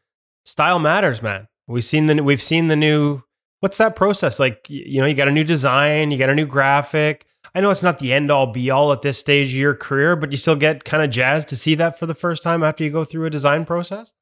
Style 0.44 0.78
matters, 0.78 1.22
man. 1.22 1.48
We've 1.66 1.84
seen 1.84 2.06
the 2.06 2.22
we've 2.22 2.42
seen 2.42 2.68
the 2.68 2.76
new. 2.76 3.22
What's 3.60 3.78
that 3.78 3.96
process 3.96 4.38
like? 4.38 4.66
You 4.68 5.00
know, 5.00 5.06
you 5.06 5.14
got 5.14 5.28
a 5.28 5.32
new 5.32 5.44
design, 5.44 6.10
you 6.10 6.18
got 6.18 6.30
a 6.30 6.34
new 6.34 6.46
graphic 6.46 7.26
I 7.54 7.60
know 7.60 7.70
it's 7.70 7.82
not 7.82 7.98
the 7.98 8.12
end 8.12 8.30
all 8.30 8.46
be 8.46 8.70
all 8.70 8.92
at 8.92 9.02
this 9.02 9.18
stage 9.18 9.48
of 9.48 9.56
your 9.56 9.74
career, 9.74 10.16
but 10.16 10.30
you 10.30 10.38
still 10.38 10.56
get 10.56 10.84
kind 10.84 11.02
of 11.02 11.10
jazzed 11.10 11.48
to 11.50 11.56
see 11.56 11.74
that 11.74 11.98
for 11.98 12.06
the 12.06 12.14
first 12.14 12.42
time 12.42 12.62
after 12.62 12.82
you 12.82 12.90
go 12.90 13.04
through 13.04 13.26
a 13.26 13.30
design 13.30 13.66
process. 13.66 14.12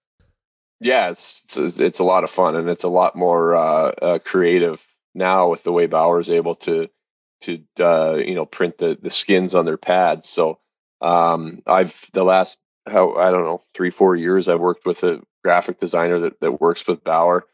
Yeah, 0.80 1.10
it's 1.10 1.56
it's, 1.56 1.78
it's 1.78 1.98
a 1.98 2.04
lot 2.04 2.24
of 2.24 2.30
fun 2.30 2.56
and 2.56 2.68
it's 2.68 2.84
a 2.84 2.88
lot 2.88 3.14
more 3.14 3.54
uh, 3.54 3.90
uh, 4.02 4.18
creative 4.18 4.82
now 5.14 5.48
with 5.48 5.62
the 5.62 5.72
way 5.72 5.86
Bauer's 5.86 6.30
able 6.30 6.54
to 6.56 6.88
to 7.42 7.62
uh, 7.80 8.16
you 8.16 8.34
know 8.34 8.46
print 8.46 8.78
the 8.78 8.98
the 9.00 9.10
skins 9.10 9.54
on 9.54 9.64
their 9.64 9.76
pads. 9.76 10.28
So 10.28 10.58
um, 11.00 11.62
I've 11.66 11.94
the 12.12 12.24
last 12.24 12.58
how 12.86 13.16
I 13.16 13.30
don't 13.30 13.44
know 13.44 13.62
three 13.74 13.90
four 13.90 14.16
years 14.16 14.48
I've 14.48 14.60
worked 14.60 14.86
with 14.86 15.02
a 15.04 15.20
graphic 15.44 15.78
designer 15.78 16.20
that 16.20 16.40
that 16.40 16.60
works 16.60 16.86
with 16.86 17.04
Bauer, 17.04 17.46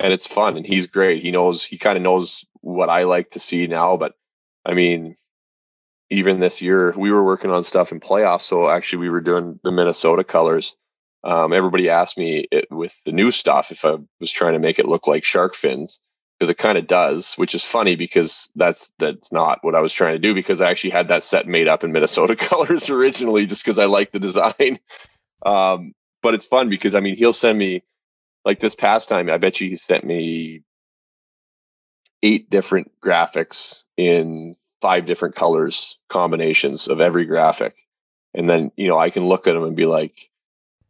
and 0.00 0.12
it's 0.12 0.26
fun 0.26 0.56
and 0.56 0.66
he's 0.66 0.86
great. 0.86 1.22
He 1.22 1.30
knows 1.30 1.64
he 1.64 1.78
kind 1.78 1.96
of 1.96 2.02
knows 2.02 2.44
what 2.60 2.90
I 2.90 3.04
like 3.04 3.30
to 3.30 3.40
see 3.40 3.66
now, 3.66 3.96
but 3.96 4.14
I 4.64 4.74
mean, 4.74 5.16
even 6.10 6.40
this 6.40 6.60
year 6.60 6.92
we 6.96 7.10
were 7.10 7.24
working 7.24 7.50
on 7.50 7.64
stuff 7.64 7.92
in 7.92 8.00
playoffs. 8.00 8.42
So 8.42 8.68
actually, 8.68 9.00
we 9.00 9.10
were 9.10 9.20
doing 9.20 9.60
the 9.62 9.72
Minnesota 9.72 10.24
colors. 10.24 10.76
Um, 11.24 11.52
everybody 11.52 11.88
asked 11.88 12.18
me 12.18 12.46
it, 12.52 12.66
with 12.70 12.94
the 13.04 13.12
new 13.12 13.32
stuff 13.32 13.72
if 13.72 13.84
I 13.84 13.96
was 14.20 14.30
trying 14.30 14.52
to 14.52 14.60
make 14.60 14.78
it 14.78 14.86
look 14.86 15.08
like 15.08 15.24
shark 15.24 15.56
fins 15.56 16.00
because 16.38 16.50
it 16.50 16.58
kind 16.58 16.76
of 16.76 16.86
does, 16.86 17.34
which 17.34 17.54
is 17.54 17.64
funny 17.64 17.96
because 17.96 18.50
that's 18.56 18.90
that's 18.98 19.32
not 19.32 19.58
what 19.62 19.74
I 19.74 19.80
was 19.80 19.92
trying 19.92 20.14
to 20.14 20.18
do 20.18 20.34
because 20.34 20.60
I 20.60 20.70
actually 20.70 20.90
had 20.90 21.08
that 21.08 21.22
set 21.22 21.46
made 21.46 21.68
up 21.68 21.84
in 21.84 21.92
Minnesota 21.92 22.36
colors 22.36 22.90
originally 22.90 23.46
just 23.46 23.64
because 23.64 23.78
I 23.78 23.86
like 23.86 24.12
the 24.12 24.20
design. 24.20 24.78
Um, 25.44 25.92
but 26.22 26.32
it's 26.34 26.46
fun 26.46 26.70
because 26.70 26.94
I 26.94 27.00
mean 27.00 27.14
he'll 27.14 27.34
send 27.34 27.58
me 27.58 27.84
like 28.46 28.58
this 28.58 28.74
past 28.74 29.08
time 29.08 29.30
I 29.30 29.36
bet 29.36 29.60
you 29.60 29.68
he 29.68 29.76
sent 29.76 30.02
me 30.02 30.62
eight 32.22 32.48
different 32.50 32.90
graphics 33.04 33.82
in 33.96 34.56
five 34.80 35.06
different 35.06 35.34
colors 35.34 35.98
combinations 36.08 36.88
of 36.88 37.00
every 37.00 37.26
graphic 37.26 37.76
and 38.34 38.48
then 38.48 38.70
you 38.76 38.88
know 38.88 38.98
i 38.98 39.10
can 39.10 39.26
look 39.26 39.46
at 39.46 39.54
them 39.54 39.64
and 39.64 39.76
be 39.76 39.86
like 39.86 40.30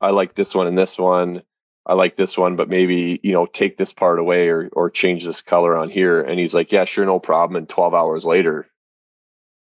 i 0.00 0.10
like 0.10 0.34
this 0.34 0.54
one 0.54 0.66
and 0.66 0.76
this 0.76 0.98
one 0.98 1.42
i 1.86 1.94
like 1.94 2.16
this 2.16 2.36
one 2.36 2.56
but 2.56 2.68
maybe 2.68 3.20
you 3.22 3.32
know 3.32 3.46
take 3.46 3.76
this 3.76 3.92
part 3.92 4.18
away 4.18 4.48
or 4.48 4.68
or 4.72 4.90
change 4.90 5.24
this 5.24 5.40
color 5.40 5.76
on 5.76 5.88
here 5.88 6.20
and 6.20 6.38
he's 6.38 6.54
like 6.54 6.72
yeah 6.72 6.84
sure 6.84 7.06
no 7.06 7.18
problem 7.18 7.56
and 7.56 7.68
12 7.68 7.94
hours 7.94 8.24
later 8.24 8.66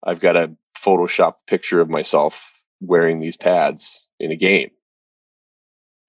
i've 0.05 0.21
got 0.21 0.37
a 0.37 0.51
photoshop 0.77 1.35
picture 1.47 1.81
of 1.81 1.89
myself 1.89 2.53
wearing 2.81 3.21
these 3.21 3.37
pads 3.37 4.07
in 4.19 4.31
a 4.31 4.37
game 4.37 4.71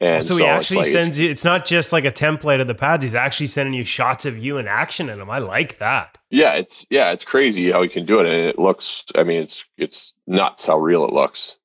and 0.01 0.23
so, 0.23 0.35
so 0.35 0.43
he 0.43 0.45
actually 0.45 0.77
like, 0.77 0.87
sends 0.87 1.19
you. 1.19 1.29
It's 1.29 1.43
not 1.43 1.65
just 1.65 1.91
like 1.91 2.05
a 2.05 2.11
template 2.11 2.61
of 2.61 2.67
the 2.67 2.75
pads. 2.75 3.03
He's 3.03 3.15
actually 3.15 3.47
sending 3.47 3.73
you 3.73 3.83
shots 3.83 4.25
of 4.25 4.37
you 4.37 4.57
in 4.57 4.67
action 4.67 5.09
in 5.09 5.19
them. 5.19 5.29
I 5.29 5.39
like 5.39 5.77
that. 5.79 6.17
Yeah, 6.29 6.53
it's 6.53 6.85
yeah, 6.89 7.11
it's 7.11 7.25
crazy 7.25 7.71
how 7.71 7.81
he 7.81 7.89
can 7.89 8.05
do 8.05 8.19
it, 8.21 8.25
and 8.25 8.35
it 8.35 8.57
looks. 8.57 9.03
I 9.15 9.23
mean, 9.23 9.41
it's 9.41 9.65
it's 9.77 10.13
nuts 10.25 10.67
how 10.67 10.79
real 10.79 11.03
it 11.03 11.11
looks. 11.11 11.57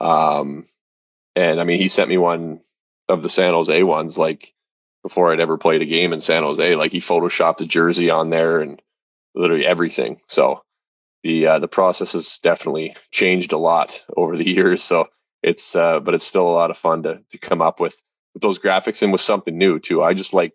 Um, 0.00 0.66
and 1.34 1.60
I 1.60 1.64
mean, 1.64 1.78
he 1.78 1.88
sent 1.88 2.08
me 2.08 2.18
one 2.18 2.60
of 3.12 3.22
the 3.22 3.28
San 3.28 3.52
Jose 3.52 3.82
ones 3.82 4.16
like 4.18 4.52
before 5.02 5.32
I'd 5.32 5.40
ever 5.40 5.58
played 5.58 5.82
a 5.82 5.86
game 5.86 6.12
in 6.12 6.20
San 6.20 6.42
Jose. 6.42 6.74
Like 6.76 6.92
he 6.92 6.98
photoshopped 6.98 7.58
the 7.58 7.66
jersey 7.66 8.10
on 8.10 8.30
there 8.30 8.60
and 8.60 8.80
literally 9.34 9.66
everything. 9.66 10.20
So 10.28 10.62
the 11.22 11.46
uh, 11.46 11.58
the 11.58 11.68
process 11.68 12.12
has 12.12 12.38
definitely 12.38 12.96
changed 13.10 13.52
a 13.52 13.58
lot 13.58 14.02
over 14.16 14.36
the 14.36 14.48
years. 14.48 14.82
So 14.82 15.08
it's 15.42 15.76
uh, 15.76 16.00
but 16.00 16.14
it's 16.14 16.26
still 16.26 16.48
a 16.48 16.50
lot 16.50 16.70
of 16.70 16.78
fun 16.78 17.02
to 17.04 17.20
to 17.30 17.38
come 17.38 17.62
up 17.62 17.80
with 17.80 17.96
with 18.34 18.42
those 18.42 18.58
graphics 18.58 19.02
and 19.02 19.12
with 19.12 19.20
something 19.20 19.56
new 19.56 19.78
too. 19.78 20.02
I 20.02 20.14
just 20.14 20.34
like 20.34 20.54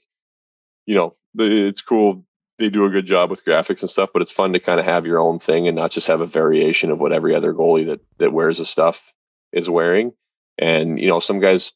you 0.85 0.95
know, 0.95 1.13
the, 1.35 1.67
it's 1.67 1.81
cool. 1.81 2.23
They 2.57 2.69
do 2.69 2.85
a 2.85 2.89
good 2.89 3.05
job 3.05 3.29
with 3.29 3.45
graphics 3.45 3.81
and 3.81 3.89
stuff, 3.89 4.09
but 4.13 4.23
it's 4.23 4.31
fun 4.31 4.53
to 4.53 4.59
kind 4.59 4.79
of 4.79 4.85
have 4.85 5.05
your 5.05 5.19
own 5.19 5.37
thing 5.37 5.67
and 5.67 5.75
not 5.75 5.91
just 5.91 6.07
have 6.07 6.21
a 6.21 6.25
variation 6.25 6.89
of 6.89 6.99
what 6.99 7.11
every 7.11 7.35
other 7.35 7.53
goalie 7.53 7.85
that 7.87 7.99
that 8.17 8.33
wears 8.33 8.57
the 8.57 8.65
stuff 8.65 9.13
is 9.51 9.69
wearing. 9.69 10.13
And 10.57 10.99
you 10.99 11.07
know, 11.07 11.19
some 11.19 11.39
guys 11.39 11.73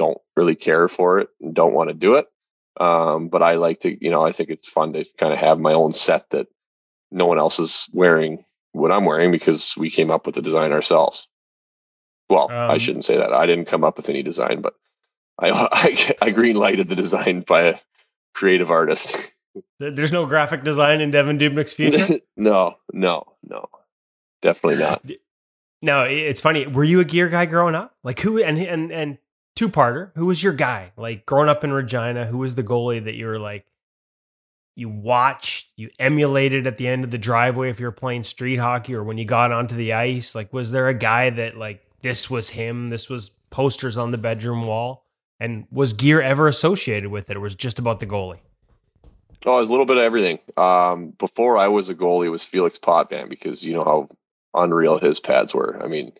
don't 0.00 0.18
really 0.34 0.54
care 0.54 0.88
for 0.88 1.18
it 1.20 1.28
and 1.42 1.54
don't 1.54 1.74
want 1.74 1.90
to 1.90 1.94
do 1.94 2.14
it. 2.14 2.26
Um, 2.80 3.28
but 3.28 3.42
I 3.42 3.56
like 3.56 3.80
to, 3.80 4.02
you 4.02 4.10
know, 4.10 4.24
I 4.24 4.32
think 4.32 4.48
it's 4.48 4.68
fun 4.68 4.94
to 4.94 5.04
kind 5.18 5.34
of 5.34 5.38
have 5.38 5.60
my 5.60 5.74
own 5.74 5.92
set 5.92 6.30
that 6.30 6.46
no 7.10 7.26
one 7.26 7.38
else 7.38 7.58
is 7.58 7.90
wearing 7.92 8.42
what 8.72 8.90
I'm 8.90 9.04
wearing 9.04 9.30
because 9.30 9.76
we 9.76 9.90
came 9.90 10.10
up 10.10 10.24
with 10.24 10.36
the 10.36 10.42
design 10.42 10.72
ourselves. 10.72 11.28
Well, 12.30 12.50
um, 12.50 12.70
I 12.70 12.78
shouldn't 12.78 13.04
say 13.04 13.18
that. 13.18 13.34
I 13.34 13.44
didn't 13.44 13.66
come 13.66 13.84
up 13.84 13.98
with 13.98 14.08
any 14.08 14.22
design, 14.22 14.62
but 14.62 14.74
I 15.38 15.50
I, 15.72 16.16
I 16.22 16.30
green 16.30 16.56
lighted 16.56 16.88
the 16.88 16.96
design 16.96 17.44
by 17.46 17.62
a 17.62 17.74
creative 18.34 18.70
artist. 18.70 19.16
There's 19.78 20.12
no 20.12 20.24
graphic 20.24 20.64
design 20.64 21.02
in 21.02 21.10
Devan 21.10 21.38
Dubnyk's 21.38 21.74
future. 21.74 22.20
no, 22.36 22.76
no, 22.94 23.24
no, 23.42 23.68
definitely 24.40 24.78
not. 24.78 25.04
No, 25.82 26.02
it's 26.02 26.40
funny. 26.40 26.66
Were 26.66 26.84
you 26.84 27.00
a 27.00 27.04
gear 27.04 27.28
guy 27.28 27.46
growing 27.46 27.74
up? 27.74 27.96
Like 28.02 28.20
who? 28.20 28.38
And 28.42 28.56
and 28.58 28.90
and 28.90 29.18
two 29.60 29.68
parter. 29.68 30.10
Who 30.14 30.24
was 30.24 30.42
your 30.42 30.54
guy? 30.54 30.90
Like 30.96 31.26
growing 31.26 31.50
up 31.50 31.62
in 31.62 31.70
Regina, 31.70 32.24
who 32.24 32.38
was 32.38 32.54
the 32.54 32.64
goalie 32.64 33.04
that 33.04 33.14
you 33.14 33.26
were 33.26 33.38
like? 33.38 33.66
You 34.74 34.88
watched, 34.88 35.68
you 35.76 35.90
emulated 35.98 36.66
at 36.66 36.78
the 36.78 36.88
end 36.88 37.04
of 37.04 37.10
the 37.10 37.18
driveway 37.18 37.68
if 37.68 37.78
you 37.78 37.84
were 37.84 37.92
playing 37.92 38.22
street 38.24 38.56
hockey 38.56 38.94
or 38.94 39.04
when 39.04 39.18
you 39.18 39.26
got 39.26 39.52
onto 39.52 39.74
the 39.74 39.92
ice. 39.92 40.34
Like, 40.34 40.50
was 40.54 40.72
there 40.72 40.88
a 40.88 40.94
guy 40.94 41.28
that 41.28 41.58
like 41.58 41.82
this 42.00 42.30
was 42.30 42.50
him? 42.50 42.88
This 42.88 43.10
was 43.10 43.28
posters 43.50 43.98
on 43.98 44.12
the 44.12 44.16
bedroom 44.16 44.66
wall. 44.66 45.04
And 45.38 45.66
was 45.70 45.92
gear 45.92 46.22
ever 46.22 46.46
associated 46.46 47.10
with 47.10 47.28
it, 47.28 47.36
or 47.36 47.40
was 47.40 47.54
just 47.54 47.78
about 47.78 48.00
the 48.00 48.06
goalie? 48.06 48.40
Oh, 49.44 49.56
it 49.56 49.60
was 49.60 49.68
a 49.68 49.70
little 49.70 49.86
bit 49.86 49.98
of 49.98 50.04
everything. 50.04 50.38
Um, 50.56 51.14
before 51.18 51.58
I 51.58 51.68
was 51.68 51.90
a 51.90 51.94
goalie, 51.94 52.26
it 52.26 52.30
was 52.30 52.44
Felix 52.44 52.78
Potvin 52.78 53.28
because 53.28 53.62
you 53.62 53.74
know 53.74 53.84
how 53.84 54.08
unreal 54.54 54.98
his 54.98 55.20
pads 55.20 55.54
were. 55.54 55.78
I 55.82 55.86
mean, 55.86 56.12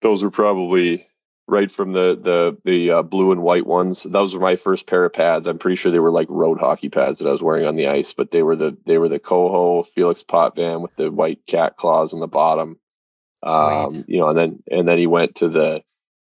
those 0.00 0.22
were 0.22 0.30
probably 0.30 1.06
right 1.50 1.70
from 1.70 1.92
the 1.92 2.18
the 2.20 2.56
the 2.64 2.90
uh, 2.90 3.02
blue 3.02 3.32
and 3.32 3.42
white 3.42 3.66
ones. 3.66 4.04
Those 4.04 4.34
were 4.34 4.40
my 4.40 4.56
first 4.56 4.86
pair 4.86 5.04
of 5.04 5.12
pads. 5.12 5.46
I'm 5.46 5.58
pretty 5.58 5.76
sure 5.76 5.90
they 5.90 5.98
were 5.98 6.10
like 6.10 6.28
road 6.30 6.58
hockey 6.58 6.88
pads 6.88 7.18
that 7.18 7.28
I 7.28 7.32
was 7.32 7.42
wearing 7.42 7.66
on 7.66 7.76
the 7.76 7.88
ice, 7.88 8.12
but 8.12 8.30
they 8.30 8.42
were 8.42 8.56
the 8.56 8.76
they 8.86 8.98
were 8.98 9.08
the 9.08 9.18
Koho 9.18 9.86
Felix 9.86 10.22
Potvin 10.22 10.80
with 10.80 10.94
the 10.96 11.10
white 11.10 11.40
cat 11.46 11.76
claws 11.76 12.14
on 12.14 12.20
the 12.20 12.26
bottom. 12.26 12.78
Um, 13.42 14.04
you 14.06 14.18
know, 14.18 14.28
and 14.28 14.38
then 14.38 14.62
and 14.70 14.86
then 14.86 14.98
he 14.98 15.06
went 15.06 15.36
to 15.36 15.48
the 15.48 15.82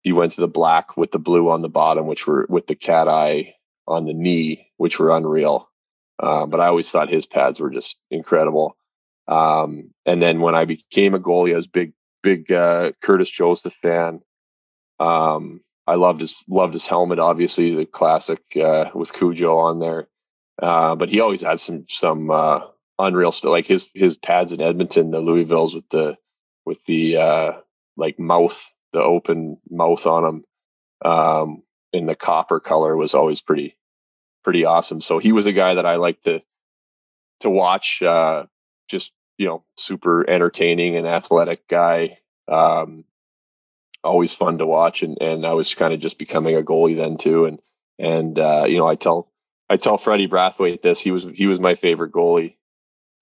he 0.03 0.11
went 0.11 0.34
to 0.34 0.41
the 0.41 0.47
black 0.47 0.97
with 0.97 1.11
the 1.11 1.20
blue 1.20 1.49
on 1.49 1.61
the 1.61 1.70
bottom, 1.70 2.07
which 2.07 2.28
were 2.28 2.45
with 2.49 2.68
the 2.68 2.76
cat 2.76 3.07
eye 3.07 3.55
on 3.88 4.05
the 4.05 4.13
knee, 4.13 4.72
which 4.78 4.99
were 4.99 5.16
unreal. 5.16 5.70
Uh, 6.22 6.45
but 6.45 6.59
I 6.59 6.68
always 6.68 6.89
thought 6.89 7.09
his 7.09 7.26
pads 7.26 7.59
were 7.59 7.70
just 7.70 7.97
incredible. 8.09 8.78
Um, 9.28 9.91
and 10.05 10.22
then 10.22 10.39
when 10.39 10.55
I 10.55 10.66
became 10.66 11.13
a 11.13 11.20
goalie, 11.20 11.53
I 11.53 11.55
was 11.55 11.68
big, 11.68 11.93
big 12.24 12.51
uh, 12.51 12.91
Curtis 13.01 13.30
Joseph 13.30 13.74
fan. 13.82 14.22
Um, 15.00 15.62
I 15.88 15.96
loved 15.96 16.22
his 16.22 16.43
loved 16.48 16.74
his 16.74 16.88
helmet, 16.88 17.20
obviously 17.20 17.76
the 17.76 17.86
classic 17.86 18.41
uh, 18.62 18.89
with 18.93 19.14
Cujo 19.14 19.58
on 19.58 19.80
there. 19.80 20.08
Uh, 20.62 20.96
but 20.96 21.10
he 21.10 21.22
always 21.22 21.41
had 21.41 21.60
some 21.60 21.86
some 21.88 22.32
uh, 22.32 22.62
unreal 22.98 23.32
stuff, 23.32 23.52
like 23.52 23.68
his 23.68 23.89
his 23.93 24.18
pads 24.18 24.52
in 24.52 24.62
Edmonton, 24.62 25.12
the 25.12 25.22
Louisvilles 25.22 25.76
with 25.76 25.88
the 25.89 26.18
with 26.66 26.84
the 26.86 27.18
uh, 27.18 27.52
like 27.98 28.20
mouth 28.20 28.72
the 28.93 29.02
open 29.02 29.58
mouth 29.70 30.08
on 30.08 30.24
him 30.26 30.46
um, 31.04 31.64
in 31.91 32.06
the 32.06 32.16
copper 32.16 32.60
color 32.60 32.96
was 32.96 33.14
always 33.14 33.41
pretty 33.41 33.78
pretty 34.43 34.66
awesome. 34.66 35.02
So 35.02 35.20
he 35.20 35.32
was 35.32 35.46
a 35.46 35.54
guy 35.54 35.76
that 35.76 35.86
I 35.86 35.98
liked 35.98 36.26
to 36.26 36.41
to 37.41 37.50
watch. 37.50 38.02
Uh, 38.02 38.46
just 38.88 39.14
you 39.38 39.48
know, 39.48 39.64
super 39.78 40.28
entertaining 40.30 40.96
and 40.96 41.06
athletic 41.08 41.68
guy. 41.68 42.20
Um, 42.48 43.04
always 44.06 44.34
fun 44.34 44.60
to 44.60 44.66
watch, 44.66 45.03
and 45.03 45.18
and 45.22 45.45
I 45.45 45.53
was 45.53 45.74
kind 45.74 45.93
of 45.93 45.99
just 45.99 46.18
becoming 46.18 46.56
a 46.56 46.62
goalie 46.62 46.95
then 46.95 47.18
too. 47.18 47.45
And 47.45 47.60
and 47.99 48.38
uh, 48.39 48.66
you 48.68 48.78
know, 48.78 48.88
I 48.88 48.95
tell 48.95 49.32
I 49.70 49.78
tell 49.78 49.97
Freddie 49.97 50.28
Brathwaite 50.28 50.82
this. 50.82 50.99
He 50.99 51.12
was 51.12 51.26
he 51.34 51.47
was 51.47 51.60
my 51.60 51.76
favorite 51.76 52.12
goalie 52.12 52.56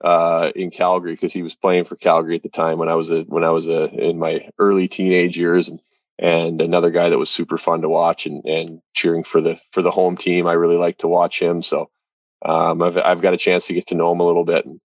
uh, 0.04 0.52
in 0.56 0.70
Calgary 0.70 1.14
because 1.14 1.34
he 1.34 1.42
was 1.42 1.56
playing 1.56 1.86
for 1.86 1.96
Calgary 1.96 2.36
at 2.36 2.44
the 2.44 2.50
time 2.50 2.78
when 2.78 2.90
I 2.90 2.96
was 2.96 3.10
a 3.10 3.22
when 3.24 3.44
I 3.44 3.50
was 3.50 3.68
a 3.68 3.86
in 3.90 4.20
my 4.20 4.50
early 4.60 4.88
teenage 4.88 5.38
years 5.38 5.70
and 5.70 5.80
and 6.20 6.62
another 6.62 6.92
guy 6.92 7.10
that 7.10 7.18
was 7.18 7.30
super 7.30 7.58
fun 7.58 7.82
to 7.82 7.90
watch 7.90 8.26
and 8.26 8.44
and 8.46 8.82
cheering 8.94 9.24
for 9.24 9.42
the 9.42 9.60
for 9.72 9.82
the 9.82 9.92
home 9.92 10.18
team. 10.18 10.48
I 10.48 10.54
really 10.54 10.78
like 10.78 10.98
to 11.00 11.08
watch 11.08 11.42
him. 11.42 11.62
So 11.62 11.90
um, 12.46 12.82
I've 12.82 12.98
I've 12.98 13.22
got 13.22 13.34
a 13.34 13.38
chance 13.38 13.68
to 13.68 13.74
get 13.74 13.88
to 13.88 13.96
know 13.96 14.12
him 14.12 14.20
a 14.20 14.26
little 14.26 14.46
bit 14.46 14.66
and 14.66 14.80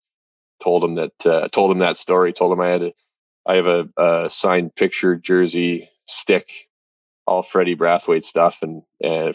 told 0.62 0.84
him 0.84 0.96
that 0.96 1.26
uh, 1.26 1.48
told 1.48 1.70
him 1.70 1.78
that 1.78 1.96
story. 1.96 2.32
Told 2.32 2.52
him 2.52 2.60
I 2.60 2.68
had 2.68 2.82
a 2.82 2.92
I 3.46 3.54
have 3.56 3.66
a, 3.66 3.88
a 3.96 4.30
signed 4.30 4.74
picture 4.74 5.16
jersey 5.16 5.90
stick, 6.06 6.48
all 7.26 7.42
Freddie 7.42 7.76
Brathwaite 7.76 8.24
stuff, 8.24 8.62
and 8.62 8.82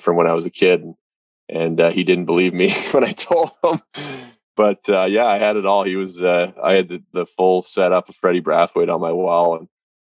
from 0.01 0.15
when 0.15 0.27
I 0.27 0.33
was 0.33 0.45
a 0.45 0.51
kid. 0.51 0.81
And, 0.81 0.95
and 1.49 1.81
uh, 1.81 1.91
he 1.91 2.03
didn't 2.03 2.25
believe 2.25 2.53
me 2.53 2.73
when 2.91 3.03
I 3.03 3.11
told 3.11 3.51
him 3.63 3.79
but 4.55 4.87
uh, 4.89 5.05
yeah, 5.05 5.25
I 5.25 5.39
had 5.39 5.55
it 5.55 5.65
all. 5.65 5.83
He 5.83 5.95
was, 5.95 6.21
uh, 6.21 6.51
I 6.63 6.73
had 6.73 6.89
the, 6.89 7.03
the 7.13 7.25
full 7.25 7.61
setup 7.61 8.09
of 8.09 8.15
Freddie 8.15 8.41
Brathwaite 8.41 8.93
on 8.93 9.01
my 9.01 9.11
wall, 9.11 9.57
and 9.57 9.67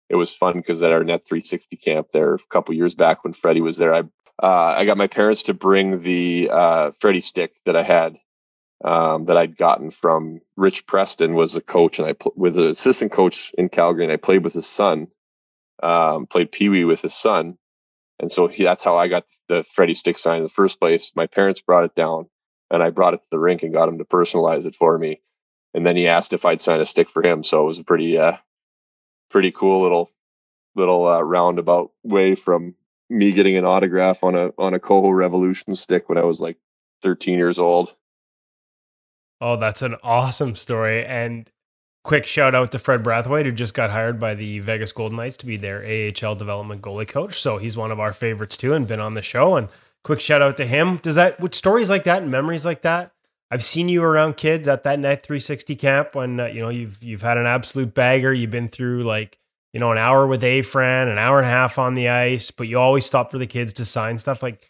it 0.10 0.16
was 0.16 0.34
fun 0.34 0.54
because 0.56 0.82
at 0.82 0.91
our 0.91 1.04
Net 1.04 1.28
360 1.28 1.78
camp 1.78 2.08
there 2.12 2.34
a 2.34 2.39
couple 2.50 2.74
years 2.74 2.95
back 2.95 3.24
when 3.24 3.34
Freddie 3.34 3.62
was 3.62 3.78
there, 3.78 3.93
I 3.93 4.04
uh, 4.41 4.74
I 4.78 4.86
got 4.86 4.97
my 4.97 5.08
parents 5.08 5.43
to 5.43 5.54
bring 5.54 6.02
the 6.02 6.50
uh, 6.52 6.91
Freddie 7.00 7.22
stick 7.22 7.52
that 7.66 7.76
I 7.76 7.84
had 7.84 8.18
um, 8.84 9.26
that 9.26 9.38
I'd 9.38 9.58
gotten 9.58 9.92
from 9.92 10.42
Rich 10.58 10.88
Preston 10.88 11.34
was 11.34 11.56
a 11.56 11.62
coach, 11.62 12.00
and 12.00 12.08
I 12.08 12.14
pl- 12.14 12.34
was 12.36 12.56
an 12.58 12.68
assistant 12.68 13.12
coach 13.12 13.52
in 13.58 13.70
Calgary, 13.70 14.04
and 14.06 14.14
I 14.14 14.18
played 14.18 14.44
with 14.44 14.54
his 14.54 14.68
son, 14.68 15.08
um, 15.84 16.28
played 16.28 16.52
Pee 16.52 16.70
Wee 16.70 16.86
with 16.86 17.02
his 17.02 17.14
son, 17.14 17.58
and 18.20 18.32
so 18.32 18.48
he, 18.48 18.64
that's 18.64 18.84
how 18.84 18.98
I 18.98 19.08
got 19.08 19.26
the 19.48 19.64
Freddie 19.64 19.94
stick 19.94 20.18
sign 20.18 20.38
in 20.38 20.44
the 20.44 20.50
first 20.50 20.80
place. 20.80 21.14
My 21.16 21.28
parents 21.28 21.62
brought 21.62 21.86
it 21.86 21.96
down 21.96 22.28
and 22.70 22.84
I 22.84 22.90
brought 22.90 23.14
it 23.14 23.22
to 23.22 23.28
the 23.32 23.40
rink 23.40 23.64
and 23.64 23.74
got 23.74 23.90
him 23.90 23.98
to 23.98 24.06
personalize 24.06 24.66
it 24.66 24.76
for 24.76 24.98
me. 24.98 25.22
And 25.74 25.86
then 25.86 25.96
he 25.96 26.08
asked 26.08 26.34
if 26.34 26.46
I'd 26.46 26.62
sign 26.62 26.82
a 26.82 26.86
stick 26.86 27.10
for 27.10 27.24
him. 27.24 27.44
So 27.44 27.64
it 27.64 27.68
was 27.68 27.80
a 27.80 27.84
pretty, 27.84 28.18
uh, 28.18 28.38
pretty 29.32 29.52
cool 29.52 29.82
little, 29.82 30.12
little 30.76 31.08
uh, 31.08 31.22
roundabout 31.22 31.92
way 32.04 32.36
from 32.36 32.76
me 33.10 33.32
getting 33.32 33.56
an 33.56 33.66
autograph 33.66 34.24
on 34.24 34.36
a 34.36 34.52
on 34.58 34.76
a 34.76 34.80
Koho 34.80 35.16
Revolution 35.16 35.74
stick 35.74 36.10
when 36.10 36.18
I 36.20 36.24
was 36.24 36.40
like 36.40 36.58
13 37.02 37.38
years 37.38 37.58
old. 37.58 37.94
Oh, 39.42 39.56
that's 39.56 39.82
an 39.82 39.96
awesome 40.04 40.56
story. 40.56 41.06
And 41.06 41.50
quick 42.04 42.26
shout 42.26 42.56
out 42.56 42.72
to 42.72 42.80
Fred 42.80 43.04
Brathwaite, 43.04 43.46
who 43.46 43.52
just 43.52 43.74
got 43.74 43.90
hired 43.90 44.20
by 44.20 44.36
the 44.36 44.60
Vegas 44.60 44.92
Golden 44.92 45.18
Knights 45.18 45.38
to 45.38 45.46
be 45.46 45.58
their 45.58 45.84
AHL 45.84 46.36
development 46.36 46.82
goalie 46.82 47.08
coach. 47.08 47.40
So 47.40 47.58
he's 47.58 47.78
one 47.78 47.92
of 47.92 48.00
our 48.00 48.14
favorites 48.14 48.58
too 48.58 48.74
and 48.74 48.88
been 48.88 49.00
on 49.00 49.13
the 49.13 49.22
show. 49.22 49.55
And 49.55 49.70
quick 50.04 50.20
shout 50.22 50.42
out 50.42 50.58
to 50.58 50.66
him. 50.66 50.97
Does 50.97 51.16
that 51.16 51.39
with 51.39 51.55
stories 51.55 51.89
like 51.89 52.04
that 52.04 52.22
and 52.22 52.32
memories 52.32 52.66
like 52.66 52.82
that? 52.82 53.12
I've 53.51 53.63
seen 53.63 53.89
you 53.89 54.04
around 54.04 54.38
kids 54.38 54.68
at 54.68 54.84
that 54.84 55.00
Net 55.00 55.24
360 55.24 55.76
camp 55.76 56.16
when 56.16 56.39
uh, 56.39 56.46
you 56.46 56.62
know 56.62 56.70
you've 56.70 57.04
you've 57.04 57.24
had 57.24 57.38
an 57.38 57.47
absolute 57.47 57.93
bagger. 57.93 58.32
You've 58.32 58.51
been 58.51 58.68
through 58.68 59.04
like 59.04 59.39
you 59.74 59.80
know 59.80 59.92
an 59.92 59.97
hour 59.97 60.28
with 60.28 60.43
A 60.43 60.62
Fran, 60.62 61.08
an 61.08 61.18
hour 61.18 61.39
and 61.39 61.47
a 61.47 61.51
half 61.51 61.80
on 61.80 61.96
the 61.96 62.09
ice, 62.09 62.51
but 62.51 62.68
you 62.68 62.80
always 62.80 63.05
stop 63.05 63.32
for 63.32 63.39
the 63.39 63.47
kids 63.47 63.74
to 63.74 63.86
sign 63.86 64.20
stuff. 64.20 64.43
Like, 64.43 64.68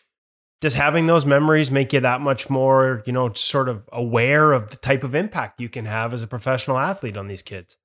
does 0.61 0.75
having 0.75 1.07
those 1.07 1.25
memories 1.25 1.71
make 1.71 1.93
you 1.93 1.99
that 2.01 2.21
much 2.21 2.49
more 2.49 3.03
you 3.05 3.13
know 3.13 3.31
sort 3.33 3.69
of 3.69 3.87
aware 3.91 4.51
of 4.51 4.69
the 4.69 4.77
type 4.77 5.03
of 5.03 5.15
impact 5.15 5.61
you 5.61 5.69
can 5.69 5.85
have 5.85 6.13
as 6.13 6.21
a 6.21 6.27
professional 6.27 6.77
athlete 6.77 7.17
on 7.17 7.27
these 7.27 7.41
kids? 7.41 7.77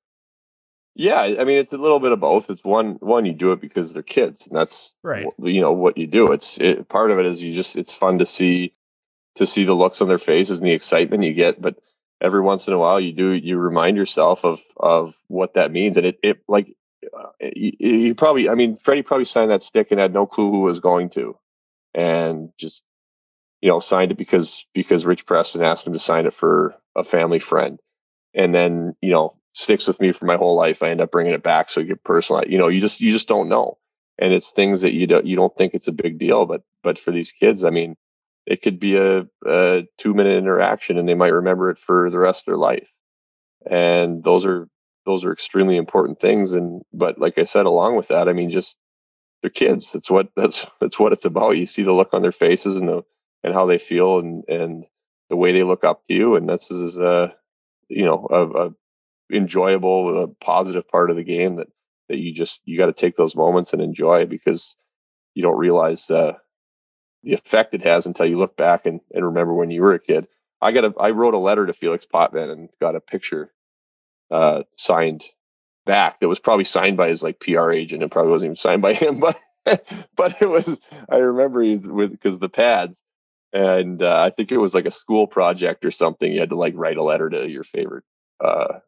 Yeah, 0.96 1.20
I 1.20 1.44
mean 1.44 1.58
it's 1.58 1.72
a 1.72 1.78
little 1.78 1.98
bit 1.98 2.12
of 2.12 2.20
both. 2.20 2.50
It's 2.50 2.64
one 2.64 2.94
one 3.00 3.26
you 3.26 3.32
do 3.32 3.52
it 3.52 3.60
because 3.60 3.92
they're 3.92 4.02
kids, 4.02 4.46
and 4.46 4.56
that's 4.56 4.94
right. 5.02 5.26
You 5.38 5.60
know 5.60 5.72
what 5.72 5.98
you 5.98 6.06
do. 6.06 6.32
It's 6.32 6.58
it, 6.58 6.88
part 6.88 7.10
of 7.10 7.18
it 7.18 7.26
is 7.26 7.42
you 7.42 7.54
just 7.54 7.76
it's 7.76 7.92
fun 7.92 8.18
to 8.18 8.26
see 8.26 8.74
to 9.36 9.46
see 9.46 9.64
the 9.64 9.74
looks 9.74 10.00
on 10.00 10.08
their 10.08 10.18
faces 10.18 10.58
and 10.58 10.68
the 10.68 10.72
excitement 10.72 11.24
you 11.24 11.34
get. 11.34 11.60
But 11.60 11.76
every 12.20 12.40
once 12.40 12.68
in 12.68 12.74
a 12.74 12.78
while, 12.78 13.00
you 13.00 13.12
do 13.12 13.32
you 13.32 13.58
remind 13.58 13.96
yourself 13.96 14.44
of 14.44 14.60
of 14.76 15.14
what 15.26 15.54
that 15.54 15.72
means, 15.72 15.96
and 15.96 16.06
it 16.06 16.18
it 16.22 16.38
like 16.46 16.76
uh, 17.16 17.30
you, 17.40 17.72
you 17.78 18.14
probably 18.14 18.48
I 18.48 18.54
mean 18.54 18.76
Freddie 18.76 19.02
probably 19.02 19.24
signed 19.24 19.50
that 19.50 19.62
stick 19.62 19.88
and 19.90 19.98
had 19.98 20.14
no 20.14 20.26
clue 20.26 20.50
who 20.50 20.60
was 20.60 20.78
going 20.78 21.10
to, 21.10 21.36
and 21.94 22.50
just 22.58 22.84
you 23.60 23.68
know 23.68 23.80
signed 23.80 24.12
it 24.12 24.18
because 24.18 24.66
because 24.74 25.06
Rich 25.06 25.26
Preston 25.26 25.62
asked 25.62 25.86
him 25.86 25.92
to 25.92 25.98
sign 25.98 26.26
it 26.26 26.34
for 26.34 26.74
a 26.96 27.04
family 27.04 27.38
friend, 27.38 27.80
and 28.34 28.54
then 28.54 28.96
you 29.00 29.10
know 29.10 29.36
sticks 29.52 29.86
with 29.86 30.00
me 30.00 30.12
for 30.12 30.26
my 30.26 30.36
whole 30.36 30.56
life. 30.56 30.82
I 30.82 30.90
end 30.90 31.00
up 31.00 31.10
bringing 31.10 31.32
it 31.32 31.42
back 31.42 31.70
so 31.70 31.80
you 31.80 31.86
get 31.86 32.04
personal. 32.04 32.44
You 32.46 32.58
know, 32.58 32.68
you 32.68 32.80
just 32.80 33.00
you 33.00 33.12
just 33.12 33.28
don't 33.28 33.48
know, 33.48 33.78
and 34.18 34.32
it's 34.32 34.50
things 34.52 34.82
that 34.82 34.92
you 34.92 35.06
don't 35.06 35.26
you 35.26 35.36
don't 35.36 35.56
think 35.56 35.74
it's 35.74 35.88
a 35.88 35.92
big 35.92 36.18
deal, 36.18 36.46
but 36.46 36.62
but 36.82 36.98
for 36.98 37.10
these 37.10 37.32
kids, 37.32 37.64
I 37.64 37.70
mean, 37.70 37.96
it 38.46 38.62
could 38.62 38.78
be 38.78 38.96
a, 38.96 39.26
a 39.46 39.82
two 39.98 40.14
minute 40.14 40.36
interaction, 40.36 40.98
and 40.98 41.08
they 41.08 41.14
might 41.14 41.28
remember 41.28 41.70
it 41.70 41.78
for 41.78 42.10
the 42.10 42.18
rest 42.18 42.42
of 42.42 42.46
their 42.46 42.58
life. 42.58 42.90
And 43.68 44.22
those 44.22 44.44
are 44.44 44.68
those 45.06 45.24
are 45.24 45.32
extremely 45.32 45.76
important 45.76 46.20
things. 46.20 46.52
And 46.52 46.82
but 46.92 47.18
like 47.18 47.38
I 47.38 47.44
said, 47.44 47.66
along 47.66 47.96
with 47.96 48.08
that, 48.08 48.28
I 48.28 48.32
mean, 48.32 48.50
just 48.50 48.76
kids. 49.50 49.92
That's 49.92 50.10
what 50.10 50.28
that's 50.36 50.66
that's 50.80 50.98
what 50.98 51.12
it's 51.12 51.24
about. 51.24 51.56
You 51.56 51.66
see 51.66 51.82
the 51.82 51.92
look 51.92 52.12
on 52.12 52.22
their 52.22 52.32
faces 52.32 52.76
and 52.76 52.88
the 52.88 53.04
and 53.42 53.54
how 53.54 53.66
they 53.66 53.78
feel 53.78 54.18
and 54.18 54.44
and 54.48 54.84
the 55.30 55.36
way 55.36 55.52
they 55.52 55.62
look 55.62 55.84
up 55.84 56.04
to 56.06 56.14
you 56.14 56.36
and 56.36 56.48
this 56.48 56.70
is 56.70 56.98
a 56.98 57.34
you 57.88 58.04
know 58.04 58.26
a, 58.30 58.66
a 58.66 58.70
enjoyable 59.32 60.24
a 60.24 60.28
positive 60.44 60.86
part 60.88 61.10
of 61.10 61.16
the 61.16 61.24
game 61.24 61.56
that 61.56 61.68
that 62.08 62.18
you 62.18 62.32
just 62.32 62.60
you 62.64 62.76
got 62.76 62.86
to 62.86 62.92
take 62.92 63.16
those 63.16 63.36
moments 63.36 63.72
and 63.72 63.80
enjoy 63.80 64.26
because 64.26 64.76
you 65.34 65.42
don't 65.42 65.58
realize 65.58 66.10
uh, 66.10 66.32
the 67.22 67.32
effect 67.32 67.74
it 67.74 67.82
has 67.82 68.06
until 68.06 68.26
you 68.26 68.38
look 68.38 68.56
back 68.56 68.86
and, 68.86 69.00
and 69.12 69.24
remember 69.24 69.54
when 69.54 69.70
you 69.70 69.82
were 69.82 69.94
a 69.94 69.98
kid. 69.98 70.26
I 70.60 70.72
got 70.72 70.84
a 70.84 70.94
I 70.98 71.10
wrote 71.10 71.34
a 71.34 71.38
letter 71.38 71.66
to 71.66 71.72
Felix 71.72 72.06
Potvin 72.06 72.50
and 72.50 72.68
got 72.80 72.96
a 72.96 73.00
picture 73.00 73.52
uh, 74.30 74.62
signed 74.76 75.24
back 75.86 76.20
that 76.20 76.28
was 76.28 76.40
probably 76.40 76.64
signed 76.64 76.96
by 76.96 77.08
his 77.08 77.22
like 77.22 77.40
PR 77.40 77.70
agent 77.70 78.02
and 78.02 78.10
probably 78.10 78.32
wasn't 78.32 78.48
even 78.48 78.56
signed 78.56 78.82
by 78.82 78.94
him, 78.94 79.20
but 79.64 79.86
but 80.16 80.40
it 80.40 80.48
was 80.48 80.78
I 81.08 81.16
remember 81.16 81.62
he's 81.62 81.86
with 81.86 82.10
because 82.10 82.38
the 82.38 82.48
pads 82.48 83.02
and 83.52 84.02
uh, 84.02 84.20
I 84.20 84.30
think 84.30 84.50
it 84.50 84.58
was 84.58 84.74
like 84.74 84.86
a 84.86 84.90
school 84.90 85.26
project 85.26 85.84
or 85.84 85.92
something. 85.92 86.30
You 86.30 86.40
had 86.40 86.50
to 86.50 86.56
like 86.56 86.74
write 86.76 86.96
a 86.96 87.02
letter 87.04 87.30
to 87.30 87.48
your 87.48 87.62
favorite 87.62 88.04
uh, 88.44 88.80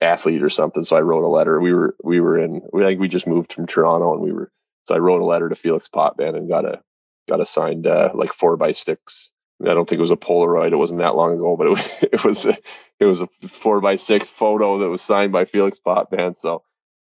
athlete 0.00 0.42
or 0.42 0.50
something. 0.50 0.82
So 0.84 0.96
I 0.96 1.00
wrote 1.00 1.24
a 1.24 1.28
letter. 1.28 1.60
We 1.60 1.72
were 1.72 1.96
we 2.02 2.20
were 2.20 2.38
in 2.38 2.62
I 2.74 2.86
think 2.86 3.00
we 3.00 3.08
just 3.08 3.26
moved 3.26 3.52
from 3.52 3.66
Toronto 3.66 4.12
and 4.14 4.22
we 4.22 4.32
were 4.32 4.50
so 4.84 4.94
I 4.94 4.98
wrote 4.98 5.22
a 5.22 5.24
letter 5.24 5.48
to 5.48 5.54
Felix 5.54 5.88
Potvin 5.88 6.36
and 6.36 6.48
got 6.48 6.64
a 6.64 6.82
got 7.28 7.40
a 7.40 7.46
signed 7.46 7.86
uh, 7.86 8.10
like 8.14 8.32
four 8.32 8.56
by 8.56 8.72
six. 8.72 9.30
I 9.62 9.74
don't 9.74 9.88
think 9.88 9.98
it 9.98 10.02
was 10.02 10.10
a 10.10 10.16
Polaroid. 10.16 10.72
It 10.72 10.76
wasn't 10.76 11.00
that 11.00 11.14
long 11.14 11.34
ago, 11.34 11.56
but 11.56 11.66
it 11.66 11.70
was 11.70 11.92
it 12.02 12.24
was 12.24 12.46
a, 12.46 12.58
it 13.00 13.04
was 13.06 13.20
a 13.20 13.28
four 13.48 13.80
by 13.80 13.96
six 13.96 14.30
photo 14.30 14.78
that 14.80 14.88
was 14.88 15.02
signed 15.02 15.32
by 15.32 15.44
Felix 15.44 15.78
Potvin. 15.78 16.34
So 16.34 16.62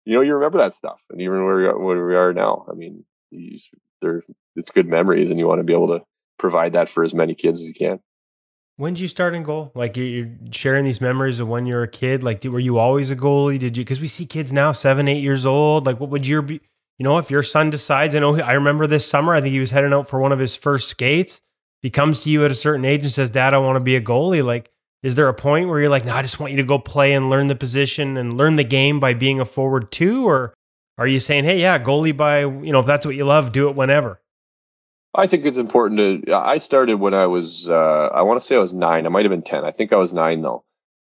you 0.05 0.15
know 0.15 0.21
you 0.21 0.33
remember 0.35 0.59
that 0.59 0.73
stuff, 0.73 0.99
and 1.09 1.21
even 1.21 1.43
where 1.43 1.55
we 1.55 1.65
are, 1.65 1.77
where 1.77 2.05
we 2.05 2.15
are 2.15 2.33
now. 2.33 2.65
I 2.69 2.75
mean, 2.75 3.03
they're 4.01 4.23
it's 4.55 4.71
good 4.71 4.87
memories, 4.87 5.29
and 5.29 5.39
you 5.39 5.47
want 5.47 5.59
to 5.59 5.63
be 5.63 5.73
able 5.73 5.99
to 5.99 6.05
provide 6.39 6.73
that 6.73 6.89
for 6.89 7.03
as 7.03 7.13
many 7.13 7.35
kids 7.35 7.59
as 7.59 7.67
you 7.67 7.73
can. 7.73 7.99
When 8.77 8.93
did 8.93 9.01
you 9.01 9.07
start 9.07 9.33
in 9.33 9.41
goal? 9.41 9.71
Like 9.73 9.97
you're 9.97 10.29
sharing 10.51 10.85
these 10.85 11.01
memories 11.01 11.39
of 11.39 11.47
when 11.47 11.65
you 11.65 11.73
were 11.73 11.83
a 11.83 11.87
kid. 11.87 12.23
Like, 12.23 12.43
were 12.43 12.59
you 12.59 12.77
always 12.77 13.09
a 13.09 13.15
goalie? 13.15 13.57
Did 13.57 13.75
you? 13.75 13.83
Because 13.83 13.99
we 13.99 14.07
see 14.07 14.25
kids 14.25 14.53
now, 14.53 14.71
seven, 14.71 15.07
eight 15.07 15.23
years 15.23 15.45
old. 15.45 15.85
Like, 15.85 15.99
what 15.99 16.11
would 16.11 16.27
your 16.27 16.43
be? 16.43 16.61
You 16.99 17.03
know, 17.03 17.17
if 17.17 17.29
your 17.29 17.43
son 17.43 17.69
decides, 17.69 18.15
I 18.15 18.19
know 18.19 18.39
I 18.39 18.53
remember 18.53 18.87
this 18.87 19.07
summer. 19.07 19.33
I 19.33 19.41
think 19.41 19.53
he 19.53 19.59
was 19.59 19.71
heading 19.71 19.93
out 19.93 20.07
for 20.07 20.19
one 20.19 20.31
of 20.31 20.39
his 20.39 20.55
first 20.55 20.89
skates. 20.89 21.41
He 21.81 21.89
comes 21.89 22.21
to 22.21 22.29
you 22.29 22.43
at 22.43 22.51
a 22.51 22.55
certain 22.55 22.85
age 22.85 23.01
and 23.01 23.11
says, 23.11 23.29
"Dad, 23.29 23.53
I 23.53 23.59
want 23.59 23.77
to 23.77 23.83
be 23.83 23.95
a 23.95 24.01
goalie." 24.01 24.43
Like, 24.43 24.71
is 25.03 25.15
there 25.15 25.27
a 25.27 25.33
point 25.33 25.69
where 25.69 25.79
you're 25.79 25.89
like, 25.89 26.05
"No, 26.05 26.13
I 26.13 26.21
just 26.21 26.39
want 26.39 26.51
you 26.51 26.57
to 26.57 26.63
go 26.63 26.79
play 26.79 27.13
and 27.13 27.29
learn 27.29 27.47
the 27.47 27.55
position 27.55 28.17
and 28.17 28.37
learn 28.37 28.55
the 28.55 28.63
game 28.63 28.99
by 28.99 29.13
being 29.13 29.39
a 29.39 29.45
forward 29.45 29.91
too," 29.91 30.27
or 30.27 30.53
are 30.97 31.07
you 31.07 31.19
saying, 31.19 31.43
"Hey, 31.43 31.59
yeah, 31.59 31.77
goalie 31.77 32.15
by 32.15 32.39
you 32.39 32.71
know 32.71 32.79
if 32.79 32.85
that's 32.85 33.05
what 33.05 33.15
you 33.15 33.25
love, 33.25 33.51
do 33.51 33.69
it 33.69 33.75
whenever." 33.75 34.21
I 35.17 35.25
think 35.25 35.45
it's 35.45 35.57
important 35.57 36.25
to. 36.27 36.33
I 36.33 36.59
started 36.59 36.99
when 36.99 37.15
I 37.15 37.25
was, 37.25 37.67
uh, 37.67 38.09
I 38.13 38.21
want 38.21 38.39
to 38.39 38.45
say 38.45 38.55
I 38.55 38.59
was 38.59 38.73
nine. 38.73 39.05
I 39.07 39.09
might 39.09 39.25
have 39.25 39.31
been 39.31 39.41
10. 39.41 39.65
I 39.65 39.71
think 39.71 39.91
I 39.91 39.95
was 39.95 40.13
nine 40.13 40.43
though. 40.43 40.63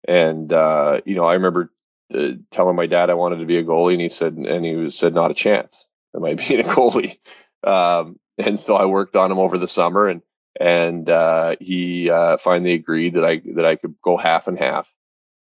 And, 0.08 0.54
uh, 0.54 1.02
you 1.06 1.16
know, 1.16 1.26
I 1.26 1.34
remember 1.34 1.72
uh, 2.14 2.34
telling 2.52 2.76
my 2.76 2.86
dad 2.86 3.10
I 3.10 3.16
wanted 3.16 3.38
to 3.38 3.46
be 3.46 3.58
a 3.58 3.64
goalie 3.64 3.94
and 3.94 4.02
he 4.02 4.10
said, 4.10 4.34
and 4.34 4.64
he 4.64 4.76
was, 4.76 4.96
said, 4.96 5.16
not 5.16 5.32
a 5.32 5.34
chance. 5.34 5.88
Am 6.16 6.24
I 6.24 6.36
being 6.36 6.60
a 6.60 6.64
goalie? 6.64 7.18
Um, 7.64 8.20
and 8.38 8.60
so 8.60 8.76
I 8.76 8.86
worked 8.86 9.16
on 9.16 9.32
him 9.32 9.40
over 9.40 9.58
the 9.58 9.68
summer 9.68 10.08
and, 10.08 10.22
and, 10.60 11.10
uh, 11.10 11.56
he, 11.60 12.10
uh, 12.10 12.38
finally 12.38 12.73
agreed 12.73 13.15
that 13.15 13.26
I, 13.26 13.41
that 13.56 13.65
I 13.65 13.76
could 13.76 13.95
go 14.03 14.18
half 14.18 14.48
and 14.48 14.57
half. 14.57 14.91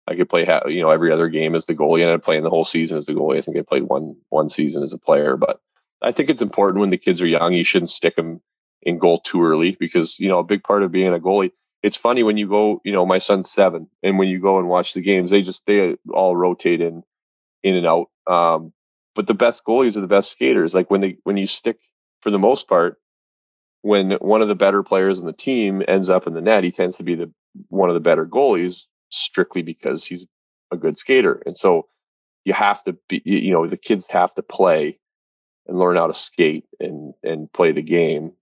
I 0.08 0.16
could 0.16 0.30
play, 0.30 0.46
half, 0.46 0.64
you 0.68 0.82
know, 0.82 0.90
every 0.90 1.12
other 1.12 1.30
game 1.30 1.54
as 1.54 1.66
the 1.66 1.76
goalie 1.76 2.02
and 2.02 2.12
I'd 2.12 2.24
play 2.24 2.38
in 2.38 2.44
the 2.44 2.50
whole 2.50 2.66
season 2.66 2.98
as 2.98 3.06
the 3.06 3.14
goalie. 3.14 3.38
I 3.38 3.42
think 3.42 3.58
I 3.58 3.62
played 3.62 3.84
one, 3.84 4.16
one 4.30 4.50
season 4.50 4.82
as 4.82 4.94
a 4.94 4.98
player, 4.98 5.38
but 5.38 5.62
I 6.02 6.12
think 6.12 6.30
it's 6.30 6.42
important 6.42 6.80
when 6.80 6.90
the 6.90 6.98
kids 6.98 7.22
are 7.22 7.28
young, 7.28 7.54
you 7.54 7.64
shouldn't 7.64 7.90
stick 7.90 8.16
them 8.16 8.42
in 8.82 8.98
goal 8.98 9.20
too 9.20 9.44
early 9.44 9.76
because 9.80 10.20
you 10.20 10.30
know 10.30 10.40
a 10.40 10.44
big 10.44 10.64
part 10.64 10.84
of 10.84 10.92
being 10.92 11.14
a 11.14 11.20
goalie. 11.20 11.52
It's 11.82 11.98
funny 11.98 12.24
when 12.24 12.38
you 12.38 12.48
go, 12.48 12.82
you 12.84 12.92
know, 12.92 13.06
my 13.06 13.20
son's 13.20 13.50
seven, 13.50 13.88
and 14.04 14.18
when 14.18 14.28
you 14.28 14.40
go 14.40 14.60
and 14.60 14.68
watch 14.68 14.94
the 14.94 15.02
games, 15.02 15.30
they 15.30 15.42
just 15.42 15.66
they 15.66 15.96
all 16.12 16.36
rotate 16.36 16.82
in, 16.82 17.04
in 17.64 17.76
and 17.76 17.88
out. 17.88 18.08
Um, 18.28 18.74
but 19.16 19.28
the 19.28 19.34
best 19.34 19.64
goalies 19.66 19.98
are 19.98 20.02
the 20.02 20.08
best 20.08 20.32
skaters. 20.32 20.74
Like 20.74 20.90
when 20.90 21.02
they 21.02 21.18
when 21.24 21.38
you 21.38 21.48
stick 21.48 21.78
for 22.22 22.32
the 22.32 22.40
most 22.40 22.68
part, 22.68 22.98
when 23.82 24.12
one 24.14 24.42
of 24.42 24.48
the 24.48 24.56
better 24.56 24.84
players 24.84 25.20
in 25.20 25.26
the 25.26 25.34
team 25.34 25.82
ends 25.88 26.10
up 26.10 26.28
in 26.28 26.34
the 26.34 26.42
net, 26.42 26.64
he 26.64 26.72
tends 26.72 26.98
to 26.98 27.04
be 27.04 27.16
the 27.16 27.32
one 27.70 27.90
of 27.90 27.94
the 27.94 28.00
better 28.00 28.26
goalies 28.26 28.84
strictly 29.10 29.62
because 29.62 30.06
he's 30.06 30.28
a 30.72 30.78
good 30.78 30.98
skater. 30.98 31.42
And 31.46 31.58
so 31.58 31.88
you 32.46 32.54
have 32.54 32.84
to 32.86 32.94
be, 33.08 33.22
you 33.26 33.52
know, 33.52 33.68
the 33.68 33.78
kids 33.78 34.06
have 34.12 34.34
to 34.36 34.42
play 34.42 35.00
and 35.68 35.80
learn 35.80 35.98
how 35.98 36.08
to 36.08 36.14
skate 36.14 36.66
and 36.80 37.14
and 37.24 37.52
play 37.52 37.72
the 37.72 37.82
game 37.82 38.34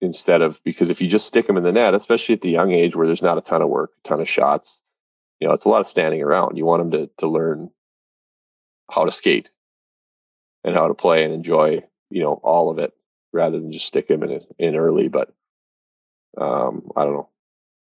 instead 0.00 0.42
of 0.42 0.60
because 0.64 0.90
if 0.90 1.00
you 1.00 1.08
just 1.08 1.26
stick 1.26 1.46
them 1.46 1.56
in 1.56 1.62
the 1.62 1.72
net, 1.72 1.94
especially 1.94 2.34
at 2.34 2.42
the 2.42 2.50
young 2.50 2.72
age 2.72 2.96
where 2.96 3.06
there's 3.06 3.22
not 3.22 3.38
a 3.38 3.42
ton 3.42 3.62
of 3.62 3.68
work, 3.68 3.92
a 4.04 4.08
ton 4.08 4.20
of 4.20 4.28
shots, 4.28 4.80
you 5.38 5.48
know, 5.48 5.54
it's 5.54 5.64
a 5.64 5.68
lot 5.68 5.80
of 5.80 5.86
standing 5.86 6.22
around. 6.22 6.56
You 6.56 6.64
want 6.64 6.90
them 6.90 7.00
to 7.00 7.10
to 7.18 7.28
learn 7.28 7.70
how 8.90 9.04
to 9.04 9.10
skate 9.10 9.50
and 10.64 10.74
how 10.74 10.88
to 10.88 10.94
play 10.94 11.24
and 11.24 11.32
enjoy, 11.32 11.82
you 12.10 12.22
know, 12.22 12.34
all 12.34 12.70
of 12.70 12.78
it 12.78 12.92
rather 13.32 13.58
than 13.58 13.72
just 13.72 13.86
stick 13.86 14.08
him 14.08 14.22
in 14.22 14.40
in 14.58 14.76
early. 14.76 15.08
But 15.08 15.32
um, 16.38 16.90
I 16.96 17.04
don't 17.04 17.14
know. 17.14 17.28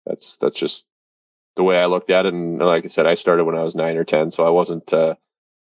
That's 0.06 0.38
that's 0.38 0.60
just 0.60 0.86
the 1.56 1.64
way 1.64 1.78
I 1.78 1.86
looked 1.86 2.10
at 2.10 2.26
it. 2.26 2.34
And 2.34 2.60
like 2.60 2.86
I 2.86 2.88
said, 2.88 3.06
I 3.06 3.16
started 3.16 3.46
when 3.46 3.58
I 3.58 3.64
was 3.64 3.76
nine 3.76 3.98
or 3.98 4.04
ten, 4.04 4.32
so 4.32 4.46
I 4.46 4.50
wasn't 4.50 4.92
uh, 4.94 5.16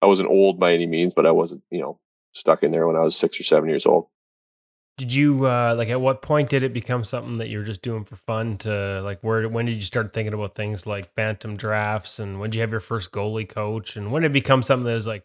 I 0.02 0.06
wasn't 0.06 0.30
old 0.30 0.60
by 0.60 0.74
any 0.74 0.86
means, 0.86 1.14
but 1.14 1.26
I 1.26 1.32
wasn't 1.32 1.64
you 1.72 1.80
know 1.80 2.00
stuck 2.34 2.64
in 2.64 2.72
there 2.72 2.88
when 2.88 2.96
I 2.96 3.02
was 3.02 3.16
six 3.16 3.40
or 3.40 3.44
seven 3.44 3.70
years 3.70 3.86
old. 3.86 4.08
Did 4.98 5.14
you 5.14 5.46
uh, 5.46 5.76
like 5.78 5.90
at 5.90 6.02
what 6.02 6.24
point 6.24 6.50
did 6.50 6.64
it 6.64 6.74
become 6.74 7.04
something 7.04 7.38
that 7.38 7.50
you 7.50 7.60
were 7.60 7.64
just 7.64 7.84
doing 7.84 8.04
for 8.04 8.16
fun? 8.16 8.58
To 8.60 9.02
like 9.04 9.20
where 9.22 9.48
when 9.48 9.68
did 9.68 9.76
you 9.76 9.84
start 9.84 10.12
thinking 10.12 10.34
about 10.34 10.56
things 10.56 10.88
like 10.88 11.14
bantam 11.14 11.56
drafts 11.56 12.18
and 12.18 12.40
when 12.40 12.50
did 12.50 12.58
you 12.58 12.62
have 12.62 12.72
your 12.72 12.80
first 12.80 13.12
goalie 13.12 13.48
coach 13.48 13.96
and 13.96 14.12
when 14.12 14.24
did 14.24 14.32
it 14.32 14.34
become 14.34 14.64
something 14.64 14.86
that 14.86 14.96
was 14.96 15.06
like, 15.06 15.24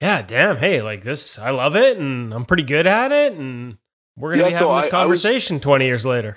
yeah, 0.00 0.22
damn, 0.22 0.56
hey, 0.56 0.82
like 0.82 1.02
this, 1.02 1.38
I 1.38 1.50
love 1.50 1.76
it 1.76 1.98
and 1.98 2.32
I'm 2.32 2.44
pretty 2.44 2.62
good 2.62 2.86
at 2.86 3.12
it 3.12 3.32
and 3.34 3.78
we're 4.16 4.32
gonna 4.32 4.42
yeah, 4.42 4.48
be 4.48 4.54
having 4.54 4.68
so 4.68 4.76
this 4.76 4.86
I, 4.86 4.90
conversation 4.90 5.54
I 5.54 5.58
was, 5.58 5.62
twenty 5.62 5.86
years 5.86 6.06
later. 6.06 6.36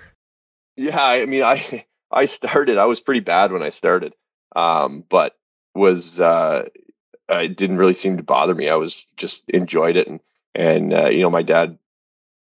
Yeah, 0.75 1.03
I 1.03 1.25
mean, 1.25 1.43
I 1.43 1.85
I 2.11 2.25
started. 2.25 2.77
I 2.77 2.85
was 2.85 3.01
pretty 3.01 3.21
bad 3.21 3.51
when 3.51 3.63
I 3.63 3.69
started, 3.69 4.13
um, 4.55 5.03
but 5.09 5.35
was 5.75 6.19
uh, 6.19 6.67
it 7.29 7.57
didn't 7.57 7.77
really 7.77 7.93
seem 7.93 8.17
to 8.17 8.23
bother 8.23 8.53
me. 8.53 8.69
I 8.69 8.75
was 8.75 9.07
just 9.17 9.43
enjoyed 9.49 9.97
it 9.97 10.07
and 10.07 10.19
and 10.55 10.93
uh, 10.93 11.09
you 11.09 11.21
know 11.21 11.29
my 11.29 11.41
dad 11.41 11.77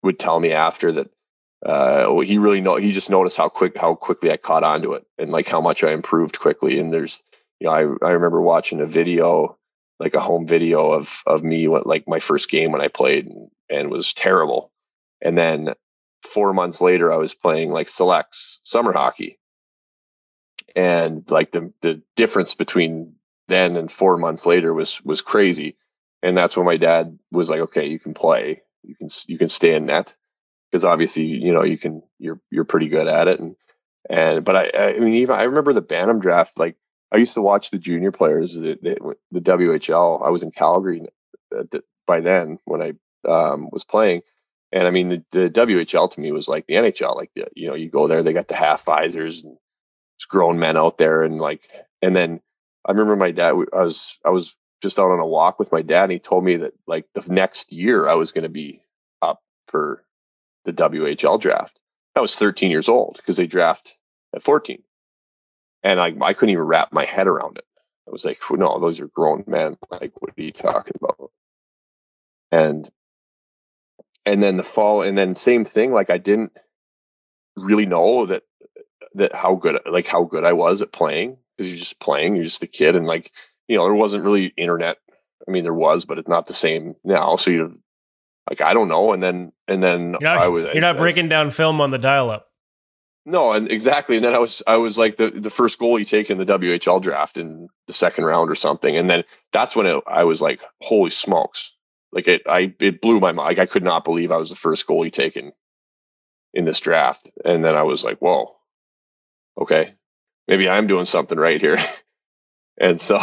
would 0.03 0.19
tell 0.19 0.39
me 0.39 0.53
after 0.53 0.91
that 0.91 1.09
uh, 1.65 2.19
he 2.19 2.38
really 2.38 2.61
know 2.61 2.75
he 2.75 2.91
just 2.91 3.09
noticed 3.09 3.38
how 3.38 3.49
quick 3.49 3.77
how 3.77 3.95
quickly 3.95 4.31
I 4.31 4.38
caught 4.38 4.63
on 4.63 4.81
to 4.84 4.93
it 4.93 5.05
and 5.17 5.31
like 5.31 5.47
how 5.47 5.61
much 5.61 5.84
I 5.84 5.91
improved 5.91 6.39
quickly. 6.39 6.79
And 6.79 6.93
there's 6.93 7.23
you 7.59 7.67
know 7.67 7.73
I 7.73 8.07
I 8.07 8.11
remember 8.11 8.41
watching 8.41 8.79
a 8.79 8.85
video 8.85 9.57
like 9.99 10.13
a 10.13 10.19
home 10.19 10.47
video 10.47 10.91
of 10.91 11.21
of 11.25 11.43
me 11.43 11.67
what 11.67 11.87
like 11.87 12.07
my 12.07 12.19
first 12.19 12.49
game 12.49 12.71
when 12.71 12.81
I 12.81 12.87
played 12.87 13.25
and, 13.25 13.49
and 13.69 13.91
was 13.91 14.13
terrible. 14.13 14.71
And 15.21 15.37
then 15.37 15.73
four 16.23 16.53
months 16.53 16.81
later 16.81 17.11
I 17.11 17.17
was 17.17 17.33
playing 17.33 17.71
like 17.71 17.89
selects 17.89 18.59
summer 18.63 18.93
hockey. 18.93 19.39
And 20.75 21.29
like 21.31 21.51
the 21.51 21.73
the 21.81 22.01
difference 22.15 22.53
between 22.53 23.15
then 23.47 23.77
and 23.77 23.91
four 23.91 24.17
months 24.17 24.45
later 24.45 24.73
was 24.73 25.01
was 25.03 25.21
crazy. 25.21 25.77
And 26.23 26.37
that's 26.37 26.57
when 26.57 26.65
my 26.65 26.77
dad 26.77 27.17
was 27.31 27.49
like, 27.49 27.61
okay, 27.61 27.87
you 27.87 27.99
can 27.99 28.13
play 28.13 28.61
you 28.87 28.95
can 28.95 29.09
you 29.27 29.37
can 29.37 29.49
stay 29.49 29.75
in 29.75 29.85
net 29.85 30.15
because 30.71 30.85
obviously 30.85 31.23
you 31.23 31.53
know 31.53 31.63
you 31.63 31.77
can 31.77 32.01
you're 32.17 32.39
you're 32.49 32.63
pretty 32.63 32.87
good 32.87 33.07
at 33.07 33.27
it 33.27 33.39
and 33.39 33.55
and 34.09 34.43
but 34.43 34.55
I 34.55 34.93
I 34.95 34.99
mean 34.99 35.15
even 35.15 35.35
I 35.35 35.43
remember 35.43 35.73
the 35.73 35.81
Bantam 35.81 36.19
draft 36.19 36.57
like 36.57 36.75
I 37.11 37.17
used 37.17 37.35
to 37.35 37.41
watch 37.41 37.71
the 37.71 37.77
junior 37.77 38.11
players 38.11 38.55
the 38.55 38.77
the, 38.81 39.15
the 39.31 39.41
WHL 39.41 40.25
I 40.25 40.29
was 40.29 40.43
in 40.43 40.51
Calgary 40.51 41.05
by 42.05 42.21
then 42.21 42.59
when 42.65 42.81
I 42.81 42.93
um, 43.29 43.69
was 43.71 43.84
playing 43.84 44.21
and 44.71 44.88
I 44.88 44.91
mean 44.91 45.09
the, 45.09 45.23
the 45.31 45.49
WHL 45.49 46.11
to 46.11 46.19
me 46.19 46.31
was 46.31 46.47
like 46.47 46.65
the 46.67 46.75
NHL 46.75 47.15
like 47.15 47.31
you 47.55 47.67
know 47.67 47.75
you 47.75 47.89
go 47.89 48.07
there 48.07 48.23
they 48.23 48.34
got 48.34 48.47
the 48.47 48.55
half 48.55 48.85
visors 48.85 49.43
and 49.43 49.57
grown 50.29 50.59
men 50.59 50.75
out 50.75 50.97
there 50.97 51.23
and 51.23 51.39
like 51.39 51.61
and 52.01 52.15
then 52.15 52.41
I 52.85 52.91
remember 52.91 53.15
my 53.15 53.31
dad 53.31 53.49
I 53.49 53.53
was 53.53 54.17
I 54.25 54.29
was 54.29 54.55
just 54.81 54.99
out 54.99 55.11
on 55.11 55.19
a 55.19 55.25
walk 55.25 55.59
with 55.59 55.71
my 55.71 55.81
dad 55.81 56.03
and 56.03 56.11
he 56.13 56.19
told 56.19 56.43
me 56.43 56.57
that 56.57 56.73
like 56.88 57.05
the 57.13 57.23
next 57.27 57.71
year 57.71 58.07
I 58.07 58.15
was 58.15 58.31
going 58.31 58.43
to 58.43 58.49
be 58.49 58.81
up 59.21 59.41
for 59.67 60.03
the 60.65 60.73
WHL 60.73 61.39
draft. 61.39 61.79
I 62.15 62.21
was 62.21 62.35
13 62.35 62.71
years 62.71 62.89
old 62.89 63.17
because 63.17 63.38
they 63.38 63.47
draft 63.47 63.97
at 64.35 64.43
14. 64.43 64.81
And 65.88 66.01
I, 66.01 66.14
I 66.22 66.34
couldn't 66.34 66.51
even 66.51 66.65
wrap 66.65 66.91
my 66.91 67.05
head 67.05 67.27
around 67.27 67.57
it. 67.57 67.64
I 68.05 68.11
was 68.11 68.26
like, 68.26 68.39
no, 68.51 68.77
those 68.77 68.99
are 68.99 69.07
grown 69.07 69.45
men. 69.47 69.77
Like, 69.89 70.11
what 70.19 70.31
are 70.38 70.41
you 70.41 70.51
talking 70.51 70.95
about? 71.01 71.31
And 72.51 72.89
and 74.26 74.43
then 74.43 74.57
the 74.57 74.64
fall, 74.64 75.01
and 75.01 75.18
then 75.18 75.34
same 75.34 75.64
thing. 75.64 75.93
Like, 75.93 76.09
I 76.09 76.18
didn't 76.18 76.51
really 77.55 77.85
know 77.85 78.26
that 78.26 78.43
that 79.14 79.34
how 79.34 79.55
good 79.55 79.80
like 79.89 80.07
how 80.07 80.26
good 80.26 80.43
I 80.43 80.51
was 80.51 80.81
at 80.81 80.91
playing 80.91 81.38
because 81.55 81.69
you're 81.69 81.80
just 81.80 81.99
playing. 82.01 82.35
You're 82.35 82.43
just 82.43 82.64
a 82.64 82.68
kid, 82.68 82.97
and 82.97 83.07
like 83.07 83.31
you 83.69 83.77
know, 83.77 83.85
there 83.85 83.93
wasn't 83.93 84.26
really 84.26 84.53
internet. 84.57 84.97
I 85.47 85.51
mean, 85.51 85.64
there 85.64 85.73
was, 85.73 86.03
but 86.03 86.18
it's 86.18 86.27
not 86.27 86.47
the 86.47 86.53
same 86.53 86.97
now. 87.05 87.38
So 87.38 87.49
you 87.49 87.80
like, 88.49 88.59
I 88.59 88.73
don't 88.73 88.89
know. 88.89 89.14
And 89.14 89.23
then, 89.23 89.53
and 89.69 89.81
then 89.81 90.11
you're 90.11 90.19
not, 90.19 90.38
I 90.39 90.47
was, 90.49 90.65
you're 90.65 90.81
not 90.81 90.97
breaking 90.97 91.30
down 91.30 91.51
film 91.51 91.80
on 91.80 91.91
the 91.91 91.97
dial 91.97 92.30
up. 92.30 92.46
No, 93.27 93.51
and 93.51 93.69
exactly. 93.69 94.15
And 94.15 94.23
then 94.23 94.33
I 94.33 94.37
was 94.39 94.63
I 94.65 94.77
was 94.77 94.97
like 94.97 95.17
the 95.17 95.29
the 95.29 95.49
first 95.49 95.79
goalie 95.79 96.07
taken 96.07 96.37
the 96.37 96.45
WHL 96.45 97.01
draft 97.01 97.35
in 97.35 97.67
the 97.85 97.91
second 97.91 98.23
round 98.23 98.49
or 98.49 98.55
something. 98.55 98.95
And 98.95 99.09
then 99.09 99.25
that's 99.51 99.75
when 99.75 99.85
it, 99.85 100.01
I 100.07 100.23
was 100.23 100.41
like, 100.41 100.61
holy 100.79 101.09
smokes! 101.09 101.73
Like 102.13 102.29
it, 102.29 102.43
I 102.47 102.73
it 102.79 103.01
blew 103.01 103.19
my 103.19 103.33
mind. 103.33 103.49
Like 103.49 103.59
I 103.59 103.69
could 103.69 103.83
not 103.83 104.05
believe 104.05 104.31
I 104.31 104.37
was 104.37 104.49
the 104.49 104.55
first 104.55 104.87
goalie 104.87 105.11
taken 105.11 105.51
in 106.53 106.63
this 106.63 106.79
draft. 106.79 107.29
And 107.43 107.65
then 107.65 107.75
I 107.75 107.83
was 107.83 108.01
like, 108.01 108.19
whoa, 108.19 108.55
okay, 109.59 109.95
maybe 110.47 110.69
I'm 110.69 110.87
doing 110.87 111.03
something 111.05 111.37
right 111.37 111.59
here. 111.59 111.79
and 112.79 113.01
so 113.01 113.19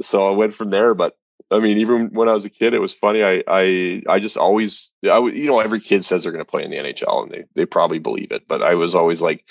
so 0.00 0.24
I 0.24 0.36
went 0.36 0.54
from 0.54 0.70
there. 0.70 0.94
But 0.94 1.16
I 1.50 1.58
mean, 1.58 1.78
even 1.78 2.10
when 2.12 2.28
I 2.28 2.34
was 2.34 2.44
a 2.44 2.50
kid, 2.50 2.74
it 2.74 2.80
was 2.80 2.92
funny. 2.92 3.22
I 3.22 3.42
I 3.46 4.02
I 4.08 4.20
just 4.20 4.36
always 4.36 4.90
I 5.08 5.18
would 5.18 5.34
you 5.34 5.46
know 5.46 5.60
every 5.60 5.80
kid 5.80 6.04
says 6.04 6.22
they're 6.22 6.32
going 6.32 6.44
to 6.44 6.50
play 6.50 6.64
in 6.64 6.70
the 6.70 6.76
NHL 6.76 7.22
and 7.22 7.30
they 7.32 7.44
they 7.54 7.66
probably 7.66 7.98
believe 7.98 8.32
it. 8.32 8.46
But 8.48 8.62
I 8.62 8.74
was 8.74 8.94
always 8.94 9.20
like, 9.20 9.44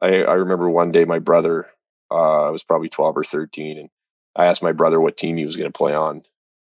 I 0.00 0.08
I 0.22 0.34
remember 0.34 0.68
one 0.68 0.92
day 0.92 1.04
my 1.04 1.18
brother, 1.18 1.66
uh, 2.10 2.46
I 2.46 2.50
was 2.50 2.64
probably 2.64 2.88
twelve 2.88 3.16
or 3.16 3.24
thirteen, 3.24 3.78
and 3.78 3.88
I 4.36 4.46
asked 4.46 4.62
my 4.62 4.72
brother 4.72 5.00
what 5.00 5.16
team 5.16 5.36
he 5.36 5.46
was 5.46 5.56
going 5.56 5.70
to 5.70 5.76
play 5.76 5.94
on 5.94 6.22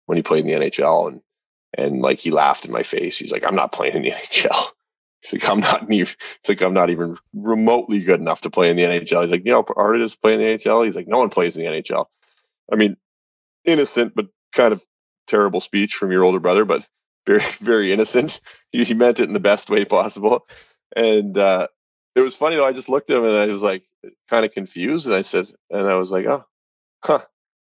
when 0.06 0.18
he 0.18 0.22
played 0.22 0.46
in 0.46 0.60
the 0.60 0.68
NHL, 0.68 1.08
and 1.08 1.22
and 1.78 2.02
like 2.02 2.20
he 2.20 2.32
laughed 2.32 2.66
in 2.66 2.72
my 2.72 2.84
face. 2.84 3.18
He's 3.18 3.32
like, 3.32 3.44
I'm 3.44 3.56
not 3.56 3.72
playing 3.72 3.96
in 3.96 4.04
the 4.04 4.12
NHL. 4.12 4.68
He's 5.22 5.34
like, 5.34 5.50
I'm 5.50 5.60
not 5.60 5.92
even. 5.92 6.14
It's 6.40 6.50
like 6.50 6.62
I'm 6.62 6.74
not 6.74 6.90
even 6.90 7.18
remotely 7.34 8.00
good 8.02 8.20
enough 8.20 8.42
to 8.42 8.50
play 8.50 8.70
in 8.70 8.78
the 8.78 8.84
NHL. 8.84 9.22
He's 9.22 9.32
like, 9.32 9.46
you 9.46 9.52
know, 9.52 9.66
artists 9.76 10.16
play 10.16 10.34
in 10.34 10.40
the 10.40 10.46
NHL. 10.46 10.86
He's 10.86 10.96
like, 10.96 11.08
no 11.08 11.18
one 11.18 11.30
plays 11.30 11.58
in 11.58 11.64
the 11.64 11.72
NHL. 11.72 12.06
I 12.72 12.76
mean, 12.76 12.98
innocent 13.66 14.14
but 14.16 14.28
kind 14.56 14.74
of 14.74 14.84
terrible 15.28 15.62
speech 15.62 15.96
from 15.96 16.12
your 16.12 16.24
older 16.24 16.40
brother, 16.40 16.66
but 16.66 16.88
very 17.28 17.44
very 17.60 17.92
innocent. 17.94 18.40
He, 18.72 18.84
he 18.84 18.94
meant 18.94 19.20
it 19.20 19.28
in 19.28 19.34
the 19.34 19.40
best 19.40 19.70
way 19.70 19.86
possible, 19.86 20.48
and 20.96 21.38
uh, 21.38 21.68
it 22.16 22.22
was 22.22 22.36
funny 22.36 22.56
though. 22.56 22.66
I 22.66 22.74
just 22.74 22.90
looked 22.90 23.12
at 23.12 23.18
him 23.18 23.26
and 23.26 23.38
I 23.38 23.46
was 23.46 23.64
like 23.64 23.84
kind 24.30 24.46
of 24.46 24.52
confused, 24.52 25.06
and 25.06 25.16
I 25.16 25.22
said, 25.22 25.48
and 25.70 25.88
I 25.88 25.96
was 25.96 26.12
like, 26.12 26.26
oh, 26.26 26.46
huh, 27.04 27.22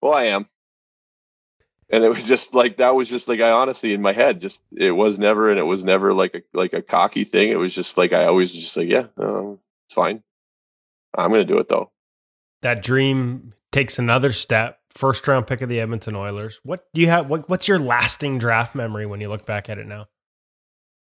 well, 0.02 0.14
I 0.14 0.26
am. 0.26 0.48
And 1.94 2.06
it 2.06 2.10
was 2.10 2.26
just 2.26 2.54
like 2.54 2.78
that 2.78 2.96
was 2.96 3.10
just 3.10 3.28
like 3.28 3.42
I 3.42 3.52
honestly 3.52 3.94
in 3.94 4.02
my 4.02 4.14
head 4.14 4.40
just 4.40 4.64
it 4.76 4.92
was 4.92 5.20
never 5.20 5.50
and 5.50 5.60
it 5.60 5.64
was 5.64 5.84
never 5.84 6.14
like 6.14 6.34
a 6.36 6.42
like 6.58 6.72
a 6.74 6.82
cocky 6.82 7.26
thing. 7.26 7.50
It 7.50 7.58
was 7.58 7.76
just 7.76 7.98
like 7.98 8.14
I 8.14 8.26
always 8.26 8.52
just 8.52 8.78
like 8.78 8.88
yeah, 8.88 9.08
um, 9.18 9.60
it's 9.88 9.94
fine. 9.94 10.24
I'm 11.14 11.32
gonna 11.32 11.44
do 11.44 11.58
it 11.58 11.68
though. 11.68 11.92
That 12.62 12.82
dream 12.82 13.54
takes 13.72 14.00
another 14.00 14.32
step. 14.32 14.80
First 14.96 15.28
round 15.28 15.48
pick 15.48 15.62
of 15.62 15.70
the 15.70 15.80
Edmonton 15.80 16.16
Oilers. 16.16 16.60
What 16.64 16.86
do 16.94 17.02
you 17.02 17.08
have? 17.08 17.30
What, 17.30 17.50
what's 17.50 17.68
your 17.68 17.80
lasting 17.80 18.40
draft 18.40 18.76
memory 18.76 19.06
when 19.06 19.22
you 19.22 19.30
look 19.30 19.46
back 19.46 19.70
at 19.70 19.78
it 19.78 19.88
now? 19.88 20.08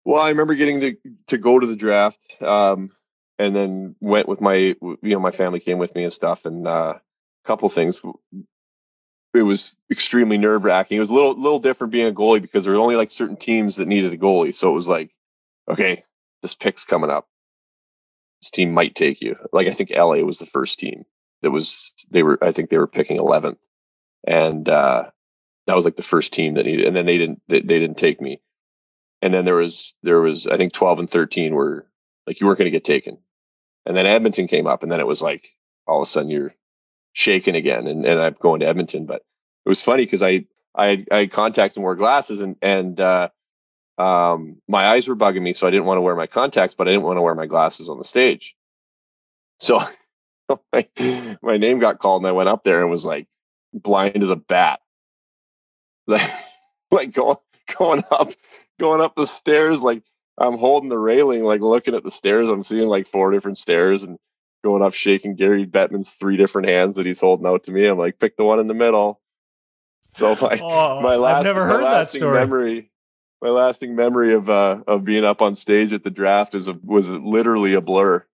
Well, 0.06 0.22
I 0.22 0.30
remember 0.30 0.56
getting 0.56 0.80
to 0.82 0.96
to 1.28 1.38
go 1.38 1.60
to 1.60 1.68
the 1.68 1.76
draft, 1.76 2.20
um, 2.42 2.92
and 3.38 3.56
then 3.56 3.96
went 4.00 4.28
with 4.28 4.42
my 4.42 4.54
you 4.54 4.98
know 5.02 5.20
my 5.20 5.32
family 5.32 5.60
came 5.60 5.78
with 5.78 5.94
me 5.96 6.04
and 6.04 6.14
stuff, 6.14 6.46
and 6.46 6.68
uh, 6.68 6.96
a 6.98 7.48
couple 7.48 7.68
things. 7.70 8.02
It 9.34 9.44
was 9.44 9.76
extremely 9.92 10.38
nerve 10.38 10.64
wracking. 10.64 10.98
It 10.98 11.02
was 11.02 11.10
a 11.10 11.14
little 11.14 11.40
little 11.40 11.60
different 11.60 11.92
being 11.92 12.08
a 12.08 12.12
goalie 12.12 12.42
because 12.42 12.64
there 12.64 12.74
were 12.74 12.80
only 12.80 12.96
like 12.96 13.12
certain 13.12 13.38
teams 13.38 13.76
that 13.76 13.88
needed 13.88 14.14
a 14.14 14.18
goalie, 14.18 14.56
so 14.56 14.70
it 14.72 14.76
was 14.76 14.88
like, 14.88 15.12
okay, 15.70 16.04
this 16.42 16.56
pick's 16.56 16.86
coming 16.86 17.10
up. 17.10 17.28
This 18.42 18.52
team 18.52 18.72
might 18.72 18.96
take 18.96 19.22
you. 19.22 19.36
Like 19.52 19.68
I 19.68 19.74
think 19.74 19.92
LA 19.92 20.18
was 20.18 20.40
the 20.40 20.46
first 20.46 20.80
team 20.80 21.06
that 21.42 21.52
was 21.52 21.94
they 22.12 22.24
were 22.24 22.38
I 22.42 22.52
think 22.52 22.70
they 22.70 22.78
were 22.78 22.88
picking 22.88 23.18
11th, 23.18 23.58
and 24.26 24.68
uh, 24.68 25.10
that 25.68 25.76
was 25.76 25.86
like 25.86 25.96
the 25.96 26.04
first 26.04 26.34
team 26.34 26.56
that 26.56 26.66
needed. 26.66 26.88
And 26.88 26.96
then 26.96 27.06
they 27.06 27.18
didn't 27.18 27.42
they, 27.48 27.62
they 27.62 27.80
didn't 27.80 27.98
take 27.98 28.22
me. 28.22 28.42
And 29.22 29.34
then 29.34 29.46
there 29.46 29.56
was 29.56 29.96
there 30.04 30.22
was 30.22 30.48
I 30.48 30.58
think 30.58 30.74
12 30.74 31.00
and 31.00 31.10
13 31.10 31.54
were 31.54 31.86
like 32.26 32.40
you 32.40 32.48
weren't 32.48 32.60
going 32.60 32.66
to 32.66 32.72
get 32.72 32.86
taken. 32.86 33.18
And 33.86 33.96
then 33.96 34.06
Edmonton 34.06 34.48
came 34.48 34.68
up, 34.68 34.84
and 34.84 34.92
then 34.92 35.00
it 35.00 35.08
was 35.08 35.22
like 35.22 35.50
all 35.88 36.02
of 36.02 36.08
a 36.08 36.10
sudden 36.10 36.30
you're 36.30 36.54
shaking 37.14 37.56
again, 37.56 37.88
and, 37.88 38.06
and 38.06 38.20
I'm 38.20 38.36
going 38.40 38.60
to 38.60 38.68
Edmonton. 38.68 39.06
But 39.06 39.24
it 39.66 39.70
was 39.70 39.82
funny 39.82 40.06
because 40.06 40.22
I 40.22 40.46
I 40.76 41.06
I 41.12 41.26
contacts 41.28 41.76
and 41.76 41.84
wore 41.84 41.96
glasses, 41.96 42.42
and 42.42 42.56
and 42.62 43.00
uh, 43.00 43.30
um, 43.98 44.62
my 44.68 44.88
eyes 44.88 45.08
were 45.08 45.16
bugging 45.16 45.42
me, 45.42 45.54
so 45.54 45.66
I 45.68 45.72
didn't 45.72 45.86
want 45.86 45.98
to 45.98 46.02
wear 46.02 46.16
my 46.16 46.28
contacts, 46.28 46.76
but 46.76 46.88
I 46.88 46.92
didn't 46.92 47.04
want 47.04 47.18
to 47.18 47.22
wear 47.22 47.36
my 47.36 47.48
glasses 47.48 47.90
on 47.90 47.98
the 47.98 48.04
stage. 48.04 48.56
So 49.60 49.84
my, 50.74 50.88
my 51.42 51.58
name 51.58 51.80
got 51.80 52.00
called 52.00 52.22
and 52.22 52.28
I 52.28 52.32
went 52.32 52.50
up 52.50 52.64
there 52.64 52.82
and 52.82 52.90
was 52.90 53.06
like 53.06 53.28
blind 53.74 54.22
as 54.24 54.30
a 54.30 54.36
bat. 54.36 54.80
Like, 56.08 56.32
like 56.92 57.14
going 57.14 57.38
going 57.78 58.04
up 58.10 58.32
going 58.80 59.00
up 59.00 59.16
the 59.16 59.28
stairs 59.28 59.84
like 59.84 60.02
I'm 60.40 60.58
holding 60.58 60.90
the 60.90 60.98
railing, 60.98 61.44
like 61.44 61.62
looking 61.62 61.94
at 61.94 62.04
the 62.04 62.10
stairs. 62.10 62.50
I'm 62.50 62.64
seeing 62.64 62.88
like 62.88 63.08
four 63.08 63.30
different 63.30 63.60
stairs 63.60 64.04
and 64.04 64.18
going 64.64 64.82
up 64.82 64.94
shaking 64.94 65.36
Gary 65.36 65.68
Bettman's 65.68 66.12
three 66.12 66.36
different 66.36 66.68
hands 66.68 66.96
that 66.96 67.06
he's 67.06 67.20
holding 67.20 67.46
out 67.46 67.66
to 67.66 67.72
me. 67.72 67.86
I'm 67.86 67.98
like, 68.00 68.18
pick 68.18 68.38
the 68.38 68.44
one 68.44 68.60
in 68.60 68.68
the 68.68 68.74
middle. 68.74 69.22
So 70.14 70.36
my 70.42 70.60
Oh, 70.60 71.02
my 71.02 71.16
last 71.16 71.38
I've 71.40 71.44
never 71.44 71.66
heard 71.68 71.84
that 71.84 71.92
lasting 71.92 72.22
story. 72.22 72.40
memory 72.40 72.92
my 73.42 73.50
lasting 73.50 73.96
memory 73.96 74.34
of 74.34 74.50
uh 74.50 74.80
of 74.88 75.06
being 75.06 75.24
up 75.24 75.42
on 75.42 75.56
stage 75.56 75.94
at 75.94 76.04
the 76.04 76.10
draft 76.10 76.56
is 76.56 76.68
a, 76.68 76.74
was 76.74 77.10
literally 77.10 77.74
a 77.74 77.82
blur. 77.82 78.26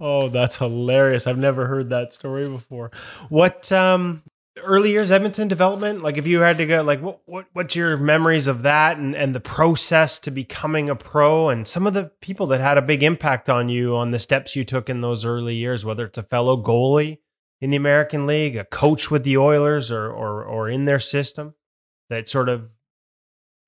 Oh, 0.00 0.28
that's 0.28 0.56
hilarious. 0.56 1.26
I've 1.26 1.38
never 1.38 1.66
heard 1.66 1.90
that 1.90 2.12
story 2.12 2.48
before. 2.48 2.90
What 3.28 3.70
um 3.72 4.22
early 4.62 4.90
years 4.90 5.10
Edmonton 5.10 5.48
development? 5.48 6.02
Like 6.02 6.16
if 6.16 6.26
you 6.26 6.40
had 6.40 6.56
to 6.58 6.66
go 6.66 6.82
like 6.82 7.00
what, 7.00 7.20
what 7.26 7.46
what's 7.52 7.76
your 7.76 7.96
memories 7.96 8.46
of 8.46 8.62
that 8.62 8.98
and 8.98 9.14
and 9.14 9.34
the 9.34 9.40
process 9.40 10.18
to 10.20 10.30
becoming 10.30 10.90
a 10.90 10.96
pro 10.96 11.48
and 11.48 11.66
some 11.66 11.86
of 11.86 11.94
the 11.94 12.10
people 12.20 12.46
that 12.48 12.60
had 12.60 12.78
a 12.78 12.82
big 12.82 13.02
impact 13.02 13.48
on 13.48 13.68
you 13.68 13.96
on 13.96 14.10
the 14.10 14.18
steps 14.18 14.56
you 14.56 14.64
took 14.64 14.90
in 14.90 15.00
those 15.00 15.24
early 15.24 15.54
years, 15.54 15.84
whether 15.84 16.06
it's 16.06 16.18
a 16.18 16.22
fellow 16.22 16.56
goalie 16.56 17.18
in 17.60 17.70
the 17.70 17.76
American 17.76 18.26
League, 18.26 18.56
a 18.56 18.64
coach 18.64 19.10
with 19.10 19.24
the 19.24 19.36
Oilers 19.38 19.90
or 19.90 20.10
or 20.10 20.44
or 20.44 20.68
in 20.68 20.84
their 20.86 20.98
system 21.00 21.54
that 22.10 22.28
sort 22.28 22.48
of 22.48 22.72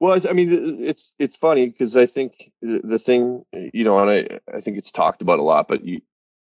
Well, 0.00 0.20
I 0.28 0.32
mean, 0.32 0.84
it's 0.84 1.14
it's 1.18 1.36
funny 1.36 1.68
because 1.68 1.96
I 1.96 2.06
think 2.06 2.52
the 2.60 2.98
thing, 2.98 3.44
you 3.52 3.84
know, 3.84 3.98
and 4.00 4.10
I 4.10 4.56
I 4.56 4.60
think 4.60 4.76
it's 4.76 4.92
talked 4.92 5.22
about 5.22 5.38
a 5.38 5.42
lot, 5.42 5.68
but 5.68 5.84
you 5.84 6.00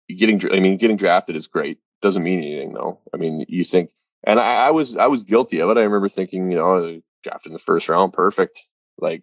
getting, 0.08 0.40
I 0.52 0.60
mean, 0.60 0.76
getting 0.76 0.96
drafted 0.96 1.36
is 1.36 1.46
great. 1.46 1.78
Doesn't 2.00 2.22
mean 2.22 2.40
anything 2.40 2.72
though. 2.72 3.00
I 3.14 3.16
mean, 3.16 3.44
you 3.48 3.64
think, 3.64 3.90
and 4.24 4.38
I, 4.38 4.68
I 4.68 4.70
was 4.70 4.96
I 4.96 5.06
was 5.06 5.24
guilty 5.24 5.60
of 5.60 5.70
it. 5.70 5.76
I 5.76 5.82
remember 5.82 6.08
thinking, 6.08 6.50
you 6.50 6.58
know, 6.58 6.76
oh, 6.76 7.00
drafted 7.22 7.50
in 7.50 7.52
the 7.54 7.58
first 7.58 7.88
round, 7.88 8.12
perfect, 8.12 8.60
like 8.98 9.22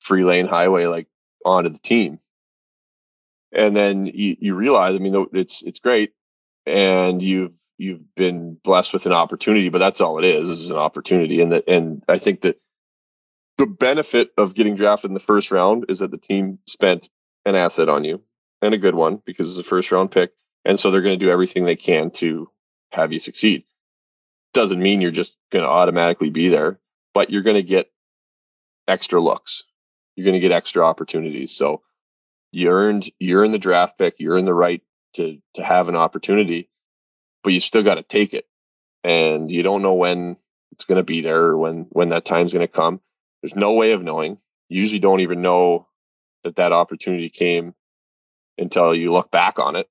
free 0.00 0.24
lane 0.24 0.46
highway, 0.46 0.86
like 0.86 1.06
onto 1.44 1.70
the 1.70 1.78
team. 1.78 2.20
And 3.52 3.76
then 3.76 4.06
you, 4.06 4.36
you 4.40 4.54
realize, 4.54 4.94
I 4.94 4.98
mean, 4.98 5.26
it's 5.32 5.62
it's 5.62 5.78
great, 5.78 6.12
and 6.66 7.22
you've 7.22 7.52
you've 7.78 8.14
been 8.14 8.58
blessed 8.62 8.92
with 8.92 9.06
an 9.06 9.12
opportunity, 9.12 9.68
but 9.68 9.78
that's 9.78 10.00
all 10.00 10.18
it 10.18 10.24
is, 10.24 10.50
is 10.50 10.70
an 10.70 10.76
opportunity. 10.76 11.40
And 11.40 11.52
that, 11.52 11.64
and 11.68 12.02
I 12.08 12.18
think 12.18 12.42
that 12.42 12.60
the 13.56 13.66
benefit 13.66 14.32
of 14.36 14.54
getting 14.54 14.74
drafted 14.74 15.10
in 15.10 15.14
the 15.14 15.20
first 15.20 15.50
round 15.50 15.86
is 15.88 16.00
that 16.00 16.10
the 16.10 16.18
team 16.18 16.58
spent 16.66 17.08
an 17.46 17.54
asset 17.54 17.88
on 17.88 18.04
you 18.04 18.22
and 18.62 18.74
a 18.74 18.78
good 18.78 18.94
one 18.94 19.22
because 19.24 19.50
it's 19.50 19.66
a 19.66 19.68
first 19.68 19.92
round 19.92 20.10
pick. 20.10 20.32
And 20.64 20.78
so 20.78 20.90
they're 20.90 21.02
going 21.02 21.18
to 21.18 21.24
do 21.24 21.30
everything 21.30 21.64
they 21.64 21.76
can 21.76 22.10
to 22.12 22.50
have 22.90 23.12
you 23.12 23.18
succeed. 23.18 23.64
Doesn't 24.54 24.82
mean 24.82 25.00
you're 25.00 25.10
just 25.10 25.36
going 25.52 25.64
to 25.64 25.70
automatically 25.70 26.30
be 26.30 26.48
there, 26.48 26.78
but 27.14 27.30
you're 27.30 27.42
going 27.42 27.56
to 27.56 27.62
get 27.62 27.90
extra 28.86 29.20
looks. 29.20 29.64
You're 30.16 30.24
going 30.24 30.34
to 30.34 30.40
get 30.40 30.52
extra 30.52 30.84
opportunities. 30.84 31.54
So 31.54 31.82
you 32.52 32.70
earned, 32.70 33.10
you 33.18 33.38
earned 33.38 33.54
the 33.54 33.58
draft 33.58 33.98
pick. 33.98 34.14
You 34.18 34.32
earned 34.32 34.46
the 34.46 34.54
right 34.54 34.82
to, 35.14 35.38
to 35.54 35.62
have 35.62 35.88
an 35.88 35.96
opportunity, 35.96 36.68
but 37.44 37.52
you 37.52 37.60
still 37.60 37.82
got 37.82 37.96
to 37.96 38.02
take 38.02 38.34
it. 38.34 38.46
And 39.04 39.50
you 39.50 39.62
don't 39.62 39.82
know 39.82 39.94
when 39.94 40.36
it's 40.72 40.84
going 40.84 40.96
to 40.96 41.04
be 41.04 41.20
there 41.20 41.42
or 41.44 41.58
when, 41.58 41.86
when 41.90 42.08
that 42.08 42.24
time's 42.24 42.52
going 42.52 42.66
to 42.66 42.72
come. 42.72 43.00
There's 43.42 43.54
no 43.54 43.72
way 43.74 43.92
of 43.92 44.02
knowing. 44.02 44.38
You 44.68 44.80
usually 44.80 44.98
don't 44.98 45.20
even 45.20 45.40
know 45.40 45.86
that 46.42 46.56
that 46.56 46.72
opportunity 46.72 47.30
came 47.30 47.74
until 48.58 48.94
you 48.94 49.12
look 49.12 49.30
back 49.30 49.58
on 49.58 49.76
it. 49.76 49.88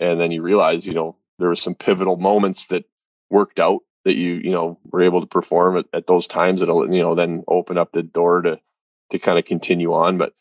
And 0.00 0.20
then 0.20 0.32
you 0.32 0.42
realize, 0.42 0.86
you 0.86 0.92
know, 0.92 1.16
there 1.38 1.48
were 1.48 1.56
some 1.56 1.74
pivotal 1.74 2.16
moments 2.16 2.66
that 2.66 2.84
worked 3.30 3.60
out 3.60 3.80
that 4.04 4.16
you, 4.16 4.34
you 4.34 4.50
know, 4.50 4.78
were 4.90 5.02
able 5.02 5.20
to 5.20 5.26
perform 5.26 5.78
at, 5.78 5.86
at 5.92 6.06
those 6.06 6.26
times 6.26 6.60
that'll, 6.60 6.92
you 6.92 7.02
know, 7.02 7.14
then 7.14 7.42
open 7.48 7.78
up 7.78 7.92
the 7.92 8.02
door 8.02 8.42
to, 8.42 8.60
to 9.10 9.18
kind 9.18 9.38
of 9.38 9.44
continue 9.44 9.92
on. 9.94 10.18
But, 10.18 10.34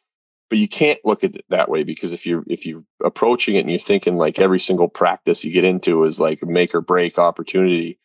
but 0.49 0.57
you 0.57 0.68
can't 0.68 0.99
look 1.06 1.24
at 1.24 1.36
it 1.36 1.45
that 1.49 1.70
way 1.70 1.84
because 1.84 2.14
if 2.14 2.26
you're, 2.26 2.44
if 2.48 2.65
you're 2.65 2.84
approaching 3.03 3.56
it 3.56 3.61
and 3.61 3.70
you're 3.70 3.80
thinking 3.80 4.18
like 4.18 4.40
every 4.40 4.60
single 4.60 4.90
practice 4.90 5.44
you 5.44 5.52
get 5.52 5.64
into 5.64 6.03
is 6.03 6.20
like 6.20 6.41
a 6.41 6.45
make 6.45 6.76
or 6.76 6.82
break 6.82 7.18
opportunity, 7.18 7.99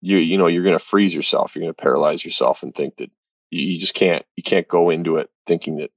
you, 0.00 0.18
you 0.18 0.38
know, 0.38 0.46
you're 0.46 0.62
going 0.62 0.78
to 0.78 0.84
freeze 0.84 1.14
yourself. 1.14 1.54
You're 1.54 1.62
going 1.62 1.74
to 1.74 1.82
paralyze 1.82 2.24
yourself 2.24 2.62
and 2.62 2.74
think 2.74 2.96
that 2.98 3.10
you, 3.50 3.72
you 3.72 3.80
just 3.80 3.94
can't, 3.94 4.24
you 4.36 4.42
can't 4.42 4.68
go 4.68 4.90
into 4.90 5.16
it 5.16 5.28
thinking 5.46 5.78
that 5.78 5.90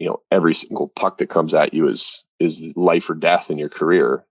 you 0.00 0.08
know 0.08 0.20
every 0.30 0.54
single 0.54 0.88
puck 0.88 1.18
that 1.18 1.28
comes 1.28 1.54
at 1.54 1.74
you 1.74 1.88
is 1.88 2.24
is 2.40 2.72
life 2.76 3.08
or 3.10 3.14
death 3.14 3.50
in 3.50 3.58
your 3.58 3.68
career 3.68 4.24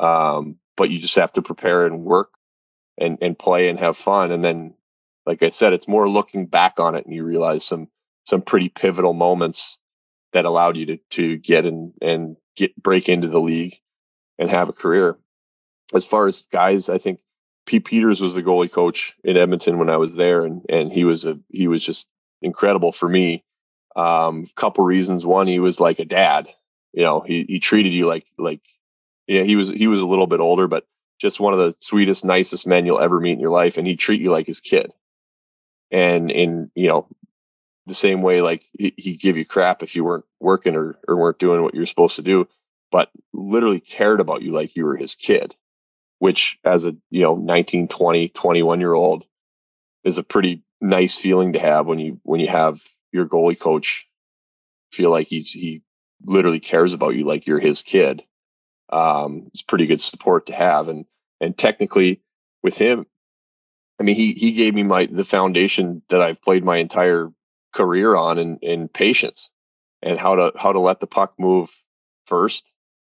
um, 0.00 0.56
but 0.76 0.90
you 0.90 0.98
just 0.98 1.14
have 1.14 1.32
to 1.32 1.42
prepare 1.42 1.86
and 1.86 2.04
work 2.04 2.30
and 2.98 3.18
and 3.22 3.38
play 3.38 3.68
and 3.68 3.78
have 3.78 3.96
fun 3.96 4.32
and 4.32 4.44
then 4.44 4.74
like 5.26 5.42
i 5.42 5.48
said 5.50 5.72
it's 5.72 5.88
more 5.88 6.08
looking 6.08 6.46
back 6.46 6.80
on 6.80 6.96
it 6.96 7.06
and 7.06 7.14
you 7.14 7.24
realize 7.24 7.64
some 7.64 7.88
some 8.24 8.42
pretty 8.42 8.68
pivotal 8.68 9.12
moments 9.12 9.78
that 10.34 10.44
allowed 10.44 10.76
you 10.76 10.86
to 10.86 10.96
to 11.10 11.36
get 11.38 11.64
in 11.64 11.94
and 12.02 12.36
get 12.56 12.76
break 12.82 13.08
into 13.08 13.28
the 13.28 13.40
league 13.40 13.78
and 14.38 14.50
have 14.50 14.68
a 14.68 14.74
career. 14.74 15.16
As 15.94 16.04
far 16.04 16.26
as 16.26 16.42
guys, 16.52 16.88
I 16.88 16.98
think 16.98 17.20
Pete 17.66 17.84
Peters 17.84 18.20
was 18.20 18.34
the 18.34 18.42
goalie 18.42 18.70
coach 18.70 19.14
in 19.24 19.36
Edmonton 19.36 19.78
when 19.78 19.88
I 19.88 19.96
was 19.96 20.14
there, 20.14 20.44
and 20.44 20.62
and 20.68 20.92
he 20.92 21.04
was 21.04 21.24
a 21.24 21.38
he 21.48 21.68
was 21.68 21.82
just 21.82 22.08
incredible 22.42 22.92
for 22.92 23.08
me. 23.08 23.44
Um, 23.96 24.46
couple 24.56 24.84
reasons. 24.84 25.24
One, 25.24 25.46
he 25.46 25.60
was 25.60 25.80
like 25.80 25.98
a 25.98 26.04
dad. 26.04 26.48
You 26.92 27.02
know, 27.02 27.20
he 27.20 27.44
he 27.48 27.60
treated 27.60 27.92
you 27.92 28.06
like 28.06 28.26
like 28.38 28.60
yeah, 29.26 29.42
he 29.42 29.56
was 29.56 29.70
he 29.70 29.86
was 29.86 30.00
a 30.00 30.06
little 30.06 30.26
bit 30.26 30.40
older, 30.40 30.68
but 30.68 30.86
just 31.18 31.40
one 31.40 31.54
of 31.54 31.60
the 31.60 31.74
sweetest, 31.78 32.24
nicest 32.24 32.66
men 32.66 32.86
you'll 32.86 33.00
ever 33.00 33.20
meet 33.20 33.32
in 33.32 33.40
your 33.40 33.50
life, 33.50 33.78
and 33.78 33.86
he'd 33.86 33.98
treat 33.98 34.20
you 34.20 34.30
like 34.30 34.46
his 34.46 34.60
kid. 34.60 34.92
And 35.90 36.30
in 36.30 36.70
you 36.74 36.88
know 36.88 37.08
the 37.86 37.94
same 37.94 38.22
way, 38.22 38.40
like 38.40 38.64
he, 38.72 38.94
he'd 38.96 39.20
give 39.20 39.36
you 39.36 39.44
crap 39.44 39.82
if 39.82 39.94
you 39.94 40.04
weren't 40.04 40.24
working 40.40 40.76
or 40.76 40.98
or 41.06 41.16
weren't 41.16 41.38
doing 41.38 41.62
what 41.62 41.74
you're 41.74 41.86
supposed 41.86 42.16
to 42.16 42.22
do, 42.22 42.48
but 42.90 43.10
literally 43.32 43.80
cared 43.80 44.20
about 44.20 44.42
you 44.42 44.52
like 44.52 44.76
you 44.76 44.84
were 44.84 44.96
his 44.96 45.14
kid, 45.14 45.54
which 46.18 46.58
as 46.64 46.84
a 46.84 46.96
you 47.10 47.22
know 47.22 47.36
19, 47.36 47.88
20, 47.88 48.28
21 48.28 48.80
year 48.80 48.92
old 48.92 49.24
is 50.04 50.18
a 50.18 50.22
pretty 50.22 50.62
nice 50.80 51.16
feeling 51.16 51.54
to 51.54 51.58
have 51.58 51.86
when 51.86 51.98
you 51.98 52.20
when 52.24 52.40
you 52.40 52.48
have 52.48 52.80
your 53.14 53.26
goalie 53.26 53.58
coach 53.58 54.06
feel 54.92 55.10
like 55.10 55.28
he's 55.28 55.50
he 55.50 55.82
literally 56.24 56.60
cares 56.60 56.92
about 56.92 57.14
you 57.14 57.24
like 57.26 57.46
you're 57.46 57.60
his 57.60 57.82
kid 57.82 58.24
um, 58.90 59.44
it's 59.48 59.62
pretty 59.62 59.86
good 59.86 60.00
support 60.00 60.46
to 60.46 60.54
have. 60.54 60.88
And 60.88 61.04
and 61.40 61.56
technically, 61.56 62.20
with 62.62 62.76
him, 62.76 63.06
I 64.00 64.04
mean, 64.04 64.16
he 64.16 64.32
he 64.32 64.52
gave 64.52 64.74
me 64.74 64.82
my 64.82 65.06
the 65.06 65.24
foundation 65.24 66.02
that 66.08 66.22
I've 66.22 66.42
played 66.42 66.64
my 66.64 66.76
entire 66.76 67.30
career 67.72 68.14
on 68.14 68.38
in 68.38 68.58
in 68.62 68.88
patience 68.88 69.50
and 70.02 70.18
how 70.18 70.36
to 70.36 70.52
how 70.56 70.72
to 70.72 70.80
let 70.80 71.00
the 71.00 71.06
puck 71.06 71.34
move 71.38 71.70
first 72.26 72.70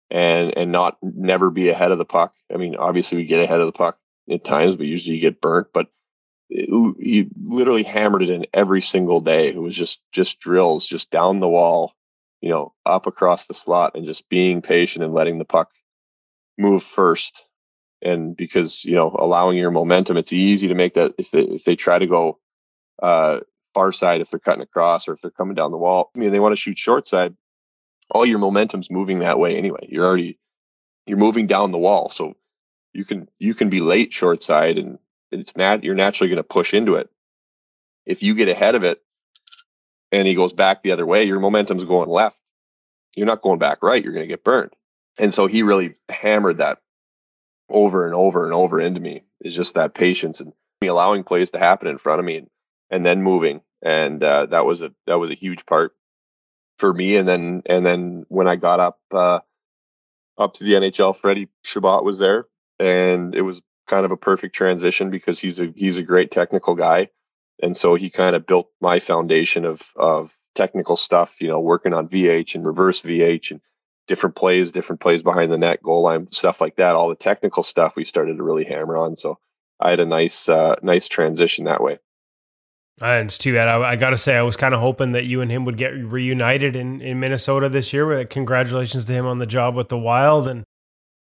and 0.09 0.57
and 0.57 0.71
not 0.71 0.97
never 1.01 1.49
be 1.49 1.69
ahead 1.69 1.91
of 1.91 1.97
the 1.97 2.05
puck. 2.05 2.33
I 2.53 2.57
mean, 2.57 2.75
obviously 2.75 3.17
we 3.17 3.25
get 3.25 3.43
ahead 3.43 3.59
of 3.59 3.67
the 3.67 3.73
puck 3.73 3.99
at 4.31 4.43
times, 4.43 4.75
but 4.75 4.87
usually 4.87 5.17
you 5.17 5.21
get 5.21 5.41
burnt. 5.41 5.67
But 5.73 5.87
he 6.49 7.29
literally 7.43 7.83
hammered 7.83 8.23
it 8.23 8.29
in 8.29 8.45
every 8.53 8.81
single 8.81 9.21
day. 9.21 9.49
It 9.49 9.61
was 9.61 9.75
just 9.75 10.01
just 10.11 10.39
drills, 10.39 10.87
just 10.87 11.11
down 11.11 11.39
the 11.39 11.47
wall, 11.47 11.93
you 12.41 12.49
know, 12.49 12.73
up 12.85 13.07
across 13.07 13.45
the 13.45 13.53
slot 13.53 13.95
and 13.95 14.05
just 14.05 14.29
being 14.29 14.61
patient 14.61 15.03
and 15.03 15.13
letting 15.13 15.39
the 15.39 15.45
puck 15.45 15.71
move 16.57 16.83
first. 16.83 17.45
And 18.01 18.37
because, 18.37 18.85
you 18.85 18.95
know, 18.95 19.15
allowing 19.17 19.57
your 19.57 19.71
momentum, 19.71 20.17
it's 20.17 20.33
easy 20.33 20.67
to 20.67 20.75
make 20.75 20.93
that 20.93 21.13
if 21.17 21.31
they, 21.31 21.41
if 21.41 21.63
they 21.63 21.75
try 21.75 21.97
to 21.97 22.05
go 22.07 22.39
uh, 23.01 23.39
far 23.73 23.91
side, 23.91 24.21
if 24.21 24.29
they're 24.29 24.39
cutting 24.39 24.61
across 24.61 25.07
or 25.07 25.13
if 25.13 25.21
they're 25.21 25.31
coming 25.31 25.55
down 25.55 25.71
the 25.71 25.77
wall, 25.77 26.11
I 26.15 26.19
mean, 26.19 26.31
they 26.31 26.39
want 26.39 26.53
to 26.53 26.61
shoot 26.61 26.77
short 26.77 27.07
side, 27.07 27.35
all 28.11 28.25
your 28.25 28.39
momentum's 28.39 28.91
moving 28.91 29.19
that 29.19 29.39
way 29.39 29.57
anyway. 29.57 29.87
You're 29.89 30.05
already, 30.05 30.39
you're 31.07 31.17
moving 31.17 31.47
down 31.47 31.71
the 31.71 31.77
wall. 31.77 32.09
So 32.09 32.35
you 32.93 33.03
can, 33.03 33.27
you 33.39 33.55
can 33.55 33.69
be 33.69 33.81
late 33.81 34.13
short 34.13 34.43
side 34.43 34.77
and 34.77 34.99
it's 35.31 35.55
nat, 35.55 35.83
you're 35.83 35.95
naturally 35.95 36.29
going 36.29 36.37
to 36.37 36.43
push 36.43 36.73
into 36.73 36.95
it. 36.95 37.09
If 38.05 38.23
you 38.23 38.35
get 38.35 38.49
ahead 38.49 38.75
of 38.75 38.83
it, 38.83 39.01
and 40.11 40.27
he 40.27 40.35
goes 40.35 40.53
back 40.53 40.81
the 40.81 40.91
other 40.91 41.05
way, 41.05 41.25
your 41.25 41.39
momentum's 41.39 41.83
going 41.83 42.09
left. 42.09 42.37
You're 43.15 43.25
not 43.25 43.41
going 43.41 43.59
back 43.59 43.83
right. 43.83 44.01
You're 44.01 44.13
going 44.13 44.23
to 44.23 44.33
get 44.33 44.43
burned. 44.43 44.71
And 45.17 45.33
so 45.33 45.47
he 45.47 45.63
really 45.63 45.95
hammered 46.09 46.57
that 46.57 46.79
over 47.69 48.05
and 48.05 48.15
over 48.15 48.45
and 48.45 48.53
over 48.53 48.79
into 48.79 49.01
me 49.01 49.23
is 49.41 49.55
just 49.55 49.75
that 49.75 49.93
patience 49.93 50.39
and 50.39 50.53
me 50.81 50.87
allowing 50.87 51.23
plays 51.23 51.51
to 51.51 51.59
happen 51.59 51.87
in 51.87 51.97
front 51.97 52.19
of 52.19 52.25
me 52.25 52.37
and, 52.37 52.49
and 52.89 53.05
then 53.05 53.21
moving. 53.21 53.61
And 53.81 54.23
uh, 54.23 54.47
that 54.47 54.65
was 54.65 54.81
a 54.81 54.91
that 55.05 55.19
was 55.19 55.29
a 55.29 55.35
huge 55.35 55.65
part 55.65 55.93
for 56.79 56.93
me. 56.93 57.17
And 57.17 57.27
then 57.27 57.63
and 57.65 57.85
then 57.85 58.25
when 58.29 58.47
I 58.47 58.55
got 58.55 58.79
up 58.79 58.99
uh, 59.11 59.39
up 60.37 60.53
to 60.55 60.63
the 60.63 60.73
NHL, 60.73 61.19
Freddie 61.19 61.49
Chabot 61.63 62.03
was 62.03 62.17
there, 62.17 62.45
and 62.79 63.35
it 63.35 63.41
was 63.41 63.61
kind 63.87 64.05
of 64.05 64.11
a 64.11 64.17
perfect 64.17 64.55
transition 64.55 65.09
because 65.09 65.39
he's 65.39 65.59
a 65.59 65.73
he's 65.75 65.97
a 65.97 66.03
great 66.03 66.31
technical 66.31 66.75
guy 66.75 67.09
and 67.61 67.75
so 67.75 67.95
he 67.95 68.09
kind 68.09 68.35
of 68.35 68.45
built 68.45 68.69
my 68.81 68.99
foundation 68.99 69.65
of 69.65 69.81
of 69.95 70.35
technical 70.55 70.95
stuff 70.95 71.35
you 71.39 71.47
know 71.47 71.59
working 71.59 71.93
on 71.93 72.07
vh 72.07 72.55
and 72.55 72.65
reverse 72.65 73.01
vh 73.01 73.51
and 73.51 73.61
different 74.07 74.35
plays 74.35 74.71
different 74.71 75.01
plays 75.01 75.23
behind 75.23 75.51
the 75.51 75.57
net 75.57 75.81
goal 75.81 76.03
line 76.03 76.27
stuff 76.31 76.61
like 76.61 76.75
that 76.75 76.95
all 76.95 77.09
the 77.09 77.15
technical 77.15 77.63
stuff 77.63 77.93
we 77.95 78.03
started 78.03 78.37
to 78.37 78.43
really 78.43 78.65
hammer 78.65 78.97
on 78.97 79.15
so 79.15 79.37
i 79.79 79.89
had 79.89 79.99
a 79.99 80.05
nice 80.05 80.49
uh, 80.49 80.75
nice 80.81 81.07
transition 81.07 81.65
that 81.65 81.81
way 81.81 81.99
and 82.99 83.27
it's 83.27 83.37
too 83.37 83.53
bad. 83.53 83.67
I, 83.67 83.91
I 83.91 83.95
got 83.95 84.09
to 84.11 84.17
say, 84.17 84.35
I 84.35 84.41
was 84.41 84.55
kind 84.55 84.73
of 84.73 84.79
hoping 84.79 85.11
that 85.11 85.25
you 85.25 85.41
and 85.41 85.51
him 85.51 85.65
would 85.65 85.77
get 85.77 85.89
reunited 85.89 86.75
in, 86.75 86.99
in 87.01 87.19
Minnesota 87.19 87.69
this 87.69 87.93
year. 87.93 88.07
With 88.07 88.29
congratulations 88.29 89.05
to 89.05 89.13
him 89.13 89.27
on 89.27 89.37
the 89.37 89.45
job 89.45 89.75
with 89.75 89.89
the 89.89 89.99
Wild. 89.99 90.47
And 90.47 90.63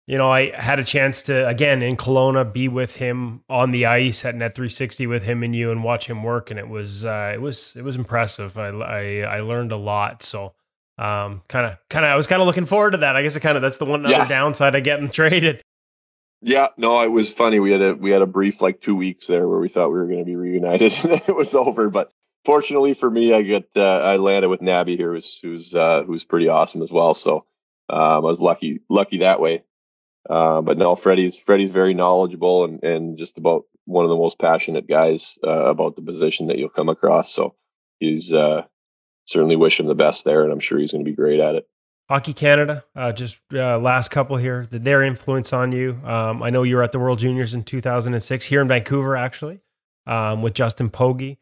you 0.10 0.18
know, 0.18 0.32
I 0.32 0.50
had 0.60 0.80
a 0.80 0.84
chance 0.84 1.22
to 1.24 1.48
again 1.48 1.84
in 1.84 1.96
Kelowna 1.96 2.52
be 2.52 2.68
with 2.68 2.96
him 2.96 3.44
on 3.48 3.70
the 3.70 3.86
ice 3.86 4.26
at 4.26 4.34
Net 4.34 4.56
360 4.56 5.06
with 5.06 5.22
him 5.22 5.44
and 5.44 5.56
you 5.56 5.70
and 5.72 5.84
watch 5.84 6.08
him 6.08 6.24
work, 6.24 6.50
and 6.50 6.60
it 6.60 6.68
was 6.68 7.06
uh, 7.06 7.32
it 7.32 7.40
was 7.40 7.76
it 7.76 7.84
was 7.84 7.96
impressive. 7.96 8.58
I 8.58 8.70
I, 8.70 9.20
I 9.20 9.40
learned 9.42 9.72
a 9.72 9.78
lot. 9.78 10.24
So 10.24 10.56
um, 10.98 11.44
kind 11.48 11.68
of 11.68 11.78
kind 11.92 12.06
of 12.06 12.10
I 12.10 12.16
was 12.16 12.26
kind 12.26 12.42
of 12.42 12.48
looking 12.48 12.66
forward 12.66 12.92
to 12.92 12.98
that. 12.98 13.16
I 13.16 13.22
guess 13.22 13.36
it 13.36 13.42
kind 13.42 13.56
of 13.56 13.62
that's 13.62 13.78
the 13.78 13.86
one 13.86 14.04
other 14.04 14.16
yeah. 14.16 14.28
downside 14.28 14.74
of 14.74 14.84
getting 14.84 15.10
traded. 15.12 15.62
Yeah, 16.42 16.70
no, 16.76 17.00
it 17.02 17.12
was 17.12 17.32
funny. 17.32 17.60
We 17.60 17.72
had 17.72 17.82
a 17.84 17.94
we 17.94 18.10
had 18.10 18.24
a 18.24 18.28
brief 18.28 18.64
like 18.64 18.82
two 18.82 18.96
weeks 18.96 19.28
there 19.28 19.48
where 19.48 19.60
we 19.60 19.70
thought 19.70 19.90
we 19.90 20.00
were 20.00 20.08
going 20.08 20.20
to 20.20 20.26
be 20.26 20.36
reunited, 20.36 20.92
and 21.04 21.22
it 21.28 21.36
was 21.36 21.54
over. 21.54 21.92
But 21.92 22.12
fortunately 22.46 22.96
for 22.96 23.12
me, 23.12 23.32
I 23.32 23.44
get 23.44 23.70
uh, 23.76 24.00
I 24.00 24.16
landed 24.16 24.50
with 24.50 24.62
Nabby 24.62 24.98
here, 24.98 25.14
who's 25.14 25.38
who's 25.44 25.76
uh, 25.76 26.02
who's 26.02 26.24
pretty 26.24 26.48
awesome 26.48 26.82
as 26.82 26.90
well. 26.90 27.14
So 27.14 27.46
um, 27.90 28.00
I 28.00 28.18
was 28.18 28.40
lucky 28.40 28.80
lucky 28.90 29.20
that 29.20 29.40
way. 29.40 29.66
Uh, 30.28 30.62
but 30.62 30.78
no, 30.78 30.96
Freddie's 30.96 31.38
Freddie's 31.38 31.72
very 31.72 31.94
knowledgeable 31.94 32.66
and 32.66 32.84
and 32.84 33.18
just 33.18 33.38
about 33.38 33.64
one 33.86 34.06
of 34.06 34.10
the 34.10 34.16
most 34.16 34.40
passionate 34.40 34.88
guys 34.88 35.40
uh, 35.44 35.66
about 35.66 35.96
the 35.96 36.02
position 36.02 36.48
that 36.48 36.58
you'll 36.58 36.70
come 36.70 36.90
across. 36.90 37.32
So 37.34 37.56
he's 38.00 38.34
uh, 38.34 38.64
certainly 39.26 39.56
wish 39.56 39.80
him 39.80 39.88
the 39.88 39.96
best 39.96 40.26
there, 40.26 40.44
and 40.44 40.52
I'm 40.52 40.60
sure 40.60 40.78
he's 40.78 40.92
going 40.92 41.04
to 41.04 41.10
be 41.10 41.16
great 41.16 41.40
at 41.40 41.56
it. 41.56 41.68
Hockey 42.10 42.34
Canada, 42.34 42.84
uh, 42.96 43.12
just 43.12 43.40
uh, 43.54 43.78
last 43.78 44.10
couple 44.10 44.36
here, 44.38 44.66
their 44.72 45.04
influence 45.04 45.54
on 45.54 45.72
you. 45.72 46.00
Um, 46.04 46.42
I 46.42 46.50
know 46.50 46.64
you 46.64 46.76
were 46.76 46.84
at 46.84 46.92
the 46.92 47.00
World 47.00 47.20
Juniors 47.20 47.54
in 47.54 47.64
2006 47.64 48.46
here 48.46 48.62
in 48.62 48.68
Vancouver, 48.68 49.16
actually, 49.16 49.60
um, 50.08 50.42
with 50.42 50.54
Justin 50.54 50.90
Pogge. 50.90 51.38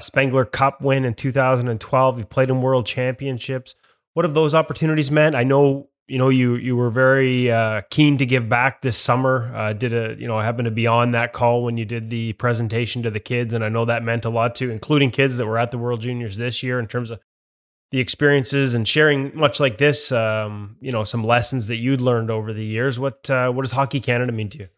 Spengler 0.00 0.46
Cup 0.46 0.80
win 0.80 1.04
in 1.04 1.12
2012. 1.12 2.18
You 2.18 2.24
played 2.24 2.48
in 2.48 2.62
World 2.62 2.86
Championships. 2.86 3.74
What 4.14 4.24
have 4.24 4.32
those 4.32 4.54
opportunities 4.54 5.10
meant? 5.10 5.34
I 5.34 5.44
know 5.44 5.90
you 6.08 6.16
know 6.16 6.30
you 6.30 6.56
you 6.56 6.74
were 6.74 6.90
very 6.90 7.50
uh, 7.50 7.82
keen 7.90 8.16
to 8.18 8.26
give 8.26 8.48
back 8.48 8.80
this 8.80 8.96
summer. 8.96 9.54
Uh, 9.54 9.72
did 9.74 9.92
a 9.92 10.16
you 10.18 10.26
know 10.26 10.40
happened 10.40 10.64
to 10.64 10.70
be 10.70 10.86
on 10.86 11.10
that 11.10 11.34
call 11.34 11.62
when 11.62 11.76
you 11.76 11.84
did 11.84 12.08
the 12.08 12.32
presentation 12.34 13.02
to 13.02 13.10
the 13.10 13.20
kids, 13.20 13.52
and 13.52 13.62
I 13.62 13.68
know 13.68 13.84
that 13.84 14.02
meant 14.02 14.24
a 14.24 14.30
lot 14.30 14.54
to, 14.56 14.70
including 14.70 15.10
kids 15.10 15.36
that 15.36 15.46
were 15.46 15.58
at 15.58 15.70
the 15.70 15.78
World 15.78 16.00
Juniors 16.00 16.38
this 16.38 16.62
year 16.62 16.80
in 16.80 16.86
terms 16.86 17.10
of 17.10 17.20
the 17.90 18.00
experiences 18.00 18.74
and 18.74 18.88
sharing 18.88 19.36
much 19.36 19.60
like 19.60 19.76
this. 19.76 20.10
Um, 20.10 20.76
you 20.80 20.90
know 20.90 21.04
some 21.04 21.22
lessons 21.22 21.66
that 21.66 21.76
you'd 21.76 22.00
learned 22.00 22.30
over 22.30 22.54
the 22.54 22.64
years. 22.64 22.98
What 22.98 23.28
uh, 23.28 23.52
what 23.52 23.62
does 23.62 23.72
Hockey 23.72 24.00
Canada 24.00 24.32
mean 24.32 24.48
to 24.48 24.58
you? 24.58 24.68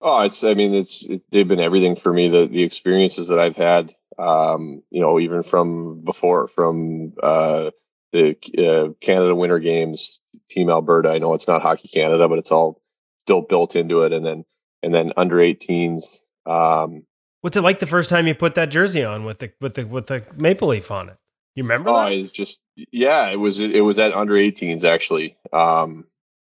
Oh, 0.00 0.20
it's 0.20 0.44
I 0.44 0.54
mean 0.54 0.74
it's 0.74 1.06
it, 1.08 1.22
they've 1.30 1.48
been 1.48 1.60
everything 1.60 1.96
for 1.96 2.12
me. 2.12 2.28
The 2.28 2.46
the 2.46 2.62
experiences 2.62 3.28
that 3.28 3.40
I've 3.40 3.56
had, 3.56 3.96
um, 4.16 4.84
you 4.90 5.00
know, 5.00 5.18
even 5.18 5.42
from 5.42 6.02
before 6.02 6.46
from 6.46 7.14
uh, 7.20 7.70
the 8.12 8.36
uh, 8.58 8.92
Canada 9.00 9.34
Winter 9.34 9.58
Games, 9.58 10.20
Team 10.50 10.70
Alberta. 10.70 11.10
I 11.10 11.18
know 11.18 11.34
it's 11.34 11.48
not 11.48 11.62
Hockey 11.62 11.88
Canada, 11.88 12.28
but 12.28 12.38
it's 12.38 12.50
all 12.50 12.80
still 13.24 13.42
built 13.42 13.76
into 13.76 14.02
it. 14.02 14.12
And 14.12 14.24
then 14.24 14.44
and 14.82 14.94
then 14.94 15.12
under 15.16 15.36
18s. 15.36 16.20
Um, 16.46 17.04
What's 17.42 17.56
it 17.56 17.62
like 17.62 17.78
the 17.78 17.86
first 17.86 18.10
time 18.10 18.26
you 18.26 18.34
put 18.34 18.54
that 18.56 18.70
jersey 18.70 19.04
on 19.04 19.24
with 19.24 19.38
the 19.38 19.52
with 19.60 19.74
the 19.74 19.84
with 19.84 20.08
the 20.08 20.24
maple 20.36 20.68
leaf 20.68 20.90
on 20.90 21.08
it? 21.08 21.16
You 21.54 21.62
remember? 21.62 21.90
Oh, 21.90 22.06
it's 22.06 22.30
just 22.30 22.58
yeah. 22.76 23.28
It 23.28 23.36
was 23.36 23.60
it 23.60 23.80
was 23.80 23.98
at 23.98 24.12
under 24.12 24.34
18s 24.34 24.84
actually, 24.84 25.36
um, 25.52 26.04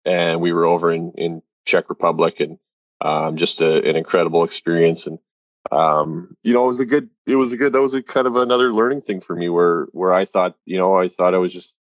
and 0.06 0.40
we 0.40 0.54
were 0.54 0.66
over 0.66 0.92
in 0.92 1.12
in 1.18 1.42
Czech 1.66 1.90
Republic, 1.90 2.40
and 2.40 2.58
um, 3.02 3.36
just 3.36 3.62
a, 3.62 3.78
an 3.78 3.96
incredible 3.98 4.44
experience. 4.46 5.08
And 5.08 5.20
um, 5.72 6.36
you 6.44 6.54
know, 6.54 6.66
it 6.66 6.68
was 6.68 6.80
a 6.80 6.86
good, 6.86 7.10
it 7.26 7.36
was 7.36 7.54
a 7.54 7.58
good, 7.58 7.74
that 7.74 7.82
was 7.82 7.94
a 7.94 8.02
kind 8.02 8.28
of 8.28 8.36
another 8.36 8.72
learning 8.72 9.02
thing 9.02 9.22
for 9.22 9.36
me 9.36 9.50
where, 9.50 9.88
where 9.92 10.14
I 10.14 10.26
thought, 10.26 10.56
you 10.66 10.78
know, 10.78 10.96
I 10.96 11.10
thought 11.10 11.34
I 11.34 11.40
was 11.40 11.54
just 11.54 11.74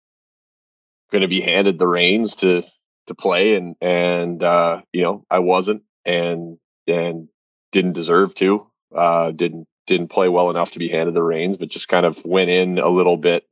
going 1.12 1.22
to 1.22 1.28
be 1.28 1.42
handed 1.42 1.78
the 1.78 1.88
reins 1.88 2.36
to, 2.38 2.64
to 3.08 3.16
play 3.16 3.56
and, 3.56 3.76
and, 3.82 4.44
uh, 4.44 4.82
you 4.92 5.04
know, 5.04 5.26
I 5.30 5.40
wasn't 5.40 5.84
and, 6.06 6.58
and 6.88 7.28
didn't 7.72 7.94
deserve 7.94 8.34
to, 8.36 8.68
uh, 8.96 9.32
didn't, 9.32 9.68
didn't 9.88 10.08
play 10.08 10.30
well 10.30 10.50
enough 10.50 10.72
to 10.72 10.80
be 10.80 10.90
handed 10.90 11.14
the 11.14 11.22
reins, 11.22 11.58
but 11.58 11.70
just 11.70 11.88
kind 11.88 12.06
of 12.06 12.24
went 12.26 12.50
in 12.50 12.80
a 12.80 12.90
little 12.90 13.18
bit, 13.18 13.48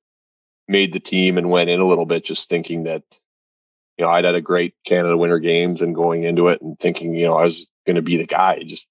made 0.67 0.93
the 0.93 0.99
team 0.99 1.37
and 1.37 1.49
went 1.49 1.69
in 1.69 1.79
a 1.79 1.87
little 1.87 2.05
bit, 2.05 2.23
just 2.23 2.49
thinking 2.49 2.83
that, 2.83 3.03
you 3.97 4.05
know, 4.05 4.11
I'd 4.11 4.25
had 4.25 4.33
a 4.33 4.41
great 4.41 4.73
Canada 4.85 5.15
Winter 5.15 5.37
Games 5.39 5.81
and 5.81 5.93
going 5.93 6.23
into 6.23 6.47
it 6.47 6.61
and 6.61 6.79
thinking, 6.79 7.13
you 7.13 7.27
know, 7.27 7.35
I 7.35 7.43
was 7.43 7.67
going 7.85 7.97
to 7.97 8.01
be 8.01 8.17
the 8.17 8.25
guy 8.25 8.63
just 8.63 8.87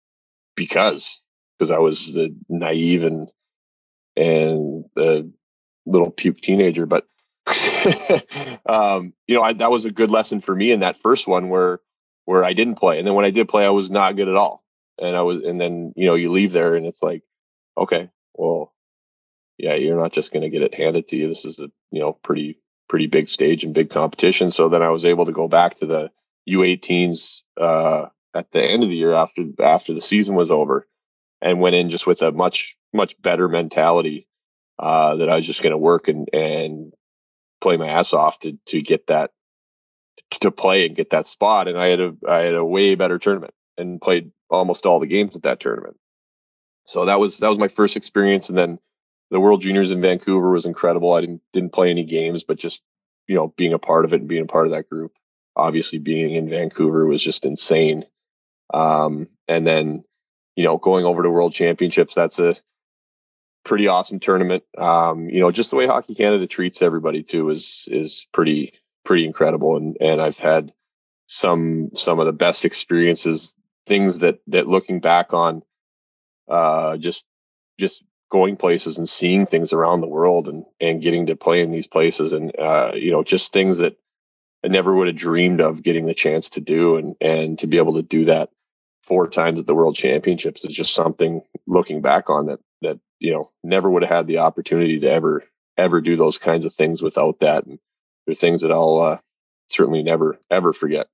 because 0.54 1.21
because 1.62 1.70
I 1.70 1.78
was 1.78 2.12
the 2.12 2.34
naive 2.48 3.04
and 3.04 3.30
and 4.16 4.84
the 4.96 5.30
little 5.86 6.10
puke 6.10 6.40
teenager. 6.40 6.86
But 6.86 7.06
um, 8.66 9.12
you 9.28 9.36
know, 9.36 9.42
I, 9.42 9.52
that 9.52 9.70
was 9.70 9.84
a 9.84 9.92
good 9.92 10.10
lesson 10.10 10.40
for 10.40 10.56
me 10.56 10.72
in 10.72 10.80
that 10.80 11.00
first 11.00 11.28
one 11.28 11.50
where 11.50 11.78
where 12.24 12.44
I 12.44 12.52
didn't 12.52 12.80
play, 12.80 12.98
and 12.98 13.06
then 13.06 13.14
when 13.14 13.24
I 13.24 13.30
did 13.30 13.48
play, 13.48 13.64
I 13.64 13.70
was 13.70 13.92
not 13.92 14.16
good 14.16 14.28
at 14.28 14.34
all. 14.34 14.64
And 14.98 15.16
I 15.16 15.22
was, 15.22 15.44
and 15.44 15.60
then 15.60 15.92
you 15.94 16.06
know, 16.06 16.16
you 16.16 16.32
leave 16.32 16.50
there, 16.50 16.74
and 16.74 16.84
it's 16.84 17.00
like, 17.02 17.22
okay, 17.78 18.10
well, 18.34 18.74
yeah, 19.56 19.74
you're 19.74 20.00
not 20.00 20.12
just 20.12 20.32
going 20.32 20.42
to 20.42 20.50
get 20.50 20.62
it 20.62 20.74
handed 20.74 21.06
to 21.08 21.16
you. 21.16 21.28
This 21.28 21.44
is 21.44 21.60
a 21.60 21.70
you 21.92 22.00
know 22.00 22.12
pretty 22.12 22.58
pretty 22.88 23.06
big 23.06 23.28
stage 23.28 23.62
and 23.62 23.72
big 23.72 23.90
competition. 23.90 24.50
So 24.50 24.68
then 24.68 24.82
I 24.82 24.88
was 24.88 25.04
able 25.04 25.26
to 25.26 25.32
go 25.32 25.46
back 25.46 25.76
to 25.76 25.86
the 25.86 26.10
U18s 26.50 27.42
uh, 27.60 28.06
at 28.34 28.50
the 28.50 28.62
end 28.62 28.82
of 28.82 28.88
the 28.88 28.96
year 28.96 29.14
after 29.14 29.44
after 29.62 29.94
the 29.94 30.00
season 30.00 30.34
was 30.34 30.50
over, 30.50 30.88
and 31.42 31.60
went 31.60 31.74
in 31.74 31.90
just 31.90 32.06
with 32.06 32.22
a 32.22 32.32
much 32.32 32.76
much 32.92 33.20
better 33.20 33.48
mentality 33.48 34.28
uh, 34.78 35.16
that 35.16 35.28
I 35.28 35.36
was 35.36 35.46
just 35.46 35.62
going 35.62 35.72
to 35.72 35.78
work 35.78 36.08
and 36.08 36.28
and 36.32 36.92
play 37.60 37.76
my 37.76 37.88
ass 37.88 38.12
off 38.12 38.38
to 38.40 38.58
to 38.66 38.80
get 38.80 39.08
that 39.08 39.32
to 40.40 40.50
play 40.50 40.86
and 40.86 40.96
get 40.96 41.10
that 41.10 41.26
spot. 41.26 41.68
And 41.68 41.78
I 41.78 41.88
had 41.88 42.00
a 42.00 42.14
I 42.28 42.38
had 42.38 42.54
a 42.54 42.64
way 42.64 42.94
better 42.94 43.18
tournament 43.18 43.54
and 43.76 44.00
played 44.00 44.30
almost 44.48 44.86
all 44.86 45.00
the 45.00 45.06
games 45.06 45.36
at 45.36 45.42
that 45.42 45.60
tournament. 45.60 45.96
So 46.86 47.06
that 47.06 47.18
was 47.18 47.38
that 47.38 47.48
was 47.48 47.58
my 47.58 47.68
first 47.68 47.96
experience, 47.96 48.48
and 48.48 48.58
then 48.58 48.78
the 49.30 49.40
World 49.40 49.62
Juniors 49.62 49.90
in 49.90 50.00
Vancouver 50.00 50.50
was 50.50 50.66
incredible. 50.66 51.12
I 51.12 51.20
didn't 51.20 51.42
didn't 51.52 51.72
play 51.72 51.90
any 51.90 52.04
games, 52.04 52.44
but 52.44 52.58
just 52.58 52.82
you 53.28 53.34
know 53.34 53.54
being 53.56 53.72
a 53.72 53.78
part 53.78 54.04
of 54.04 54.12
it 54.12 54.20
and 54.20 54.28
being 54.28 54.42
a 54.42 54.46
part 54.46 54.66
of 54.66 54.72
that 54.72 54.88
group. 54.88 55.12
Obviously, 55.54 55.98
being 55.98 56.34
in 56.34 56.48
Vancouver 56.48 57.06
was 57.06 57.22
just 57.22 57.44
insane. 57.44 58.06
Um, 58.72 59.28
and 59.48 59.66
then 59.66 60.04
you 60.56 60.64
know 60.64 60.76
going 60.76 61.04
over 61.04 61.22
to 61.22 61.30
World 61.30 61.52
Championships, 61.52 62.14
that's 62.14 62.38
a 62.38 62.56
pretty 63.64 63.86
awesome 63.86 64.20
tournament. 64.20 64.64
Um, 64.76 65.28
you 65.28 65.40
know, 65.40 65.50
just 65.50 65.70
the 65.70 65.76
way 65.76 65.86
Hockey 65.86 66.14
Canada 66.14 66.46
treats 66.46 66.82
everybody 66.82 67.22
too 67.22 67.50
is 67.50 67.88
is 67.90 68.26
pretty 68.32 68.74
pretty 69.04 69.24
incredible, 69.24 69.76
and 69.76 69.96
and 70.00 70.20
I've 70.20 70.38
had 70.38 70.72
some 71.26 71.90
some 71.94 72.20
of 72.20 72.26
the 72.26 72.32
best 72.32 72.64
experiences, 72.64 73.54
things 73.86 74.18
that 74.18 74.40
that 74.48 74.68
looking 74.68 75.00
back 75.00 75.32
on, 75.32 75.62
uh, 76.48 76.96
just 76.96 77.24
just 77.78 78.04
going 78.30 78.56
places 78.56 78.96
and 78.96 79.08
seeing 79.08 79.44
things 79.44 79.72
around 79.72 80.00
the 80.00 80.08
world 80.08 80.48
and 80.48 80.64
and 80.80 81.02
getting 81.02 81.26
to 81.26 81.36
play 81.36 81.62
in 81.62 81.70
these 81.70 81.86
places 81.86 82.32
and 82.32 82.52
uh, 82.58 82.92
you 82.94 83.10
know 83.10 83.22
just 83.22 83.52
things 83.52 83.78
that 83.78 83.96
I 84.64 84.68
never 84.68 84.94
would 84.94 85.08
have 85.08 85.16
dreamed 85.16 85.60
of 85.60 85.82
getting 85.82 86.06
the 86.06 86.14
chance 86.14 86.50
to 86.50 86.60
do 86.60 86.96
and 86.96 87.14
and 87.20 87.58
to 87.58 87.66
be 87.66 87.76
able 87.76 87.94
to 87.94 88.02
do 88.02 88.24
that 88.26 88.50
four 89.12 89.28
times 89.28 89.60
at 89.60 89.66
the 89.66 89.74
World 89.74 89.94
Championships 89.94 90.64
is 90.64 90.72
just 90.72 90.94
something 90.94 91.42
looking 91.66 92.00
back 92.00 92.30
on 92.30 92.46
that 92.46 92.60
that 92.80 92.98
you 93.18 93.30
know 93.30 93.50
never 93.62 93.90
would 93.90 94.02
have 94.02 94.10
had 94.10 94.26
the 94.26 94.38
opportunity 94.38 94.98
to 95.00 95.06
ever 95.06 95.44
ever 95.76 96.00
do 96.00 96.16
those 96.16 96.38
kinds 96.38 96.64
of 96.64 96.72
things 96.72 97.02
without 97.02 97.38
that 97.40 97.66
and 97.66 97.78
they're 98.24 98.34
things 98.34 98.62
that 98.62 98.72
i'll 98.72 98.98
uh, 99.00 99.18
certainly 99.68 100.02
never 100.02 100.38
ever 100.50 100.72
forget. 100.72 101.08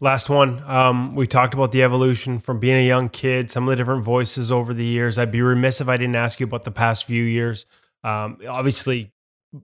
Last 0.00 0.30
one. 0.30 0.62
Um, 0.70 1.16
we 1.16 1.26
talked 1.26 1.52
about 1.52 1.72
the 1.72 1.82
evolution 1.82 2.38
from 2.38 2.60
being 2.60 2.76
a 2.76 2.86
young 2.86 3.08
kid 3.08 3.50
some 3.50 3.64
of 3.64 3.70
the 3.70 3.76
different 3.76 4.04
voices 4.04 4.52
over 4.52 4.72
the 4.72 4.84
years. 4.84 5.18
I'd 5.18 5.32
be 5.32 5.42
remiss 5.42 5.80
if 5.80 5.88
i 5.88 5.96
didn't 5.96 6.14
ask 6.14 6.38
you 6.38 6.46
about 6.46 6.62
the 6.62 6.70
past 6.70 7.06
few 7.06 7.24
years. 7.24 7.66
Um, 8.04 8.38
obviously 8.48 9.10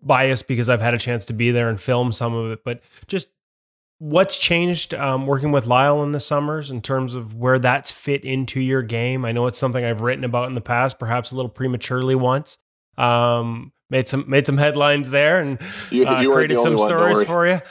biased 0.02 0.48
because 0.48 0.68
i've 0.68 0.80
had 0.80 0.94
a 0.94 0.98
chance 0.98 1.24
to 1.26 1.32
be 1.32 1.50
there 1.50 1.68
and 1.68 1.80
film 1.80 2.12
some 2.12 2.32
of 2.32 2.52
it 2.52 2.62
but 2.64 2.80
just 3.08 3.28
what's 4.00 4.38
changed 4.38 4.94
um, 4.94 5.26
working 5.26 5.52
with 5.52 5.66
Lyle 5.66 6.02
in 6.02 6.12
the 6.12 6.20
summers 6.20 6.70
in 6.70 6.80
terms 6.80 7.14
of 7.14 7.34
where 7.34 7.58
that's 7.58 7.90
fit 7.90 8.24
into 8.24 8.58
your 8.58 8.82
game? 8.82 9.24
I 9.24 9.32
know 9.32 9.46
it's 9.46 9.58
something 9.58 9.84
I've 9.84 10.00
written 10.00 10.24
about 10.24 10.48
in 10.48 10.54
the 10.54 10.60
past, 10.60 10.98
perhaps 10.98 11.30
a 11.30 11.36
little 11.36 11.50
prematurely 11.50 12.14
once. 12.14 12.58
Um, 12.96 13.72
made 13.90 14.08
some 14.08 14.24
made 14.28 14.46
some 14.46 14.56
headlines 14.56 15.10
there 15.10 15.40
and 15.40 15.58
you, 15.90 16.06
uh, 16.06 16.20
you 16.20 16.32
created 16.32 16.58
some 16.58 16.78
stories 16.78 17.22
for 17.22 17.46
you. 17.46 17.60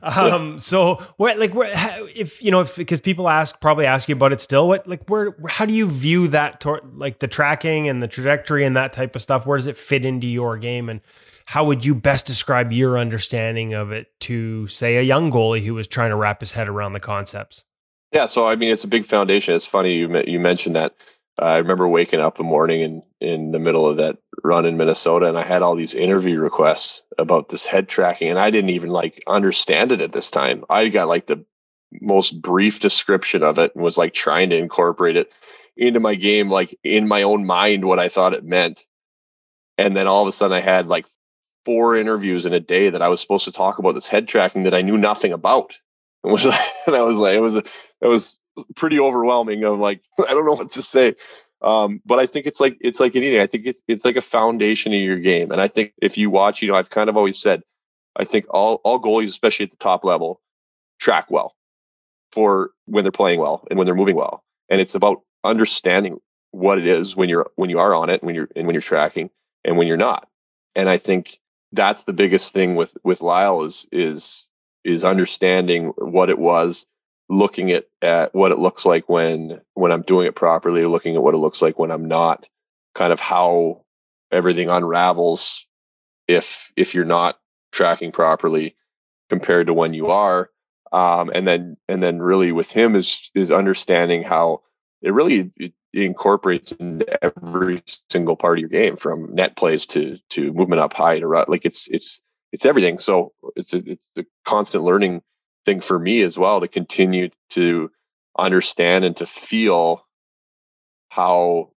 Um, 0.00 0.60
so 0.60 1.04
what 1.16 1.40
like 1.40 1.52
where, 1.54 1.72
if 2.14 2.40
you 2.40 2.52
know 2.52 2.60
if 2.60 2.76
because 2.76 3.00
people 3.00 3.28
ask 3.28 3.60
probably 3.60 3.84
ask 3.84 4.08
you 4.08 4.14
about 4.14 4.32
it 4.32 4.40
still 4.40 4.68
what 4.68 4.86
like 4.86 5.10
where 5.10 5.34
how 5.48 5.66
do 5.66 5.74
you 5.74 5.90
view 5.90 6.28
that 6.28 6.60
tor- 6.60 6.82
like 6.94 7.18
the 7.18 7.26
tracking 7.26 7.88
and 7.88 8.00
the 8.00 8.06
trajectory 8.06 8.64
and 8.64 8.76
that 8.76 8.92
type 8.92 9.16
of 9.16 9.22
stuff 9.22 9.44
where 9.44 9.58
does 9.58 9.66
it 9.66 9.76
fit 9.76 10.04
into 10.04 10.28
your 10.28 10.56
game 10.56 10.88
and 10.88 11.00
how 11.48 11.64
would 11.64 11.82
you 11.82 11.94
best 11.94 12.26
describe 12.26 12.72
your 12.72 12.98
understanding 12.98 13.72
of 13.72 13.90
it 13.90 14.08
to 14.20 14.66
say 14.66 14.98
a 14.98 15.02
young 15.02 15.32
goalie 15.32 15.64
who 15.64 15.72
was 15.72 15.86
trying 15.86 16.10
to 16.10 16.16
wrap 16.16 16.40
his 16.40 16.52
head 16.52 16.68
around 16.68 16.92
the 16.92 17.00
concepts? 17.00 17.64
Yeah 18.12 18.26
so 18.26 18.46
i 18.46 18.54
mean 18.54 18.70
it's 18.70 18.84
a 18.84 18.88
big 18.88 19.06
foundation. 19.06 19.54
It's 19.54 19.64
funny 19.64 19.94
you 19.94 20.22
you 20.26 20.38
mentioned 20.38 20.76
that. 20.76 20.94
Uh, 21.40 21.46
i 21.46 21.56
remember 21.56 21.88
waking 21.88 22.20
up 22.20 22.38
a 22.38 22.42
morning 22.42 22.82
in 22.82 23.02
in 23.20 23.52
the 23.52 23.58
middle 23.58 23.88
of 23.88 23.96
that 23.96 24.18
run 24.44 24.66
in 24.66 24.76
minnesota 24.76 25.26
and 25.26 25.38
i 25.38 25.42
had 25.42 25.62
all 25.62 25.74
these 25.74 25.94
interview 25.94 26.38
requests 26.38 27.02
about 27.16 27.48
this 27.48 27.64
head 27.64 27.88
tracking 27.88 28.28
and 28.28 28.38
i 28.38 28.50
didn't 28.50 28.70
even 28.70 28.90
like 28.90 29.22
understand 29.26 29.90
it 29.90 30.02
at 30.02 30.12
this 30.12 30.30
time. 30.30 30.64
I 30.68 30.88
got 30.88 31.08
like 31.08 31.28
the 31.28 31.44
most 31.92 32.42
brief 32.42 32.78
description 32.80 33.42
of 33.42 33.58
it 33.58 33.74
and 33.74 33.82
was 33.82 33.96
like 33.96 34.12
trying 34.12 34.50
to 34.50 34.56
incorporate 34.56 35.16
it 35.16 35.30
into 35.78 36.00
my 36.00 36.14
game 36.14 36.50
like 36.50 36.78
in 36.84 37.08
my 37.08 37.22
own 37.22 37.46
mind 37.46 37.86
what 37.86 37.98
i 37.98 38.10
thought 38.10 38.34
it 38.34 38.44
meant. 38.44 38.84
And 39.78 39.96
then 39.96 40.06
all 40.06 40.20
of 40.20 40.28
a 40.28 40.32
sudden 40.32 40.54
i 40.54 40.60
had 40.60 40.88
like 40.88 41.06
four 41.68 41.98
interviews 41.98 42.46
in 42.46 42.54
a 42.54 42.60
day 42.60 42.88
that 42.88 43.02
I 43.02 43.08
was 43.08 43.20
supposed 43.20 43.44
to 43.44 43.52
talk 43.52 43.78
about 43.78 43.92
this 43.92 44.06
head 44.06 44.26
tracking 44.26 44.62
that 44.62 44.72
I 44.72 44.80
knew 44.80 44.96
nothing 44.96 45.34
about. 45.34 45.78
And 46.24 46.32
was 46.32 46.46
like, 46.46 46.58
and 46.86 46.96
I 46.96 47.02
was 47.02 47.18
like, 47.18 47.36
it 47.36 47.40
was 47.40 47.56
it 47.56 47.66
was 48.00 48.38
pretty 48.74 48.98
overwhelming. 48.98 49.62
Of 49.64 49.78
like, 49.78 50.00
I 50.18 50.32
don't 50.32 50.46
know 50.46 50.54
what 50.54 50.72
to 50.72 50.82
say. 50.82 51.14
Um, 51.60 52.00
but 52.06 52.18
I 52.18 52.26
think 52.26 52.46
it's 52.46 52.58
like 52.58 52.78
it's 52.80 53.00
like 53.00 53.14
anything. 53.16 53.40
I 53.40 53.46
think 53.46 53.66
it's 53.66 53.82
it's 53.86 54.06
like 54.06 54.16
a 54.16 54.22
foundation 54.22 54.94
of 54.94 55.00
your 55.00 55.18
game. 55.18 55.52
And 55.52 55.60
I 55.60 55.68
think 55.68 55.92
if 56.00 56.16
you 56.16 56.30
watch, 56.30 56.62
you 56.62 56.68
know, 56.68 56.74
I've 56.74 56.88
kind 56.88 57.10
of 57.10 57.18
always 57.18 57.38
said, 57.38 57.60
I 58.16 58.24
think 58.24 58.46
all 58.48 58.80
all 58.82 58.98
goalies, 58.98 59.28
especially 59.28 59.64
at 59.64 59.70
the 59.70 59.76
top 59.76 60.04
level, 60.04 60.40
track 60.98 61.30
well 61.30 61.54
for 62.32 62.70
when 62.86 63.04
they're 63.04 63.12
playing 63.12 63.40
well 63.40 63.66
and 63.68 63.76
when 63.76 63.84
they're 63.84 63.94
moving 63.94 64.16
well. 64.16 64.42
And 64.70 64.80
it's 64.80 64.94
about 64.94 65.20
understanding 65.44 66.16
what 66.52 66.78
it 66.78 66.86
is 66.86 67.14
when 67.14 67.28
you're 67.28 67.50
when 67.56 67.68
you 67.68 67.78
are 67.78 67.94
on 67.94 68.08
it, 68.08 68.24
when 68.24 68.34
you're 68.34 68.48
and 68.56 68.66
when 68.66 68.72
you're 68.72 68.80
tracking, 68.80 69.28
and 69.66 69.76
when 69.76 69.86
you're 69.86 69.98
not. 69.98 70.28
And 70.74 70.88
I 70.88 70.96
think 70.96 71.38
that's 71.72 72.04
the 72.04 72.12
biggest 72.12 72.52
thing 72.52 72.76
with 72.76 72.96
with 73.04 73.20
Lyle 73.20 73.64
is 73.64 73.86
is 73.92 74.46
is 74.84 75.04
understanding 75.04 75.92
what 75.98 76.30
it 76.30 76.38
was, 76.38 76.86
looking 77.28 77.70
at 77.72 77.86
at 78.02 78.34
what 78.34 78.52
it 78.52 78.58
looks 78.58 78.84
like 78.84 79.08
when 79.08 79.60
when 79.74 79.92
I'm 79.92 80.02
doing 80.02 80.26
it 80.26 80.34
properly, 80.34 80.84
looking 80.84 81.16
at 81.16 81.22
what 81.22 81.34
it 81.34 81.38
looks 81.38 81.60
like 81.60 81.78
when 81.78 81.90
I'm 81.90 82.06
not, 82.06 82.48
kind 82.94 83.12
of 83.12 83.20
how 83.20 83.84
everything 84.32 84.68
unravels 84.68 85.66
if 86.26 86.72
if 86.76 86.94
you're 86.94 87.04
not 87.04 87.38
tracking 87.72 88.12
properly 88.12 88.76
compared 89.28 89.66
to 89.66 89.74
when 89.74 89.94
you 89.94 90.08
are. 90.08 90.50
Um, 90.90 91.30
and 91.34 91.46
then 91.46 91.76
and 91.88 92.02
then 92.02 92.20
really 92.20 92.52
with 92.52 92.70
him 92.70 92.96
is 92.96 93.30
is 93.34 93.52
understanding 93.52 94.22
how 94.22 94.62
it 95.02 95.12
really 95.12 95.50
it, 95.56 95.72
incorporates 95.92 96.72
into 96.72 97.06
every 97.24 97.82
single 98.10 98.36
part 98.36 98.58
of 98.58 98.60
your 98.60 98.68
game 98.68 98.96
from 98.96 99.34
net 99.34 99.56
plays 99.56 99.86
to 99.86 100.18
to 100.30 100.52
movement 100.52 100.80
up 100.80 100.92
high 100.92 101.18
to 101.18 101.26
rut. 101.26 101.48
like 101.48 101.64
it's 101.64 101.88
it's 101.88 102.20
it's 102.52 102.66
everything 102.66 102.98
so 102.98 103.32
it's 103.56 103.72
a, 103.72 103.78
it's 103.92 104.06
a 104.18 104.24
constant 104.44 104.84
learning 104.84 105.22
thing 105.64 105.80
for 105.80 105.98
me 105.98 106.22
as 106.22 106.38
well 106.38 106.60
to 106.60 106.68
continue 106.68 107.30
to 107.50 107.90
understand 108.38 109.04
and 109.04 109.16
to 109.16 109.26
feel 109.26 110.06
how 111.08 111.70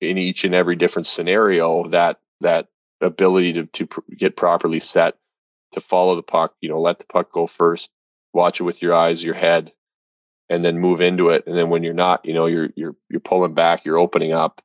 in 0.00 0.16
each 0.18 0.44
and 0.44 0.54
every 0.54 0.76
different 0.76 1.06
scenario 1.06 1.88
that 1.88 2.18
that 2.40 2.68
ability 3.00 3.52
to 3.54 3.66
to 3.66 3.86
pr- 3.86 4.00
get 4.16 4.36
properly 4.36 4.80
set 4.80 5.14
to 5.72 5.80
follow 5.80 6.14
the 6.14 6.22
puck 6.22 6.54
you 6.60 6.68
know 6.68 6.80
let 6.80 6.98
the 6.98 7.06
puck 7.06 7.32
go 7.32 7.46
first 7.46 7.90
watch 8.32 8.60
it 8.60 8.64
with 8.64 8.80
your 8.80 8.94
eyes 8.94 9.24
your 9.24 9.34
head 9.34 9.72
and 10.48 10.64
then 10.64 10.78
move 10.78 11.00
into 11.00 11.30
it. 11.30 11.44
And 11.46 11.56
then 11.56 11.70
when 11.70 11.82
you're 11.82 11.94
not, 11.94 12.24
you 12.24 12.34
know, 12.34 12.46
you're 12.46 12.70
you're 12.76 12.96
you're 13.08 13.20
pulling 13.20 13.54
back, 13.54 13.84
you're 13.84 13.98
opening 13.98 14.32
up, 14.32 14.62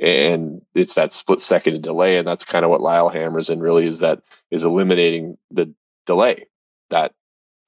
and 0.00 0.62
it's 0.74 0.94
that 0.94 1.12
split 1.12 1.40
second 1.40 1.82
delay. 1.82 2.18
And 2.18 2.26
that's 2.26 2.44
kind 2.44 2.64
of 2.64 2.70
what 2.70 2.80
Lyle 2.80 3.08
hammers 3.08 3.50
in 3.50 3.60
really 3.60 3.86
is 3.86 4.00
that 4.00 4.22
is 4.50 4.64
eliminating 4.64 5.38
the 5.50 5.72
delay, 6.06 6.46
that 6.90 7.12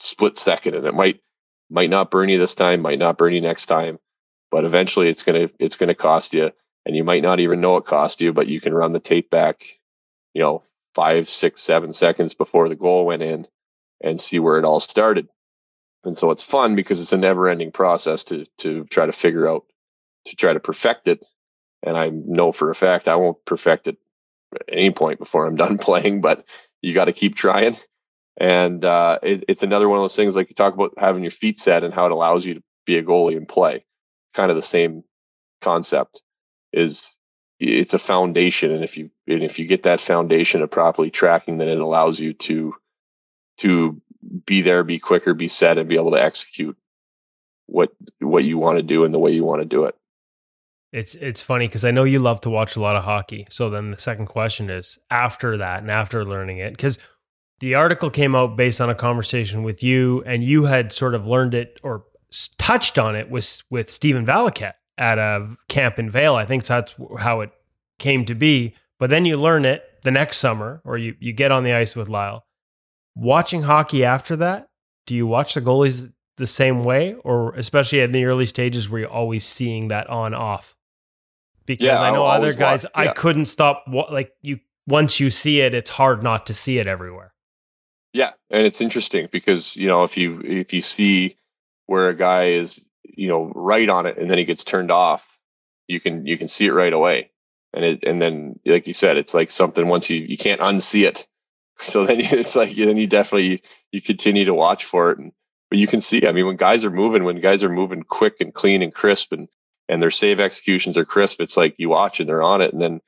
split 0.01 0.39
second. 0.39 0.75
And 0.75 0.87
it 0.87 0.95
might 0.95 1.21
might 1.71 1.91
not 1.91 2.11
burn 2.11 2.29
you 2.29 2.39
this 2.39 2.55
time, 2.55 2.83
might 2.83 2.99
not 2.99 3.19
burn 3.19 3.33
you 3.33 3.41
next 3.41 3.67
time, 3.67 3.99
but 4.51 4.65
eventually 4.65 5.09
it's 5.09 5.23
gonna 5.23 5.49
it's 5.59 5.77
gonna 5.77 5.95
cost 5.95 6.35
you. 6.35 6.53
And 6.85 6.95
you 6.95 7.03
might 7.03 7.23
not 7.23 7.41
even 7.41 7.61
know 7.61 7.77
it 7.79 7.87
cost 7.87 8.21
you, 8.21 8.33
but 8.33 8.47
you 8.47 8.61
can 8.61 8.73
run 8.73 8.93
the 8.93 9.01
tape 9.01 9.29
back, 9.29 9.65
you 10.35 10.43
know, 10.43 10.63
five, 10.95 11.29
six, 11.29 11.61
seven 11.61 11.93
seconds 11.93 12.33
before 12.35 12.69
the 12.69 12.77
goal 12.77 13.07
went 13.07 13.23
in 13.23 13.49
and 14.01 14.21
see 14.21 14.39
where 14.39 14.57
it 14.59 14.65
all 14.65 14.79
started 14.79 15.29
and 16.07 16.17
so 16.17 16.31
it's 16.31 16.43
fun 16.43 16.75
because 16.75 17.01
it's 17.01 17.13
a 17.13 17.17
never 17.17 17.49
ending 17.49 17.73
process 17.73 18.25
to 18.25 18.47
to 18.59 18.85
try 18.85 19.07
to 19.07 19.13
figure 19.13 19.49
out 19.49 19.65
to 20.27 20.37
try 20.37 20.53
to 20.53 20.61
perfect 20.61 21.09
it. 21.09 21.25
And 21.83 21.97
i 21.97 22.09
know 22.09 22.53
for 22.53 22.71
a 22.71 22.75
fact 22.75 23.09
i 23.09 23.17
won't 23.17 23.45
perfect 23.45 23.89
it 23.89 23.97
at 24.55 24.63
any 24.69 24.91
point 24.91 25.19
before 25.19 25.47
i'm 25.47 25.57
done 25.65 25.79
playing 25.79 26.21
but 26.21 26.45
you 26.87 26.95
got 26.95 27.07
to 27.07 27.13
keep 27.13 27.35
trying. 27.35 27.77
And 28.39 28.85
uh, 28.85 29.19
it, 29.23 29.45
it's 29.49 29.63
another 29.63 29.89
one 29.89 29.99
of 29.99 30.05
those 30.05 30.17
things 30.17 30.37
like 30.37 30.49
you 30.49 30.55
talk 30.55 30.75
about 30.75 30.95
having 30.99 31.23
your 31.23 31.33
feet 31.33 31.59
set 31.59 31.83
and 31.83 31.93
how 31.93 32.07
it 32.07 32.13
allows 32.13 32.45
you 32.45 32.55
to 32.55 32.63
be 32.85 32.97
a 32.97 33.03
goalie 33.03 33.37
and 33.37 33.49
play. 33.49 33.85
Kind 34.35 34.51
of 34.51 34.57
the 34.57 34.63
same 34.63 35.03
concept 35.63 36.23
is 36.73 37.17
it's 37.59 37.95
a 37.95 37.99
foundation, 37.99 38.71
and 38.71 38.85
if 38.85 38.99
you 38.99 39.11
and 39.27 39.43
if 39.43 39.59
you 39.59 39.67
get 39.67 39.85
that 39.85 40.01
foundation 40.01 40.61
of 40.61 40.71
properly 40.71 41.11
tracking, 41.11 41.57
then 41.57 41.69
it 41.69 41.79
allows 41.79 42.21
you 42.21 42.35
to 42.35 42.75
to 43.59 44.01
be 44.47 44.63
there, 44.63 44.85
be 44.85 44.99
quicker, 44.99 45.35
be 45.35 45.49
set, 45.49 45.79
and 45.79 45.89
be 45.89 45.97
able 45.97 46.13
to 46.13 46.23
execute 46.23 46.77
what 47.67 47.91
what 48.21 48.45
you 48.45 48.59
want 48.59 48.79
to 48.79 48.83
do 48.83 49.05
and 49.05 49.13
the 49.13 49.19
way 49.19 49.33
you 49.33 49.45
want 49.45 49.61
to 49.63 49.67
do 49.67 49.85
it. 49.85 49.95
It's 50.93 51.15
it's 51.17 51.43
funny 51.43 51.67
because 51.67 51.85
I 51.85 51.91
know 51.91 52.05
you 52.05 52.19
love 52.19 52.41
to 52.43 52.51
watch 52.51 52.77
a 52.77 52.81
lot 52.81 52.97
of 52.97 53.05
hockey. 53.05 53.47
So 53.51 53.69
then 53.71 53.91
the 53.91 53.99
second 53.99 54.27
question 54.27 54.71
is 54.71 54.99
after 55.11 55.57
that 55.57 55.81
and 55.81 55.91
after 55.91 56.25
learning 56.25 56.59
it, 56.59 56.71
because 56.71 56.99
the 57.59 57.75
article 57.75 58.11
came 58.11 58.35
out 58.35 58.57
based 58.57 58.81
on 58.81 58.91
a 58.91 58.95
conversation 58.95 59.63
with 59.63 59.83
you, 59.83 60.23
and 60.25 60.45
you 60.45 60.65
had 60.65 60.93
sort 60.93 61.15
of 61.15 61.27
learned 61.27 61.55
it 61.55 61.81
or 61.83 62.05
touched 62.59 62.99
on 62.99 63.17
it 63.17 63.31
with 63.31 63.63
with 63.71 63.91
Stephen 63.91 64.25
Valiquette 64.25 64.75
at 64.99 65.19
a 65.19 65.57
camp 65.69 65.99
in 65.99 66.11
Vale. 66.11 66.37
I 66.37 66.47
think 66.47 66.65
that's 66.65 66.95
how 67.19 67.41
it 67.41 67.51
came 67.99 68.25
to 68.27 68.35
be. 68.35 68.75
But 68.99 69.11
then 69.11 69.25
you 69.25 69.37
learn 69.37 69.65
it 69.65 69.85
the 70.03 70.11
next 70.11 70.39
summer, 70.39 70.81
or 70.85 70.97
you 70.97 71.15
you 71.19 71.33
get 71.33 71.53
on 71.53 71.65
the 71.65 71.73
ice 71.73 71.97
with 71.97 72.09
Lyle. 72.09 72.47
Watching 73.17 73.63
hockey 73.63 74.05
after 74.05 74.37
that, 74.37 74.69
do 75.07 75.15
you 75.15 75.27
watch 75.27 75.55
the 75.55 75.63
goalies 75.63 76.13
the 76.37 76.47
same 76.47 76.85
way, 76.85 77.15
or 77.25 77.55
especially 77.55 78.01
in 78.01 78.13
the 78.13 78.27
early 78.27 78.45
stages 78.45 78.91
where 78.91 79.01
you're 79.01 79.11
always 79.11 79.45
seeing 79.45 79.89
that 79.89 80.09
on 80.11 80.35
off? 80.35 80.77
Because 81.65 81.87
Yeah, 81.87 82.01
I 82.01 82.11
know 82.11 82.27
I'll 82.27 82.39
other 82.39 82.53
guys, 82.53 82.85
watch, 82.85 82.93
I 82.95 83.13
couldn't 83.13 83.47
stop. 83.47 83.85
Like 83.89 84.33
you, 84.43 84.61
once 84.87 85.19
you 85.19 85.31
see 85.31 85.63
it, 85.63 85.75
it's 85.75 85.91
hard 85.91 86.23
not 86.23 86.45
to 86.47 86.55
see 86.55 86.79
it 86.79 86.87
everywhere. 86.87 87.33
Yeah, 88.13 88.33
and 88.51 88.67
it's 88.67 88.81
interesting 88.81 89.29
because 89.33 89.77
you 89.77 89.89
know 89.89 90.05
if 90.05 90.17
you 90.17 90.41
if 90.45 90.73
you 90.73 90.83
see 90.83 91.37
where 91.87 92.09
a 92.09 92.17
guy 92.17 92.51
is 92.51 92.85
you 93.03 93.29
know 93.29 93.51
right 93.55 93.89
on 93.89 94.07
it 94.07 94.19
and 94.19 94.31
then 94.31 94.39
he 94.39 94.45
gets 94.45 94.63
turned 94.63 94.91
off, 94.91 95.27
you 95.89 96.01
can 96.01 96.27
you 96.27 96.37
can 96.37 96.49
see 96.49 96.67
it 96.67 96.73
right 96.73 96.93
away, 96.93 97.31
and 97.73 97.85
it 97.85 98.05
and 98.05 98.21
then 98.21 98.59
like 98.67 98.87
you 98.87 98.93
said, 98.93 99.17
it's 99.17 99.35
like 99.35 99.51
something 99.51 99.89
once 99.89 100.11
you 100.11 100.19
you 100.19 100.37
can't 100.37 100.61
unsee 100.61 101.07
it, 101.07 101.27
so 101.79 102.07
then 102.07 102.21
it's 102.21 102.57
like 102.57 102.77
then 102.77 102.97
you 102.97 103.07
definitely 103.07 103.63
you 103.93 104.01
continue 104.03 104.45
to 104.45 104.55
watch 104.55 104.85
for 104.85 105.11
it, 105.11 105.19
and 105.19 105.33
but 105.71 105.79
you 105.79 105.87
can 105.87 106.01
see. 106.01 106.27
I 106.27 106.33
mean, 106.33 106.47
when 106.47 106.57
guys 106.57 106.85
are 106.85 106.91
moving, 106.91 107.25
when 107.25 107.41
guys 107.41 107.65
are 107.65 107.69
moving 107.69 108.03
quick 108.03 108.37
and 108.41 108.55
clean 108.55 108.83
and 108.83 108.95
crisp, 108.95 109.33
and 109.33 109.49
and 109.89 110.03
their 110.03 110.11
save 110.11 110.41
executions 110.41 110.97
are 110.97 111.05
crisp, 111.05 111.41
it's 111.41 111.57
like 111.57 111.75
you 111.79 111.89
watch 111.89 112.21
and 112.21 112.29
they're 112.29 112.43
on 112.43 112.61
it, 112.61 112.73
and 112.73 112.81
then 112.81 113.01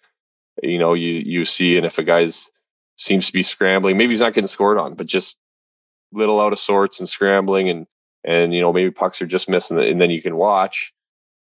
you 0.63 0.79
know 0.79 0.95
you 0.95 1.13
you 1.13 1.45
see, 1.45 1.77
and 1.77 1.87
if 1.87 1.99
a 1.99 2.03
guy's 2.03 2.51
seems 2.99 3.29
to 3.29 3.33
be 3.33 3.43
scrambling. 3.43 3.97
Maybe 3.97 4.13
he's 4.13 4.21
not 4.21 4.35
getting 4.35 4.49
scored 4.49 4.77
on, 4.77 4.95
but 4.95 5.07
just 5.07 5.37
little 6.13 6.41
out 6.41 6.53
of 6.53 6.59
sorts 6.59 7.01
and 7.01 7.09
scrambling 7.09 7.71
and 7.71 7.87
and 8.25 8.53
you 8.53 8.61
know 8.61 8.73
maybe 8.73 8.91
pucks 8.91 9.23
are 9.23 9.27
just 9.27 9.49
missing 9.49 9.79
and 9.79 10.01
then 10.01 10.11
you 10.11 10.23
can 10.23 10.37
watch 10.37 10.93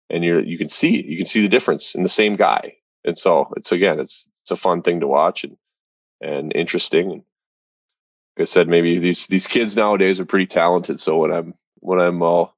and 0.10 0.23
you're 0.23 0.41
you 0.41 0.57
can 0.57 0.69
see 0.69 1.02
you 1.03 1.18
can 1.18 1.27
see 1.27 1.41
the 1.41 1.47
difference 1.47 1.95
in 1.95 2.03
the 2.03 2.10
same 2.10 2.34
guy. 2.34 2.76
And 3.03 3.18
so 3.18 3.52
it's 3.56 3.72
again 3.72 3.99
it's 3.99 4.27
it's 4.43 4.52
a 4.52 4.56
fun 4.56 4.81
thing 4.81 4.99
to 4.99 5.07
watch 5.07 5.43
and 5.43 5.57
and 6.21 6.55
interesting. 6.55 7.23
Like 8.37 8.41
I 8.41 8.43
said, 8.45 8.67
maybe 8.67 8.99
these 8.99 9.27
these 9.27 9.47
kids 9.47 9.75
nowadays 9.75 10.19
are 10.19 10.25
pretty 10.25 10.47
talented. 10.47 10.99
So 10.99 11.17
when 11.17 11.31
I'm 11.31 11.53
when 11.79 11.99
I'm 11.99 12.21
all 12.21 12.53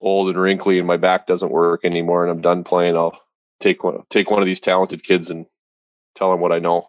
old 0.00 0.28
and 0.28 0.40
wrinkly 0.40 0.78
and 0.78 0.86
my 0.86 0.96
back 0.96 1.26
doesn't 1.26 1.50
work 1.50 1.84
anymore 1.84 2.22
and 2.22 2.30
I'm 2.30 2.40
done 2.40 2.64
playing, 2.64 2.96
I'll 2.96 3.20
take 3.60 3.84
one 3.84 4.02
take 4.08 4.30
one 4.30 4.40
of 4.40 4.46
these 4.46 4.60
talented 4.60 5.02
kids 5.02 5.30
and 5.30 5.46
tell 6.14 6.30
them 6.30 6.40
what 6.40 6.52
I 6.52 6.58
know. 6.58 6.88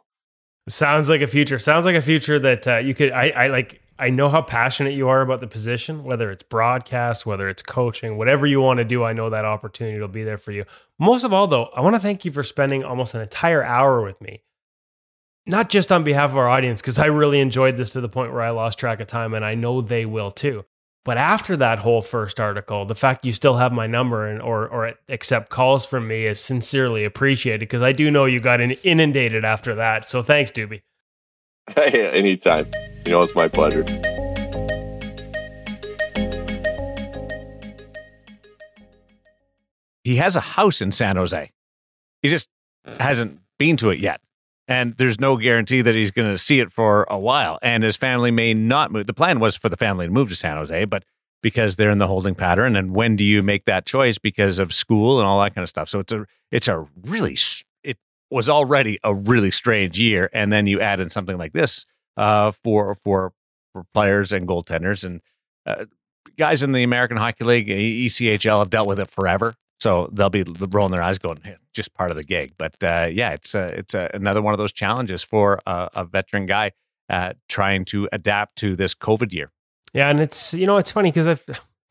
Sounds 0.68 1.10
like 1.10 1.22
a 1.22 1.28
future. 1.28 1.58
Sounds 1.58 1.86
like 1.86 1.96
a 1.96 2.02
future 2.02 2.40
that 2.40 2.68
uh, 2.68 2.78
you 2.78 2.94
could. 2.94 3.12
I, 3.12 3.30
I 3.30 3.48
like. 3.48 3.82
I 3.98 4.12
know 4.12 4.30
how 4.30 4.42
passionate 4.42 4.94
you 4.94 5.10
are 5.10 5.22
about 5.22 5.42
the 5.42 5.48
position, 5.48 6.06
whether 6.06 6.32
it's 6.32 6.44
broadcast, 6.44 7.26
whether 7.26 7.50
it's 7.50 7.62
coaching, 7.62 8.18
whatever 8.18 8.48
you 8.48 8.62
want 8.62 8.78
to 8.78 8.86
do. 8.86 9.04
I 9.04 9.12
know 9.12 9.30
that 9.30 9.44
opportunity 9.44 10.00
will 10.00 10.08
be 10.08 10.24
there 10.24 10.38
for 10.38 10.54
you. 10.54 10.64
Most 10.98 11.26
of 11.26 11.34
all, 11.34 11.48
though, 11.48 11.66
I 11.76 11.82
want 11.82 11.96
to 11.96 12.00
thank 12.00 12.24
you 12.24 12.32
for 12.32 12.44
spending 12.44 12.84
almost 12.84 13.14
an 13.14 13.22
entire 13.22 13.62
hour 13.62 14.02
with 14.02 14.22
me. 14.22 14.44
Not 15.46 15.70
just 15.70 15.92
on 15.92 16.04
behalf 16.04 16.32
of 16.32 16.38
our 16.38 16.50
audience, 16.50 16.82
because 16.82 17.00
I 17.00 17.06
really 17.06 17.40
enjoyed 17.40 17.78
this 17.78 17.92
to 17.92 18.02
the 18.02 18.10
point 18.10 18.32
where 18.32 18.42
I 18.42 18.50
lost 18.50 18.78
track 18.78 19.00
of 19.00 19.08
time, 19.08 19.34
and 19.34 19.44
I 19.44 19.56
know 19.56 19.82
they 19.82 20.06
will 20.06 20.32
too. 20.32 20.66
But 21.06 21.18
after 21.18 21.56
that 21.58 21.80
whole 21.80 22.02
first 22.02 22.40
article, 22.40 22.86
the 22.86 22.94
fact 22.94 23.26
you 23.26 23.32
still 23.32 23.58
have 23.58 23.72
my 23.72 23.88
number 23.88 24.28
and 24.28 24.42
or 24.42 24.68
or 24.68 24.94
accept 25.08 25.50
calls 25.50 25.86
from 25.86 26.08
me 26.08 26.26
is 26.26 26.40
sincerely 26.40 27.06
appreciated 27.06 27.62
because 27.62 27.82
I 27.82 27.94
do 27.94 28.12
know 28.12 28.26
you 28.26 28.40
got 28.40 28.60
inundated 28.62 29.46
after 29.46 29.76
that. 29.76 30.08
So 30.10 30.22
thanks, 30.22 30.52
Doobie. 30.52 30.82
Hey, 31.76 32.10
anytime. 32.10 32.66
You 33.06 33.12
know, 33.12 33.20
it's 33.20 33.36
my 33.36 33.48
pleasure. 33.48 33.86
he 40.10 40.16
has 40.16 40.36
a 40.36 40.42
house 40.42 40.82
in 40.82 40.92
San 40.92 41.16
Jose. 41.16 41.52
He 42.24 42.30
just 42.30 42.50
hasn't 42.98 43.40
been 43.60 43.78
to 43.78 43.92
it 43.92 44.00
yet. 44.00 44.22
And 44.70 44.96
there's 44.98 45.20
no 45.20 45.36
guarantee 45.36 45.82
that 45.82 45.96
he's 45.96 46.12
going 46.12 46.30
to 46.30 46.38
see 46.38 46.60
it 46.60 46.72
for 46.72 47.08
a 47.10 47.18
while. 47.18 47.58
And 47.64 47.84
his 47.84 47.96
family 47.96 48.30
may 48.30 48.54
not 48.54 48.92
move. 48.92 49.08
The 49.08 49.14
plan 49.16 49.40
was 49.40 49.58
for 49.58 49.68
the 49.68 49.76
family 49.76 50.06
to 50.06 50.12
move 50.12 50.30
to 50.30 50.36
San 50.36 50.58
Jose, 50.58 50.86
but 50.86 51.04
because 51.42 51.76
they're 51.76 51.90
in 51.90 51.98
the 51.98 52.08
holding 52.08 52.36
pattern, 52.36 52.76
and 52.76 52.94
when 52.94 53.16
do 53.16 53.24
you 53.24 53.42
make 53.42 53.66
that 53.66 53.88
choice 53.88 54.20
because 54.20 54.60
of 54.60 54.72
school 54.72 55.20
and 55.20 55.28
all 55.28 55.42
that 55.42 55.56
kind 55.56 55.64
of 55.64 55.70
stuff? 55.70 55.90
So 55.90 56.00
it's 56.00 56.12
a 56.12 56.26
it's 56.52 56.68
a 56.68 56.86
really 57.04 57.36
it 57.84 57.98
was 58.30 58.48
already 58.48 59.00
a 59.04 59.14
really 59.14 59.50
strange 59.50 60.00
year, 60.00 60.30
and 60.34 60.54
then 60.54 60.68
you 60.68 60.80
add 60.80 61.00
in 61.00 61.10
something 61.10 61.38
like 61.38 61.54
this 61.54 61.86
uh, 62.16 62.52
for 62.52 62.94
for 62.94 63.34
for 63.74 63.86
players 63.94 64.32
and 64.32 64.48
goaltenders 64.48 65.04
and 65.04 65.22
uh, 65.66 65.86
guys 66.38 66.62
in 66.62 66.72
the 66.74 66.84
American 66.84 67.18
Hockey 67.18 67.44
League, 67.44 67.68
ECHL 67.68 68.60
have 68.60 68.70
dealt 68.70 68.88
with 68.88 69.00
it 69.00 69.10
forever. 69.10 69.56
So 69.80 70.10
they'll 70.12 70.30
be 70.30 70.44
rolling 70.70 70.92
their 70.92 71.02
eyes, 71.02 71.18
going, 71.18 71.40
"Hey, 71.44 71.56
"Just 71.74 71.94
part 71.94 72.12
of 72.12 72.18
the 72.18 72.24
gig." 72.24 72.54
But 72.58 72.76
uh, 72.84 73.08
yeah, 73.10 73.32
it's 73.32 73.56
uh, 73.56 73.70
it's 73.74 73.96
uh, 73.96 74.10
another 74.14 74.42
one 74.42 74.54
of 74.54 74.58
those 74.58 74.74
challenges 74.74 75.24
for 75.24 75.60
a, 75.66 75.90
a 75.96 76.06
veteran 76.06 76.46
guy 76.46 76.72
uh, 77.10 77.34
trying 77.48 77.86
to 77.86 78.10
adapt 78.12 78.58
to 78.58 78.76
this 78.76 78.94
COVID 78.94 79.34
year. 79.34 79.52
Yeah, 79.94 80.10
and 80.10 80.20
it's 80.20 80.54
you 80.54 80.66
know 80.66 80.78
it's 80.78 80.92
funny 80.92 81.12
because 81.12 81.28
I've 81.28 81.46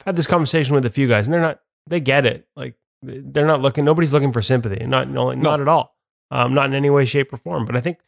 had 0.05 0.17
this 0.17 0.27
conversation 0.27 0.75
with 0.75 0.85
a 0.85 0.91
few 0.91 1.09
guys, 1.09 1.27
and 1.27 1.35
they're 1.35 1.41
not 1.41 1.61
they 1.87 2.01
get 2.01 2.27
it. 2.27 2.47
Like 2.55 2.75
they're 3.03 3.47
not 3.47 3.63
looking. 3.63 3.85
Nobody's 3.85 4.13
looking 4.13 4.33
for 4.33 4.43
sympathy. 4.43 4.85
Not 4.87 5.09
no, 5.09 5.33
not 5.33 5.61
at 5.61 5.69
all. 5.69 5.97
Um, 6.31 6.53
not 6.53 6.67
in 6.67 6.75
any 6.75 6.91
way, 6.91 7.07
shape, 7.07 7.33
or 7.33 7.39
form. 7.39 7.65
But 7.65 7.77
I 7.77 7.81
think 7.81 7.99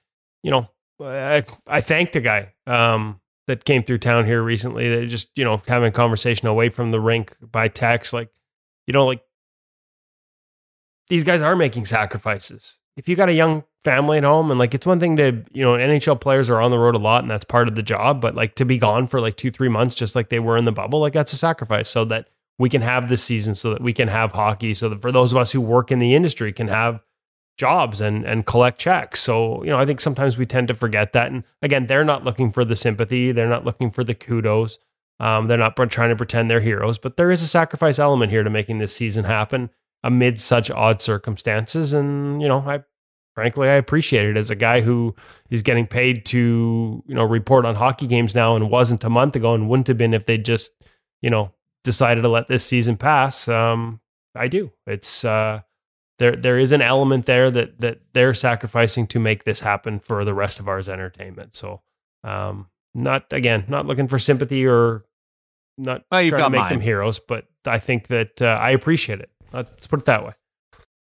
you 0.43 0.51
know 0.51 0.69
I 1.01 1.45
I 1.67 1.81
thanked 1.81 2.17
a 2.17 2.21
guy 2.21 2.53
um, 2.67 3.21
that 3.47 3.65
came 3.65 3.83
through 3.83 3.99
town 3.99 4.27
here 4.27 4.43
recently. 4.43 4.89
That 4.89 5.07
just 5.07 5.31
you 5.37 5.45
know 5.45 5.63
having 5.67 5.89
a 5.89 5.93
conversation 5.93 6.49
away 6.49 6.69
from 6.69 6.91
the 6.91 7.01
rink 7.01 7.35
by 7.41 7.69
text, 7.69 8.13
like 8.13 8.31
you 8.87 8.93
know 8.93 9.07
like 9.07 9.23
these 11.11 11.25
guys 11.25 11.43
are 11.43 11.57
making 11.57 11.85
sacrifices. 11.87 12.79
If 12.97 13.09
you 13.09 13.17
got 13.17 13.29
a 13.29 13.35
young 13.35 13.65
family 13.83 14.19
at 14.19 14.25
home 14.25 14.51
and 14.51 14.59
like 14.59 14.75
it's 14.75 14.87
one 14.87 15.01
thing 15.01 15.17
to, 15.17 15.45
you 15.53 15.63
know, 15.63 15.73
NHL 15.73 16.21
players 16.21 16.49
are 16.49 16.61
on 16.61 16.71
the 16.71 16.79
road 16.79 16.95
a 16.95 17.01
lot 17.01 17.23
and 17.23 17.31
that's 17.31 17.45
part 17.45 17.69
of 17.69 17.75
the 17.75 17.83
job, 17.83 18.21
but 18.21 18.35
like 18.35 18.55
to 18.55 18.65
be 18.65 18.79
gone 18.79 19.09
for 19.09 19.21
like 19.21 19.37
2-3 19.37 19.71
months 19.71 19.95
just 19.95 20.15
like 20.15 20.29
they 20.29 20.39
were 20.39 20.57
in 20.57 20.65
the 20.65 20.73
bubble, 20.73 21.01
like 21.01 21.13
that's 21.13 21.33
a 21.33 21.37
sacrifice 21.37 21.91
so 21.91 22.05
that 22.05 22.29
we 22.59 22.69
can 22.69 22.83
have 22.83 23.09
this 23.09 23.25
season 23.25 23.55
so 23.55 23.73
that 23.73 23.83
we 23.83 23.93
can 23.93 24.07
have 24.07 24.33
hockey 24.33 24.73
so 24.73 24.89
that 24.89 25.03
for 25.03 25.11
those 25.11 25.33
of 25.33 25.39
us 25.39 25.51
who 25.51 25.61
work 25.61 25.91
in 25.91 25.99
the 25.99 26.15
industry 26.15 26.53
can 26.53 26.69
have 26.69 27.01
jobs 27.59 28.01
and 28.01 28.25
and 28.25 28.47
collect 28.47 28.79
checks. 28.79 29.21
So, 29.21 29.65
you 29.65 29.71
know, 29.71 29.79
I 29.79 29.87
think 29.87 30.01
sometimes 30.01 30.39
we 30.39 30.47
tend 30.47 30.69
to 30.69 30.75
forget 30.75 31.13
that 31.15 31.33
and 31.33 31.43
again, 31.61 31.87
they're 31.87 32.05
not 32.05 32.23
looking 32.23 32.53
for 32.53 32.65
the 32.65 32.77
sympathy, 32.77 33.33
they're 33.33 33.49
not 33.49 33.65
looking 33.65 33.91
for 33.91 34.05
the 34.05 34.15
kudos. 34.15 34.79
Um, 35.19 35.49
they're 35.49 35.59
not 35.59 35.77
trying 35.91 36.09
to 36.09 36.17
pretend 36.17 36.51
they're 36.51 36.61
heroes, 36.61 36.97
but 36.97 37.19
there 37.19 37.31
is 37.31 37.43
a 37.43 37.47
sacrifice 37.47 37.99
element 37.99 38.31
here 38.31 38.43
to 38.43 38.49
making 38.49 38.79
this 38.79 38.97
season 38.97 39.25
happen 39.25 39.69
amid 40.03 40.41
such 40.41 40.71
odd 40.71 41.01
circumstances. 41.01 41.93
And, 41.93 42.41
you 42.41 42.49
know, 42.49 42.59
I 42.59 42.83
frankly, 43.35 43.69
I 43.69 43.75
appreciate 43.75 44.27
it 44.27 44.37
as 44.37 44.51
a 44.51 44.57
guy 44.57 44.81
who 44.81 45.15
is 45.51 45.63
getting 45.63 45.87
paid 45.87 46.27
to, 46.27 47.03
you 47.07 47.15
know, 47.15 47.25
report 47.25 47.65
on 47.65 47.75
hockey 47.75 48.07
games 48.07 48.35
now 48.35 48.57
and 48.57 48.71
wasn't 48.71 49.05
a 49.05 49.11
month 49.11 49.37
ago 49.37 49.55
and 49.55 49.69
wouldn't 49.69 49.89
have 49.89 49.99
been 49.99 50.15
if 50.15 50.27
they 50.27 50.37
just, 50.39 50.73
you 51.23 51.31
know, 51.31 51.53
decided 51.85 52.23
to 52.23 52.29
let 52.29 52.49
this 52.49 52.65
season 52.67 52.97
pass. 52.97 53.49
Um, 53.49 54.01
I 54.35 54.49
do. 54.49 54.73
It's, 54.87 55.25
uh, 55.25 55.61
there, 56.19 56.37
there 56.37 56.59
is 56.59 56.73
an 56.73 56.83
element 56.83 57.25
there 57.27 57.51
that, 57.51 57.81
that 57.81 58.01
they're 58.13 58.35
sacrificing 58.35 59.07
to 59.07 59.19
make 59.19 59.45
this 59.45 59.61
happen 59.61 60.01
for 60.01 60.23
the 60.25 60.35
rest 60.35 60.61
of 60.61 60.69
ours 60.69 60.89
entertainment. 60.89 61.57
So, 61.57 61.81
um, 62.25 62.69
not 62.95 63.33
again, 63.33 63.65
not 63.69 63.87
looking 63.87 64.09
for 64.09 64.19
sympathy 64.19 64.67
or 64.67 65.05
not 65.79 66.03
Well, 66.11 66.27
trying 66.27 66.43
to 66.43 66.51
make 66.51 66.61
mine. 66.61 66.69
them 66.73 66.81
heroes, 66.81 67.21
but 67.21 67.47
I 67.67 67.79
think 67.79 68.09
that 68.09 68.43
uh, 68.43 68.47
I 68.61 68.71
appreciate 68.71 69.21
it. 69.21 69.31
Let's 69.53 69.87
put 69.87 70.01
it 70.01 70.07
that 70.07 70.25
way. 70.25 70.33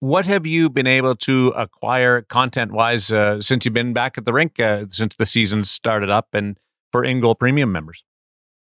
What 0.02 0.26
have 0.28 0.46
you 0.46 0.70
been 0.70 0.88
able 0.88 1.16
to 1.18 1.50
acquire 1.50 2.22
content 2.22 2.72
wise 2.72 3.12
uh, 3.12 3.42
since 3.42 3.66
you've 3.66 3.74
been 3.74 3.92
back 3.92 4.18
at 4.18 4.26
the 4.26 4.32
rink 4.32 4.60
uh, 4.60 4.86
since 4.90 5.16
the 5.16 5.26
season 5.26 5.66
started 5.66 6.10
up 6.10 6.30
and 6.34 6.58
for 6.92 7.04
InGoal 7.04 7.38
Premium 7.38 7.72
members? 7.72 8.06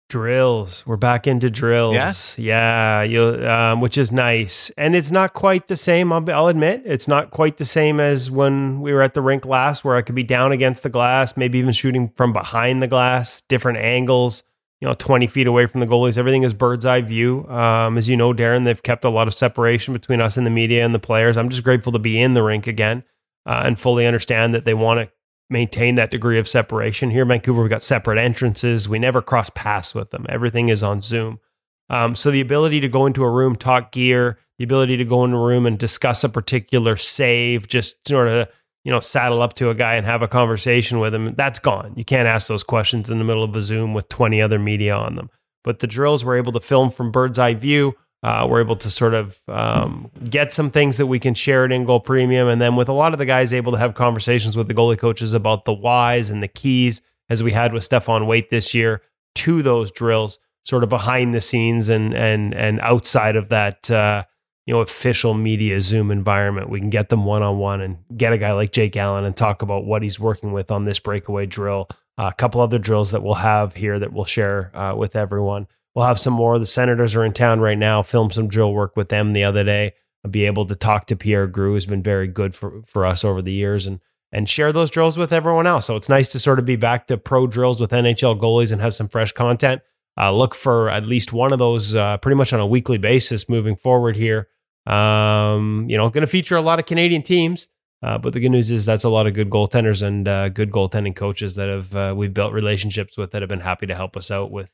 Drills. 0.09 0.87
We're 0.87 0.97
back 0.97 1.27
into 1.27 1.51
drills. 1.51 1.95
Yeah, 2.39 3.03
you 3.03 3.47
um, 3.47 3.83
which 3.83 3.99
is 3.99 4.11
nice, 4.11 4.71
and 4.79 4.97
it's 4.97 5.11
not 5.11 5.35
quite 5.35 5.69
the 5.69 5.77
same. 5.77 6.15
I'll, 6.15 6.25
I'll 6.31 6.49
admit, 6.49 6.81
it's 6.87 7.07
not 7.07 7.31
quite 7.31 7.59
the 7.59 7.67
same 7.67 8.01
as 8.01 8.31
when 8.31 8.81
we 8.81 8.95
were 8.95 9.03
at 9.03 9.13
the 9.13 9.21
rink 9.21 9.45
last, 9.45 9.85
where 9.85 9.97
I 9.97 10.01
could 10.01 10.15
be 10.15 10.23
down 10.23 10.51
against 10.51 10.83
the 10.83 10.89
glass, 10.89 11.37
maybe 11.37 11.59
even 11.59 11.75
shooting 11.75 12.11
from 12.17 12.33
behind 12.33 12.83
the 12.83 12.87
glass, 12.87 13.43
different 13.51 13.81
angles. 13.81 14.45
You 14.81 14.89
know, 14.89 14.95
twenty 14.95 15.27
feet 15.27 15.47
away 15.49 15.67
from 15.67 15.81
the 15.81 15.87
goalies. 15.87 16.19
Everything 16.19 16.45
is 16.45 16.55
bird's 16.55 16.87
eye 16.87 17.01
view. 17.01 17.47
Um, 17.49 17.99
as 17.99 18.09
you 18.09 18.17
know, 18.17 18.33
Darren, 18.33 18.65
they've 18.65 18.83
kept 18.83 19.05
a 19.05 19.11
lot 19.11 19.27
of 19.27 19.35
separation 19.35 19.93
between 19.93 20.21
us 20.21 20.37
and 20.37 20.47
the 20.47 20.51
media 20.51 20.85
and 20.85 20.95
the 20.95 21.01
players. 21.01 21.37
I'm 21.37 21.49
just 21.49 21.65
grateful 21.65 21.93
to 21.93 21.99
be 21.99 22.21
in 22.21 22.35
the 22.35 22.43
rink 22.45 22.67
again. 22.67 23.03
uh, 23.49 23.63
and 23.65 23.81
fully 23.81 24.07
understand 24.07 24.55
that 24.55 24.65
they 24.65 24.75
want 24.75 25.01
to 25.01 25.11
maintain 25.51 25.95
that 25.95 26.11
degree 26.11 26.39
of 26.39 26.47
separation. 26.47 27.11
Here 27.11 27.23
in 27.23 27.29
Vancouver, 27.29 27.63
we've 27.63 27.71
got 27.71 27.83
separate 27.83 28.19
entrances. 28.19 28.89
We 28.89 28.99
never 28.99 29.23
cross 29.23 29.51
paths 29.55 29.95
with 29.95 30.11
them. 30.11 30.27
Everything 30.29 30.69
is 30.69 30.83
on 30.83 31.01
Zoom. 31.01 31.41
Um, 31.89 32.15
so 32.15 32.31
the 32.31 32.43
ability 32.43 32.81
to 32.81 32.89
go 32.89 33.07
into 33.07 33.25
a 33.25 33.31
room, 33.31 33.57
talk 33.57 33.91
gear, 33.91 34.39
the 34.59 34.65
ability 34.65 34.99
to 34.99 35.05
go 35.07 35.25
into 35.25 35.39
a 35.39 35.47
room 35.47 35.65
and 35.65 35.79
discuss 35.79 36.23
a 36.23 36.29
particular 36.29 36.97
save, 36.97 37.67
just 37.67 38.07
sort 38.07 38.29
of 38.29 38.49
you 38.89 38.95
know 38.95 39.01
saddle 39.01 39.43
up 39.43 39.53
to 39.53 39.69
a 39.69 39.75
guy 39.75 39.97
and 39.97 40.07
have 40.07 40.23
a 40.23 40.27
conversation 40.29 40.99
with 40.99 41.15
him, 41.15 41.35
that's 41.35 41.59
gone. 41.59 41.93
You 41.95 42.07
can't 42.07 42.27
ask 42.27 42.47
those 42.47 42.63
questions 42.63 43.11
in 43.11 43.19
the 43.19 43.25
middle 43.25 43.45
of 43.45 43.55
a 43.55 43.61
Zoom 43.61 43.93
with 43.93 44.09
20 44.09 44.41
other 44.41 44.59
media 44.59 44.95
on 44.95 45.15
them. 45.15 45.29
But 45.63 45.81
the 45.81 45.87
drills 45.87 46.25
we're 46.25 46.39
able 46.39 46.53
to 46.53 46.61
film 46.61 46.89
from 46.89 47.13
bird's 47.13 47.39
eye 47.39 47.53
view. 47.53 47.93
Uh, 48.23 48.47
we're 48.49 48.63
able 48.63 48.77
to 48.77 48.91
sort 48.91 49.13
of 49.13 49.39
um, 49.47 50.11
get 50.31 50.55
some 50.55 50.71
things 50.71 50.97
that 50.97 51.07
we 51.07 51.21
can 51.21 51.35
share 51.35 51.67
at 51.67 51.71
InGoal 51.71 52.03
Premium, 52.03 52.49
and 52.49 52.63
then 52.63 52.77
with 52.77 52.89
a 52.89 52.95
lot 52.95 53.13
of 53.13 53.19
the 53.19 53.27
guys 53.27 53.53
able 53.53 53.73
to 53.73 53.79
have 53.79 53.95
conversations 53.95 54.57
with 54.57 54.69
the 54.69 54.75
goalie 54.75 54.99
coaches 54.99 55.35
about 55.35 55.67
the 55.67 55.75
whys 55.75 56.31
and 56.31 56.43
the 56.43 56.49
keys, 56.49 57.03
as 57.29 57.43
we 57.43 57.53
had 57.53 57.75
with 57.75 57.87
Stéphane 57.87 58.27
Waite 58.27 58.49
this 58.49 58.73
year, 58.73 59.03
to 59.35 59.61
those 59.61 59.91
drills, 59.91 60.39
sort 60.65 60.83
of 60.83 60.89
behind 60.89 61.35
the 61.35 61.43
scenes 61.43 61.91
and 61.91 62.15
and 62.15 62.55
and 62.55 62.81
outside 62.81 63.37
of 63.37 63.51
that 63.51 63.91
uh, 63.91 64.25
you 64.69 64.75
know 64.75 64.81
official 64.81 65.33
media 65.33 65.81
Zoom 65.81 66.11
environment. 66.11 66.69
We 66.69 66.79
can 66.79 66.91
get 66.91 67.09
them 67.09 67.25
one 67.25 67.43
on 67.43 67.57
one 67.57 67.81
and 67.81 67.97
get 68.15 68.35
a 68.35 68.39
guy 68.39 68.53
like 68.53 68.71
Jake 68.71 68.99
Allen 68.99 69.25
and 69.25 69.35
talk 69.35 69.63
about 69.63 69.87
what 69.87 70.03
he's 70.03 70.21
working 70.21 70.53
with 70.53 70.71
on 70.71 70.85
this 70.85 71.01
breakaway 71.01 71.47
drill. 71.47 71.89
Uh, 72.19 72.29
a 72.31 72.35
couple 72.35 72.61
other 72.61 72.79
drills 72.79 73.13
that 73.13 73.23
we'll 73.23 73.33
have 73.33 73.77
here 73.77 73.99
that 73.99 74.13
we'll 74.13 74.27
share 74.27 74.71
uh, 74.77 74.95
with 74.95 75.17
everyone. 75.17 75.69
We'll 75.95 76.05
have 76.05 76.21
some 76.21 76.35
more. 76.35 76.59
The 76.59 76.67
Senators 76.67 77.15
are 77.15 77.25
in 77.25 77.33
town 77.33 77.61
right 77.61 77.79
now. 77.79 78.03
Filmed 78.03 78.35
some 78.35 78.47
drill 78.47 78.75
work 78.75 78.95
with 78.95 79.09
them 79.09 79.31
the 79.31 79.43
other 79.43 79.65
day. 79.65 79.95
I'll 80.23 80.31
be 80.31 80.45
able 80.45 80.67
to 80.67 80.75
talk 80.75 81.07
to 81.07 81.17
Pierre 81.17 81.49
Groulx, 81.49 81.73
who's 81.73 81.87
been 81.87 82.03
very 82.03 82.29
good 82.29 82.55
for, 82.55 82.83
for 82.83 83.07
us 83.07 83.25
over 83.25 83.41
the 83.41 83.53
years, 83.53 83.87
and 83.87 84.01
and 84.33 84.51
share 84.51 84.71
those 84.71 84.91
drills 84.91 85.17
with 85.17 85.33
everyone 85.33 85.67
else. 85.67 85.87
So 85.87 85.97
it's 85.97 86.11
nice 86.11 86.29
to 86.33 86.39
sort 86.39 86.59
of 86.59 86.67
be 86.67 86.77
back 86.77 87.07
to 87.07 87.17
pro 87.17 87.47
drills 87.47 87.81
with 87.81 87.93
NHL 87.93 88.39
goalies 88.39 88.71
and 88.71 88.83
have 88.83 88.95
some 88.95 89.09
fresh 89.09 89.33
content. 89.33 89.81
Uh, 90.21 90.31
look 90.31 90.55
for 90.55 90.91
at 90.91 91.07
least 91.07 91.33
one 91.33 91.55
of 91.55 91.59
those 91.59 91.95
uh, 91.95 92.19
pretty 92.19 92.37
much 92.37 92.53
on 92.53 92.61
a 92.61 92.67
weekly 92.67 92.99
basis 92.99 93.49
moving 93.49 93.75
forward 93.75 94.15
here. 94.15 94.49
Um, 94.89 95.87
you 95.89 95.97
know, 95.97 96.09
going 96.09 96.23
to 96.23 96.27
feature 96.27 96.57
a 96.57 96.63
lot 96.63 96.79
of 96.79 96.87
Canadian 96.87 97.23
teams. 97.23 97.69
Uh, 98.03 98.17
but 98.17 98.33
the 98.33 98.41
good 98.41 98.51
news 98.51 98.71
is 98.71 98.85
that's 98.85 99.05
a 99.05 99.09
lot 99.09 99.27
of 99.27 99.35
good 99.35 99.51
goaltenders 99.51 100.07
and 100.07 100.29
uh, 100.29 100.49
good 100.49 100.71
goaltending 100.71 101.17
coaches 101.17 101.57
that 101.57 101.69
have 101.69 101.97
uh, 101.97 102.15
we've 102.17 102.33
built 102.33 102.53
relationships 102.53 103.19
with 103.19 103.33
that 103.33 103.43
have 103.43 103.49
been 103.49 103.61
happy 103.61 103.87
to 103.87 103.95
help 103.95 104.17
us 104.17 104.31
out 104.31 104.53
with 104.53 104.73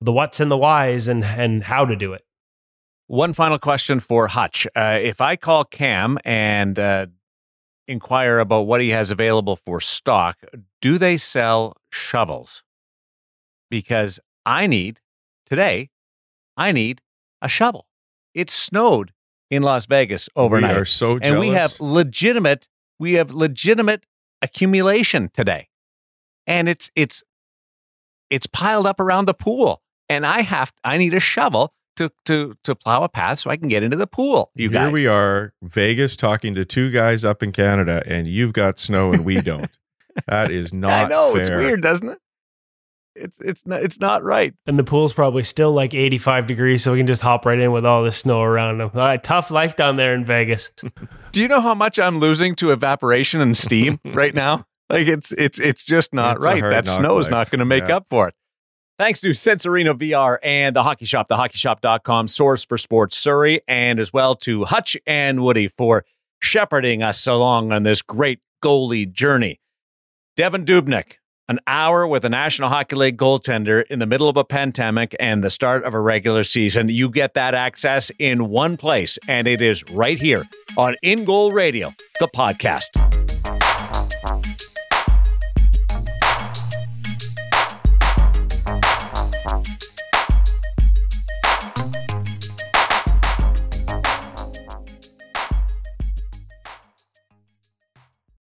the 0.00 0.10
what's 0.12 0.40
and 0.40 0.50
the 0.50 0.56
whys 0.56 1.06
and 1.06 1.22
and 1.22 1.64
how 1.64 1.84
to 1.84 1.94
do 1.94 2.14
it. 2.14 2.24
One 3.08 3.34
final 3.34 3.58
question 3.58 4.00
for 4.00 4.28
Hutch: 4.28 4.66
uh, 4.74 4.98
If 5.02 5.20
I 5.20 5.36
call 5.36 5.64
Cam 5.66 6.18
and 6.24 6.78
uh, 6.78 7.06
inquire 7.86 8.38
about 8.38 8.62
what 8.62 8.80
he 8.80 8.88
has 8.88 9.10
available 9.10 9.56
for 9.56 9.78
stock, 9.78 10.38
do 10.80 10.96
they 10.96 11.18
sell 11.18 11.76
shovels? 11.90 12.62
Because 13.70 14.18
I 14.46 14.66
need 14.66 15.00
today, 15.44 15.90
I 16.56 16.72
need 16.72 17.02
a 17.42 17.48
shovel. 17.48 17.86
It 18.32 18.48
snowed 18.48 19.12
in 19.52 19.62
Las 19.62 19.84
Vegas 19.86 20.28
overnight. 20.34 20.74
We 20.74 20.80
are 20.80 20.84
so 20.86 21.18
jealous. 21.18 21.30
and 21.30 21.38
we 21.38 21.48
have 21.50 21.78
legitimate 21.78 22.68
we 22.98 23.12
have 23.14 23.30
legitimate 23.32 24.06
accumulation 24.40 25.30
today 25.34 25.68
and 26.46 26.68
it's 26.68 26.90
it's 26.96 27.22
it's 28.30 28.46
piled 28.46 28.86
up 28.86 28.98
around 28.98 29.26
the 29.26 29.34
pool 29.34 29.82
and 30.08 30.26
i 30.26 30.40
have 30.40 30.72
i 30.82 30.96
need 30.96 31.14
a 31.14 31.20
shovel 31.20 31.74
to 31.96 32.10
to 32.24 32.54
to 32.64 32.74
plow 32.74 33.04
a 33.04 33.08
path 33.08 33.38
so 33.40 33.50
i 33.50 33.56
can 33.56 33.68
get 33.68 33.82
into 33.82 33.96
the 33.96 34.06
pool 34.06 34.50
you 34.54 34.68
Here 34.70 34.84
guys 34.86 34.92
we 34.92 35.06
are, 35.06 35.52
Vegas, 35.62 36.16
talking 36.16 36.54
to 36.54 36.64
two 36.64 36.90
guys 36.90 37.24
up 37.24 37.42
in 37.42 37.52
Canada, 37.52 38.02
and 38.06 38.26
you've 38.26 38.52
got 38.54 38.78
snow 38.78 39.12
and 39.12 39.24
we 39.24 39.40
don't. 39.40 39.70
that 40.26 40.50
is 40.50 40.72
not 40.72 41.04
i 41.06 41.08
know 41.08 41.32
fair. 41.32 41.40
it's 41.40 41.50
weird 41.50 41.82
doesn't 41.82 42.08
it 42.08 42.18
it's 43.14 43.38
it's 43.40 43.66
not 43.66 43.82
it's 43.82 44.00
not 44.00 44.22
right 44.24 44.54
And 44.66 44.78
the 44.78 44.84
pool's 44.84 45.12
probably 45.12 45.42
still 45.42 45.72
like 45.72 45.94
85 45.94 46.46
degrees, 46.46 46.82
so 46.82 46.92
we 46.92 46.98
can 46.98 47.06
just 47.06 47.22
hop 47.22 47.44
right 47.46 47.58
in 47.58 47.72
with 47.72 47.84
all 47.84 48.02
this 48.02 48.16
snow 48.18 48.42
around 48.42 48.78
them. 48.78 48.90
All 48.94 49.00
right, 49.00 49.22
tough 49.22 49.50
life 49.50 49.76
down 49.76 49.96
there 49.96 50.14
in 50.14 50.24
Vegas. 50.24 50.72
do 51.32 51.40
you 51.42 51.48
know 51.48 51.60
how 51.60 51.74
much 51.74 51.98
i'm 51.98 52.18
losing 52.18 52.54
to 52.56 52.72
evaporation 52.72 53.40
and 53.40 53.56
steam 53.56 53.98
right 54.06 54.34
now 54.34 54.66
like 54.90 55.06
it's 55.08 55.32
it's 55.32 55.58
it's 55.58 55.82
just 55.82 56.12
not 56.12 56.36
It's 56.36 56.44
right 56.44 56.60
that 56.62 56.84
knock 56.86 56.98
snow 56.98 57.18
is 57.18 57.28
not 57.30 57.50
going 57.50 57.60
to 57.60 57.64
make 57.64 57.88
Yeah. 57.88 57.96
up 57.96 58.06
for 58.10 58.28
it 58.28 58.34
Thanks 58.98 59.20
to 59.22 59.32
Sense 59.32 59.64
Arena 59.66 59.94
VR 59.94 60.36
and 60.44 60.76
the 60.76 60.82
Hockey 60.82 61.06
Shop, 61.06 61.26
thehockeyshop.com 61.28 62.28
source 62.28 62.62
for 62.64 62.76
sports 62.78 63.16
Surrey, 63.16 63.62
and 63.66 63.98
as 63.98 64.12
well 64.12 64.36
to 64.36 64.64
Hutch 64.64 64.96
and 65.06 65.42
Woody 65.42 65.66
for 65.66 66.04
shepherding 66.40 67.02
us 67.02 67.26
along 67.26 67.72
on 67.72 67.82
this 67.84 68.02
great 68.02 68.40
goalie 68.62 69.10
journey. 69.10 69.60
Devan 70.38 70.64
Dubnyk, 70.66 71.14
an 71.48 71.58
hour 71.66 72.06
with 72.06 72.24
a 72.24 72.28
National 72.28 72.68
Hockey 72.68 72.96
League 72.96 73.18
goaltender 73.18 73.84
in 73.90 73.98
the 73.98 74.06
middle 74.06 74.28
of 74.28 74.36
a 74.36 74.44
pandemic 74.44 75.14
and 75.20 75.42
the 75.42 75.50
start 75.50 75.84
of 75.84 75.94
a 75.94 76.00
regular 76.00 76.44
season. 76.44 76.88
You 76.88 77.10
get 77.10 77.34
that 77.34 77.54
access 77.54 78.10
in 78.18 78.48
one 78.48 78.76
place, 78.76 79.18
and 79.28 79.46
it 79.46 79.60
is 79.60 79.84
right 79.90 80.18
here 80.18 80.48
on 80.76 80.96
InGoal 81.04 81.52
Radio, 81.52 81.92
the 82.20 82.28
podcast. 82.28 83.11